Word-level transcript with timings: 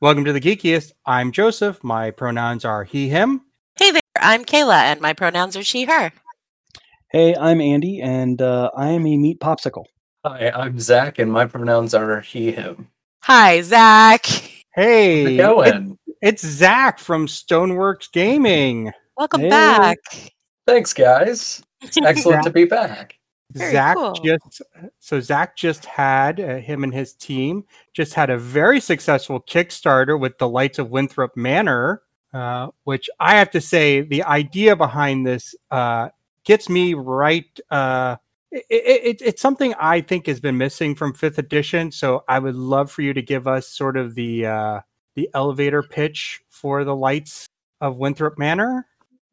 Welcome 0.00 0.24
to 0.24 0.32
the 0.32 0.40
Geekiest. 0.40 0.92
I'm 1.04 1.30
Joseph. 1.32 1.82
My 1.84 2.10
pronouns 2.10 2.64
are 2.64 2.84
he, 2.84 3.08
him. 3.08 3.42
Hey 3.78 3.90
there, 3.90 4.00
I'm 4.18 4.44
Kayla, 4.44 4.74
and 4.80 5.00
my 5.00 5.12
pronouns 5.12 5.56
are 5.56 5.62
she, 5.62 5.84
her. 5.84 6.12
Hey, 7.10 7.34
I'm 7.36 7.60
Andy, 7.60 8.00
and 8.00 8.40
uh, 8.40 8.70
I 8.76 8.88
am 8.88 9.06
a 9.06 9.16
meat 9.16 9.40
popsicle. 9.40 9.84
Hi, 10.24 10.50
I'm 10.54 10.78
Zach, 10.78 11.18
and 11.18 11.30
my 11.30 11.44
pronouns 11.46 11.92
are 11.94 12.20
he, 12.20 12.52
him. 12.52 12.88
Hi, 13.24 13.60
Zach. 13.62 14.24
Hey, 14.74 15.24
How's 15.24 15.32
it 15.32 15.36
going? 15.36 15.90
it- 15.92 15.96
it's 16.22 16.46
Zach 16.46 16.98
from 16.98 17.26
Stoneworks 17.26 18.12
Gaming. 18.12 18.92
Welcome 19.16 19.40
Hey. 19.40 19.48
back. 19.48 19.98
Thanks, 20.66 20.92
guys. 20.92 21.62
It's 21.82 21.96
excellent 22.02 22.44
to 22.44 22.50
be 22.50 22.64
back. 22.64 23.16
Very 23.52 23.72
Zach 23.72 23.96
cool. 23.96 24.12
just 24.12 24.62
so 25.00 25.20
Zach 25.20 25.56
just 25.56 25.84
had 25.84 26.38
uh, 26.40 26.56
him 26.56 26.84
and 26.84 26.94
his 26.94 27.14
team 27.14 27.64
just 27.92 28.14
had 28.14 28.30
a 28.30 28.38
very 28.38 28.80
successful 28.80 29.40
Kickstarter 29.40 30.18
with 30.18 30.38
the 30.38 30.48
Lights 30.48 30.78
of 30.78 30.90
Winthrop 30.90 31.36
Manor, 31.36 32.02
uh, 32.32 32.68
which 32.84 33.10
I 33.18 33.36
have 33.36 33.50
to 33.50 33.60
say 33.60 34.02
the 34.02 34.22
idea 34.22 34.76
behind 34.76 35.26
this 35.26 35.54
uh, 35.70 36.10
gets 36.44 36.68
me 36.68 36.94
right. 36.94 37.58
Uh, 37.70 38.16
it, 38.52 38.64
it, 38.70 39.22
it's 39.22 39.42
something 39.42 39.74
I 39.74 40.00
think 40.00 40.26
has 40.26 40.40
been 40.40 40.56
missing 40.56 40.94
from 40.94 41.14
fifth 41.14 41.38
edition. 41.38 41.90
So 41.90 42.24
I 42.28 42.38
would 42.38 42.56
love 42.56 42.90
for 42.90 43.02
you 43.02 43.12
to 43.14 43.22
give 43.22 43.48
us 43.48 43.68
sort 43.68 43.96
of 43.96 44.14
the 44.14 44.46
uh, 44.46 44.80
the 45.16 45.28
elevator 45.34 45.82
pitch 45.82 46.42
for 46.48 46.84
the 46.84 46.94
Lights 46.94 47.46
of 47.80 47.98
Winthrop 47.98 48.38
Manor. 48.38 48.86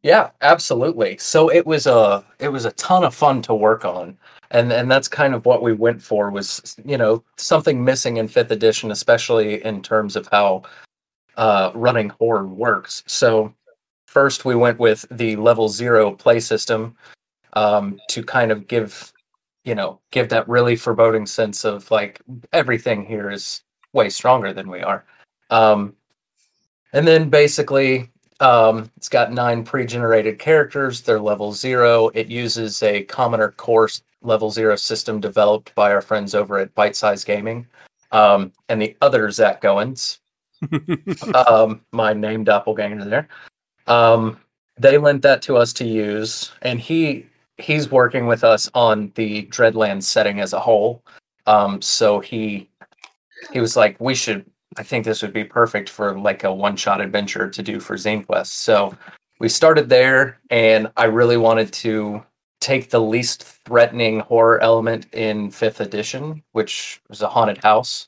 Yeah, 0.03 0.29
absolutely. 0.41 1.17
So 1.17 1.49
it 1.51 1.65
was 1.65 1.87
a 1.87 2.23
it 2.39 2.49
was 2.49 2.65
a 2.65 2.71
ton 2.73 3.03
of 3.03 3.15
fun 3.15 3.41
to 3.43 3.53
work 3.55 3.83
on, 3.83 4.17
and 4.51 4.71
and 4.71 4.89
that's 4.89 5.07
kind 5.07 5.33
of 5.33 5.45
what 5.45 5.61
we 5.63 5.73
went 5.73 6.01
for 6.01 6.29
was 6.29 6.77
you 6.85 6.97
know 6.97 7.23
something 7.37 7.83
missing 7.83 8.17
in 8.17 8.27
fifth 8.27 8.51
edition, 8.51 8.91
especially 8.91 9.63
in 9.65 9.81
terms 9.81 10.15
of 10.15 10.27
how 10.31 10.63
uh, 11.37 11.71
running 11.73 12.09
horror 12.09 12.47
works. 12.47 13.03
So 13.07 13.53
first 14.05 14.45
we 14.45 14.55
went 14.55 14.79
with 14.79 15.05
the 15.11 15.35
level 15.35 15.67
zero 15.69 16.11
play 16.13 16.39
system 16.39 16.95
um, 17.53 17.99
to 18.09 18.23
kind 18.23 18.51
of 18.51 18.67
give 18.67 19.11
you 19.65 19.75
know 19.75 19.99
give 20.11 20.29
that 20.29 20.47
really 20.47 20.75
foreboding 20.75 21.25
sense 21.25 21.65
of 21.65 21.89
like 21.91 22.21
everything 22.53 23.05
here 23.05 23.31
is 23.31 23.63
way 23.93 24.09
stronger 24.09 24.53
than 24.53 24.69
we 24.69 24.81
are. 24.81 25.05
Um, 25.49 25.95
and 26.93 27.07
then 27.07 27.29
basically 27.29 28.09
um, 28.39 28.89
it's 28.97 29.09
got 29.09 29.31
nine 29.31 29.63
pre-generated 29.63 30.39
characters. 30.39 31.01
They're 31.01 31.19
level 31.19 31.53
zero. 31.53 32.09
It 32.09 32.27
uses 32.27 32.83
a 32.83 33.03
commoner 33.03 33.51
course 33.51 34.01
level 34.21 34.51
zero 34.51 34.75
system 34.75 35.19
developed 35.19 35.73
by 35.75 35.91
our 35.91 36.01
friends 36.01 36.35
over 36.35 36.57
at 36.59 36.73
Bite 36.75 36.95
Size 36.95 37.23
Gaming, 37.23 37.67
um, 38.11 38.51
and 38.69 38.81
the 38.81 38.95
other 39.01 39.29
Zach 39.31 39.61
Goins, 39.61 40.19
um, 41.35 41.81
my 41.91 42.13
name 42.13 42.43
doppelganger 42.43 43.05
there. 43.05 43.27
Um, 43.87 44.39
they 44.77 44.97
lent 44.97 45.21
that 45.23 45.41
to 45.43 45.57
us 45.57 45.73
to 45.73 45.85
use, 45.85 46.51
and 46.61 46.79
he 46.79 47.25
he's 47.57 47.89
working 47.89 48.27
with 48.27 48.43
us 48.43 48.69
on 48.73 49.11
the 49.15 49.45
Dreadlands 49.47 50.03
setting 50.03 50.39
as 50.39 50.53
a 50.53 50.59
whole. 50.59 51.03
Um, 51.47 51.81
so 51.81 52.19
he 52.19 52.69
he 53.51 53.59
was 53.59 53.75
like, 53.75 53.99
we 53.99 54.15
should 54.15 54.45
I 54.77 54.83
think 54.83 55.05
this 55.05 55.21
would 55.21 55.33
be 55.33 55.43
perfect 55.43 55.89
for 55.89 56.17
like 56.19 56.43
a 56.43 56.53
one 56.53 56.75
shot 56.75 57.01
adventure 57.01 57.49
to 57.49 57.63
do 57.63 57.79
for 57.79 57.95
Zine 57.95 58.25
Quest. 58.25 58.59
So 58.59 58.95
we 59.39 59.49
started 59.49 59.89
there, 59.89 60.39
and 60.49 60.91
I 60.97 61.05
really 61.05 61.37
wanted 61.37 61.71
to 61.73 62.23
take 62.59 62.89
the 62.89 63.01
least 63.01 63.43
threatening 63.43 64.19
horror 64.21 64.59
element 64.61 65.07
in 65.13 65.51
fifth 65.51 65.79
edition, 65.79 66.43
which 66.53 67.01
was 67.09 67.21
a 67.21 67.27
haunted 67.27 67.63
house. 67.63 68.07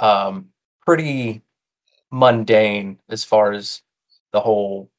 Um, 0.00 0.48
pretty 0.86 1.42
mundane 2.10 2.98
as 3.08 3.24
far 3.24 3.52
as 3.52 3.82
the 4.32 4.40
whole, 4.40 4.90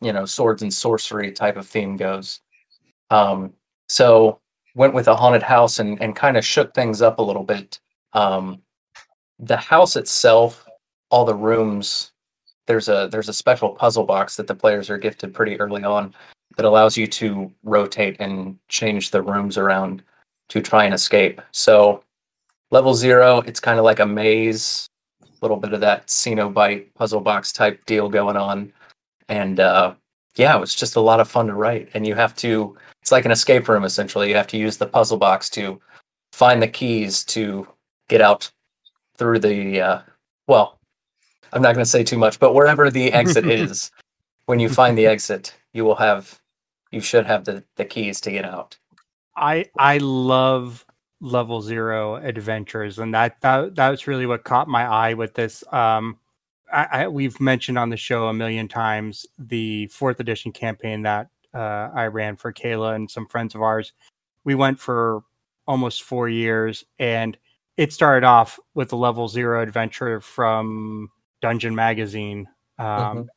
you 0.00 0.12
know, 0.12 0.24
swords 0.24 0.62
and 0.62 0.72
sorcery 0.72 1.32
type 1.32 1.56
of 1.56 1.66
theme 1.66 1.96
goes. 1.96 2.40
Um, 3.10 3.52
so 3.88 4.40
went 4.74 4.94
with 4.94 5.08
a 5.08 5.16
haunted 5.16 5.42
house 5.42 5.78
and, 5.78 6.00
and 6.02 6.16
kind 6.16 6.36
of 6.36 6.44
shook 6.44 6.74
things 6.74 7.02
up 7.02 7.18
a 7.18 7.22
little 7.22 7.44
bit. 7.44 7.80
Um, 8.12 8.62
the 9.42 9.56
house 9.56 9.96
itself, 9.96 10.66
all 11.10 11.24
the 11.24 11.34
rooms, 11.34 12.12
there's 12.66 12.88
a 12.88 13.08
there's 13.10 13.28
a 13.28 13.32
special 13.34 13.70
puzzle 13.70 14.04
box 14.04 14.36
that 14.36 14.46
the 14.46 14.54
players 14.54 14.88
are 14.88 14.96
gifted 14.96 15.34
pretty 15.34 15.58
early 15.60 15.82
on 15.82 16.14
that 16.56 16.64
allows 16.64 16.96
you 16.96 17.06
to 17.06 17.50
rotate 17.64 18.16
and 18.20 18.56
change 18.68 19.10
the 19.10 19.20
rooms 19.20 19.58
around 19.58 20.02
to 20.48 20.60
try 20.60 20.84
and 20.84 20.94
escape. 20.94 21.40
So 21.50 22.04
level 22.70 22.94
zero, 22.94 23.38
it's 23.40 23.60
kind 23.60 23.78
of 23.78 23.84
like 23.84 23.98
a 23.98 24.06
maze, 24.06 24.86
a 25.22 25.26
little 25.40 25.56
bit 25.56 25.72
of 25.72 25.80
that 25.80 26.06
Cenobite 26.06 26.94
puzzle 26.94 27.20
box 27.20 27.52
type 27.52 27.84
deal 27.86 28.08
going 28.08 28.36
on. 28.36 28.72
And 29.28 29.60
uh 29.60 29.94
yeah, 30.36 30.56
it 30.56 30.60
was 30.60 30.74
just 30.74 30.96
a 30.96 31.00
lot 31.00 31.20
of 31.20 31.28
fun 31.28 31.48
to 31.48 31.54
write. 31.54 31.88
And 31.94 32.06
you 32.06 32.14
have 32.14 32.36
to 32.36 32.76
it's 33.00 33.12
like 33.12 33.24
an 33.24 33.32
escape 33.32 33.68
room 33.68 33.84
essentially. 33.84 34.28
You 34.28 34.36
have 34.36 34.46
to 34.48 34.58
use 34.58 34.76
the 34.76 34.86
puzzle 34.86 35.18
box 35.18 35.50
to 35.50 35.80
find 36.32 36.62
the 36.62 36.68
keys 36.68 37.24
to 37.24 37.66
get 38.08 38.20
out 38.20 38.50
through 39.22 39.38
the 39.38 39.80
uh, 39.80 40.00
well 40.46 40.78
i'm 41.52 41.62
not 41.62 41.74
going 41.74 41.84
to 41.84 41.90
say 41.90 42.02
too 42.02 42.18
much 42.18 42.38
but 42.40 42.54
wherever 42.54 42.90
the 42.90 43.12
exit 43.12 43.46
is 43.50 43.90
when 44.46 44.58
you 44.58 44.68
find 44.68 44.98
the 44.98 45.06
exit 45.06 45.54
you 45.72 45.84
will 45.84 45.94
have 45.94 46.40
you 46.90 47.00
should 47.00 47.24
have 47.26 47.44
the, 47.44 47.62
the 47.76 47.84
keys 47.84 48.20
to 48.20 48.30
get 48.32 48.44
out 48.44 48.76
I 49.36 49.66
I 49.78 49.98
love 49.98 50.84
level 51.20 51.62
zero 51.62 52.16
adventures, 52.16 52.98
and 52.98 53.14
that 53.14 53.40
that 53.40 53.74
that's 53.74 54.06
really 54.06 54.26
what 54.26 54.44
caught 54.44 54.68
my 54.68 54.84
eye 54.84 55.14
with 55.14 55.34
this. 55.34 55.64
Um, 55.72 56.18
I, 56.72 56.86
I 56.92 57.08
we've 57.08 57.40
mentioned 57.40 57.78
on 57.78 57.90
the 57.90 57.96
show 57.96 58.28
a 58.28 58.34
million 58.34 58.68
times 58.68 59.26
the 59.38 59.86
fourth 59.88 60.20
edition 60.20 60.52
campaign 60.52 61.02
that 61.02 61.28
uh, 61.54 61.90
I 61.94 62.06
ran 62.06 62.36
for 62.36 62.52
Kayla 62.52 62.94
and 62.94 63.10
some 63.10 63.26
friends 63.26 63.54
of 63.54 63.62
ours. 63.62 63.92
We 64.44 64.54
went 64.54 64.78
for 64.78 65.22
almost 65.66 66.02
four 66.02 66.28
years, 66.28 66.84
and 66.98 67.36
it 67.76 67.92
started 67.92 68.24
off 68.26 68.58
with 68.74 68.88
the 68.90 68.96
level 68.96 69.28
zero 69.28 69.62
adventure 69.62 70.20
from 70.20 71.10
Dungeon 71.40 71.74
Magazine, 71.74 72.48
um, 72.78 72.86
Mhm. 72.86 73.28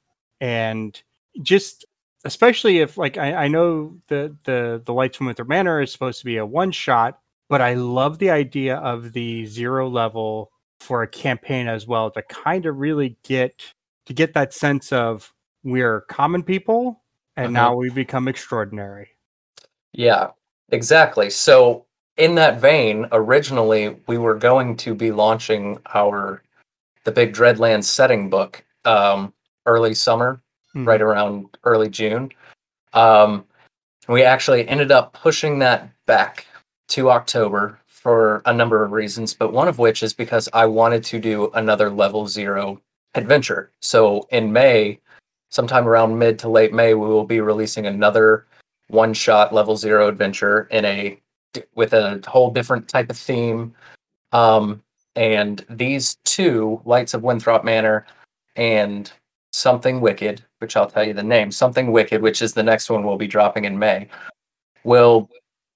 and 0.41 1.03
just 1.41 1.85
especially 2.25 2.79
if 2.79 2.97
like 2.97 3.17
I, 3.17 3.45
I 3.45 3.47
know 3.47 3.97
the 4.07 4.35
the 4.43 4.81
the 4.85 4.93
lights 4.93 5.17
from 5.17 5.27
Winter 5.27 5.45
Manor 5.45 5.81
is 5.81 5.91
supposed 5.91 6.19
to 6.19 6.25
be 6.25 6.37
a 6.37 6.45
one 6.45 6.71
shot, 6.71 7.19
but 7.49 7.61
I 7.61 7.75
love 7.75 8.17
the 8.19 8.31
idea 8.31 8.77
of 8.77 9.13
the 9.13 9.45
zero 9.45 9.87
level 9.89 10.51
for 10.79 11.01
a 11.03 11.07
campaign 11.07 11.67
as 11.67 11.87
well 11.87 12.11
to 12.11 12.21
kind 12.23 12.65
of 12.65 12.77
really 12.77 13.17
get 13.23 13.63
to 14.05 14.13
get 14.13 14.33
that 14.33 14.53
sense 14.53 14.91
of 14.91 15.33
we're 15.63 16.01
common 16.01 16.43
people 16.43 17.01
and 17.37 17.55
Uh-huh. 17.55 17.69
now 17.69 17.75
we 17.75 17.89
become 17.89 18.27
extraordinary. 18.27 19.09
yeah 19.93 20.31
exactly 20.69 21.29
so 21.29 21.85
in 22.17 22.35
that 22.35 22.59
vein 22.61 23.05
originally 23.11 23.97
we 24.07 24.17
were 24.17 24.35
going 24.35 24.75
to 24.77 24.95
be 24.95 25.11
launching 25.11 25.77
our 25.93 26.41
the 27.03 27.11
big 27.11 27.33
dreadlands 27.33 27.83
setting 27.85 28.29
book 28.29 28.63
um, 28.85 29.33
early 29.65 29.93
summer 29.93 30.41
Hmm. 30.75 30.85
right 30.85 31.01
around 31.01 31.57
early 31.63 31.89
June. 31.89 32.31
Um, 32.93 33.45
we 34.09 34.23
actually 34.23 34.67
ended 34.67 34.91
up 34.91 35.13
pushing 35.13 35.57
that 35.59 35.89
back 36.05 36.45
to 36.89 37.09
October 37.09 37.79
for 37.87 38.41
a 38.45 38.53
number 38.53 38.83
of 38.83 38.91
reasons, 38.91 39.33
but 39.33 39.53
one 39.53 39.69
of 39.69 39.79
which 39.79 40.03
is 40.03 40.13
because 40.13 40.49
I 40.51 40.65
wanted 40.65 41.03
to 41.05 41.19
do 41.19 41.49
another 41.53 41.89
level 41.89 42.27
zero 42.27 42.81
adventure. 43.15 43.71
So 43.79 44.27
in 44.31 44.51
May, 44.51 44.99
sometime 45.49 45.87
around 45.87 46.19
mid 46.19 46.37
to 46.39 46.49
late 46.49 46.73
May, 46.73 46.93
we 46.93 47.07
will 47.07 47.25
be 47.25 47.39
releasing 47.39 47.85
another 47.87 48.45
one 48.89 49.13
shot 49.13 49.53
level 49.53 49.77
zero 49.77 50.09
adventure 50.09 50.67
in 50.71 50.83
a 50.83 51.19
with 51.75 51.93
a 51.93 52.21
whole 52.27 52.51
different 52.51 52.87
type 52.87 53.09
of 53.09 53.17
theme. 53.17 53.73
Um, 54.31 54.81
and 55.15 55.65
these 55.69 56.15
two, 56.25 56.81
Lights 56.85 57.13
of 57.13 57.23
Winthrop 57.23 57.63
Manor 57.63 58.05
and 58.55 59.11
Something 59.51 60.01
Wicked, 60.01 60.43
which 60.59 60.75
I'll 60.75 60.89
tell 60.89 61.03
you 61.05 61.13
the 61.13 61.23
name, 61.23 61.51
Something 61.51 61.91
Wicked, 61.91 62.21
which 62.21 62.41
is 62.41 62.53
the 62.53 62.63
next 62.63 62.89
one 62.89 63.03
we'll 63.03 63.17
be 63.17 63.27
dropping 63.27 63.65
in 63.65 63.79
May, 63.79 64.09
will 64.83 65.29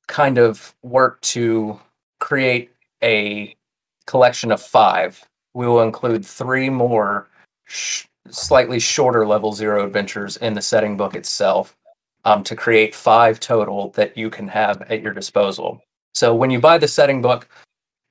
kind 0.08 0.38
of 0.38 0.76
work 0.84 1.22
to 1.22 1.80
create 2.20 2.72
a 3.02 3.56
collection 4.06 4.52
of 4.52 4.62
five. 4.62 5.24
We 5.54 5.68
will 5.68 5.82
include 5.82 6.26
three 6.26 6.70
more 6.70 7.30
sh- 7.66 8.06
slightly 8.30 8.80
shorter 8.80 9.26
level 9.26 9.54
zero 9.54 9.86
adventures 9.86 10.38
in 10.38 10.54
the 10.54 10.62
setting 10.62 10.98
book 10.98 11.16
itself 11.16 11.76
um, 12.26 12.44
to 12.44 12.56
create 12.56 12.94
five 12.96 13.40
total 13.40 13.90
that 13.92 14.18
you 14.18 14.30
can 14.30 14.48
have 14.48 14.82
at 14.84 15.02
your 15.02 15.14
disposal. 15.14 15.82
So 16.14 16.36
when 16.36 16.50
you 16.50 16.60
buy 16.60 16.78
the 16.78 16.88
setting 16.88 17.22
book, 17.22 17.48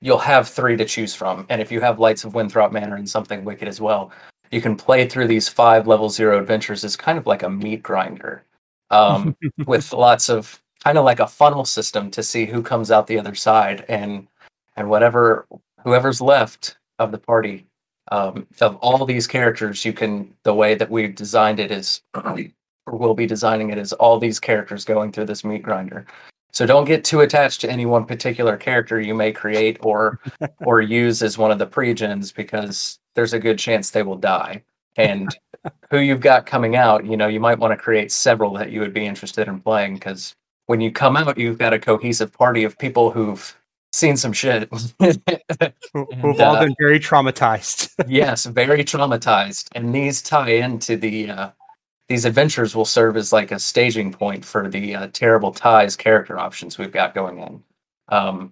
you'll 0.01 0.17
have 0.17 0.47
three 0.47 0.77
to 0.77 0.85
choose 0.85 1.13
from. 1.13 1.45
And 1.49 1.61
if 1.61 1.71
you 1.71 1.81
have 1.81 1.99
Lights 1.99 2.23
of 2.23 2.33
Winthrop 2.33 2.71
Manor 2.71 2.95
and 2.95 3.09
Something 3.09 3.43
Wicked 3.43 3.67
as 3.67 3.81
well, 3.81 4.11
you 4.51 4.61
can 4.61 4.75
play 4.75 5.07
through 5.07 5.27
these 5.27 5.47
five 5.47 5.87
level 5.87 6.09
zero 6.09 6.39
adventures 6.39 6.83
as 6.83 6.95
kind 6.95 7.17
of 7.17 7.27
like 7.27 7.43
a 7.43 7.49
meat 7.49 7.83
grinder 7.83 8.43
um, 8.89 9.35
with 9.65 9.93
lots 9.93 10.29
of 10.29 10.61
kind 10.83 10.97
of 10.97 11.05
like 11.05 11.19
a 11.19 11.27
funnel 11.27 11.65
system 11.65 12.09
to 12.11 12.23
see 12.23 12.45
who 12.45 12.61
comes 12.61 12.89
out 12.91 13.07
the 13.07 13.19
other 13.19 13.35
side 13.35 13.85
and 13.89 14.27
and 14.75 14.89
whatever 14.89 15.45
whoever's 15.83 16.21
left 16.21 16.77
of 16.97 17.11
the 17.11 17.17
party 17.17 17.65
um, 18.11 18.47
of 18.61 18.75
all 18.77 19.05
these 19.05 19.27
characters 19.27 19.83
you 19.83 19.93
can 19.93 20.33
the 20.43 20.53
way 20.53 20.73
that 20.73 20.89
we've 20.89 21.15
designed 21.15 21.59
it 21.59 21.71
is 21.71 22.01
will 22.97 23.13
be 23.13 23.25
designing 23.25 23.69
it 23.69 23.77
is 23.77 23.93
all 23.93 24.19
these 24.19 24.39
characters 24.39 24.85
going 24.85 25.11
through 25.11 25.25
this 25.25 25.43
meat 25.43 25.63
grinder. 25.63 26.05
So 26.51 26.65
don't 26.65 26.85
get 26.85 27.03
too 27.03 27.21
attached 27.21 27.61
to 27.61 27.69
any 27.69 27.85
one 27.85 28.05
particular 28.05 28.57
character 28.57 28.99
you 28.99 29.13
may 29.13 29.31
create 29.31 29.77
or 29.81 30.19
or 30.65 30.81
use 30.81 31.21
as 31.21 31.37
one 31.37 31.51
of 31.51 31.59
the 31.59 31.65
pre-gens 31.67 32.31
because 32.31 32.99
there's 33.15 33.33
a 33.33 33.39
good 33.39 33.59
chance 33.59 33.91
they 33.91 34.03
will 34.03 34.17
die. 34.17 34.63
And 34.97 35.35
who 35.91 35.99
you've 35.99 36.21
got 36.21 36.45
coming 36.45 36.75
out 36.75 37.05
you 37.05 37.15
know 37.17 37.27
you 37.27 37.39
might 37.39 37.59
want 37.59 37.71
to 37.71 37.77
create 37.77 38.11
several 38.11 38.53
that 38.53 38.71
you 38.71 38.79
would 38.79 38.93
be 38.93 39.05
interested 39.05 39.47
in 39.47 39.59
playing 39.59 39.93
because 39.95 40.33
when 40.67 40.79
you 40.81 40.91
come 40.91 41.17
out 41.17 41.37
you've 41.37 41.57
got 41.57 41.73
a 41.73 41.79
cohesive 41.79 42.31
party 42.33 42.63
of 42.63 42.77
people 42.77 43.11
who've 43.11 43.55
seen 43.91 44.15
some 44.15 44.31
shit. 44.33 44.69
Who- 44.99 46.07
Who've 46.21 46.39
all 46.39 46.55
uh, 46.55 46.59
been 46.61 46.75
very 46.79 46.99
traumatized. 46.99 47.91
yes 48.07 48.45
very 48.45 48.83
traumatized. 48.83 49.67
And 49.75 49.93
these 49.93 50.21
tie 50.21 50.49
into 50.51 50.95
the 50.97 51.29
uh, 51.29 51.49
these 52.09 52.25
adventures 52.25 52.75
will 52.75 52.85
serve 52.85 53.15
as 53.15 53.31
like 53.31 53.51
a 53.51 53.59
staging 53.59 54.11
point 54.11 54.43
for 54.43 54.67
the 54.67 54.95
uh, 54.95 55.07
terrible 55.13 55.51
ties 55.51 55.95
character 55.95 56.37
options 56.37 56.77
we've 56.77 56.91
got 56.91 57.13
going 57.13 57.39
in 57.39 57.63
um, 58.09 58.51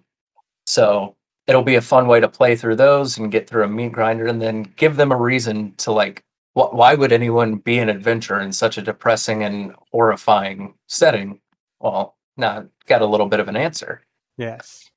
so 0.65 1.15
it'll 1.47 1.63
be 1.63 1.75
a 1.75 1.81
fun 1.81 2.07
way 2.07 2.19
to 2.19 2.27
play 2.27 2.55
through 2.55 2.75
those 2.75 3.17
and 3.17 3.31
get 3.31 3.49
through 3.49 3.63
a 3.63 3.67
meat 3.67 3.91
grinder 3.91 4.27
and 4.27 4.41
then 4.41 4.63
give 4.75 4.95
them 4.95 5.11
a 5.11 5.17
reason 5.17 5.73
to 5.77 5.91
like 5.91 6.23
wh- 6.53 6.73
why 6.73 6.95
would 6.95 7.11
anyone 7.11 7.55
be 7.55 7.77
an 7.79 7.89
adventurer 7.89 8.41
in 8.41 8.51
such 8.51 8.77
a 8.77 8.81
depressing 8.81 9.43
and 9.43 9.73
horrifying 9.91 10.73
setting 10.87 11.39
well 11.79 12.15
now 12.37 12.65
got 12.85 13.01
a 13.01 13.05
little 13.05 13.27
bit 13.27 13.39
of 13.39 13.47
an 13.47 13.57
answer 13.57 14.01
yes. 14.37 14.89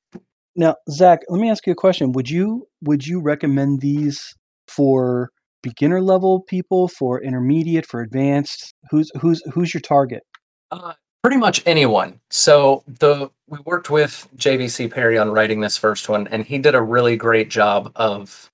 Now, 0.56 0.77
Zach, 0.91 1.21
let 1.29 1.41
me 1.41 1.51
ask 1.51 1.67
you 1.67 1.73
a 1.73 1.77
question. 1.77 2.13
Would 2.13 2.29
you 2.29 2.67
would 2.83 3.06
you 3.06 3.21
recommend 3.21 3.81
these 3.81 4.35
for 4.67 5.31
beginner 5.62 6.01
level 6.01 6.41
people, 6.41 6.89
for 6.89 7.23
intermediate, 7.23 7.87
for 7.87 8.01
advanced? 8.01 8.75
Who's 8.91 9.11
who's 9.21 9.43
who's 9.53 9.75
your 9.75 9.81
target? 9.81 10.23
Uh, 10.71 10.95
pretty 11.23 11.37
much 11.37 11.62
anyone. 11.67 12.21
So 12.31 12.83
the 12.87 13.31
we 13.49 13.59
worked 13.65 13.91
with 13.91 14.29
JVC 14.37 14.91
Parry 14.91 15.19
on 15.19 15.31
writing 15.31 15.61
this 15.61 15.77
first 15.77 16.09
one, 16.09 16.27
and 16.29 16.45
he 16.45 16.59
did 16.59 16.75
a 16.75 16.83
really 16.83 17.17
great 17.17 17.51
job 17.51 17.93
of 17.97 18.51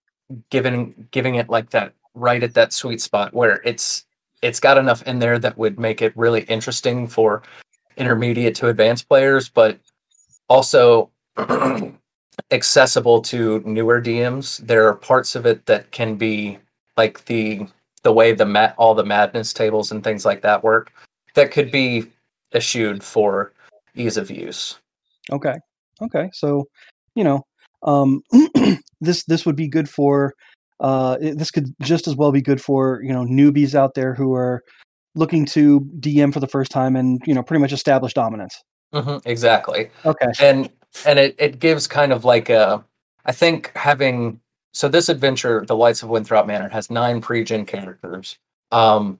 giving 0.50 1.08
giving 1.10 1.36
it 1.36 1.48
like 1.48 1.70
that 1.70 1.92
right 2.14 2.42
at 2.42 2.54
that 2.54 2.72
sweet 2.72 3.00
spot 3.00 3.34
where 3.34 3.60
it's 3.64 4.04
it's 4.42 4.60
got 4.60 4.78
enough 4.78 5.02
in 5.04 5.18
there 5.18 5.38
that 5.38 5.56
would 5.58 5.78
make 5.78 6.02
it 6.02 6.16
really 6.16 6.42
interesting 6.42 7.06
for 7.06 7.42
intermediate 7.96 8.54
to 8.56 8.68
advanced 8.68 9.08
players, 9.08 9.48
but 9.48 9.78
also 10.48 11.10
accessible 12.50 13.22
to 13.22 13.62
newer 13.64 14.00
DMs. 14.00 14.58
There 14.58 14.86
are 14.86 14.94
parts 14.94 15.34
of 15.34 15.46
it 15.46 15.66
that 15.66 15.90
can 15.90 16.16
be 16.16 16.58
like 16.96 17.24
the 17.26 17.66
the 18.02 18.12
way 18.12 18.32
the 18.32 18.46
mat 18.46 18.74
all 18.78 18.94
the 18.94 19.04
madness 19.04 19.52
tables 19.52 19.90
and 19.90 20.04
things 20.04 20.24
like 20.24 20.42
that 20.42 20.62
work 20.62 20.92
that 21.34 21.50
could 21.50 21.70
be 21.70 22.04
eschewed 22.54 23.02
for 23.02 23.52
ease 23.94 24.16
of 24.16 24.30
use. 24.30 24.78
Okay. 25.32 25.54
Okay. 26.02 26.30
So, 26.32 26.64
you 27.14 27.24
know, 27.24 27.42
um, 27.82 28.22
this 29.00 29.24
this 29.24 29.46
would 29.46 29.56
be 29.56 29.68
good 29.68 29.88
for. 29.88 30.34
Uh, 30.78 31.16
this 31.18 31.50
could 31.50 31.74
just 31.80 32.06
as 32.06 32.14
well 32.16 32.30
be 32.30 32.42
good 32.42 32.60
for 32.60 33.00
you 33.02 33.12
know 33.12 33.24
newbies 33.24 33.74
out 33.74 33.94
there 33.94 34.14
who 34.14 34.34
are 34.34 34.62
looking 35.14 35.46
to 35.46 35.80
DM 36.00 36.34
for 36.34 36.40
the 36.40 36.46
first 36.46 36.70
time 36.70 36.96
and 36.96 37.18
you 37.24 37.32
know 37.32 37.42
pretty 37.42 37.62
much 37.62 37.72
establish 37.72 38.12
dominance. 38.12 38.62
Mhm, 38.92 39.22
exactly. 39.24 39.90
Okay. 40.04 40.32
and 40.38 40.70
and 41.04 41.18
it, 41.18 41.34
it 41.38 41.58
gives 41.58 41.86
kind 41.86 42.12
of 42.12 42.24
like 42.24 42.48
a 42.48 42.82
i 43.26 43.32
think 43.32 43.70
having 43.74 44.40
so 44.76 44.88
this 44.88 45.08
adventure 45.08 45.64
the 45.66 45.74
lights 45.76 46.02
of 46.02 46.10
winthrop 46.10 46.46
manor 46.46 46.68
has 46.68 46.90
nine 46.90 47.20
pre-gen 47.22 47.64
characters. 47.64 48.38
Um 48.72 49.18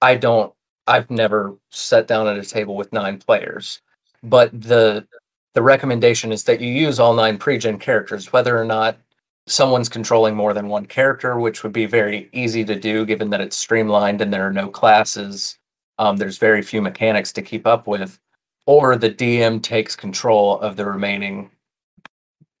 i 0.00 0.14
don't 0.14 0.52
i've 0.86 1.10
never 1.10 1.54
sat 1.70 2.06
down 2.06 2.26
at 2.26 2.38
a 2.38 2.44
table 2.44 2.74
with 2.76 2.92
nine 2.92 3.18
players 3.18 3.80
but 4.22 4.50
the 4.58 5.06
the 5.54 5.62
recommendation 5.62 6.32
is 6.32 6.44
that 6.44 6.60
you 6.60 6.68
use 6.68 6.98
all 6.98 7.14
nine 7.14 7.38
pre-gen 7.38 7.78
characters 7.78 8.32
whether 8.32 8.58
or 8.58 8.64
not 8.64 8.98
someone's 9.46 9.88
controlling 9.88 10.34
more 10.34 10.54
than 10.54 10.68
one 10.68 10.86
character 10.86 11.38
which 11.38 11.62
would 11.62 11.72
be 11.72 11.86
very 11.86 12.28
easy 12.32 12.64
to 12.64 12.74
do 12.74 13.04
given 13.04 13.30
that 13.30 13.40
it's 13.40 13.56
streamlined 13.56 14.20
and 14.20 14.32
there 14.32 14.46
are 14.46 14.52
no 14.52 14.68
classes. 14.68 15.58
Um, 15.98 16.16
there's 16.16 16.38
very 16.38 16.62
few 16.62 16.80
mechanics 16.80 17.30
to 17.34 17.42
keep 17.42 17.66
up 17.66 17.86
with 17.86 18.18
or 18.66 18.96
the 18.96 19.10
DM 19.10 19.62
takes 19.62 19.94
control 19.94 20.58
of 20.60 20.76
the 20.76 20.86
remaining 20.86 21.50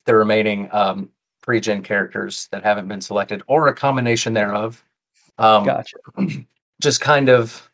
the 0.04 0.14
remaining 0.14 0.68
um, 0.72 1.08
pre-gen 1.44 1.82
characters 1.82 2.48
that 2.50 2.62
haven't 2.62 2.88
been 2.88 3.00
selected, 3.00 3.42
or 3.46 3.68
a 3.68 3.74
combination 3.74 4.32
thereof. 4.34 4.82
Um, 5.38 5.64
Gotcha. 5.64 5.96
Just 6.80 7.00
kind 7.00 7.28
of, 7.28 7.70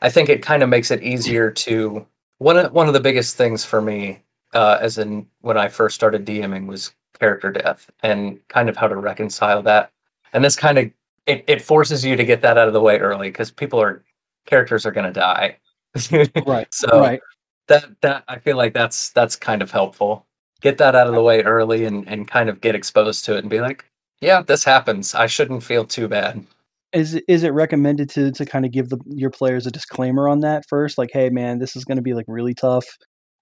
I 0.00 0.08
think 0.08 0.28
it 0.28 0.42
kind 0.42 0.62
of 0.62 0.68
makes 0.68 0.90
it 0.90 1.02
easier 1.02 1.50
to 1.50 2.06
one 2.38 2.56
of 2.56 2.72
one 2.72 2.86
of 2.86 2.94
the 2.94 3.00
biggest 3.00 3.36
things 3.36 3.64
for 3.64 3.82
me, 3.82 4.22
uh, 4.54 4.78
as 4.80 4.98
in 4.98 5.26
when 5.40 5.58
I 5.58 5.68
first 5.68 5.94
started 5.94 6.24
DMing, 6.24 6.66
was 6.66 6.92
character 7.18 7.50
death 7.50 7.90
and 8.02 8.38
kind 8.48 8.68
of 8.68 8.76
how 8.76 8.88
to 8.88 8.96
reconcile 8.96 9.62
that. 9.62 9.90
And 10.32 10.44
this 10.44 10.56
kind 10.56 10.78
of 10.78 10.90
it, 11.26 11.44
it 11.46 11.62
forces 11.62 12.04
you 12.04 12.16
to 12.16 12.24
get 12.24 12.40
that 12.42 12.56
out 12.56 12.68
of 12.68 12.74
the 12.74 12.80
way 12.80 12.98
early 12.98 13.28
because 13.28 13.50
people 13.50 13.80
are 13.80 14.02
characters 14.46 14.86
are 14.86 14.92
going 14.92 15.12
to 15.12 15.20
die. 15.20 15.58
Right. 16.46 16.72
So 16.72 17.00
right. 17.00 17.20
that 17.66 17.86
that 18.02 18.22
I 18.28 18.38
feel 18.38 18.56
like 18.56 18.72
that's 18.72 19.10
that's 19.10 19.34
kind 19.34 19.62
of 19.62 19.70
helpful. 19.70 20.26
Get 20.60 20.78
that 20.78 20.94
out 20.94 21.06
of 21.06 21.14
the 21.14 21.22
way 21.22 21.42
early 21.42 21.84
and 21.84 22.06
and 22.08 22.26
kind 22.28 22.48
of 22.48 22.60
get 22.60 22.74
exposed 22.74 23.24
to 23.26 23.36
it 23.36 23.40
and 23.40 23.50
be 23.50 23.60
like, 23.60 23.84
yeah, 24.20 24.42
this 24.42 24.64
happens. 24.64 25.14
I 25.14 25.26
shouldn't 25.26 25.62
feel 25.62 25.84
too 25.84 26.08
bad. 26.08 26.44
Is 26.92 27.14
it- 27.14 27.24
is 27.28 27.42
it 27.44 27.50
recommended 27.52 28.08
to 28.10 28.32
to 28.32 28.44
kind 28.46 28.64
of 28.64 28.72
give 28.72 28.88
the 28.88 28.98
your 29.06 29.30
players 29.30 29.66
a 29.66 29.70
disclaimer 29.70 30.28
on 30.28 30.40
that 30.40 30.64
first? 30.68 30.98
Like, 30.98 31.10
hey, 31.12 31.28
man, 31.30 31.58
this 31.58 31.76
is 31.76 31.84
going 31.84 31.96
to 31.96 32.02
be 32.02 32.14
like 32.14 32.24
really 32.28 32.54
tough, 32.54 32.86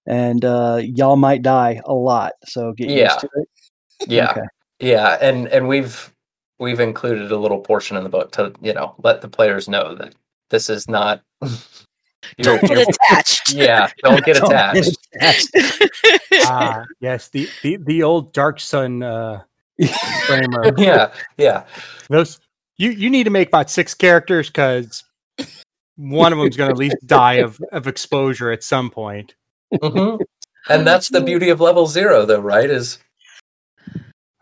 and 0.05 0.43
uh, 0.45 0.79
y'all 0.83 1.15
might 1.15 1.41
die 1.41 1.79
a 1.85 1.93
lot. 1.93 2.33
So 2.45 2.73
get 2.73 2.89
Yeah. 2.89 3.05
used 3.05 3.19
to 3.21 3.29
it. 3.35 3.49
Yeah. 4.07 4.29
Okay. 4.31 4.41
Yeah, 4.79 5.17
and 5.21 5.47
and 5.47 5.67
we've 5.67 6.13
we've 6.59 6.79
included 6.79 7.31
a 7.31 7.37
little 7.37 7.59
portion 7.61 7.97
in 7.97 8.03
the 8.03 8.09
book 8.09 8.31
to, 8.33 8.53
you 8.61 8.73
know, 8.73 8.93
let 8.99 9.21
the 9.21 9.27
players 9.27 9.67
know 9.67 9.95
that 9.95 10.13
this 10.51 10.69
is 10.69 10.87
not 10.87 11.21
Don't 12.39 12.61
get 12.61 12.87
attached. 12.87 13.53
yeah, 13.53 13.89
don't 14.03 14.23
get 14.25 14.37
Don't 14.37 14.49
get 14.49 14.87
attached. 14.87 15.07
attached. 15.15 15.89
Ah, 16.45 16.83
yes, 16.99 17.29
the, 17.29 17.47
the 17.63 17.77
the 17.77 18.03
old 18.03 18.33
Dark 18.33 18.59
Sun 18.59 19.03
uh, 19.03 19.41
framer. 20.25 20.73
yeah, 20.77 21.13
yeah. 21.37 21.65
Those 22.09 22.39
you 22.77 22.91
you 22.91 23.09
need 23.09 23.23
to 23.23 23.29
make 23.29 23.47
about 23.47 23.69
six 23.69 23.93
characters 23.93 24.47
because 24.49 25.03
one 25.95 26.31
of 26.31 26.39
them's 26.39 26.55
going 26.55 26.69
to 26.69 26.73
at 26.73 26.77
least 26.77 26.97
die 27.05 27.35
of 27.35 27.59
of 27.71 27.87
exposure 27.87 28.51
at 28.51 28.63
some 28.63 28.89
point. 28.89 29.35
hmm 29.81 30.15
And 30.69 30.85
that's 30.85 31.09
the 31.09 31.21
beauty 31.21 31.49
of 31.49 31.59
level 31.61 31.87
zero, 31.87 32.25
though, 32.25 32.39
right? 32.41 32.69
Is 32.69 32.99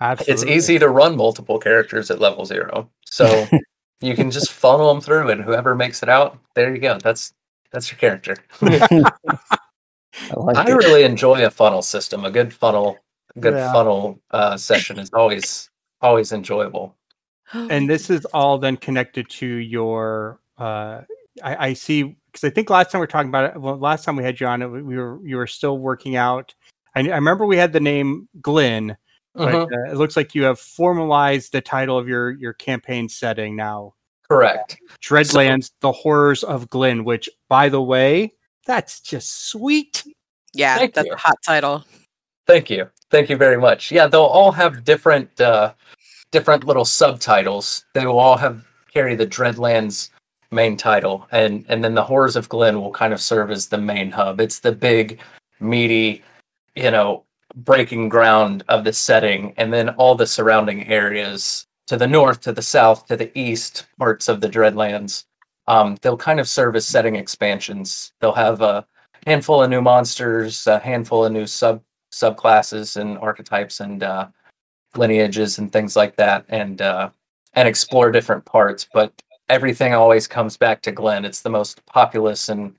Absolutely, 0.01 0.33
it's 0.33 0.43
easy 0.51 0.79
to 0.79 0.89
run 0.89 1.15
multiple 1.15 1.57
characters 1.57 2.11
at 2.11 2.19
level 2.19 2.45
zero, 2.45 2.89
so 3.05 3.47
you 4.01 4.13
can 4.13 4.29
just 4.29 4.51
funnel 4.51 4.93
them 4.93 5.01
through, 5.01 5.29
and 5.29 5.41
whoever 5.41 5.73
makes 5.73 6.03
it 6.03 6.09
out, 6.09 6.37
there 6.53 6.75
you 6.75 6.81
go. 6.81 6.97
That's 6.97 7.33
that's 7.71 7.91
your 7.91 7.97
character. 7.97 8.35
I 8.61 9.03
like 10.37 10.57
I 10.57 10.69
really 10.71 11.03
enjoy 11.03 11.45
a 11.45 11.49
funnel 11.49 11.81
system. 11.81 12.25
A 12.25 12.31
good 12.31 12.53
funnel, 12.53 12.97
a 13.35 13.39
good 13.39 13.53
Yeah. 13.55 13.71
funnel 13.71 14.19
uh, 14.31 14.57
session 14.57 14.99
is 14.99 15.09
always 15.13 15.69
always 16.01 16.31
enjoyable. 16.31 16.95
And 17.69 17.89
this 17.89 18.09
is 18.09 18.25
all 18.25 18.57
then 18.57 18.77
connected 18.77 19.29
to 19.29 19.45
your. 19.45 20.39
Uh, 20.57 21.01
I, 21.43 21.67
I 21.67 21.73
see 21.73 22.15
because 22.31 22.43
I 22.43 22.49
think 22.49 22.69
last 22.69 22.91
time 22.91 22.99
we 22.99 23.03
were 23.03 23.07
talking 23.07 23.29
about 23.29 23.55
it. 23.55 23.59
Well, 23.61 23.77
last 23.77 24.05
time 24.05 24.15
we 24.15 24.23
had 24.23 24.39
you 24.39 24.47
on, 24.47 24.61
it, 24.61 24.67
we 24.67 24.97
were 24.97 25.19
you 25.25 25.35
were 25.37 25.47
still 25.47 25.77
working 25.77 26.15
out. 26.15 26.55
I, 26.95 27.01
I 27.01 27.15
remember 27.15 27.45
we 27.45 27.57
had 27.57 27.73
the 27.73 27.79
name 27.81 28.29
Glenn, 28.41 28.95
but 29.33 29.53
Mhm. 29.53 29.89
uh, 29.89 29.91
it 29.91 29.97
looks 29.97 30.15
like 30.15 30.33
you 30.33 30.43
have 30.43 30.59
formalized 30.59 31.51
the 31.51 31.61
title 31.61 31.97
of 31.97 32.07
your 32.07 32.31
your 32.31 32.53
campaign 32.53 33.09
setting 33.09 33.55
now. 33.55 33.94
Correct. 34.27 34.77
Dreadlands: 35.01 35.71
The 35.81 35.91
Horrors 35.91 36.43
of 36.43 36.69
Glen, 36.69 37.03
which, 37.03 37.29
by 37.47 37.69
the 37.69 37.81
way, 37.81 38.33
that's 38.65 38.99
just 38.99 39.49
sweet. 39.49 40.03
Yeah, 40.53 40.77
Thank 40.77 40.93
that's 40.93 41.07
you. 41.07 41.13
a 41.13 41.17
hot 41.17 41.37
title. 41.45 41.85
Thank 42.47 42.69
you. 42.69 42.89
Thank 43.11 43.29
you 43.29 43.37
very 43.37 43.57
much. 43.57 43.91
Yeah, 43.91 44.07
they'll 44.07 44.21
all 44.21 44.51
have 44.51 44.83
different 44.83 45.39
uh 45.39 45.73
different 46.31 46.63
little 46.63 46.85
subtitles. 46.85 47.85
They 47.93 48.05
will 48.05 48.19
all 48.19 48.37
have 48.37 48.65
carry 48.91 49.15
the 49.15 49.27
Dreadlands 49.27 50.09
main 50.51 50.77
title 50.77 51.27
and 51.31 51.65
and 51.69 51.83
then 51.83 51.93
the 51.93 52.03
Horrors 52.03 52.35
of 52.35 52.49
Glen 52.49 52.79
will 52.79 52.91
kind 52.91 53.13
of 53.13 53.21
serve 53.21 53.51
as 53.51 53.67
the 53.67 53.77
main 53.77 54.11
hub. 54.11 54.39
It's 54.39 54.59
the 54.59 54.71
big 54.71 55.19
meaty, 55.59 56.23
you 56.75 56.91
know, 56.91 57.23
breaking 57.55 58.09
ground 58.09 58.63
of 58.69 58.83
the 58.83 58.93
setting 58.93 59.53
and 59.57 59.71
then 59.71 59.89
all 59.89 60.15
the 60.15 60.27
surrounding 60.27 60.87
areas 60.87 61.67
to 61.87 61.97
the 61.97 62.07
north, 62.07 62.41
to 62.41 62.51
the 62.51 62.61
south, 62.61 63.05
to 63.07 63.15
the 63.15 63.37
east 63.37 63.85
parts 63.97 64.27
of 64.27 64.41
the 64.41 64.49
Dreadlands. 64.49 65.25
Um, 65.67 65.97
they'll 66.01 66.17
kind 66.17 66.39
of 66.39 66.47
serve 66.47 66.75
as 66.75 66.85
setting 66.85 67.15
expansions. 67.15 68.13
They'll 68.19 68.33
have 68.33 68.61
a 68.61 68.85
handful 69.25 69.63
of 69.63 69.69
new 69.69 69.81
monsters, 69.81 70.67
a 70.67 70.79
handful 70.79 71.25
of 71.25 71.31
new 71.31 71.47
sub 71.47 71.81
subclasses 72.11 72.95
and 72.95 73.17
archetypes 73.17 73.79
and 73.81 74.03
uh, 74.03 74.27
lineages 74.95 75.57
and 75.57 75.71
things 75.71 75.95
like 75.95 76.15
that, 76.15 76.45
and 76.49 76.81
uh, 76.81 77.09
and 77.53 77.67
explore 77.67 78.11
different 78.11 78.45
parts. 78.45 78.87
But 78.93 79.11
everything 79.49 79.93
always 79.93 80.27
comes 80.27 80.57
back 80.57 80.81
to 80.83 80.91
Glen. 80.91 81.25
It's 81.25 81.41
the 81.41 81.49
most 81.49 81.85
populous 81.85 82.49
and 82.49 82.75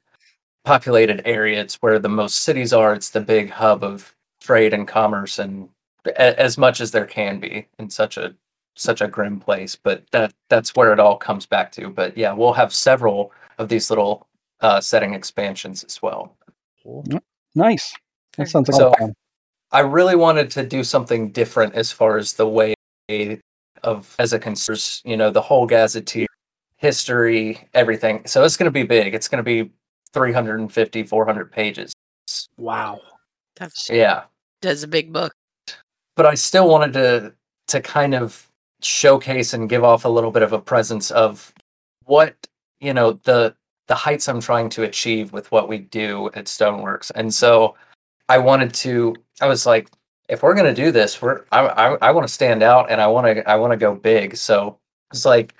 populated 0.64 1.22
area. 1.24 1.60
It's 1.60 1.76
where 1.76 1.98
the 1.98 2.08
most 2.08 2.42
cities 2.42 2.72
are. 2.72 2.94
It's 2.94 3.10
the 3.10 3.20
big 3.20 3.50
hub 3.50 3.84
of 3.84 4.14
trade 4.40 4.72
and 4.74 4.86
commerce, 4.86 5.38
and 5.38 5.68
a- 6.06 6.40
as 6.40 6.56
much 6.56 6.80
as 6.80 6.90
there 6.92 7.06
can 7.06 7.40
be 7.40 7.66
in 7.78 7.90
such 7.90 8.16
a 8.16 8.34
such 8.76 9.00
a 9.00 9.08
grim 9.08 9.40
place. 9.40 9.74
But 9.76 10.04
that 10.12 10.32
that's 10.48 10.74
where 10.74 10.92
it 10.92 11.00
all 11.00 11.16
comes 11.16 11.46
back 11.46 11.72
to. 11.72 11.88
But 11.88 12.16
yeah, 12.16 12.32
we'll 12.32 12.52
have 12.52 12.72
several 12.72 13.32
of 13.58 13.68
these 13.68 13.90
little 13.90 14.26
uh, 14.60 14.80
setting 14.80 15.14
expansions 15.14 15.82
as 15.84 16.00
well. 16.02 16.36
Nice. 17.54 17.92
That 18.36 18.48
sounds 18.48 18.68
like 18.68 18.78
So- 18.78 18.92
fun. 18.98 19.14
I 19.72 19.80
really 19.80 20.14
wanted 20.14 20.50
to 20.52 20.64
do 20.64 20.84
something 20.84 21.32
different 21.32 21.74
as 21.74 21.90
far 21.90 22.16
as 22.18 22.34
the 22.34 22.46
way 22.46 22.74
of 23.82 24.14
as 24.18 24.32
a 24.32 24.38
concerns, 24.38 25.02
you 25.04 25.16
know, 25.16 25.30
the 25.30 25.40
whole 25.42 25.66
gazetteer 25.66 26.26
history, 26.76 27.66
everything. 27.74 28.22
So 28.26 28.44
it's 28.44 28.56
going 28.56 28.66
to 28.66 28.70
be 28.70 28.84
big. 28.84 29.12
It's 29.14 29.26
going 29.28 29.42
to 29.44 29.64
be 29.64 29.72
350, 30.12 31.02
400 31.02 31.50
pages. 31.50 31.92
Wow. 32.56 33.00
That's, 33.56 33.90
Yeah. 33.90 34.24
that's 34.62 34.82
a 34.84 34.88
big 34.88 35.12
book. 35.12 35.32
But 36.14 36.26
I 36.26 36.34
still 36.34 36.68
wanted 36.68 36.92
to 36.94 37.34
to 37.68 37.80
kind 37.80 38.14
of 38.14 38.48
showcase 38.82 39.54
and 39.54 39.68
give 39.68 39.84
off 39.84 40.04
a 40.04 40.08
little 40.08 40.30
bit 40.30 40.42
of 40.42 40.52
a 40.52 40.60
presence 40.60 41.10
of 41.10 41.52
what, 42.04 42.34
you 42.80 42.94
know, 42.94 43.12
the 43.24 43.54
the 43.88 43.94
heights 43.94 44.28
I'm 44.28 44.40
trying 44.40 44.68
to 44.70 44.82
achieve 44.82 45.32
with 45.32 45.50
what 45.52 45.68
we 45.68 45.78
do 45.78 46.26
at 46.34 46.46
Stoneworks. 46.46 47.12
And 47.14 47.32
so 47.32 47.76
I 48.28 48.38
wanted 48.38 48.74
to 48.74 49.14
I 49.40 49.46
was 49.46 49.66
like 49.66 49.88
if 50.28 50.42
we're 50.42 50.54
going 50.54 50.74
to 50.74 50.82
do 50.82 50.90
this, 50.90 51.22
we're 51.22 51.44
I 51.52 51.60
I, 51.60 51.94
I 51.96 52.10
want 52.10 52.26
to 52.26 52.32
stand 52.32 52.62
out 52.62 52.90
and 52.90 53.00
I 53.00 53.06
want 53.06 53.26
to 53.26 53.48
I 53.48 53.56
want 53.56 53.72
to 53.72 53.76
go 53.76 53.94
big. 53.94 54.36
So 54.36 54.78
it's 55.12 55.24
like 55.24 55.54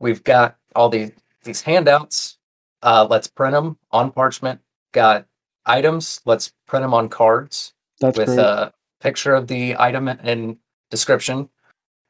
we've 0.00 0.22
got 0.24 0.56
all 0.76 0.88
these 0.88 1.10
these 1.44 1.62
handouts. 1.62 2.38
Uh 2.82 3.06
let's 3.08 3.26
print 3.28 3.54
them 3.54 3.78
on 3.90 4.12
parchment. 4.12 4.60
Got 4.92 5.26
items, 5.66 6.20
let's 6.24 6.52
print 6.66 6.82
them 6.82 6.94
on 6.94 7.08
cards 7.08 7.74
That's 8.00 8.18
with 8.18 8.28
great. 8.28 8.38
a 8.38 8.72
picture 9.00 9.34
of 9.34 9.46
the 9.48 9.76
item 9.78 10.08
and 10.08 10.56
description. 10.90 11.48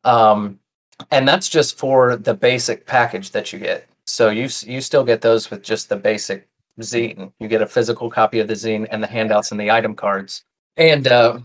Um, 0.04 0.58
and 1.10 1.26
that's 1.26 1.48
just 1.48 1.78
for 1.78 2.16
the 2.16 2.34
basic 2.34 2.86
package 2.86 3.30
that 3.32 3.52
you 3.52 3.58
get. 3.58 3.88
So 4.06 4.30
you 4.30 4.48
you 4.66 4.80
still 4.80 5.04
get 5.04 5.20
those 5.20 5.50
with 5.50 5.62
just 5.62 5.88
the 5.88 5.96
basic 5.96 6.48
zine. 6.80 7.32
You 7.40 7.48
get 7.48 7.62
a 7.62 7.66
physical 7.66 8.10
copy 8.10 8.40
of 8.40 8.48
the 8.48 8.54
zine 8.54 8.86
and 8.90 9.02
the 9.02 9.06
handouts 9.06 9.52
and 9.52 9.60
the 9.60 9.70
item 9.70 9.94
cards, 9.94 10.44
and 10.76 11.06
uh, 11.06 11.38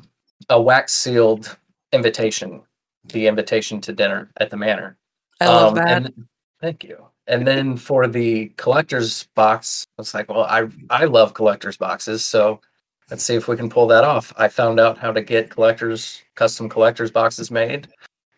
a 0.49 0.61
wax 0.61 0.93
sealed 0.93 1.57
invitation, 1.93 2.61
the 3.05 3.27
invitation 3.27 3.79
to 3.81 3.93
dinner 3.93 4.29
at 4.37 4.49
the 4.49 4.57
manor. 4.57 4.97
I 5.39 5.47
love 5.47 5.69
Um, 5.69 5.75
that. 5.75 5.87
And, 5.89 6.27
thank 6.61 6.83
you. 6.83 7.05
And 7.27 7.45
then 7.45 7.77
for 7.77 8.07
the 8.07 8.47
collector's 8.57 9.27
box, 9.35 9.85
it's 9.99 10.13
like, 10.13 10.29
well, 10.29 10.43
I 10.43 10.67
I 10.89 11.05
love 11.05 11.33
collector's 11.33 11.77
boxes, 11.77 12.23
so 12.25 12.61
let's 13.11 13.23
see 13.23 13.35
if 13.35 13.47
we 13.47 13.55
can 13.57 13.69
pull 13.69 13.87
that 13.87 14.03
off. 14.03 14.33
I 14.37 14.47
found 14.47 14.79
out 14.79 14.97
how 14.97 15.11
to 15.11 15.21
get 15.21 15.49
collectors 15.49 16.21
custom 16.35 16.69
collector's 16.69 17.11
boxes 17.11 17.51
made, 17.51 17.87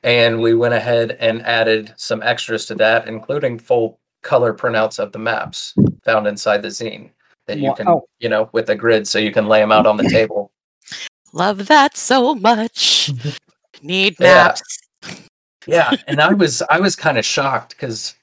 and 0.03 0.39
we 0.41 0.53
went 0.53 0.74
ahead 0.74 1.18
and 1.20 1.41
added 1.44 1.94
some 1.98 2.22
extras 2.24 2.65
to 2.68 2.75
that, 2.75 3.08
including 3.08 3.60
full 3.60 4.00
color 4.24 4.53
printouts 4.53 5.00
of 5.00 5.12
the 5.12 5.20
maps 5.20 5.74
found 6.03 6.27
inside 6.27 6.62
the 6.62 6.68
zine 6.70 7.10
that 7.48 7.58
you 7.60 7.74
can, 7.75 7.86
Wow. 7.88 8.03
you 8.20 8.29
know, 8.29 8.50
with 8.51 8.70
a 8.70 8.75
grid, 8.75 9.08
so 9.08 9.18
you 9.20 9.32
can 9.32 9.48
lay 9.48 9.60
them 9.60 9.72
out 9.72 9.88
on 9.88 9.98
the 9.98 10.10
table. 10.10 10.51
Love 11.34 11.68
that 11.68 11.96
so 11.98 12.36
much. 12.36 13.12
Need 13.82 14.15
Yeah. 14.20 14.34
maps. 14.46 14.62
yeah 15.68 15.91
and 16.08 16.20
i 16.22 16.34
was 16.34 16.62
i 16.70 16.79
was 16.79 16.96
kind 16.96 17.18
of 17.18 17.25
shocked 17.25 17.72
because 17.72 18.15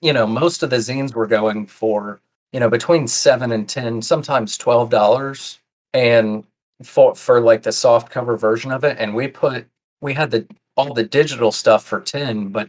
you 0.00 0.12
know 0.12 0.26
most 0.26 0.62
of 0.62 0.70
the 0.70 0.76
zines 0.76 1.14
were 1.14 1.26
going 1.26 1.66
for 1.66 2.20
you 2.52 2.60
know 2.60 2.68
between 2.70 3.06
seven 3.08 3.52
and 3.52 3.68
ten 3.68 4.00
sometimes 4.02 4.56
twelve 4.56 4.90
dollars 4.90 5.58
and 5.94 6.44
for 6.82 7.14
for 7.14 7.40
like 7.40 7.62
the 7.62 7.72
soft 7.72 8.10
cover 8.10 8.36
version 8.36 8.70
of 8.70 8.84
it 8.84 8.96
and 8.98 9.14
we 9.14 9.26
put 9.28 9.66
we 10.00 10.14
had 10.14 10.30
the 10.30 10.46
all 10.88 10.94
the 10.94 11.04
digital 11.04 11.52
stuff 11.52 11.84
for 11.84 12.00
10 12.00 12.48
but 12.48 12.68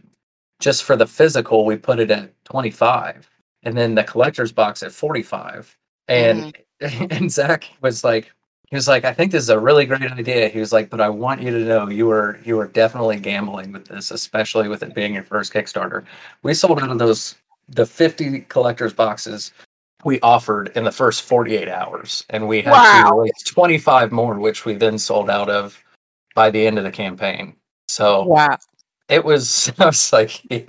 just 0.60 0.84
for 0.84 0.96
the 0.96 1.06
physical 1.06 1.64
we 1.64 1.76
put 1.76 1.98
it 1.98 2.10
at 2.10 2.32
25 2.44 3.28
and 3.64 3.76
then 3.76 3.94
the 3.94 4.04
collector's 4.04 4.52
box 4.52 4.82
at 4.82 4.92
45 4.92 5.76
and 6.08 6.56
mm-hmm. 6.80 7.06
and 7.10 7.30
zach 7.30 7.68
was 7.80 8.04
like 8.04 8.32
he 8.72 8.76
was 8.76 8.88
like, 8.88 9.04
I 9.04 9.12
think 9.12 9.32
this 9.32 9.42
is 9.42 9.50
a 9.50 9.58
really 9.58 9.84
great 9.84 10.10
idea. 10.10 10.48
He 10.48 10.58
was 10.58 10.72
like, 10.72 10.88
but 10.88 10.98
I 10.98 11.10
want 11.10 11.42
you 11.42 11.50
to 11.50 11.58
know 11.58 11.90
you 11.90 12.06
were 12.06 12.40
you 12.42 12.56
were 12.56 12.68
definitely 12.68 13.20
gambling 13.20 13.70
with 13.70 13.84
this, 13.84 14.10
especially 14.10 14.66
with 14.66 14.82
it 14.82 14.94
being 14.94 15.12
your 15.12 15.24
first 15.24 15.52
Kickstarter. 15.52 16.06
We 16.42 16.54
sold 16.54 16.80
out 16.80 16.88
of 16.88 16.98
those 16.98 17.34
the 17.68 17.84
50 17.84 18.40
collectors 18.48 18.94
boxes 18.94 19.52
we 20.04 20.18
offered 20.20 20.72
in 20.74 20.84
the 20.84 20.90
first 20.90 21.20
48 21.20 21.68
hours. 21.68 22.24
And 22.30 22.48
we 22.48 22.62
had 22.62 22.72
to 22.72 23.02
Wow. 23.04 23.18
release 23.18 23.42
25 23.44 24.10
more, 24.10 24.38
which 24.38 24.64
we 24.64 24.72
then 24.72 24.98
sold 24.98 25.28
out 25.28 25.50
of 25.50 25.78
by 26.34 26.48
the 26.48 26.66
end 26.66 26.78
of 26.78 26.84
the 26.84 26.90
campaign. 26.90 27.54
So 27.92 28.22
Wow. 28.24 28.56
it 29.08 29.22
was 29.22 29.70
I 29.78 29.86
was 29.86 30.12
like, 30.12 30.42
yeah. 30.50 30.62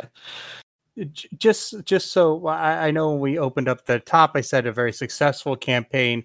Just, 1.40 1.84
just 1.86 2.12
so 2.12 2.46
I, 2.46 2.88
I 2.88 2.92
know, 2.92 3.12
when 3.12 3.20
we 3.20 3.40
opened 3.40 3.68
up 3.68 3.86
the 3.86 4.00
top, 4.00 4.34
I 4.36 4.42
said 4.42 4.68
a 4.68 4.72
very 4.72 4.92
successful 4.92 5.56
campaign. 5.56 6.24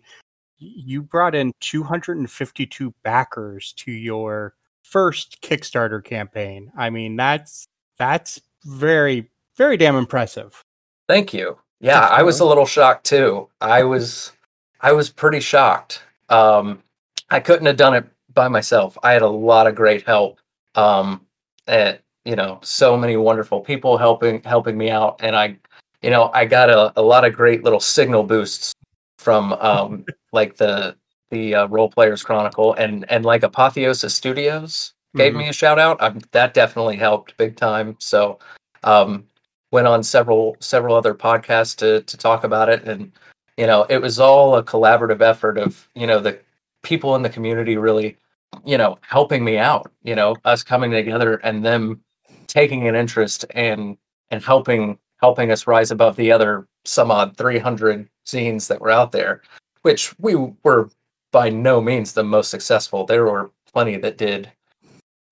You 0.59 1.03
brought 1.03 1.35
in 1.35 1.53
252 1.61 2.93
backers 3.03 3.73
to 3.75 3.93
your 3.93 4.55
first 4.83 5.41
Kickstarter 5.41 6.05
campaign. 6.05 6.71
I 6.77 6.91
mean, 6.91 7.17
that's 7.17 7.67
that's 7.97 8.41
very, 8.65 9.31
very 9.57 9.77
damn 9.77 9.97
impressive. 9.97 10.63
Thank 11.09 11.33
you. 11.33 11.57
Yeah, 11.81 12.01
I 12.01 12.23
was 12.25 12.41
a 12.41 12.45
little 12.45 12.67
shocked 12.67 13.07
too. 13.07 13.49
I 13.61 13.85
was 13.85 14.33
I 14.81 14.91
was 14.93 15.11
pretty 15.11 15.41
shocked. 15.41 16.03
Um 16.29 16.83
I 17.31 17.39
couldn't 17.39 17.67
have 17.67 17.77
done 17.77 17.95
it 17.95 18.07
by 18.35 18.49
myself. 18.49 18.99
I 19.05 19.13
had 19.13 19.23
a 19.23 19.29
lot 19.29 19.69
of 19.69 19.77
great 19.77 20.03
help. 20.05 20.41
Um 20.75 21.27
and 21.67 21.99
you 22.25 22.37
know, 22.37 22.59
so 22.63 22.97
many 22.97 23.17
wonderful 23.17 23.61
people 23.61 23.97
helping 23.99 24.43
helping 24.43 24.77
me 24.77 24.91
out. 24.91 25.17
And 25.21 25.35
I 25.37 25.57
you 26.03 26.11
know, 26.11 26.31
I 26.33 26.45
got 26.45 26.71
a, 26.71 26.93
a 26.99 27.03
lot 27.03 27.25
of 27.25 27.35
great 27.35 27.65
little 27.65 27.81
signal 27.81 28.23
boosts 28.23 28.73
from 29.19 29.53
um 29.55 30.05
like 30.33 30.57
the 30.57 30.97
the 31.31 31.55
uh, 31.55 31.67
role 31.69 31.91
players 31.91 32.23
chronicle 32.23 32.75
and 32.75 33.05
and 33.11 33.25
like 33.25 33.43
apotheosis 33.43 34.15
studios 34.15 34.95
gave 35.17 35.33
Mhm. 35.35 35.39
me 35.39 35.49
a 35.49 35.53
shout 35.53 35.79
out. 35.79 36.01
Um, 36.03 36.21
that 36.33 36.55
definitely 36.55 36.97
helped 36.97 37.37
big 37.37 37.57
time. 37.57 37.97
So 37.99 38.39
um 38.85 39.25
went 39.73 39.87
on 39.87 40.03
several 40.03 40.57
several 40.61 40.95
other 40.95 41.15
podcasts 41.15 41.77
to 41.79 42.03
to 42.03 42.17
talk 42.17 42.45
about 42.45 42.69
it. 42.69 42.85
And 42.85 43.13
you 43.57 43.67
know 43.67 43.85
it 43.89 44.01
was 44.01 44.21
all 44.21 44.57
a 44.57 44.63
collaborative 44.63 45.21
effort 45.21 45.59
of 45.59 45.89
you 45.95 46.07
know 46.07 46.21
the 46.21 46.39
people 46.83 47.17
in 47.17 47.23
the 47.23 47.29
community 47.31 47.77
really 47.77 48.17
you 48.65 48.79
know 48.79 48.99
helping 49.03 49.45
me 49.45 49.59
out 49.59 49.91
you 50.03 50.15
know 50.15 50.35
us 50.45 50.63
coming 50.63 50.91
together 50.91 51.37
and 51.37 51.65
them 51.65 52.01
taking 52.47 52.89
an 52.89 52.95
interest 52.95 53.45
and 53.51 53.97
and 54.31 54.43
helping 54.43 54.99
helping 55.21 55.51
us 55.51 55.67
rise 55.67 55.91
above 55.91 56.17
the 56.17 56.33
other 56.33 56.67
some 56.85 57.11
odd 57.11 57.37
300 57.37 58.09
zines 58.27 58.67
that 58.69 58.81
were 58.81 58.91
out 58.91 59.13
there 59.13 59.43
which 59.83 60.19
we 60.19 60.35
were 60.65 60.89
by 61.31 61.49
no 61.51 61.81
means 61.81 62.13
the 62.13 62.23
most 62.23 62.51
successful 62.51 63.05
there 63.05 63.25
were 63.25 63.51
plenty 63.73 63.97
that 63.97 64.19
did 64.19 64.51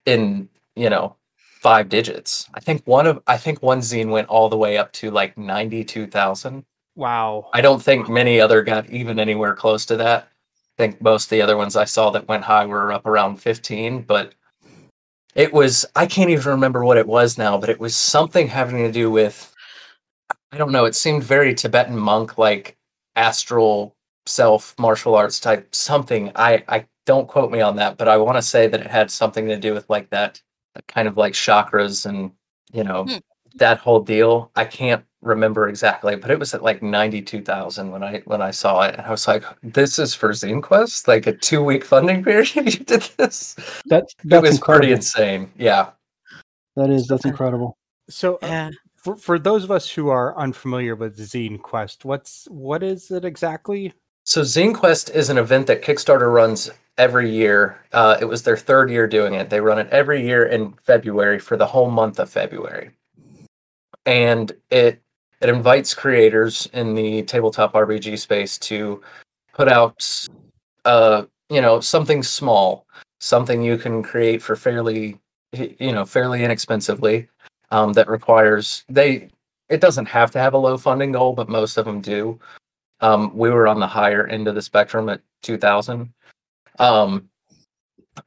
in 0.04 0.48
you 0.74 0.90
know 0.90 1.16
five 1.66 1.88
digits. 1.88 2.48
I 2.54 2.60
think 2.60 2.86
one 2.86 3.08
of 3.08 3.20
I 3.26 3.36
think 3.36 3.60
one 3.60 3.80
zine 3.80 4.08
went 4.08 4.28
all 4.28 4.48
the 4.48 4.56
way 4.56 4.76
up 4.76 4.92
to 4.92 5.10
like 5.10 5.36
ninety 5.36 5.82
two 5.82 6.06
thousand. 6.06 6.64
Wow. 6.94 7.50
I 7.52 7.60
don't 7.60 7.82
think 7.82 8.08
many 8.08 8.40
other 8.40 8.62
got 8.62 8.88
even 8.88 9.18
anywhere 9.18 9.54
close 9.54 9.84
to 9.86 9.96
that. 9.96 10.28
I 10.78 10.82
think 10.82 11.00
most 11.00 11.26
of 11.26 11.30
the 11.30 11.42
other 11.42 11.56
ones 11.56 11.76
I 11.76 11.84
saw 11.84 12.10
that 12.10 12.28
went 12.28 12.44
high 12.44 12.66
were 12.66 12.92
up 12.92 13.06
around 13.06 13.38
fifteen, 13.38 14.02
but 14.02 14.34
it 15.34 15.52
was 15.52 15.86
I 15.96 16.06
can't 16.06 16.30
even 16.30 16.50
remember 16.52 16.84
what 16.84 16.98
it 16.98 17.06
was 17.06 17.38
now, 17.38 17.58
but 17.58 17.70
it 17.70 17.80
was 17.80 17.96
something 17.96 18.48
having 18.48 18.78
to 18.78 18.92
do 18.92 19.10
with 19.10 19.54
I 20.52 20.58
don't 20.58 20.72
know, 20.72 20.84
it 20.86 20.94
seemed 20.94 21.24
very 21.24 21.54
Tibetan 21.54 21.96
monk 21.96 22.38
like 22.38 22.76
astral 23.16 23.94
self 24.26 24.74
martial 24.78 25.14
arts 25.14 25.40
type 25.40 25.74
something. 25.74 26.32
I 26.36 26.64
I 26.68 26.86
don't 27.06 27.28
quote 27.28 27.50
me 27.52 27.60
on 27.60 27.76
that, 27.76 27.96
but 27.98 28.08
I 28.08 28.16
want 28.18 28.36
to 28.38 28.42
say 28.42 28.66
that 28.68 28.80
it 28.80 28.86
had 28.88 29.10
something 29.10 29.46
to 29.48 29.56
do 29.58 29.74
with 29.74 29.88
like 29.90 30.10
that, 30.10 30.42
that 30.74 30.86
kind 30.88 31.08
of 31.08 31.16
like 31.16 31.34
chakras 31.34 32.06
and 32.06 32.32
you 32.72 32.84
know 32.84 33.04
Hmm. 33.06 33.18
that 33.56 33.78
whole 33.78 34.00
deal. 34.00 34.50
I 34.56 34.64
can't 34.66 35.04
remember 35.22 35.68
exactly, 35.68 36.16
but 36.16 36.30
it 36.30 36.38
was 36.38 36.54
at 36.54 36.62
like 36.62 36.82
ninety 36.82 37.22
two 37.22 37.42
thousand 37.42 37.90
when 37.90 38.02
I 38.02 38.22
when 38.26 38.42
I 38.42 38.50
saw 38.50 38.82
it, 38.82 38.94
and 38.96 39.06
I 39.06 39.10
was 39.10 39.26
like, 39.26 39.44
"This 39.62 39.98
is 39.98 40.14
for 40.14 40.30
Zine 40.30 40.62
Quest, 40.62 41.08
like 41.08 41.26
a 41.26 41.32
two 41.32 41.62
week 41.62 41.84
funding 41.84 42.22
period. 42.22 42.54
you 42.54 42.84
did 42.84 43.02
this. 43.16 43.56
That's 43.86 44.14
It 44.24 44.28
that's 44.28 44.42
was 44.48 44.60
pretty 44.60 44.92
insane. 44.92 45.50
Yeah, 45.56 45.90
That 46.76 46.90
is 46.90 47.06
that's 47.06 47.24
incredible. 47.24 47.76
So 48.08 48.36
uh, 48.36 48.38
Yeah. 48.46 48.70
for, 48.96 49.16
for 49.16 49.38
those 49.38 49.64
of 49.64 49.70
us 49.70 49.90
who 49.90 50.08
are 50.08 50.36
unfamiliar 50.38 50.94
with 50.94 51.18
Zine 51.18 51.60
Quest, 51.60 52.04
what's 52.04 52.46
what 52.50 52.82
is 52.82 53.10
it 53.10 53.24
exactly? 53.24 53.92
So 54.24 54.42
Zine 54.42 54.74
Quest 54.74 55.10
is 55.10 55.30
an 55.30 55.38
event 55.38 55.66
that 55.68 55.82
Kickstarter 55.82 56.32
runs 56.32 56.70
every 56.98 57.30
year. 57.30 57.78
Uh, 57.92 58.16
it 58.20 58.24
was 58.24 58.42
their 58.42 58.56
third 58.56 58.90
year 58.90 59.06
doing 59.06 59.34
it. 59.34 59.50
They 59.50 59.60
run 59.60 59.78
it 59.78 59.88
every 59.90 60.24
year 60.26 60.46
in 60.46 60.72
February 60.84 61.38
for 61.38 61.56
the 61.56 61.66
whole 61.66 61.90
month 61.90 62.18
of 62.18 62.28
February, 62.28 62.90
and 64.04 64.50
it 64.70 65.00
it 65.40 65.48
invites 65.48 65.94
creators 65.94 66.68
in 66.72 66.94
the 66.94 67.22
tabletop 67.22 67.72
RPG 67.74 68.18
space 68.18 68.58
to 68.58 69.02
put 69.52 69.68
out, 69.68 70.26
uh, 70.84 71.24
you 71.50 71.60
know, 71.60 71.80
something 71.80 72.22
small, 72.22 72.86
something 73.20 73.62
you 73.62 73.76
can 73.76 74.02
create 74.02 74.42
for 74.42 74.56
fairly, 74.56 75.18
you 75.52 75.92
know, 75.92 76.04
fairly 76.04 76.44
inexpensively. 76.44 77.28
Um, 77.72 77.92
that 77.94 78.08
requires 78.08 78.84
they. 78.88 79.28
It 79.68 79.80
doesn't 79.80 80.06
have 80.06 80.30
to 80.30 80.38
have 80.38 80.54
a 80.54 80.58
low 80.58 80.78
funding 80.78 81.10
goal, 81.10 81.32
but 81.32 81.48
most 81.48 81.76
of 81.76 81.84
them 81.84 82.00
do. 82.00 82.38
Um, 83.00 83.36
we 83.36 83.50
were 83.50 83.66
on 83.66 83.80
the 83.80 83.86
higher 83.88 84.26
end 84.28 84.46
of 84.46 84.54
the 84.54 84.62
spectrum 84.62 85.08
at 85.08 85.20
2000. 85.42 86.12
Um, 86.78 87.28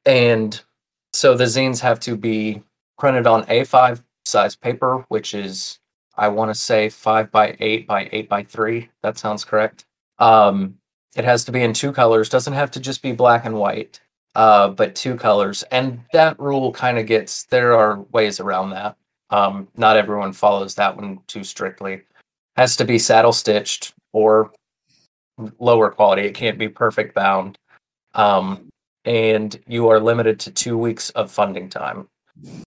and 0.06 0.62
so 1.14 1.36
the 1.36 1.46
zines 1.46 1.80
have 1.80 2.00
to 2.02 2.16
be 2.16 2.62
printed 2.98 3.28
on 3.28 3.46
A5 3.46 4.04
size 4.26 4.56
paper, 4.56 5.06
which 5.10 5.34
is, 5.34 5.80
I 6.20 6.28
want 6.28 6.50
to 6.52 6.56
say, 6.56 6.90
five 6.90 7.32
by 7.32 7.56
eight 7.62 7.88
by 7.88 8.10
eight 8.12 8.28
by 8.28 8.44
three. 8.44 8.90
That 9.04 9.18
sounds 9.18 9.46
correct. 9.46 9.86
Um, 10.20 10.76
it 11.16 11.24
has 11.24 11.46
to 11.46 11.52
be 11.52 11.64
in 11.64 11.74
two 11.74 11.94
colors, 11.94 12.30
doesn't 12.30 12.54
have 12.54 12.72
to 12.72 12.80
just 12.80 13.02
be 13.02 13.14
black 13.14 13.46
and 13.46 13.56
white, 13.56 14.02
uh, 14.36 14.68
but 14.68 14.96
two 14.96 15.16
colors. 15.16 15.64
And 15.72 16.02
that 16.12 16.38
rule 16.38 16.74
kind 16.74 17.00
of 17.00 17.06
gets, 17.06 17.44
there 17.46 17.74
are 17.74 18.02
ways 18.12 18.40
around 18.40 18.72
that. 18.72 18.98
Um, 19.30 19.70
not 19.78 19.96
everyone 19.96 20.34
follows 20.34 20.76
that 20.76 20.96
one 20.96 21.20
too 21.28 21.44
strictly. 21.44 22.02
Has 22.58 22.76
to 22.76 22.86
be 22.86 23.00
saddle 23.00 23.34
stitched 23.34 23.94
or 24.12 24.52
lower 25.58 25.90
quality. 25.90 26.24
It 26.24 26.36
can't 26.36 26.58
be 26.58 26.68
perfect 26.68 27.16
bound. 27.16 27.58
Um, 28.14 28.68
and 29.06 29.58
you 29.68 29.88
are 29.88 30.02
limited 30.02 30.40
to 30.42 30.52
two 30.52 30.78
weeks 30.78 31.12
of 31.12 31.32
funding 31.32 31.70
time. 31.70 32.10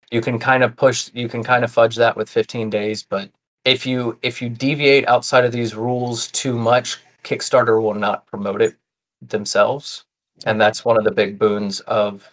You 0.09 0.21
can 0.21 0.39
kind 0.39 0.63
of 0.63 0.77
push, 0.77 1.09
you 1.13 1.27
can 1.27 1.43
kind 1.43 1.63
of 1.65 1.71
fudge 1.71 1.97
that 1.97 2.15
with 2.15 2.29
15 2.29 2.69
days, 2.69 3.03
but 3.03 3.29
if 3.65 3.85
you 3.85 4.17
if 4.21 4.41
you 4.41 4.49
deviate 4.49 5.07
outside 5.07 5.45
of 5.45 5.51
these 5.51 5.75
rules 5.75 6.27
too 6.27 6.57
much, 6.57 6.99
Kickstarter 7.23 7.81
will 7.81 7.93
not 7.93 8.25
promote 8.27 8.61
it 8.61 8.75
themselves. 9.21 10.05
And 10.45 10.59
that's 10.59 10.83
one 10.83 10.97
of 10.97 11.03
the 11.03 11.11
big 11.11 11.37
boons 11.37 11.81
of 11.81 12.27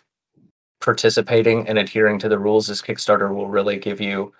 participating 0.80 1.68
and 1.68 1.78
adhering 1.78 2.18
to 2.20 2.28
the 2.28 2.38
rules 2.38 2.70
is 2.70 2.80
Kickstarter 2.80 3.34
will 3.34 3.48
really 3.48 3.78
give 3.78 4.00
you 4.00 4.32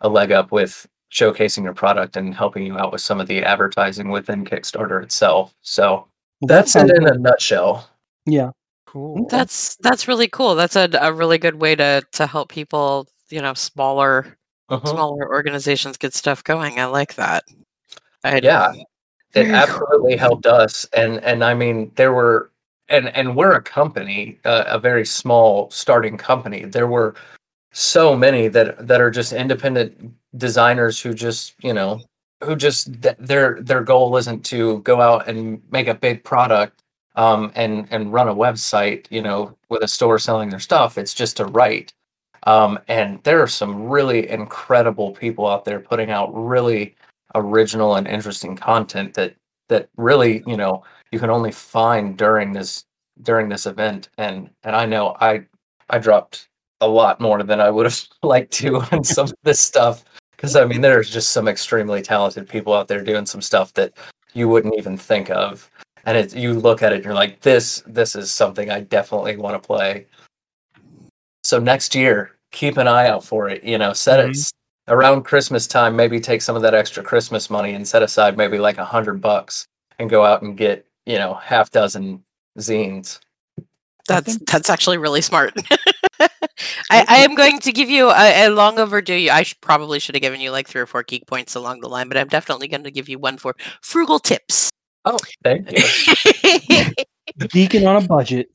a 0.00 0.08
leg 0.08 0.30
up 0.30 0.52
with 0.52 0.86
showcasing 1.12 1.64
your 1.64 1.74
product 1.74 2.16
and 2.16 2.34
helping 2.34 2.64
you 2.64 2.78
out 2.78 2.92
with 2.92 3.00
some 3.00 3.20
of 3.20 3.26
the 3.26 3.42
advertising 3.42 4.10
within 4.10 4.44
Kickstarter 4.44 5.02
itself. 5.02 5.54
So 5.62 6.06
that's 6.42 6.76
it 6.76 6.90
in 6.90 7.08
a 7.08 7.18
nutshell. 7.18 7.88
Yeah. 8.26 8.50
Cool. 8.86 9.26
That's 9.28 9.76
that's 9.76 10.06
really 10.06 10.28
cool. 10.28 10.54
That's 10.54 10.76
a, 10.76 10.88
a 11.00 11.12
really 11.12 11.38
good 11.38 11.56
way 11.56 11.74
to 11.74 12.02
to 12.12 12.26
help 12.26 12.48
people, 12.48 13.08
you 13.30 13.40
know, 13.40 13.54
smaller 13.54 14.36
Mhm. 14.70 14.88
smaller 14.88 15.28
organizations 15.28 15.96
get 15.96 16.14
stuff 16.14 16.42
going. 16.44 16.78
I 16.80 16.86
like 16.86 17.14
that. 17.16 17.44
I, 18.24 18.40
Yeah, 18.42 18.72
it 19.34 19.48
absolutely 19.50 20.16
helped 20.16 20.46
us, 20.46 20.84
and 20.94 21.20
and 21.24 21.44
I 21.44 21.54
mean 21.54 21.92
there 21.96 22.12
were, 22.12 22.50
and 22.88 23.08
and 23.16 23.36
we're 23.36 23.52
a 23.52 23.62
company, 23.62 24.38
uh, 24.44 24.64
a 24.66 24.78
very 24.78 25.06
small 25.06 25.70
starting 25.70 26.16
company. 26.18 26.64
There 26.64 26.88
were 26.88 27.14
so 27.72 28.16
many 28.16 28.48
that 28.48 28.86
that 28.88 29.00
are 29.00 29.10
just 29.10 29.32
independent 29.32 30.12
designers 30.36 31.00
who 31.00 31.14
just 31.14 31.54
you 31.62 31.72
know 31.74 32.00
who 32.44 32.56
just 32.56 33.02
th- 33.02 33.16
their 33.18 33.60
their 33.62 33.82
goal 33.82 34.16
isn't 34.16 34.44
to 34.46 34.80
go 34.80 35.00
out 35.00 35.28
and 35.28 35.62
make 35.70 35.88
a 35.88 35.94
big 35.94 36.24
product 36.24 36.82
um 37.16 37.52
and 37.54 37.88
and 37.90 38.12
run 38.12 38.28
a 38.28 38.34
website 38.34 39.06
you 39.10 39.22
know 39.22 39.56
with 39.70 39.82
a 39.82 39.88
store 39.88 40.18
selling 40.18 40.50
their 40.50 40.60
stuff 40.60 40.98
it's 40.98 41.14
just 41.14 41.36
to 41.38 41.44
write 41.46 41.92
um 42.46 42.78
and 42.88 43.22
there 43.24 43.42
are 43.42 43.48
some 43.48 43.88
really 43.88 44.28
incredible 44.30 45.12
people 45.12 45.46
out 45.46 45.64
there 45.64 45.80
putting 45.80 46.10
out 46.10 46.30
really 46.32 46.94
original 47.34 47.96
and 47.96 48.08
interesting 48.08 48.56
content 48.56 49.14
that 49.14 49.34
that 49.68 49.88
really 49.96 50.42
you 50.46 50.56
know 50.56 50.82
you 51.12 51.18
can 51.18 51.30
only 51.30 51.52
find 51.52 52.16
during 52.16 52.52
this 52.52 52.84
during 53.22 53.48
this 53.48 53.66
event. 53.66 54.08
And 54.18 54.50
and 54.64 54.76
i 54.76 54.86
know 54.86 55.16
i 55.20 55.44
i 55.90 55.98
dropped 55.98 56.48
a 56.80 56.88
lot 56.88 57.20
more 57.20 57.42
than 57.42 57.60
i 57.60 57.70
would 57.70 57.86
have 57.86 58.00
liked 58.22 58.52
to 58.54 58.80
on 58.92 59.04
some 59.04 59.26
of 59.26 59.34
this 59.42 59.60
stuff. 59.60 60.04
Because 60.32 60.56
i 60.56 60.64
mean 60.64 60.80
there's 60.80 61.10
just 61.10 61.30
some 61.30 61.48
extremely 61.48 62.02
talented 62.02 62.48
people 62.48 62.74
out 62.74 62.88
there 62.88 63.02
doing 63.02 63.26
some 63.26 63.42
stuff 63.42 63.72
that 63.74 63.92
you 64.34 64.48
wouldn't 64.48 64.76
even 64.76 64.96
think 64.96 65.30
of. 65.30 65.70
And 66.04 66.16
it 66.16 66.34
you 66.36 66.54
look 66.54 66.82
at 66.82 66.92
it 66.92 66.96
and 66.96 67.04
you're 67.04 67.14
like 67.14 67.40
this 67.40 67.82
this 67.86 68.14
is 68.16 68.30
something 68.30 68.70
i 68.70 68.80
definitely 68.80 69.36
want 69.36 69.60
to 69.60 69.66
play. 69.66 70.06
So 71.42 71.58
next 71.58 71.94
year 71.94 72.35
keep 72.52 72.76
an 72.76 72.88
eye 72.88 73.08
out 73.08 73.24
for 73.24 73.48
it 73.48 73.62
you 73.64 73.78
know 73.78 73.92
set 73.92 74.20
it 74.20 74.30
mm-hmm. 74.30 74.94
around 74.94 75.22
christmas 75.22 75.66
time 75.66 75.96
maybe 75.96 76.20
take 76.20 76.42
some 76.42 76.56
of 76.56 76.62
that 76.62 76.74
extra 76.74 77.02
christmas 77.02 77.50
money 77.50 77.74
and 77.74 77.86
set 77.86 78.02
aside 78.02 78.36
maybe 78.36 78.58
like 78.58 78.78
a 78.78 78.84
hundred 78.84 79.20
bucks 79.20 79.66
and 79.98 80.10
go 80.10 80.24
out 80.24 80.42
and 80.42 80.56
get 80.56 80.86
you 81.06 81.18
know 81.18 81.34
half 81.34 81.70
dozen 81.70 82.22
zines 82.58 83.20
That's 84.08 84.38
that's 84.46 84.70
actually 84.70 84.98
really 84.98 85.20
smart. 85.20 85.54
I, 86.90 87.04
I 87.08 87.16
am 87.24 87.34
going 87.34 87.58
to 87.58 87.72
give 87.72 87.90
you 87.90 88.08
a, 88.10 88.46
a 88.46 88.48
long 88.48 88.78
overdue. 88.78 89.28
I 89.30 89.42
sh- 89.42 89.56
probably 89.60 89.98
should 89.98 90.14
have 90.14 90.22
given 90.22 90.40
you 90.40 90.52
like 90.52 90.68
three 90.68 90.80
or 90.80 90.86
four 90.86 91.02
geek 91.02 91.26
points 91.26 91.54
along 91.54 91.80
the 91.80 91.88
line, 91.88 92.08
but 92.08 92.16
I'm 92.16 92.28
definitely 92.28 92.68
going 92.68 92.84
to 92.84 92.90
give 92.90 93.08
you 93.08 93.18
one 93.18 93.36
for 93.36 93.56
frugal 93.82 94.18
tips. 94.18 94.70
oh 95.04 95.18
thank 95.42 95.70
you 95.72 95.78
Geeking 97.40 97.86
on 97.86 98.02
a 98.02 98.06
budget. 98.06 98.48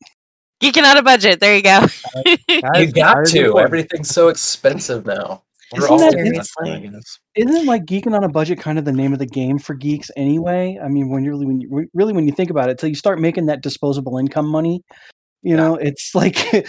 Geeking 0.61 0.83
on 0.83 0.97
a 0.97 1.03
budget. 1.03 1.39
There 1.39 1.55
you 1.55 1.63
go. 1.63 1.79
That 1.79 2.71
you 2.77 2.83
is- 2.83 2.93
got 2.93 3.25
to 3.27 3.59
everything's 3.59 4.09
so 4.09 4.27
expensive 4.27 5.05
now 5.05 5.43
we're 5.71 5.85
Isn't 5.85 5.91
all 5.91 5.99
that 5.99 6.11
doing 6.11 6.25
seriously? 6.25 6.71
I 6.71 6.79
guess. 6.79 7.19
Isn't 7.35 7.65
like 7.65 7.85
geeking 7.85 8.13
on 8.13 8.23
a 8.23 8.29
budget 8.29 8.59
kind 8.59 8.77
of 8.77 8.83
the 8.85 8.91
name 8.91 9.13
of 9.13 9.19
the 9.19 9.25
game 9.25 9.57
for 9.57 9.73
geeks 9.73 10.11
anyway? 10.17 10.77
I 10.83 10.89
mean, 10.89 11.09
when 11.09 11.23
you 11.23 11.31
really, 11.31 11.45
when 11.45 11.61
you 11.61 11.87
really 11.93 12.13
when 12.13 12.27
you 12.27 12.33
think 12.33 12.49
about 12.49 12.69
it, 12.69 12.77
till 12.77 12.89
you 12.89 12.95
start 12.95 13.19
making 13.19 13.45
that 13.45 13.61
disposable 13.61 14.17
income 14.17 14.47
money, 14.47 14.83
you 15.43 15.55
know, 15.55 15.75
it's 15.75 16.13
like 16.15 16.51
you, 16.53 16.63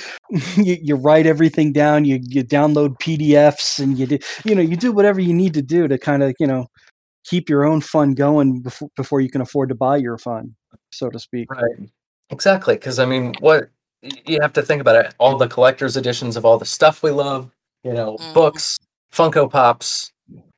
you 0.57 0.94
write 0.94 1.26
everything 1.26 1.72
down, 1.72 2.05
you 2.05 2.20
you 2.22 2.44
download 2.44 2.96
PDFs, 3.00 3.81
and 3.81 3.98
you 3.98 4.07
do, 4.07 4.18
you 4.44 4.55
know, 4.55 4.62
you 4.62 4.76
do 4.76 4.92
whatever 4.92 5.20
you 5.20 5.35
need 5.35 5.55
to 5.55 5.62
do 5.62 5.88
to 5.88 5.98
kind 5.98 6.22
of 6.22 6.35
you 6.38 6.46
know 6.46 6.66
keep 7.24 7.48
your 7.48 7.64
own 7.64 7.81
fun 7.81 8.14
going 8.14 8.61
before 8.61 8.88
before 8.96 9.20
you 9.20 9.31
can 9.31 9.40
afford 9.40 9.68
to 9.70 9.74
buy 9.74 9.96
your 9.96 10.16
fun, 10.16 10.55
so 10.92 11.11
to 11.11 11.18
speak. 11.18 11.50
Right. 11.50 11.90
Exactly. 12.31 12.74
Because 12.74 13.00
I 13.00 13.05
mean, 13.05 13.35
what 13.40 13.62
y- 13.64 13.68
you 14.03 14.38
have 14.41 14.53
to 14.55 14.62
think 14.62 14.81
about 14.81 14.97
it. 14.97 15.15
All 15.19 15.37
the 15.37 15.49
collector's 15.49 15.97
editions 15.97 16.37
of 16.37 16.45
all 16.45 16.59
the 16.59 16.67
stuff 16.67 17.03
we 17.03 17.11
love, 17.11 17.51
you 17.85 17.93
know, 17.93 18.17
Mhm. 18.19 18.35
books, 18.35 18.79
Funko 19.12 19.51
Pops, 19.51 20.11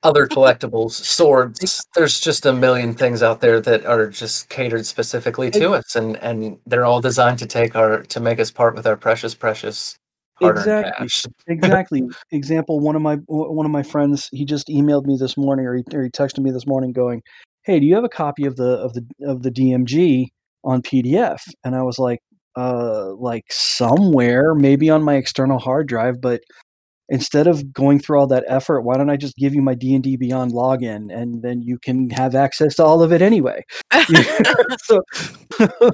other 0.03 0.27
collectibles, 0.27 0.93
swords. 1.05 1.85
There's 1.95 2.21
just 2.21 2.47
a 2.47 2.53
million 2.53 2.95
things 2.95 3.23
out 3.23 3.41
there 3.41 3.61
that 3.61 3.85
are 3.87 4.09
just 4.09 4.49
catered 4.49 4.87
specifically 4.87 5.51
to 5.53 5.73
us, 5.73 5.95
and 5.97 6.17
and 6.19 6.59
they're 6.67 6.85
all 6.85 7.01
designed 7.01 7.39
to 7.41 7.47
take 7.47 7.75
our 7.77 8.03
to 8.03 8.21
make 8.21 8.39
us 8.41 8.51
part 8.51 8.75
with 8.75 8.87
our 8.87 8.97
precious, 8.97 9.35
precious 9.35 9.97
Exactly. 10.41 10.93
cash. 11.07 11.25
exactly 11.47 12.03
example 12.33 12.81
one 12.81 12.97
of 12.97 13.03
my 13.03 13.15
one 13.29 13.65
of 13.65 13.71
my 13.71 13.85
friends 13.85 14.29
he 14.33 14.45
just 14.45 14.67
emailed 14.67 15.07
me 15.07 15.17
this 15.19 15.37
morning 15.37 15.65
or 15.65 15.77
he, 15.77 15.85
or 15.93 16.03
he 16.03 16.11
texted 16.11 16.41
me 16.41 16.51
this 16.51 16.67
morning 16.67 16.93
going 16.93 17.23
hey 17.63 17.79
do 17.79 17.87
you 17.87 17.95
have 17.95 18.03
a 18.03 18.09
copy 18.09 18.45
of 18.45 18.57
the 18.57 18.71
of 18.79 18.93
the 18.95 19.07
of 19.23 19.43
the 19.45 19.51
dmg 19.51 20.27
on 20.65 20.83
pdf 20.83 21.39
and 21.63 21.77
i 21.77 21.83
was 21.83 22.01
like 22.01 22.19
uh 22.57 23.13
like 23.15 23.45
somewhere 23.51 24.55
maybe 24.55 24.91
on 24.91 25.03
my 25.03 25.15
external 25.17 25.59
hard 25.59 25.87
drive 25.89 26.21
but 26.21 26.41
instead 27.09 27.47
of 27.47 27.73
going 27.73 27.99
through 27.99 28.19
all 28.19 28.27
that 28.27 28.45
effort 28.49 28.83
why 28.83 28.97
don't 28.97 29.11
i 29.11 29.17
just 29.17 29.37
give 29.37 29.55
you 29.55 29.63
my 29.63 29.75
d&d 29.75 30.17
beyond 30.17 30.53
login 30.53 31.15
and 31.15 31.43
then 31.43 31.61
you 31.63 31.79
can 31.79 32.09
have 32.11 32.35
access 32.35 32.75
to 32.77 32.85
all 32.85 33.03
of 33.03 33.13
it 33.13 33.23
anyway 33.23 33.63
so 34.85 35.03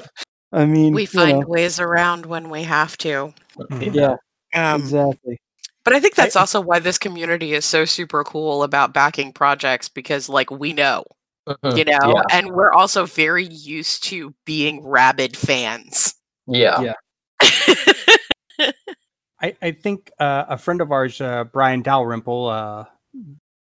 i 0.52 0.64
mean 0.64 0.92
we 0.94 1.02
you 1.02 1.06
find 1.06 1.40
know, 1.40 1.46
ways 1.46 1.80
around 1.80 2.26
when 2.26 2.48
we 2.50 2.62
have 2.64 2.96
to. 2.98 3.32
Mhm. 3.58 3.94
yeah 3.94 4.14
Um, 4.54 4.80
exactly. 4.80 5.38
But 5.84 5.94
I 5.94 6.00
think 6.00 6.14
that's 6.14 6.36
also 6.36 6.60
why 6.60 6.78
this 6.80 6.98
community 6.98 7.52
is 7.54 7.64
so 7.64 7.84
super 7.86 8.22
cool 8.24 8.62
about 8.64 8.92
backing 8.92 9.32
projects 9.32 9.88
because, 9.88 10.28
like, 10.28 10.50
we 10.50 10.72
know, 10.74 11.04
Mhm. 11.48 11.76
you 11.78 11.84
know, 11.84 11.98
Yeah. 12.14 12.22
and 12.32 12.50
we're 12.52 12.72
also 12.72 13.06
very 13.06 13.46
used 13.46 14.04
to 14.04 14.34
being 14.44 14.84
rabid 14.84 15.36
fans. 15.36 16.14
Yeah. 16.50 16.94
Yeah. 17.40 18.70
I, 19.42 19.56
I 19.62 19.70
think 19.70 20.10
uh, 20.18 20.44
a 20.48 20.58
friend 20.58 20.80
of 20.80 20.92
ours, 20.92 21.20
uh, 21.20 21.44
Brian 21.44 21.80
Dalrymple, 21.82 22.48
uh, 22.48 22.84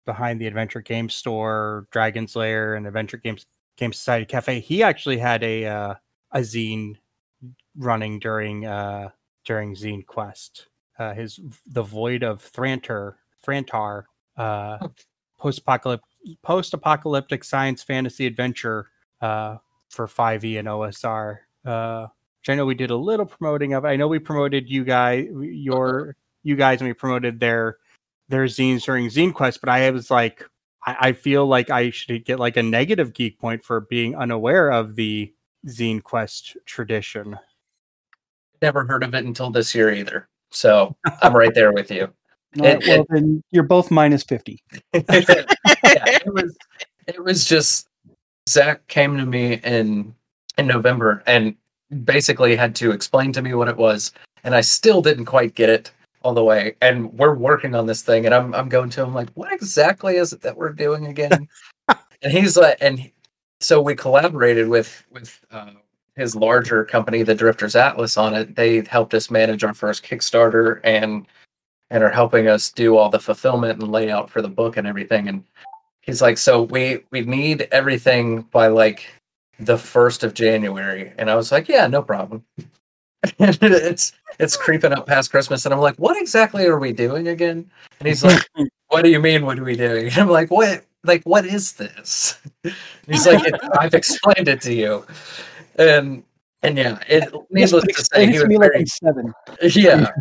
behind 0.06 0.42
the 0.42 0.48
Adventure 0.48 0.82
Game 0.82 1.10
Store, 1.10 1.88
Dragon's 1.92 2.36
Lair, 2.36 2.76
and 2.76 2.88
Adventure 2.88 3.18
Games 3.18 3.46
Game 3.78 3.94
Society 3.94 4.26
Cafe, 4.26 4.60
he 4.60 4.82
actually 4.82 5.20
had 5.20 5.44
a 5.44 5.66
uh, 5.66 5.94
a 6.32 6.40
zine 6.40 6.96
running 7.78 8.18
during 8.18 8.66
uh, 8.66 9.10
during 9.46 9.76
Zine 9.76 10.04
Quest. 10.06 10.68
Uh, 10.98 11.14
his 11.14 11.40
the 11.68 11.84
Void 11.84 12.24
of 12.24 12.42
Thrantor, 12.42 13.16
Thrantar, 13.46 14.06
post 15.38 15.60
apocalyptic 15.60 16.06
post 16.42 16.74
apocalyptic 16.74 17.44
science 17.44 17.84
fantasy 17.84 18.26
adventure 18.26 18.90
uh, 19.22 19.58
for 19.90 20.08
5e 20.08 20.60
and 20.60 20.68
OSR. 20.68 21.38
Which 22.48 22.54
I 22.54 22.56
know 22.56 22.66
we 22.66 22.76
did 22.76 22.92
a 22.92 22.96
little 22.96 23.26
promoting 23.26 23.74
of. 23.74 23.84
I 23.84 23.98
know 23.98 24.08
we 24.08 24.20
promoted 24.20 24.70
you 24.70 24.86
guys, 24.86 25.28
your 25.42 26.02
uh-huh. 26.02 26.12
you 26.44 26.56
guys, 26.56 26.80
and 26.80 26.88
we 26.88 26.94
promoted 26.94 27.42
their 27.42 27.78
their 28.30 28.46
zines 28.46 28.86
during 28.86 29.08
Zine 29.08 29.34
Quest. 29.34 29.60
But 29.60 29.68
I 29.68 29.92
was 29.92 30.10
like, 30.10 30.46
I, 30.86 30.96
I 31.10 31.12
feel 31.12 31.46
like 31.46 31.70
I 31.70 31.90
should 31.90 32.24
get 32.24 32.40
like 32.40 32.56
a 32.56 32.64
negative 32.64 33.12
geek 33.12 33.38
point 33.38 33.66
for 33.66 33.82
being 33.82 34.16
unaware 34.16 34.72
of 34.72 34.96
the 34.96 35.34
Zine 35.68 36.02
Quest 36.02 36.56
tradition. 36.66 37.38
Never 38.62 38.86
heard 38.86 39.04
of 39.04 39.14
it 39.14 39.26
until 39.26 39.50
this 39.50 39.76
year 39.76 39.94
either. 39.94 40.30
So 40.50 40.96
I'm 41.22 41.36
right 41.36 41.54
there 41.54 41.74
with 41.74 41.92
you. 41.92 42.14
Right, 42.56 42.82
It- 42.82 42.88
well, 42.88 43.06
then 43.10 43.44
you're 43.52 43.64
both 43.64 43.92
minus 43.92 44.24
fifty. 44.24 44.64
yeah, 44.94 45.02
it 45.04 46.34
was 46.34 46.58
it 47.06 47.22
was 47.22 47.44
just 47.44 47.90
Zach 48.48 48.88
came 48.88 49.18
to 49.18 49.26
me 49.26 49.56
in 49.66 50.16
in 50.58 50.66
November 50.66 51.24
and 51.28 51.58
basically 52.04 52.56
had 52.56 52.76
to 52.78 52.92
explain 52.92 53.32
to 53.34 53.42
me 53.42 53.54
what 53.54 53.68
it 53.68 53.78
was, 53.78 54.12
and 54.44 54.56
I 54.56 54.62
still 54.62 55.02
didn't 55.02 55.26
quite 55.26 55.56
get 55.56 55.70
it 55.70 55.92
all 56.24 56.34
the 56.34 56.44
way. 56.44 56.76
And 56.82 57.14
we're 57.14 57.36
working 57.36 57.76
on 57.76 57.86
this 57.86 58.02
thing, 58.02 58.26
and 58.26 58.34
I'm 58.36 58.54
I'm 58.54 58.70
going 58.70 58.90
to 58.92 59.04
him 59.04 59.14
like, 59.14 59.30
what 59.36 59.52
exactly 59.54 60.18
is 60.18 60.34
it 60.34 60.42
that 60.42 60.58
we're 60.58 60.74
doing 60.74 61.08
again? 61.08 61.48
and 62.22 62.32
he's 62.32 62.58
like, 62.58 62.78
and 62.82 63.00
he- 63.00 63.14
so 63.60 63.82
we 63.82 63.96
collaborated 63.96 64.68
with 64.68 65.06
with 65.12 65.40
uh, 65.52 65.72
his 66.16 66.36
larger 66.36 66.84
company, 66.84 67.24
the 67.24 67.36
Drifters 67.36 67.76
Atlas, 67.76 68.18
on 68.18 68.34
it. 68.34 68.56
They 68.56 68.82
helped 68.82 69.14
us 69.14 69.32
manage 69.32 69.64
our 69.64 69.74
first 69.74 70.04
Kickstarter 70.04 70.80
and 70.84 71.26
and 71.90 72.04
are 72.04 72.10
helping 72.10 72.48
us 72.48 72.72
do 72.72 72.98
all 72.98 73.10
the 73.10 73.20
fulfillment 73.20 73.80
and 73.82 73.92
layout 73.92 74.30
for 74.30 74.42
the 74.42 74.50
book 74.50 74.76
and 74.78 74.86
everything. 74.86 75.30
And 75.30 75.44
he's 76.02 76.22
like, 76.22 76.38
so 76.38 76.64
we 76.64 77.04
we 77.12 77.22
need 77.22 77.68
everything 77.72 78.42
by 78.44 78.68
like 78.68 79.08
the 79.60 79.78
first 79.78 80.24
of 80.24 80.34
January. 80.34 81.14
And 81.18 81.30
I 81.30 81.36
was 81.36 81.52
like, 81.52 81.68
yeah, 81.68 81.88
no 81.88 82.02
problem. 82.02 82.44
And 83.40 83.58
it's 83.62 84.14
it's 84.40 84.56
creeping 84.56 84.94
up 84.94 85.08
past 85.08 85.32
Christmas, 85.32 85.66
and 85.66 85.74
I'm 85.74 85.82
like, 85.82 85.96
what 85.96 86.22
exactly 86.22 86.66
are 86.66 86.78
we 86.78 86.94
doing 86.94 87.28
again? 87.28 87.70
And 88.00 88.08
he's 88.08 88.24
like, 88.24 88.48
what 88.90 89.04
do 89.04 89.10
you 89.10 89.20
mean? 89.20 89.44
What 89.44 89.58
are 89.58 89.64
we 89.64 89.76
doing? 89.76 90.06
And 90.06 90.18
I'm 90.18 90.30
like, 90.30 90.52
what? 90.52 90.86
Like, 91.04 91.24
what 91.24 91.44
is 91.46 91.74
this? 91.74 92.40
And 92.64 92.76
he's 93.08 93.26
like, 93.26 93.54
I've 93.80 93.96
explained 93.96 94.48
it 94.48 94.62
to 94.62 94.74
you, 94.74 95.04
and 95.78 96.24
and 96.62 96.78
yeah, 96.78 97.00
it 97.08 97.34
needless 97.50 97.86
to 97.86 98.06
say, 98.06 98.28
he 98.28 98.34
was 98.34 98.46
me 98.46 98.58
like 98.58 98.70
very, 98.70 98.80
I'm 98.82 98.86
seven. 98.86 99.34
yeah, 99.62 100.12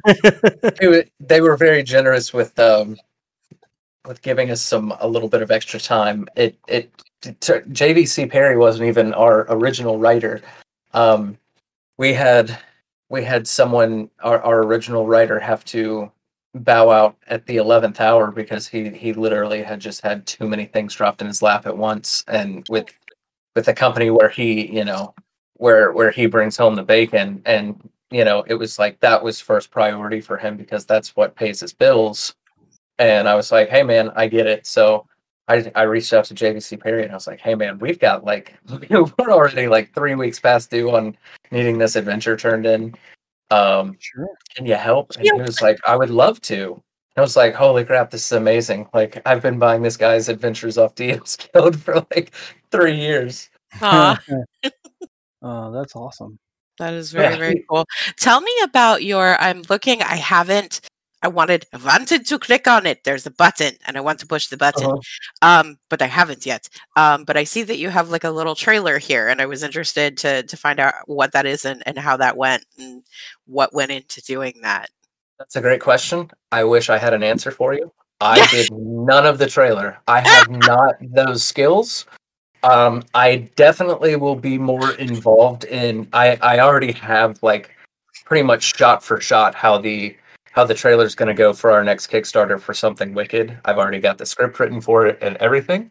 they 1.20 1.40
were 1.42 1.56
very 1.56 1.82
generous 1.82 2.32
with 2.32 2.58
um 2.58 2.96
with 4.06 4.22
giving 4.22 4.50
us 4.50 4.62
some 4.62 4.94
a 5.00 5.06
little 5.06 5.28
bit 5.28 5.42
of 5.42 5.50
extra 5.50 5.78
time. 5.78 6.26
It 6.34 6.58
it 6.66 6.90
JVC 7.22 8.30
Parry 8.30 8.56
wasn't 8.56 8.88
even 8.88 9.14
our 9.14 9.46
original 9.48 9.98
writer. 9.98 10.42
Um, 10.92 11.38
we 11.98 12.12
had 12.12 12.58
we 13.08 13.22
had 13.22 13.46
someone 13.46 14.10
our, 14.20 14.40
our 14.42 14.62
original 14.62 15.06
writer 15.06 15.38
have 15.38 15.64
to 15.66 16.10
bow 16.54 16.90
out 16.90 17.16
at 17.28 17.44
the 17.46 17.56
11th 17.56 18.00
hour 18.00 18.30
because 18.30 18.66
he 18.66 18.90
he 18.90 19.12
literally 19.12 19.62
had 19.62 19.80
just 19.80 20.00
had 20.00 20.26
too 20.26 20.48
many 20.48 20.66
things 20.66 20.94
dropped 20.94 21.20
in 21.20 21.26
his 21.26 21.42
lap 21.42 21.66
at 21.66 21.76
once 21.76 22.24
and 22.28 22.66
with 22.68 22.86
with 23.54 23.68
a 23.68 23.74
company 23.74 24.10
where 24.10 24.28
he 24.28 24.74
you 24.74 24.84
know 24.84 25.14
where 25.54 25.92
where 25.92 26.10
he 26.10 26.26
brings 26.26 26.56
home 26.56 26.74
the 26.74 26.82
bacon. 26.82 27.42
And 27.44 27.90
you 28.10 28.24
know 28.24 28.44
it 28.46 28.54
was 28.54 28.78
like 28.78 29.00
that 29.00 29.22
was 29.22 29.40
first 29.40 29.70
priority 29.70 30.20
for 30.20 30.36
him 30.36 30.56
because 30.56 30.86
that's 30.86 31.16
what 31.16 31.36
pays 31.36 31.60
his 31.60 31.72
bills. 31.72 32.34
And 32.98 33.28
i 33.28 33.34
was 33.34 33.52
like 33.52 33.68
hey 33.68 33.82
man 33.82 34.10
i 34.16 34.26
get 34.28 34.46
it. 34.46 34.66
So 34.66 35.06
i 35.48 35.70
i 35.74 35.82
reached 35.82 36.12
out 36.12 36.24
to 36.24 36.34
jvc 36.34 36.78
parry 36.80 37.02
and 37.02 37.12
i 37.12 37.14
was 37.14 37.26
like 37.26 37.40
hey 37.40 37.54
man 37.54 37.78
we've 37.78 37.98
got 38.00 38.24
like 38.24 38.54
we're 38.90 39.30
already 39.30 39.68
like 39.68 39.92
three 39.94 40.14
weeks 40.14 40.40
past 40.40 40.70
due 40.70 40.90
on 40.90 41.16
needing 41.50 41.78
this 41.78 41.96
adventure 41.96 42.36
turned 42.36 42.66
in 42.66 42.94
um 43.50 43.96
Sure. 44.00 44.28
can 44.54 44.66
you 44.66 44.74
help 44.74 45.12
and 45.16 45.22
he 45.24 45.32
was 45.32 45.62
like 45.62 45.78
i 45.86 45.96
would 45.96 46.10
love 46.10 46.40
to 46.42 46.82
and 47.16 47.22
I 47.22 47.24
was 47.24 47.34
like, 47.34 47.54
holy 47.54 47.82
crap, 47.82 48.10
this 48.10 48.26
is 48.26 48.32
amazing. 48.32 48.90
Like, 48.92 49.22
I've 49.24 49.40
been 49.40 49.58
buying 49.58 49.80
this 49.80 49.96
guy's 49.96 50.28
adventures 50.28 50.76
off 50.76 50.94
DM's 50.96 51.36
Guild 51.36 51.80
for 51.80 52.04
like 52.14 52.32
three 52.70 52.94
years. 52.94 53.48
Aw, 53.80 54.20
oh, 55.42 55.72
that's 55.72 55.96
awesome. 55.96 56.38
that 56.78 56.92
is 56.92 57.12
very, 57.12 57.32
Yeah. 57.32 57.38
very 57.38 57.64
cool. 57.70 57.86
Tell 58.18 58.42
me 58.42 58.52
about 58.64 59.02
your. 59.02 59.40
I'm 59.40 59.62
looking, 59.70 60.02
I 60.02 60.16
haven't. 60.16 60.82
I 61.22 61.28
wanted 61.28 61.64
I 61.72 61.78
wanted 61.78 62.26
to 62.26 62.38
click 62.38 62.66
on 62.66 62.86
it. 62.86 63.04
There's 63.04 63.26
a 63.26 63.30
button, 63.30 63.72
and 63.86 63.96
I 63.96 64.00
want 64.00 64.20
to 64.20 64.26
push 64.26 64.48
the 64.48 64.56
button. 64.56 64.86
Uh-huh. 64.90 65.00
Um, 65.42 65.78
but 65.88 66.02
I 66.02 66.06
haven't 66.06 66.44
yet. 66.44 66.68
Um, 66.94 67.24
but 67.24 67.36
I 67.36 67.44
see 67.44 67.62
that 67.64 67.78
you 67.78 67.88
have 67.88 68.10
like 68.10 68.24
a 68.24 68.30
little 68.30 68.54
trailer 68.54 68.98
here, 68.98 69.28
and 69.28 69.40
I 69.40 69.46
was 69.46 69.62
interested 69.62 70.16
to 70.18 70.42
to 70.42 70.56
find 70.56 70.78
out 70.78 70.94
what 71.06 71.32
that 71.32 71.46
is 71.46 71.64
and, 71.64 71.82
and 71.86 71.98
how 71.98 72.16
that 72.18 72.36
went 72.36 72.64
and 72.78 73.02
what 73.46 73.74
went 73.74 73.90
into 73.90 74.20
doing 74.22 74.60
that. 74.62 74.90
That's 75.38 75.56
a 75.56 75.60
great 75.60 75.80
question. 75.80 76.30
I 76.52 76.64
wish 76.64 76.90
I 76.90 76.98
had 76.98 77.14
an 77.14 77.22
answer 77.22 77.50
for 77.50 77.74
you. 77.74 77.92
I 78.20 78.46
did 78.46 78.70
none 78.72 79.26
of 79.26 79.38
the 79.38 79.46
trailer. 79.46 79.98
I 80.08 80.20
have 80.20 80.50
not 80.66 80.96
those 81.00 81.42
skills. 81.42 82.06
Um, 82.62 83.02
I 83.14 83.48
definitely 83.56 84.16
will 84.16 84.36
be 84.36 84.58
more 84.58 84.92
involved 84.92 85.64
in. 85.64 86.08
I 86.12 86.38
I 86.42 86.60
already 86.60 86.92
have 86.92 87.42
like 87.42 87.70
pretty 88.24 88.42
much 88.42 88.76
shot 88.76 89.02
for 89.02 89.20
shot 89.20 89.54
how 89.54 89.78
the 89.78 90.16
how 90.56 90.64
the 90.64 90.74
trailer 90.74 91.04
is 91.04 91.14
going 91.14 91.28
to 91.28 91.34
go 91.34 91.52
for 91.52 91.70
our 91.70 91.84
next 91.84 92.10
Kickstarter 92.10 92.58
for 92.58 92.72
something 92.72 93.12
wicked. 93.12 93.56
I've 93.66 93.76
already 93.76 94.00
got 94.00 94.16
the 94.16 94.24
script 94.24 94.58
written 94.58 94.80
for 94.80 95.06
it 95.06 95.18
and 95.20 95.36
everything. 95.36 95.90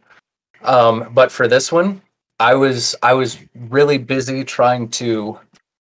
Um, 0.64 1.12
but 1.14 1.32
for 1.32 1.48
this 1.48 1.72
one, 1.72 2.02
I 2.40 2.56
was 2.56 2.96
I 3.04 3.14
was 3.14 3.38
really 3.70 4.00
busy 4.00 4.44
trying 4.44 4.90
to 4.90 5.40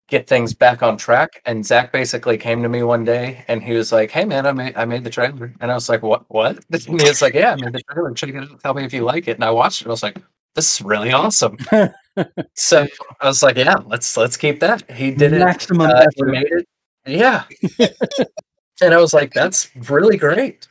get 0.07 0.27
things 0.27 0.53
back 0.53 0.81
on 0.81 0.95
track. 0.95 1.41
And 1.45 1.63
Zach 1.63 1.91
basically 1.91 2.37
came 2.37 2.63
to 2.63 2.69
me 2.69 2.81
one 2.81 3.03
day 3.03 3.43
and 3.49 3.61
he 3.61 3.73
was 3.73 3.91
like, 3.91 4.11
Hey 4.11 4.23
man, 4.23 4.45
I 4.45 4.53
made 4.53 4.77
I 4.77 4.85
made 4.85 5.03
the 5.03 5.09
trailer. 5.09 5.53
And 5.59 5.69
I 5.69 5.73
was 5.73 5.89
like, 5.89 6.01
What 6.01 6.23
what? 6.29 6.63
And 6.71 7.01
he 7.01 7.07
was 7.09 7.21
like, 7.21 7.33
Yeah, 7.33 7.51
I 7.51 7.55
made 7.57 7.73
the 7.73 7.81
trailer. 7.81 8.13
Check 8.13 8.29
it 8.29 8.37
out. 8.37 8.61
Tell 8.61 8.73
me 8.73 8.85
if 8.85 8.93
you 8.93 9.03
like 9.03 9.27
it. 9.27 9.35
And 9.35 9.43
I 9.43 9.51
watched 9.51 9.81
it. 9.81 9.87
I 9.87 9.91
was 9.91 10.03
like, 10.03 10.17
This 10.55 10.75
is 10.79 10.81
really 10.81 11.11
awesome. 11.11 11.57
so 12.55 12.87
I 13.19 13.27
was 13.27 13.43
like, 13.43 13.57
Yeah, 13.57 13.75
let's 13.87 14.15
let's 14.15 14.37
keep 14.37 14.61
that. 14.61 14.89
He 14.89 15.11
did 15.11 15.33
it. 15.33 15.39
Maximum 15.39 15.91
Uh, 15.91 16.05
he 16.15 16.23
made 16.23 16.47
it. 16.49 16.65
Yeah. 17.05 17.43
and 18.81 18.93
I 18.93 18.97
was 18.97 19.13
like, 19.13 19.33
That's 19.33 19.69
really 19.89 20.17
great. 20.17 20.67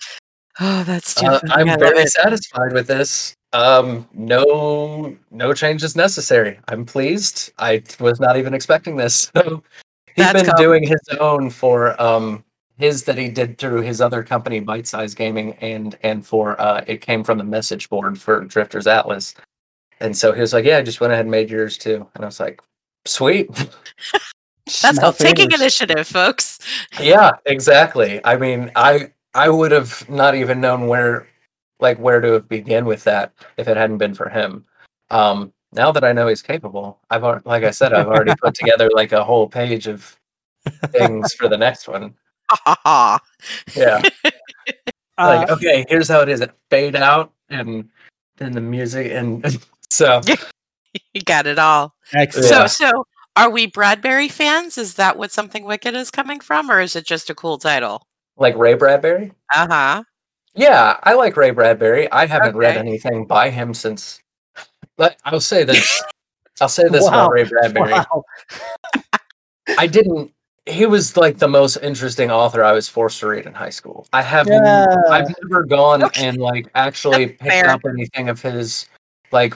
Oh, 0.61 0.83
that's 0.85 1.15
too 1.15 1.27
Uh. 1.27 1.41
I 1.51 1.61
I'm 1.61 1.67
love 1.69 1.79
very 1.81 2.07
satisfied 2.07 2.73
with 2.73 2.87
this. 2.87 3.35
Um, 3.53 4.07
no, 4.13 5.17
no 5.31 5.55
changes 5.55 5.97
necessary. 5.97 6.59
I'm 6.69 6.85
pleased. 6.85 7.53
I 7.59 7.83
was 8.01 8.21
not 8.21 8.37
even 8.37 8.55
expecting 8.55 8.97
this. 8.97 9.31
So 9.45 9.63
he's 10.15 10.33
That's 10.33 10.43
been 10.43 10.51
cool. 10.51 10.65
doing 10.65 10.83
his 10.87 11.01
own 11.21 11.49
for 11.49 12.01
um 12.03 12.45
his 12.79 13.05
that 13.05 13.19
he 13.19 13.29
did 13.29 13.59
through 13.59 13.83
his 13.83 14.01
other 14.01 14.23
company, 14.23 14.61
Bite 14.61 14.87
Size 14.87 15.15
Gaming, 15.15 15.55
and 15.55 15.97
and 16.03 16.27
for 16.27 16.61
uh, 16.61 16.85
it 16.87 17.01
came 17.01 17.23
from 17.25 17.39
the 17.39 17.45
message 17.45 17.89
board 17.89 18.21
for 18.21 18.45
Drifters 18.45 18.87
Atlas. 18.87 19.35
And 20.01 20.17
so 20.17 20.33
he 20.33 20.41
was 20.41 20.53
like, 20.53 20.65
"Yeah, 20.65 20.79
I 20.79 20.83
just 20.83 21.01
went 21.01 21.13
ahead 21.13 21.25
and 21.25 21.31
made 21.31 21.51
yours 21.51 21.77
too." 21.79 22.09
And 22.15 22.25
I 22.25 22.27
was 22.29 22.41
like, 22.41 22.61
"Sweet." 23.05 23.49
That's 24.83 24.99
Small 24.99 25.01
called 25.13 25.19
taking 25.19 25.51
favors. 25.51 25.61
initiative, 25.61 26.07
folks. 26.07 26.59
yeah 27.01 27.31
exactly 27.47 28.21
i 28.25 28.37
mean 28.37 28.71
i 28.77 29.11
i 29.35 29.49
would 29.49 29.71
have 29.71 30.09
not 30.09 30.35
even 30.35 30.61
known 30.61 30.87
where 30.89 31.27
like 31.81 31.99
where 31.99 32.21
to 32.21 32.41
begin 32.41 32.85
with 32.85 33.05
that 33.05 33.33
if 33.57 33.69
it 33.69 33.77
hadn't 33.77 33.99
been 33.99 34.15
for 34.15 34.29
him 34.29 34.65
um 35.11 35.53
now 35.73 35.93
that 35.93 36.03
i 36.05 36.13
know 36.13 36.27
he's 36.27 36.43
capable 36.43 36.99
i've 37.11 37.23
al- 37.25 37.41
like 37.45 37.63
i 37.63 37.71
said 37.71 37.93
i've 37.93 38.09
already 38.09 38.35
put 38.35 38.55
together 38.61 38.89
like 38.95 39.13
a 39.13 39.23
whole 39.23 39.49
page 39.49 39.87
of 39.87 40.17
things 40.91 41.33
for 41.35 41.49
the 41.49 41.57
next 41.57 41.87
one 41.89 42.15
Ah, 42.67 43.21
yeah 43.77 44.03
Uh, 45.19 45.39
like 45.41 45.51
okay 45.51 45.85
here's 45.89 46.09
how 46.09 46.21
it 46.21 46.29
is 46.29 46.41
it 46.41 46.53
fade 46.71 46.95
out 46.95 47.33
and 47.51 47.89
then 48.37 48.53
the 48.53 48.61
music 48.61 49.11
and 49.13 49.59
so 49.91 50.21
you 51.13 51.21
got 51.23 51.47
it 51.47 51.59
all. 51.59 51.95
excellent. 52.15 52.71
So, 52.71 52.87
so 52.87 53.07
Are 53.39 53.51
we 53.51 53.67
Bradbury 53.67 54.29
fans? 54.29 54.77
Is 54.77 54.95
that 54.95 55.17
what 55.17 55.31
Something 55.31 55.65
Wicked 55.65 55.95
is 55.95 56.11
coming 56.11 56.41
from, 56.41 56.69
or 56.71 56.81
is 56.81 56.97
it 56.97 57.05
just 57.07 57.31
a 57.31 57.35
cool 57.37 57.57
title? 57.57 58.03
Like 58.37 58.57
Ray 58.57 58.75
Bradbury? 58.75 59.33
Uh 59.55 59.67
huh. 59.71 60.03
Yeah, 60.55 60.99
I 61.05 61.15
like 61.15 61.37
Ray 61.37 61.53
Bradbury. 61.53 62.11
I 62.11 62.27
haven't 62.27 62.57
read 62.57 62.77
anything 62.77 63.27
by 63.27 63.51
him 63.51 63.75
since. 63.75 64.21
But 64.97 65.17
I'll 65.25 65.39
say 65.41 65.63
this. 65.63 66.03
I'll 66.61 66.69
say 66.69 66.89
this 66.89 67.05
Wow. 67.05 67.09
about 67.27 67.33
Ray 67.33 67.45
Bradbury. 67.45 67.93
Wow. 67.93 68.25
I 69.79 69.87
didn't. 69.87 70.33
He 70.67 70.85
was 70.87 71.17
like 71.17 71.39
the 71.39 71.47
most 71.49 71.77
interesting 71.77 72.31
author 72.33 72.65
I 72.65 72.73
was 72.73 72.89
forced 72.89 73.21
to 73.21 73.29
read 73.29 73.47
in 73.47 73.55
high 73.55 73.71
school. 73.71 74.09
I 74.13 74.23
have. 74.23 74.49
Yeah. 74.49 74.87
I've 75.11 75.33
never 75.45 75.63
gone 75.65 76.03
Okay. 76.03 76.27
and 76.27 76.39
like 76.39 76.69
actually 76.75 77.27
That's 77.27 77.39
picked 77.41 77.53
fair. 77.53 77.71
up 77.71 77.83
anything 77.89 78.29
of 78.29 78.43
his. 78.43 78.87
Like, 79.31 79.55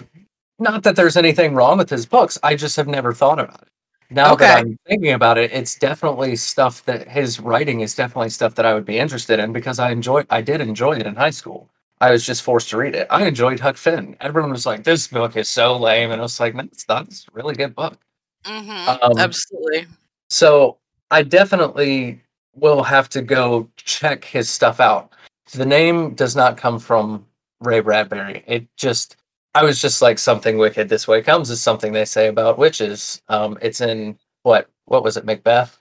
not 0.60 0.84
that 0.84 0.94
there's 0.96 1.16
anything 1.16 1.54
wrong 1.54 1.78
with 1.78 1.90
his 1.90 2.06
books. 2.06 2.38
I 2.44 2.54
just 2.54 2.76
have 2.76 2.86
never 2.86 3.12
thought 3.12 3.40
about 3.40 3.62
it. 3.62 3.68
Now 4.12 4.34
that 4.36 4.58
I'm 4.58 4.78
thinking 4.86 5.12
about 5.12 5.38
it, 5.38 5.52
it's 5.52 5.76
definitely 5.76 6.36
stuff 6.36 6.84
that 6.84 7.08
his 7.08 7.40
writing 7.40 7.80
is 7.80 7.94
definitely 7.94 8.30
stuff 8.30 8.54
that 8.56 8.66
I 8.66 8.74
would 8.74 8.84
be 8.84 8.98
interested 8.98 9.38
in 9.38 9.52
because 9.52 9.78
I 9.78 9.90
enjoy. 9.90 10.24
I 10.30 10.42
did 10.42 10.60
enjoy 10.60 10.98
it 10.98 11.06
in 11.06 11.16
high 11.16 11.30
school. 11.30 11.68
I 12.00 12.10
was 12.10 12.26
just 12.26 12.42
forced 12.42 12.70
to 12.70 12.76
read 12.76 12.94
it. 12.94 13.06
I 13.10 13.26
enjoyed 13.26 13.60
Huck 13.60 13.76
Finn. 13.76 14.16
Everyone 14.20 14.50
was 14.50 14.66
like, 14.66 14.84
"This 14.84 15.06
book 15.06 15.36
is 15.36 15.48
so 15.48 15.76
lame," 15.76 16.10
and 16.10 16.20
I 16.20 16.22
was 16.22 16.38
like, 16.40 16.54
"No, 16.54 16.64
it's 16.64 16.86
not. 16.88 17.06
It's 17.06 17.26
a 17.26 17.30
really 17.32 17.54
good 17.54 17.74
book." 17.74 17.96
Mm-hmm. 18.44 18.88
Um, 19.02 19.18
Absolutely. 19.18 19.86
So 20.28 20.78
I 21.10 21.22
definitely 21.22 22.20
will 22.54 22.82
have 22.82 23.08
to 23.10 23.22
go 23.22 23.68
check 23.76 24.24
his 24.24 24.48
stuff 24.48 24.80
out. 24.80 25.12
The 25.52 25.66
name 25.66 26.14
does 26.14 26.34
not 26.34 26.56
come 26.56 26.78
from 26.78 27.26
Ray 27.60 27.80
Bradbury. 27.80 28.42
It 28.46 28.66
just 28.76 29.16
I 29.54 29.64
was 29.64 29.80
just 29.80 30.00
like 30.02 30.18
something 30.18 30.56
wicked 30.58 30.88
this 30.88 31.06
way 31.06 31.20
comes 31.22 31.50
is 31.50 31.60
something 31.60 31.92
they 31.92 32.04
say 32.04 32.28
about 32.28 32.58
witches. 32.58 33.20
Um 33.28 33.58
it's 33.62 33.80
in 33.80 34.18
what 34.42 34.68
what 34.86 35.04
was 35.04 35.16
it, 35.16 35.24
Macbeth? 35.24 35.78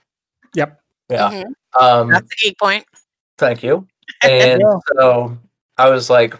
Yep. 0.54 0.80
Yeah. 1.10 1.30
Mhm. 1.30 1.54
Um 1.80 2.08
That's 2.10 2.28
the 2.28 2.36
geek 2.36 2.58
point. 2.58 2.84
thank 3.38 3.62
you. 3.62 3.86
And 4.22 4.60
Yeah. 4.60 4.78
so 4.96 5.38
I 5.78 5.88
was 5.88 6.10
like, 6.10 6.34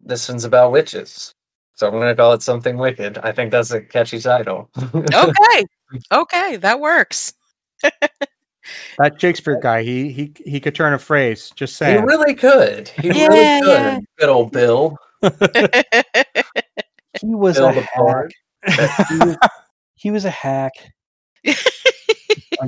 this 0.00 0.28
one's 0.28 0.44
about 0.44 0.72
witches. 0.72 1.34
So 1.74 1.86
I'm 1.88 1.92
gonna 1.94 2.14
call 2.16 2.32
it 2.32 2.42
something 2.42 2.78
wicked. 2.78 3.18
I 3.18 3.32
think 3.32 3.50
that's 3.50 3.70
a 3.72 3.80
catchy 3.80 4.20
title. 4.20 4.70
Okay. 5.14 5.64
okay, 6.12 6.56
that 6.56 6.80
works. 6.80 7.34
That 8.98 9.20
Shakespeare 9.20 9.60
guy, 9.60 9.82
he 9.82 10.10
he 10.10 10.32
he 10.44 10.58
could 10.58 10.74
turn 10.74 10.92
a 10.94 10.98
phrase. 10.98 11.52
Just 11.54 11.76
say 11.76 11.92
He 11.92 11.98
really 11.98 12.34
could. 12.34 12.88
He 12.88 13.08
Yeah, 13.08 13.28
really 13.28 13.62
could. 13.62 13.82
yeah. 13.82 13.98
Good 14.18 14.28
old 14.28 14.50
Bill. 14.52 14.98
He 17.20 17.34
was 17.34 17.56
Bill 17.56 17.68
a 17.70 17.74
the 17.74 17.80
hack. 17.80 19.08
He 19.08 19.18
was, 19.18 19.36
he 19.94 20.10
was 20.10 20.24
a 20.26 20.30
hack. 20.30 20.72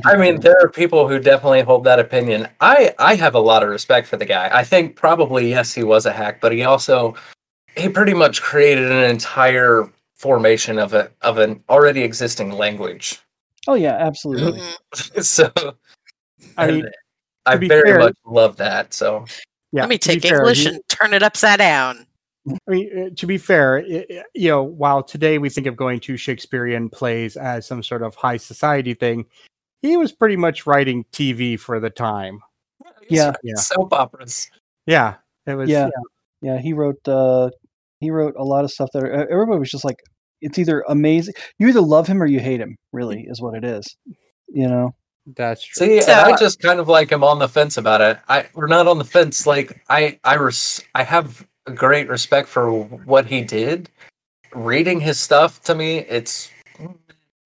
I 0.04 0.16
mean, 0.16 0.40
there 0.40 0.56
are 0.62 0.68
people 0.70 1.06
who 1.08 1.18
definitely 1.18 1.60
hold 1.62 1.84
that 1.84 1.98
opinion. 1.98 2.48
I 2.60 2.94
I 2.98 3.14
have 3.16 3.34
a 3.34 3.40
lot 3.40 3.62
of 3.62 3.68
respect 3.68 4.06
for 4.06 4.16
the 4.16 4.24
guy. 4.24 4.48
I 4.52 4.64
think 4.64 4.96
probably 4.96 5.50
yes, 5.50 5.74
he 5.74 5.82
was 5.84 6.06
a 6.06 6.12
hack, 6.12 6.40
but 6.40 6.52
he 6.52 6.62
also 6.64 7.14
he 7.76 7.88
pretty 7.90 8.14
much 8.14 8.40
created 8.40 8.90
an 8.90 9.04
entire 9.10 9.90
formation 10.16 10.78
of 10.78 10.94
a 10.94 11.10
of 11.20 11.36
an 11.38 11.62
already 11.68 12.02
existing 12.02 12.52
language. 12.52 13.20
oh 13.66 13.74
yeah, 13.74 13.96
absolutely. 13.96 14.60
Mhm. 14.60 15.22
so 15.24 15.52
I 16.56 16.70
mean, 16.70 16.88
I 17.44 17.56
very 17.56 17.90
fair- 17.90 17.98
much 17.98 18.16
love 18.24 18.56
that. 18.56 18.94
So 18.94 19.26
yeah. 19.72 19.82
Let 19.82 19.90
me 19.90 19.98
to 19.98 20.08
be 20.08 20.14
take 20.20 20.30
fair, 20.30 20.38
English 20.38 20.62
he- 20.62 20.68
and 20.68 20.80
turn 20.88 21.12
it 21.12 21.22
upside 21.22 21.58
down. 21.58 22.06
I 22.68 22.70
mean, 22.70 22.98
uh, 22.98 23.10
to 23.16 23.26
be 23.26 23.38
fair, 23.38 23.78
i- 23.78 24.06
i- 24.10 24.22
you 24.34 24.48
know, 24.48 24.62
while 24.62 25.02
today 25.02 25.38
we 25.38 25.48
think 25.50 25.66
of 25.66 25.76
going 25.76 26.00
to 26.00 26.16
Shakespearean 26.16 26.88
plays 26.90 27.36
as 27.36 27.66
some 27.66 27.82
sort 27.82 28.02
of 28.02 28.14
high 28.14 28.36
society 28.36 28.94
thing, 28.94 29.26
he 29.82 29.96
was 29.96 30.12
pretty 30.12 30.36
much 30.36 30.66
writing 30.66 31.04
TV 31.12 31.56
for 31.58 31.80
the 31.80 31.90
time. 31.90 32.40
Yeah. 33.10 33.32
Yeah. 33.42 33.54
soap 33.56 33.92
operas. 33.92 34.50
Yeah, 34.86 35.14
it 35.46 35.54
was. 35.54 35.68
Yeah. 35.70 35.88
Yeah, 36.42 36.58
he 36.58 36.72
wrote 36.72 37.06
uh 37.08 37.50
he 38.00 38.10
wrote 38.10 38.34
a 38.38 38.44
lot 38.44 38.64
of 38.64 38.70
stuff 38.70 38.90
that 38.92 39.02
uh, 39.04 39.26
everybody 39.30 39.58
was 39.58 39.70
just 39.70 39.84
like 39.84 39.96
it's 40.40 40.56
either 40.58 40.84
amazing 40.88 41.34
you 41.58 41.66
either 41.68 41.80
love 41.80 42.06
him 42.06 42.22
or 42.22 42.26
you 42.26 42.38
hate 42.38 42.60
him, 42.60 42.76
really 42.92 43.26
is 43.28 43.40
what 43.42 43.54
it 43.56 43.64
is. 43.64 43.84
You 44.48 44.68
know. 44.68 44.94
that's 45.36 45.62
true. 45.64 45.86
See, 45.86 45.96
and 45.96 46.04
So- 46.04 46.12
I 46.12 46.36
just 46.36 46.60
kind 46.60 46.80
of 46.80 46.88
like 46.88 47.10
am 47.12 47.24
on 47.24 47.38
the 47.38 47.48
fence 47.48 47.76
about 47.76 48.00
it. 48.00 48.18
I 48.28 48.46
we're 48.54 48.66
not 48.68 48.86
on 48.86 48.98
the 48.98 49.04
fence. 49.04 49.46
Like 49.46 49.82
I 49.88 50.18
I 50.24 50.34
res- 50.36 50.80
I 50.94 51.02
have 51.02 51.46
a 51.57 51.57
great 51.68 52.08
respect 52.08 52.48
for 52.48 52.70
what 52.82 53.26
he 53.26 53.42
did. 53.42 53.90
Reading 54.54 55.00
his 55.00 55.18
stuff 55.20 55.62
to 55.64 55.74
me, 55.74 55.98
it's 55.98 56.50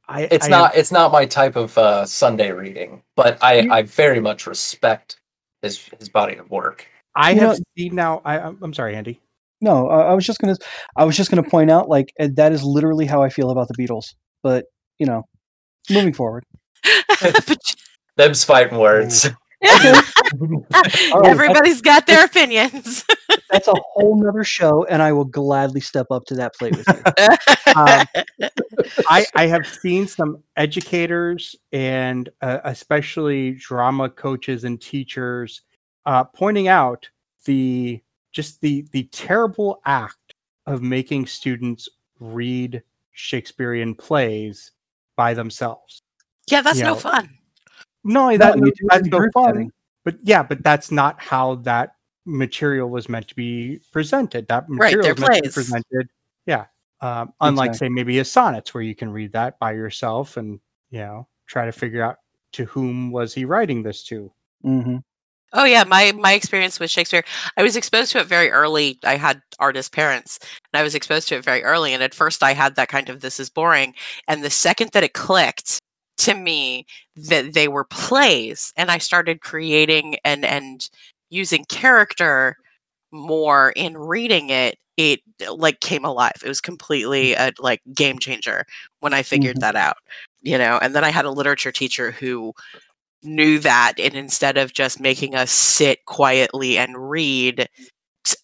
I, 0.08 0.22
it's 0.30 0.46
I 0.46 0.48
not 0.48 0.76
it's 0.76 0.92
not 0.92 1.10
my 1.12 1.26
type 1.26 1.56
of 1.56 1.76
uh, 1.76 2.04
Sunday 2.06 2.52
reading, 2.52 3.02
but 3.16 3.42
I 3.42 3.60
You- 3.60 3.72
I 3.72 3.82
very 3.82 4.20
much 4.20 4.46
respect 4.46 5.16
his 5.62 5.88
his 5.98 6.08
body 6.08 6.36
of 6.36 6.50
work. 6.50 6.86
I 7.14 7.32
you 7.32 7.40
have 7.40 7.58
know- 7.58 7.64
seen 7.76 7.94
now. 7.94 8.22
I, 8.24 8.38
I'm 8.38 8.58
I'm 8.62 8.72
sorry, 8.74 8.94
Andy. 8.94 9.20
No, 9.60 9.88
I, 9.88 10.10
I 10.10 10.14
was 10.14 10.24
just 10.26 10.38
gonna 10.40 10.56
I 10.96 11.04
was 11.04 11.16
just 11.16 11.30
gonna 11.30 11.42
point 11.42 11.70
out 11.70 11.88
like 11.88 12.12
uh, 12.20 12.28
that 12.34 12.52
is 12.52 12.62
literally 12.62 13.06
how 13.06 13.22
I 13.22 13.28
feel 13.28 13.50
about 13.50 13.68
the 13.68 13.74
Beatles. 13.74 14.14
But 14.42 14.66
you 14.98 15.06
know, 15.06 15.24
moving 15.90 16.12
forward. 16.12 16.44
Them's 18.16 18.44
fighting 18.44 18.78
words. 18.78 19.28
right, 21.14 21.24
Everybody's 21.24 21.80
got 21.80 22.06
their 22.06 22.24
opinions. 22.24 23.04
That's 23.50 23.68
a 23.68 23.74
whole 23.92 24.16
nother 24.22 24.44
show, 24.44 24.84
and 24.84 25.02
I 25.02 25.12
will 25.12 25.24
gladly 25.24 25.80
step 25.80 26.06
up 26.10 26.24
to 26.26 26.34
that 26.36 26.54
plate 26.54 26.76
with 26.76 26.86
you. 26.88 27.02
Um, 27.74 28.06
I, 29.08 29.26
I 29.34 29.46
have 29.46 29.66
seen 29.66 30.06
some 30.06 30.42
educators 30.56 31.54
and 31.72 32.28
uh, 32.40 32.58
especially 32.64 33.52
drama 33.52 34.08
coaches 34.10 34.64
and 34.64 34.80
teachers 34.80 35.62
uh, 36.06 36.24
pointing 36.24 36.68
out 36.68 37.08
the 37.44 38.02
just 38.32 38.60
the 38.60 38.86
the 38.92 39.04
terrible 39.12 39.80
act 39.84 40.34
of 40.66 40.82
making 40.82 41.26
students 41.26 41.88
read 42.20 42.82
Shakespearean 43.12 43.94
plays 43.94 44.72
by 45.16 45.34
themselves. 45.34 46.02
yeah, 46.48 46.62
that's 46.62 46.78
You 46.78 46.84
no 46.84 46.94
know, 46.94 46.96
fun. 46.96 47.30
Not 48.04 48.22
only 48.24 48.38
No, 48.38 48.46
that, 48.46 48.56
you 48.58 48.72
that's 48.88 49.04
in 49.04 49.10
no 49.10 49.18
group 49.18 49.32
fun, 49.32 49.44
setting. 49.46 49.72
but 50.04 50.16
yeah, 50.22 50.42
but 50.42 50.62
that's 50.62 50.90
not 50.90 51.20
how 51.20 51.56
that 51.56 51.94
material 52.24 52.88
was 52.88 53.08
meant 53.08 53.28
to 53.28 53.34
be 53.34 53.80
presented. 53.92 54.48
That 54.48 54.68
material 54.68 55.02
they're 55.02 55.14
was 55.14 55.20
meant 55.20 55.34
to 55.36 55.42
be 55.42 55.52
presented. 55.52 56.08
Yeah. 56.46 56.66
Um, 57.00 57.32
unlike 57.40 57.70
Exactly. 57.70 57.86
say 57.86 57.88
maybe 57.90 58.18
a 58.20 58.24
sonnets 58.24 58.72
where 58.74 58.82
you 58.82 58.94
can 58.94 59.10
read 59.10 59.32
that 59.32 59.58
by 59.58 59.72
yourself 59.72 60.36
and 60.36 60.60
you 60.90 61.00
know 61.00 61.26
try 61.46 61.66
to 61.66 61.72
figure 61.72 62.02
out 62.02 62.18
to 62.52 62.64
whom 62.66 63.10
was 63.10 63.34
he 63.34 63.44
writing 63.44 63.82
this 63.82 64.04
to. 64.04 64.32
hmm 64.62 64.98
Oh 65.54 65.64
yeah, 65.64 65.84
my 65.84 66.12
my 66.12 66.32
experience 66.32 66.80
with 66.80 66.90
Shakespeare, 66.90 67.24
I 67.58 67.62
was 67.62 67.76
exposed 67.76 68.10
to 68.12 68.18
it 68.20 68.26
very 68.26 68.50
early. 68.50 68.98
I 69.04 69.16
had 69.16 69.42
artist 69.58 69.92
parents, 69.92 70.38
and 70.72 70.80
I 70.80 70.82
was 70.82 70.94
exposed 70.94 71.28
to 71.28 71.36
it 71.36 71.44
very 71.44 71.62
early. 71.62 71.92
And 71.92 72.02
at 72.02 72.14
first, 72.14 72.42
I 72.42 72.54
had 72.54 72.76
that 72.76 72.88
kind 72.88 73.10
of 73.10 73.20
"this 73.20 73.38
is 73.38 73.50
boring," 73.50 73.94
and 74.26 74.42
the 74.42 74.48
second 74.48 74.92
that 74.94 75.04
it 75.04 75.12
clicked 75.12 75.78
to 76.24 76.34
me 76.34 76.86
that 77.16 77.54
they 77.54 77.68
were 77.68 77.84
plays, 77.84 78.72
and 78.76 78.90
I 78.90 78.98
started 78.98 79.40
creating 79.42 80.16
and 80.24 80.44
and 80.44 80.88
using 81.30 81.64
character 81.66 82.56
more 83.12 83.72
in 83.76 83.96
reading 83.98 84.50
it, 84.50 84.76
it 84.96 85.20
like 85.56 85.80
came 85.80 86.04
alive. 86.04 86.32
It 86.44 86.48
was 86.48 86.60
completely 86.60 87.34
a 87.34 87.52
like 87.60 87.80
game 87.94 88.18
changer 88.18 88.64
when 89.00 89.14
I 89.14 89.22
figured 89.22 89.58
Mhm. 89.58 89.60
that 89.60 89.76
out. 89.76 89.96
You 90.42 90.58
know, 90.58 90.78
and 90.82 90.94
then 90.94 91.04
I 91.04 91.10
had 91.10 91.24
a 91.26 91.30
literature 91.30 91.72
teacher 91.72 92.10
who 92.12 92.54
knew 93.24 93.58
that 93.60 93.94
and 93.98 94.14
instead 94.14 94.58
of 94.58 94.72
just 94.72 95.00
making 95.00 95.34
us 95.34 95.50
sit 95.52 96.04
quietly 96.06 96.78
and 96.78 97.10
read 97.10 97.68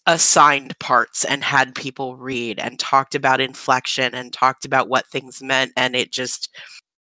assigned 0.07 0.77
parts 0.79 1.23
and 1.25 1.43
had 1.43 1.75
people 1.75 2.17
read 2.17 2.59
and 2.59 2.79
talked 2.79 3.15
about 3.15 3.41
inflection 3.41 4.13
and 4.13 4.33
talked 4.33 4.65
about 4.65 4.89
what 4.89 5.07
things 5.07 5.41
meant 5.41 5.71
and 5.77 5.95
it 5.95 6.11
just 6.11 6.49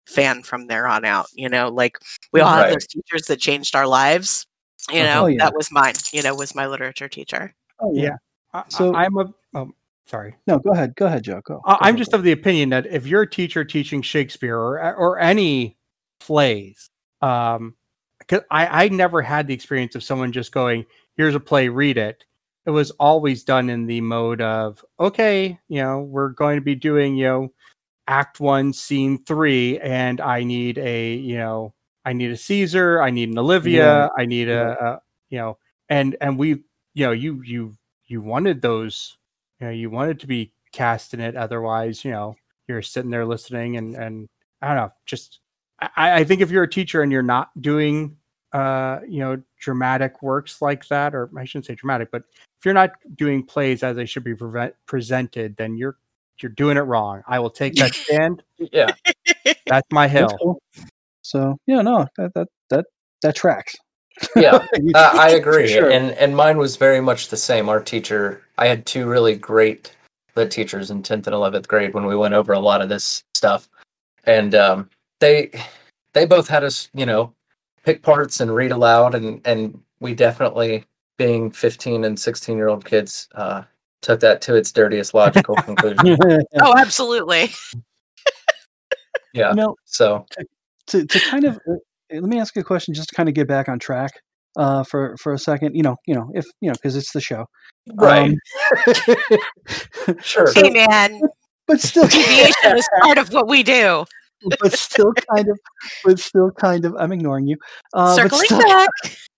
fanned 0.07 0.45
from 0.47 0.67
there 0.67 0.87
on 0.87 1.05
out 1.05 1.27
you 1.35 1.49
know 1.49 1.69
like 1.69 1.99
we 2.33 2.41
all 2.41 2.53
have 2.53 2.71
those 2.73 2.87
teachers 2.87 3.23
that 3.27 3.39
changed 3.41 3.75
our 3.75 3.87
lives 3.87 4.47
you 4.91 5.01
Uh-huh. 5.01 5.15
know 5.15 5.23
Oh, 5.25 5.27
yeah. 5.27 5.39
that 5.45 5.55
was 5.55 5.71
mine 5.73 5.95
you 6.13 6.23
know 6.23 6.35
was 6.35 6.55
my 6.55 6.67
literature 6.67 7.09
teacher 7.09 7.55
Oh 7.81 7.93
yeah. 7.95 8.03
Yeah. 8.03 8.17
I, 8.53 8.65
So- 8.69 8.93
so 8.93 8.95
I'm 8.95 9.17
a 9.17 9.33
oh, 9.55 9.73
sorry. 10.07 10.37
No, 10.47 10.59
go 10.61 10.71
ahead. 10.71 10.95
Go 10.95 11.07
ahead, 11.07 11.25
Joe. 11.25 11.41
Go. 11.45 11.61
I- 11.65 11.73
Go, 11.73 11.79
I'm 11.81 11.95
go, 11.95 11.99
just 11.99 12.13
of 12.13 12.23
the 12.23 12.31
opinion 12.33 12.69
that 12.71 12.87
if 12.87 13.05
you're 13.07 13.23
a 13.23 13.31
teacher 13.31 13.65
teaching 13.65 14.01
Shakespeare 14.03 14.57
or 14.57 14.79
or 14.95 15.19
any 15.19 15.77
plays, 16.21 16.89
um, 17.21 17.75
because 18.21 18.43
I 18.51 18.85
I 18.85 18.89
never 18.91 19.23
had 19.23 19.47
the 19.49 19.55
experience 19.55 19.95
of 19.97 20.05
someone 20.05 20.31
just 20.31 20.53
going, 20.53 20.87
"Here's 21.17 21.35
a 21.35 21.41
play, 21.41 21.69
read 21.69 21.99
it." 21.99 22.25
It 22.67 22.71
was 22.71 22.93
always 22.93 23.43
done 23.43 23.69
in 23.71 23.87
the 23.87 24.01
mode 24.01 24.41
of, 24.41 24.85
"Okay, 25.01 25.59
you 25.69 25.83
know, 25.83 26.01
we're 26.03 26.29
going 26.31 26.57
to 26.57 26.65
be 26.65 26.75
doing, 26.77 27.17
you 27.17 27.25
know, 27.27 27.53
Act 28.07 28.41
One, 28.41 28.73
Scene 28.73 29.23
Three, 29.25 29.79
and 29.81 30.21
I 30.21 30.43
need 30.45 30.79
a, 30.79 31.15
you 31.15 31.39
know, 31.39 31.75
I 32.05 32.13
need 32.13 32.31
a 32.31 32.37
Caesar, 32.37 33.01
I 33.01 33.11
need 33.11 33.31
an 33.31 33.39
Olivia, 33.39 34.11
I 34.17 34.27
need 34.27 34.49
a, 34.49 34.85
a, 34.85 35.01
you 35.31 35.39
know, 35.39 35.59
and 35.89 36.17
and 36.21 36.39
we, 36.39 36.63
you 36.95 37.07
know, 37.07 37.13
you 37.13 37.43
you 37.43 37.77
you 38.07 38.21
wanted 38.21 38.61
those 38.61 39.17
you 39.61 39.67
know 39.67 39.73
you 39.73 39.91
wanted 39.91 40.21
to 40.21 40.27
be 40.27 40.53
cast 40.73 41.15
in 41.15 41.21
it 41.21 41.37
otherwise 41.37 42.05
you 42.05 42.11
know 42.11 42.37
you're 42.69 42.83
sitting 42.83 43.11
there 43.11 43.25
listening 43.25 43.77
and 43.77 43.95
and 43.95 44.29
I 44.61 44.69
don't 44.69 44.77
know, 44.77 44.93
just 45.07 45.41
I, 45.81 46.21
I 46.21 46.25
think 46.25 46.41
if 46.41 46.51
you're 46.51 46.65
a 46.65 46.71
teacher 46.71 47.03
and 47.03 47.13
you're 47.13 47.23
not 47.23 47.51
doing 47.61 48.17
uh, 48.55 49.01
you 49.09 49.19
know, 49.19 49.43
dramatic 49.59 50.23
works 50.23 50.63
like 50.63 50.87
that, 50.87 51.13
or 51.13 51.29
I 51.37 51.45
shouldn't 51.45 51.67
say 51.67 51.75
dramatic, 51.75 52.13
but 52.13 52.23
if 52.31 52.65
you're 52.65 52.73
not 52.73 52.93
doing 53.17 53.43
plays 53.43 53.83
as 53.83 53.97
they 53.97 54.07
should 54.07 54.23
be 54.23 54.35
prevent, 54.35 54.75
presented, 54.87 55.57
then 55.57 55.77
you're 55.77 55.97
you're 56.43 56.53
doing 56.53 56.77
it 56.77 56.81
wrong. 56.83 57.23
I 57.27 57.39
will 57.39 57.51
take 57.51 57.75
that 57.77 57.95
stand. 57.95 58.43
Yeah. 58.59 58.91
That's 59.67 59.87
my 59.93 60.09
hill. 60.09 60.29
That's 60.29 60.43
cool. 60.43 60.63
So 61.23 61.57
yeah, 61.67 61.81
no, 61.83 62.07
that 62.17 62.35
that 62.35 62.49
that 62.71 62.87
that 63.23 63.35
tracks. 63.37 63.75
Yeah. 64.37 64.65
Uh, 64.95 65.11
I 65.15 65.31
agree, 65.31 65.69
Sure. 65.69 65.91
and 65.91 66.13
and 66.13 66.37
mine 66.37 66.57
was 66.59 66.77
very 66.77 67.01
much 67.01 67.29
the 67.29 67.37
same. 67.37 67.69
Our 67.69 67.81
teacher, 67.81 68.43
I 68.59 68.67
had 68.69 68.87
two 68.87 69.09
really 69.09 69.35
great 69.35 69.93
lit 70.37 70.51
teachers 70.51 70.91
in 70.91 71.03
tenth 71.03 71.27
and 71.27 71.35
eleventh 71.35 71.67
grade 71.69 71.95
when 71.95 72.07
we 72.07 72.15
went 72.17 72.35
over 72.35 72.53
a 72.53 72.61
lot 72.61 72.81
of 72.83 72.89
this 72.89 73.25
stuff, 73.35 73.69
and 74.25 74.55
um, 74.55 74.89
they 75.21 75.51
they 76.13 76.27
both 76.27 76.47
had 76.47 76.63
us, 76.63 76.89
you 76.95 77.07
know, 77.07 77.33
pick 77.85 78.03
parts 78.03 78.41
and 78.41 78.55
read 78.55 78.71
aloud, 78.71 79.15
and 79.17 79.41
and 79.45 79.81
we 80.01 80.15
definitely, 80.15 80.85
being 81.19 81.51
fifteen 81.51 82.05
and 82.05 82.19
sixteen 82.19 82.57
year 82.57 82.69
old 82.69 82.85
kids, 82.85 83.29
uh, 83.35 83.63
took 84.05 84.21
that 84.21 84.41
to 84.43 84.55
its 84.55 84.71
dirtiest 84.71 85.15
logical 85.15 85.57
conclusion. 85.57 86.17
Oh, 86.61 86.75
absolutely. 86.77 87.51
Yeah. 89.33 89.51
You 89.51 89.57
know, 89.57 89.77
So 89.85 90.27
to 90.89 91.05
to 91.07 91.21
kind 91.21 91.45
of 91.45 91.57
uh, 91.69 91.75
let 92.13 92.23
me 92.25 92.39
ask 92.39 92.55
you 92.55 92.61
a 92.63 92.65
question 92.65 92.95
just 92.95 93.09
to 93.09 93.15
kind 93.17 93.29
of 93.29 93.35
get 93.35 93.49
back 93.49 93.69
on 93.69 93.79
track 93.79 94.13
uh, 94.57 94.85
for 94.85 95.17
for 95.17 95.33
a 95.33 95.39
second. 95.39 95.75
You 95.75 95.83
know, 95.83 95.97
you 96.07 96.15
know, 96.15 96.31
if 96.35 96.45
you 96.61 96.69
know, 96.69 96.75
because 96.75 96.95
it's 96.97 97.13
the 97.13 97.21
show, 97.21 97.47
right, 97.97 98.31
Um, 100.07 100.17
sure. 100.23 100.53
Hey, 100.55 100.71
man, 100.71 101.21
but 101.67 101.81
still, 101.81 102.07
deviation 102.07 102.77
is 102.77 102.89
part 103.01 103.19
of 103.19 103.33
what 103.33 103.49
we 103.49 103.63
do. 103.63 104.05
but 104.61 104.73
still 104.73 105.13
kind 105.35 105.49
of, 105.49 105.59
but 106.05 106.19
still 106.21 106.51
kind 106.53 106.85
of. 106.85 106.95
I'm 106.99 107.11
ignoring 107.13 107.47
you. 107.49 107.57
Uh, 107.93 108.15
Circling 108.15 108.45
still, 108.45 108.59
back. 108.61 108.89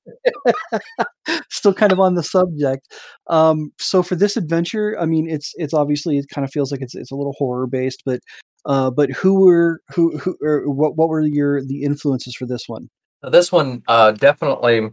still 1.51 1.75
kind 1.75 1.92
of 1.92 2.01
on 2.01 2.14
the 2.14 2.23
subject. 2.23 2.92
Um, 3.29 3.73
so 3.79 4.03
for 4.03 4.14
this 4.16 4.37
adventure, 4.37 4.97
I 5.01 5.07
mean, 5.07 5.29
it's 5.29 5.53
it's 5.57 5.75
obviously 5.75 6.19
it 6.19 6.27
kind 6.33 6.45
of 6.45 6.51
feels 6.51 6.71
like 6.71 6.83
it's 6.83 6.95
it's 6.95 7.11
a 7.11 7.16
little 7.16 7.35
horror 7.38 7.66
based, 7.66 8.03
but 8.05 8.21
uh, 8.66 8.90
but 8.90 9.11
who 9.11 9.45
were 9.45 9.81
who 9.95 10.16
who 10.19 10.37
or 10.42 10.71
what 10.71 10.97
what 10.97 11.09
were 11.09 11.21
your 11.21 11.62
the 11.62 11.83
influences 11.83 12.35
for 12.35 12.47
this 12.47 12.64
one? 12.69 12.88
This 13.23 13.51
one 13.51 13.83
uh, 13.88 14.12
definitely 14.12 14.90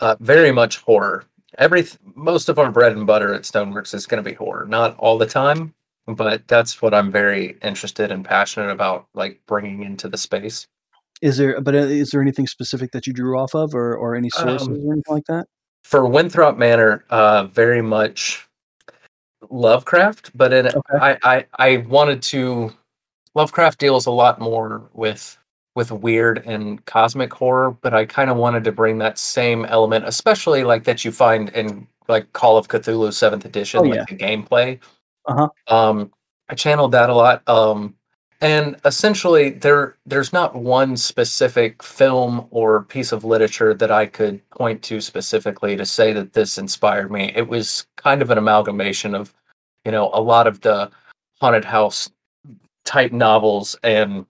uh, 0.00 0.16
very 0.20 0.52
much 0.52 0.78
horror. 0.78 1.24
Every 1.58 1.86
most 2.14 2.48
of 2.48 2.58
our 2.58 2.70
bread 2.70 2.92
and 2.92 3.06
butter 3.06 3.34
at 3.34 3.42
Stoneworks 3.42 3.94
is 3.94 4.06
going 4.06 4.22
to 4.22 4.28
be 4.28 4.34
horror. 4.34 4.66
Not 4.66 4.96
all 4.98 5.18
the 5.18 5.26
time, 5.26 5.74
but 6.06 6.46
that's 6.46 6.80
what 6.80 6.94
I'm 6.94 7.10
very 7.10 7.56
interested 7.62 8.12
and 8.12 8.24
passionate 8.24 8.70
about, 8.70 9.06
like 9.14 9.40
bringing 9.46 9.82
into 9.82 10.08
the 10.08 10.18
space. 10.18 10.66
Is 11.22 11.36
there 11.36 11.60
but 11.60 11.74
uh, 11.74 11.78
is 11.78 12.10
there 12.10 12.22
anything 12.22 12.46
specific 12.46 12.92
that 12.92 13.06
you 13.06 13.12
drew 13.12 13.38
off 13.38 13.54
of, 13.54 13.74
or 13.74 13.96
or 13.96 14.14
any 14.14 14.30
sources 14.30 14.68
Um, 14.68 14.74
or 14.74 14.92
anything 14.92 15.14
like 15.14 15.26
that? 15.26 15.46
For 15.84 16.06
Winthrop 16.06 16.58
Manor, 16.58 17.04
uh, 17.10 17.44
very 17.44 17.82
much 17.82 18.46
Lovecraft, 19.50 20.30
but 20.36 20.52
in 20.52 20.66
Okay. 20.66 20.78
I, 21.00 21.18
I 21.22 21.46
I 21.58 21.76
wanted 21.88 22.22
to 22.24 22.72
Lovecraft 23.34 23.78
deals 23.78 24.06
a 24.06 24.10
lot 24.10 24.40
more 24.40 24.88
with 24.94 25.36
with 25.74 25.92
weird 25.92 26.42
and 26.44 26.84
cosmic 26.86 27.32
horror, 27.32 27.70
but 27.70 27.94
I 27.94 28.04
kind 28.04 28.30
of 28.30 28.36
wanted 28.36 28.64
to 28.64 28.72
bring 28.72 28.98
that 28.98 29.16
same 29.18 29.64
element, 29.66 30.06
especially 30.06 30.64
like 30.64 30.82
that 30.84 31.04
you 31.04 31.12
find 31.12 31.50
in 31.50 31.86
like 32.08 32.32
Call 32.32 32.56
of 32.56 32.68
Cthulhu 32.68 33.12
Seventh 33.12 33.44
Edition, 33.44 33.80
Oh, 33.80 33.82
like 33.84 34.08
the 34.08 34.16
gameplay. 34.16 34.80
Uh-huh. 35.26 35.48
Um, 35.68 36.10
I 36.48 36.54
channeled 36.54 36.92
that 36.92 37.10
a 37.10 37.14
lot. 37.14 37.48
Um, 37.48 37.94
and 38.40 38.76
essentially, 38.84 39.50
there 39.50 39.96
there's 40.06 40.32
not 40.32 40.54
one 40.54 40.96
specific 40.96 41.82
film 41.82 42.46
or 42.50 42.84
piece 42.84 43.10
of 43.10 43.24
literature 43.24 43.74
that 43.74 43.90
I 43.90 44.06
could 44.06 44.48
point 44.50 44.82
to 44.84 45.00
specifically 45.00 45.76
to 45.76 45.84
say 45.84 46.12
that 46.12 46.34
this 46.34 46.56
inspired 46.56 47.10
me. 47.10 47.32
It 47.34 47.48
was 47.48 47.86
kind 47.96 48.22
of 48.22 48.30
an 48.30 48.38
amalgamation 48.38 49.14
of, 49.14 49.34
you 49.84 49.90
know, 49.90 50.10
a 50.14 50.20
lot 50.20 50.46
of 50.46 50.60
the 50.60 50.90
haunted 51.40 51.64
house 51.64 52.10
type 52.84 53.12
novels 53.12 53.76
and 53.82 54.24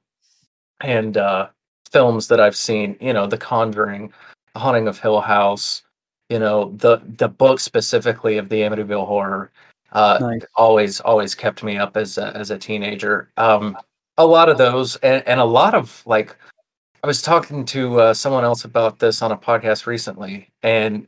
and 0.80 1.16
uh, 1.18 1.48
films 1.90 2.28
that 2.28 2.40
I've 2.40 2.56
seen. 2.56 2.96
You 3.00 3.12
know, 3.12 3.26
The 3.26 3.38
Conjuring, 3.38 4.12
The 4.54 4.60
Haunting 4.60 4.88
of 4.88 4.98
Hill 4.98 5.20
House. 5.20 5.82
You 6.30 6.38
know, 6.38 6.72
the 6.76 7.02
the 7.18 7.28
book 7.28 7.60
specifically 7.60 8.38
of 8.38 8.48
the 8.48 8.60
Amityville 8.62 9.06
Horror. 9.06 9.50
Uh, 9.92 10.18
Nice. 10.20 10.44
always 10.54 11.00
always 11.00 11.34
kept 11.34 11.62
me 11.62 11.78
up 11.78 11.96
as 11.96 12.18
a, 12.18 12.34
as 12.36 12.50
a 12.50 12.58
teenager. 12.58 13.30
Um, 13.36 13.76
a 14.18 14.26
lot 14.26 14.50
of 14.50 14.58
those, 14.58 14.96
and, 14.96 15.26
and 15.26 15.40
a 15.40 15.44
lot 15.44 15.74
of 15.74 16.02
like, 16.04 16.36
I 17.02 17.06
was 17.06 17.22
talking 17.22 17.64
to 17.66 18.00
uh, 18.00 18.14
someone 18.14 18.44
else 18.44 18.64
about 18.64 18.98
this 18.98 19.22
on 19.22 19.32
a 19.32 19.36
podcast 19.36 19.86
recently, 19.86 20.50
and 20.62 21.06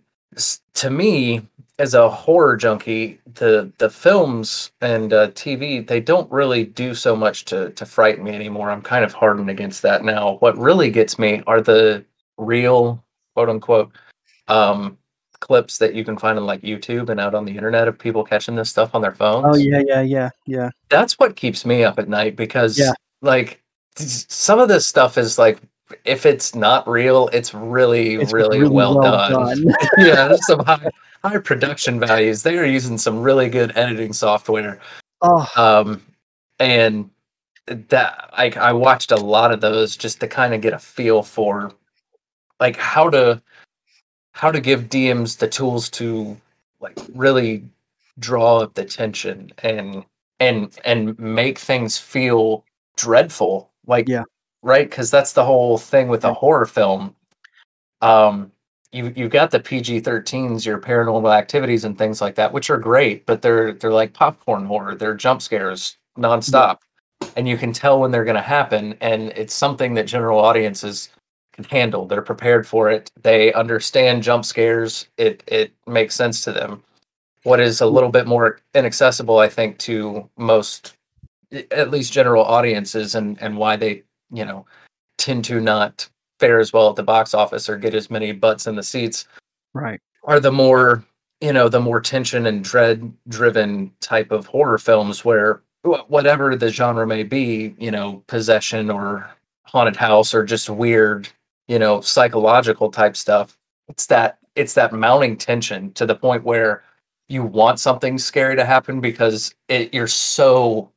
to 0.75 0.91
me, 0.91 1.43
as 1.79 1.95
a 1.95 2.09
horror 2.09 2.57
junkie, 2.57 3.19
the 3.35 3.73
the 3.79 3.91
films 3.91 4.71
and 4.81 5.13
uh, 5.13 5.29
TV 5.31 5.87
they 5.87 5.99
don't 5.99 6.31
really 6.31 6.65
do 6.65 6.95
so 6.95 7.17
much 7.17 7.45
to 7.47 7.71
to 7.71 7.87
frighten 7.87 8.23
me 8.23 8.33
anymore. 8.33 8.71
I'm 8.71 8.83
kind 8.83 9.05
of 9.05 9.13
hardened 9.13 9.51
against 9.51 9.83
that 9.83 10.05
now. 10.05 10.37
What 10.41 10.57
really 10.57 10.91
gets 10.91 11.19
me 11.19 11.43
are 11.47 11.61
the 11.61 12.05
real 12.39 13.03
quote 13.35 13.49
unquote 13.49 13.93
um, 14.49 14.99
clips 15.41 15.79
that 15.79 15.95
you 15.95 16.05
can 16.05 16.17
find 16.17 16.39
on 16.39 16.47
like 16.47 16.61
YouTube 16.63 17.09
and 17.09 17.19
out 17.19 17.35
on 17.35 17.45
the 17.45 17.57
internet 17.57 17.89
of 17.89 17.99
people 17.99 18.23
catching 18.25 18.55
this 18.55 18.71
stuff 18.71 18.95
on 18.95 19.03
their 19.03 19.15
phones 19.15 19.47
Oh 19.49 19.57
yeah, 19.57 19.83
yeah, 19.87 20.03
yeah, 20.03 20.31
yeah. 20.47 20.71
that's 20.89 21.19
what 21.19 21.37
keeps 21.37 21.65
me 21.65 21.83
up 21.85 21.99
at 21.99 22.09
night 22.09 22.37
because 22.37 22.79
Yeah. 22.79 22.93
like 23.23 23.63
some 23.97 24.59
of 24.59 24.69
this 24.69 24.87
stuff 24.87 25.19
is 25.19 25.39
like 25.39 25.59
if 26.05 26.25
it's 26.27 26.55
not 26.55 26.87
real 26.89 27.29
it's 27.33 27.53
really 27.55 28.15
It's 28.15 28.33
really, 28.33 28.69
well, 28.69 29.01
done, 29.01 29.33
done. 29.33 29.75
yeah 29.99 30.29
there's 30.29 30.47
some 30.47 30.61
high, 30.61 30.89
high 31.25 31.39
production 31.39 31.99
values 31.99 32.43
they 32.43 32.57
are 32.59 32.65
using 32.67 32.97
some 32.99 33.21
really 33.21 33.49
good 33.49 33.77
editing 33.77 34.13
software 34.13 34.79
oh, 35.23 35.49
um 35.57 36.03
and 36.61 37.11
that 37.67 38.31
I, 38.33 38.51
I 38.61 38.73
watched 38.73 39.11
a 39.13 39.17
lot 39.17 39.53
of 39.53 39.61
those 39.61 39.97
just 39.97 40.21
to 40.21 40.29
kind 40.29 40.55
of 40.55 40.61
get 40.61 40.73
a 40.73 40.79
feel 40.79 41.23
for 41.23 41.73
like 42.59 42.77
how 42.77 43.09
to 43.11 43.41
how 44.33 44.51
to 44.51 44.61
give 44.61 44.89
DMs 44.89 45.39
the 45.39 45.49
tools 45.49 45.89
to 45.91 46.37
like 46.81 46.99
really 47.15 47.65
draw 48.19 48.59
up 48.59 48.75
the 48.75 48.85
tension 48.85 49.53
and 49.63 50.05
and 50.41 50.79
and 50.85 51.19
make 51.19 51.59
things 51.59 51.99
feel 51.99 52.65
dreadful 52.97 53.71
like 53.87 54.09
Yeah. 54.09 54.25
right? 54.63 54.89
Because 54.89 55.11
that's 55.11 55.33
the 55.33 55.45
whole 55.45 55.79
thing 55.79 56.09
with 56.09 56.25
a 56.25 56.33
horror 56.35 56.67
film. 56.67 57.15
Um 58.03 58.53
you 58.93 59.13
you've 59.15 59.31
got 59.31 59.51
the 59.51 59.61
PG-13s 59.61 60.67
your 60.67 60.79
paranormal 60.79 61.33
activities 61.37 61.85
and 61.85 61.97
things 61.97 62.21
like 62.21 62.35
that 62.35 62.53
which 62.53 62.71
are 62.71 62.79
great 62.79 63.25
but 63.27 63.41
they're 63.43 63.73
they're 63.75 63.93
like 63.93 64.13
popcorn 64.13 64.65
horror. 64.67 64.95
They're 64.95 65.15
jump 65.15 65.43
scares 65.43 65.97
nonstop 66.19 66.79
and 67.37 67.49
you 67.49 67.57
can 67.57 67.73
tell 67.73 68.01
when 68.01 68.11
they're 68.11 68.25
going 68.25 68.35
to 68.37 68.43
happen 68.43 68.97
and 69.01 69.31
it's 69.37 69.55
something 69.55 69.95
that 69.95 70.07
general 70.07 70.41
audiences 70.41 71.11
handle 71.67 72.07
they're 72.07 72.23
prepared 72.23 72.67
for 72.67 72.91
it 72.91 73.11
they 73.23 73.53
understand 73.53 74.23
jump 74.23 74.45
scares 74.45 75.07
it 75.17 75.43
it 75.47 75.73
makes 75.87 76.15
sense 76.15 76.43
to 76.45 76.53
them 76.53 76.83
what 77.43 77.61
is 77.61 77.81
a 77.81 77.87
little 77.87 78.11
bit 78.11 78.27
more 78.27 78.61
inaccessible 78.75 79.39
i 79.39 79.49
think 79.49 79.79
to 79.79 80.29
most 80.37 80.97
at 81.71 81.91
least 81.91 82.13
general 82.13 82.45
audiences 82.45 83.15
and 83.15 83.41
and 83.41 83.57
why 83.57 83.77
they 83.77 84.03
you 84.31 84.45
know 84.45 84.65
tend 85.19 85.45
to 85.45 85.61
not 85.61 86.09
fare 86.39 86.59
as 86.59 86.73
well 86.73 86.89
at 86.89 86.97
the 86.97 87.03
box 87.03 87.35
office 87.35 87.69
or 87.69 87.77
get 87.77 87.95
as 87.95 88.11
many 88.11 88.33
butts 88.33 88.67
in 88.67 88.77
the 88.77 88.83
seats 88.83 89.27
right. 89.75 90.01
are 90.25 90.41
the 90.41 90.53
more 90.53 91.05
you 91.41 91.53
know 91.53 91.69
the 91.69 91.81
more 91.81 92.01
tension 92.01 92.47
and 92.47 92.65
dread 92.65 93.13
driven 93.29 93.93
type 94.01 94.31
of 94.31 94.47
horror 94.47 94.79
films 94.79 95.25
where 95.25 95.63
whatever 96.09 96.57
the 96.57 96.71
genre 96.71 97.07
may 97.07 97.23
be 97.23 97.75
you 97.79 97.91
know 97.91 98.23
possession 98.27 98.91
or 98.91 99.31
haunted 99.65 99.97
house 99.97 100.35
or 100.35 100.45
just 100.45 100.69
weird 100.69 101.29
you 101.71 101.79
know 101.79 102.01
psychological 102.01 102.91
type 102.91 103.17
stuff 103.17 103.57
it's 103.89 104.07
that 104.07 104.39
it's 104.57 104.75
that 104.75 104.93
mounting 104.93 105.37
tension 105.37 105.93
to 105.93 106.05
the 106.05 106.15
point 106.15 106.43
where 106.43 106.83
you 107.29 107.45
want 107.45 107.79
something 107.79 108.19
scary 108.19 108.57
to 108.57 108.65
happen 108.65 109.01
because 109.01 109.55
it, 109.69 109.95
you're 109.95 110.09
so 110.09 110.91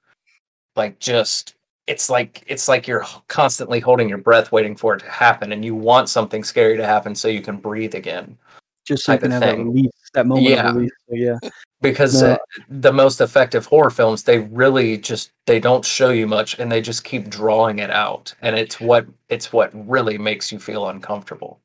like 0.76 0.98
just 1.00 1.54
it's 1.86 2.10
like 2.10 2.44
it's 2.48 2.68
like 2.68 2.88
you're 2.88 3.06
constantly 3.28 3.80
holding 3.80 4.10
your 4.10 4.18
breath 4.18 4.52
waiting 4.52 4.76
for 4.76 4.96
it 4.96 5.00
to 5.00 5.10
happen 5.10 5.52
and 5.52 5.64
you 5.64 5.76
want 5.76 6.10
something 6.10 6.44
scary 6.44 6.76
to 6.76 6.86
happen 6.86 7.14
so 7.14 7.28
you 7.28 7.42
can 7.42 7.58
breathe 7.58 7.94
again 7.94 8.36
Just 8.84 9.06
so 9.06 9.14
you 9.14 9.20
can 9.20 9.30
have 9.30 9.44
thing. 9.44 9.68
release, 9.68 10.03
that 10.14 10.26
moment 10.28 10.48
Yeah. 10.48 10.70
of 10.70 10.76
release. 10.76 10.92
So, 11.10 11.16
yeah. 11.16 11.38
because 11.82 12.22
No. 12.22 12.32
uh, 12.34 12.38
the 12.70 12.94
most 12.94 13.20
effective 13.22 13.66
horror 13.66 13.90
films 13.90 14.24
they 14.24 14.40
really 14.40 14.98
just 14.98 15.32
they 15.48 15.60
don't 15.60 15.84
show 15.86 16.10
you 16.10 16.28
much 16.28 16.58
and 16.60 16.72
they 16.72 16.82
just 16.82 17.04
keep 17.04 17.30
drawing 17.30 17.80
it 17.80 17.90
out 17.92 18.34
and 18.42 18.56
it's 18.56 18.80
what 18.80 19.06
it's 19.30 19.52
what 19.52 19.70
really 19.88 20.18
makes 20.18 20.52
you 20.52 20.60
feel 20.60 20.88
uncomfortable 20.88 21.60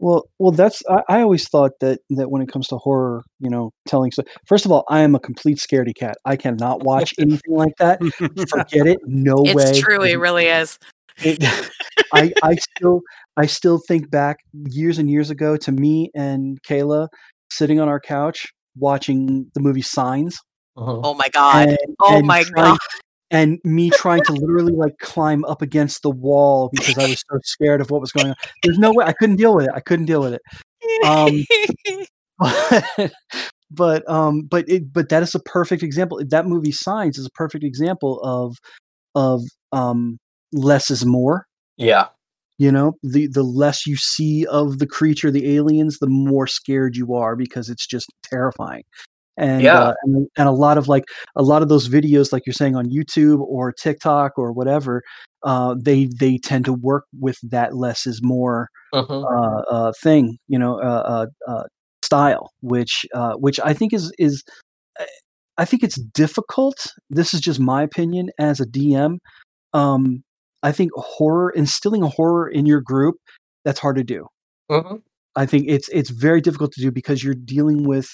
Well, 0.00 0.24
well, 0.38 0.52
that's 0.52 0.82
I, 0.90 1.02
I 1.08 1.20
always 1.22 1.48
thought 1.48 1.72
that 1.80 2.00
that 2.10 2.30
when 2.30 2.42
it 2.42 2.48
comes 2.52 2.66
to 2.68 2.76
horror, 2.76 3.22
you 3.40 3.48
know, 3.48 3.70
telling 3.86 4.10
so. 4.12 4.22
First 4.46 4.66
of 4.66 4.72
all, 4.72 4.84
I 4.90 5.00
am 5.00 5.14
a 5.14 5.20
complete 5.20 5.58
scaredy 5.58 5.94
cat. 5.94 6.16
I 6.24 6.36
cannot 6.36 6.82
watch 6.84 7.14
anything 7.18 7.54
like 7.54 7.72
that. 7.78 8.00
Forget 8.50 8.86
it. 8.86 8.98
No 9.06 9.36
it's 9.46 9.54
way. 9.54 9.80
true. 9.80 10.02
It 10.02 10.18
really 10.18 10.46
is. 10.46 10.78
It, 11.24 11.38
I 12.12 12.32
I 12.42 12.56
still 12.56 13.00
I 13.36 13.46
still 13.46 13.80
think 13.88 14.10
back 14.10 14.38
years 14.52 14.98
and 14.98 15.08
years 15.08 15.30
ago 15.30 15.56
to 15.58 15.72
me 15.72 16.10
and 16.14 16.60
Kaila 16.68 17.08
sitting 17.50 17.80
on 17.80 17.88
our 17.88 18.00
couch 18.00 18.46
watching 18.76 19.50
the 19.54 19.60
movie 19.60 19.82
Signs. 19.82 20.38
Uh-huh. 20.76 21.00
Oh 21.04 21.14
my 21.14 21.28
god. 21.28 21.68
and- 21.68 21.78
oh 22.00 22.16
and 22.18 22.26
my 22.26 22.42
trying- 22.42 22.70
god. 22.70 22.78
and 23.30 23.58
me 23.64 23.90
trying 23.94 24.22
to 24.24 24.32
literally 24.32 24.72
like 24.72 24.98
climb 25.00 25.44
up 25.44 25.62
against 25.62 26.02
the 26.02 26.10
wall 26.10 26.70
because 26.72 26.98
I 26.98 27.08
was 27.08 27.22
so 27.30 27.38
scared 27.44 27.80
of 27.80 27.90
what 27.90 28.00
was 28.00 28.10
going 28.12 28.28
on. 28.28 28.34
There's 28.62 28.78
no 28.78 28.92
way 28.92 29.04
I 29.04 29.12
couldn't 29.12 29.36
deal 29.36 29.54
with 29.54 29.66
it. 29.66 29.70
I 29.74 29.80
couldn't 29.80 30.06
deal 30.06 30.20
with 30.20 30.34
it. 30.34 30.42
Um, 31.06 31.44
but 32.38 33.12
but 33.70 34.08
um 34.10 34.42
but 34.42 34.68
it 34.68 34.92
but 34.92 35.08
that 35.08 35.22
is 35.22 35.34
a 35.34 35.40
perfect 35.40 35.82
example 35.82 36.20
that 36.28 36.46
movie 36.46 36.72
signs 36.72 37.18
is 37.18 37.26
a 37.26 37.30
perfect 37.30 37.64
example 37.64 38.20
of 38.22 38.56
of 39.14 39.40
um 39.72 40.18
less 40.52 40.90
is 40.90 41.04
more 41.06 41.46
Yeah. 41.76 42.08
You 42.58 42.70
know 42.70 42.92
the 43.02 43.26
the 43.28 43.42
less 43.42 43.86
you 43.86 43.96
see 43.96 44.46
of 44.46 44.78
the 44.78 44.86
creature 44.86 45.30
the 45.30 45.56
aliens 45.56 45.98
the 45.98 46.08
more 46.08 46.46
scared 46.46 46.96
you 46.96 47.14
are 47.14 47.36
because 47.36 47.68
it's 47.68 47.86
just 47.86 48.12
terrifying 48.22 48.82
and 49.36 49.64
Yeah. 49.64 49.80
uh, 49.80 49.94
and, 50.04 50.28
and 50.36 50.48
a 50.48 50.52
lot 50.52 50.78
of 50.78 50.86
like 50.86 51.04
a 51.36 51.42
lot 51.42 51.62
of 51.62 51.68
those 51.68 51.88
videos 51.88 52.32
like 52.32 52.42
you're 52.46 52.52
saying 52.52 52.76
on 52.76 52.86
youtube 52.90 53.40
or 53.40 53.72
tiktok 53.72 54.32
or 54.36 54.52
whatever 54.52 55.02
uh 55.42 55.74
they 55.80 56.08
they 56.18 56.38
tend 56.38 56.64
to 56.64 56.72
work 56.72 57.04
with 57.18 57.36
that 57.42 57.74
less 57.76 58.06
is 58.06 58.20
more 58.22 58.68
Mhm. 58.94 59.24
uh, 59.24 59.62
uh, 59.70 59.92
thing, 60.00 60.38
you 60.46 60.56
know, 60.58 60.80
uh, 60.80 61.26
uh, 61.48 61.50
uh, 61.50 61.64
style, 62.02 62.52
which 62.60 63.04
uh, 63.12 63.34
which 63.34 63.58
I 63.58 63.72
think 63.74 63.92
is 63.92 64.12
is 64.18 64.44
I 65.58 65.64
think 65.64 65.82
it's 65.82 65.96
difficult. 65.96 66.86
This 67.10 67.34
is 67.34 67.40
just 67.40 67.60
my 67.60 67.82
opinion 67.82 68.30
as 68.38 68.60
a 68.60 68.66
DM. 68.66 69.18
Um, 69.72 70.22
I 70.64 70.72
think 70.72 70.90
horror 70.96 71.50
instilling 71.50 72.02
a 72.02 72.08
horror 72.08 72.48
in 72.48 72.66
your 72.66 72.80
group 72.80 73.14
that's 73.64 73.78
hard 73.78 73.94
to 73.96 74.04
do. 74.04 74.26
Mhm. 74.70 75.00
I 75.36 75.46
think 75.46 75.66
it's 75.68 75.88
it's 75.90 76.10
very 76.10 76.40
difficult 76.40 76.72
to 76.72 76.80
do 76.80 76.90
because 76.90 77.22
you're 77.22 77.34
dealing 77.34 77.84
with 77.86 78.08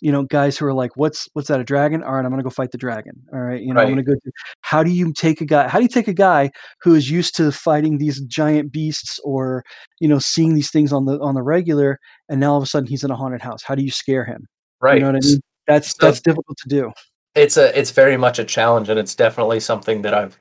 you 0.00 0.10
know 0.12 0.24
guys 0.24 0.58
who 0.58 0.66
are 0.66 0.74
like 0.74 0.90
what's 0.96 1.28
what's 1.34 1.48
that 1.48 1.60
a 1.60 1.64
dragon? 1.64 2.02
All 2.02 2.12
right 2.14 2.24
i'm 2.24 2.30
gonna 2.30 2.42
go 2.42 2.50
fight 2.50 2.72
the 2.72 2.78
dragon. 2.78 3.12
All 3.32 3.38
right 3.40 3.62
you 3.62 3.72
know 3.72 3.80
i'm 3.80 3.88
gonna 3.90 4.02
go 4.02 4.14
how 4.62 4.82
do 4.82 4.90
you 4.90 5.12
take 5.12 5.40
a 5.40 5.44
guy 5.46 5.68
how 5.68 5.78
do 5.78 5.84
you 5.84 5.88
take 5.88 6.08
a 6.08 6.12
guy 6.14 6.50
who 6.82 6.94
is 6.94 7.10
used 7.10 7.34
to 7.36 7.52
fighting 7.52 7.98
these 7.98 8.20
giant 8.22 8.72
beasts 8.72 9.20
or 9.24 9.62
you 10.00 10.08
know 10.08 10.18
seeing 10.18 10.54
these 10.54 10.70
things 10.70 10.92
on 10.92 11.04
the 11.06 11.18
on 11.20 11.34
the 11.34 11.42
regular 11.42 11.98
and 12.28 12.40
now 12.40 12.50
all 12.52 12.58
of 12.58 12.62
a 12.64 12.66
sudden 12.66 12.88
he's 12.88 13.04
in 13.04 13.10
a 13.10 13.16
haunted 13.16 13.40
house? 13.40 13.62
How 13.62 13.74
do 13.76 13.82
you 13.84 13.90
scare 13.92 14.24
him? 14.24 14.46
Right. 14.80 14.96
you 14.96 15.00
know 15.00 15.12
what 15.12 15.24
i 15.24 15.26
mean? 15.26 15.40
That's 15.68 15.90
So- 15.90 15.96
that's 16.06 16.20
difficult 16.20 16.56
to 16.58 16.68
do. 16.68 16.92
it's 17.36 17.56
a 17.56 17.76
it's 17.78 17.90
very 17.92 18.16
much 18.16 18.38
a 18.38 18.44
challenge 18.44 18.88
and 18.88 18.98
it's 18.98 19.14
definitely 19.14 19.60
something 19.60 20.02
that 20.02 20.12
I've 20.14 20.38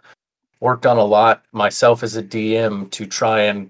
worked 0.64 0.86
on 0.86 0.98
a 0.98 1.04
lot 1.04 1.44
myself 1.52 2.04
as 2.04 2.16
a 2.16 2.24
DM 2.24 2.90
to 2.92 3.06
try 3.06 3.42
and 3.42 3.70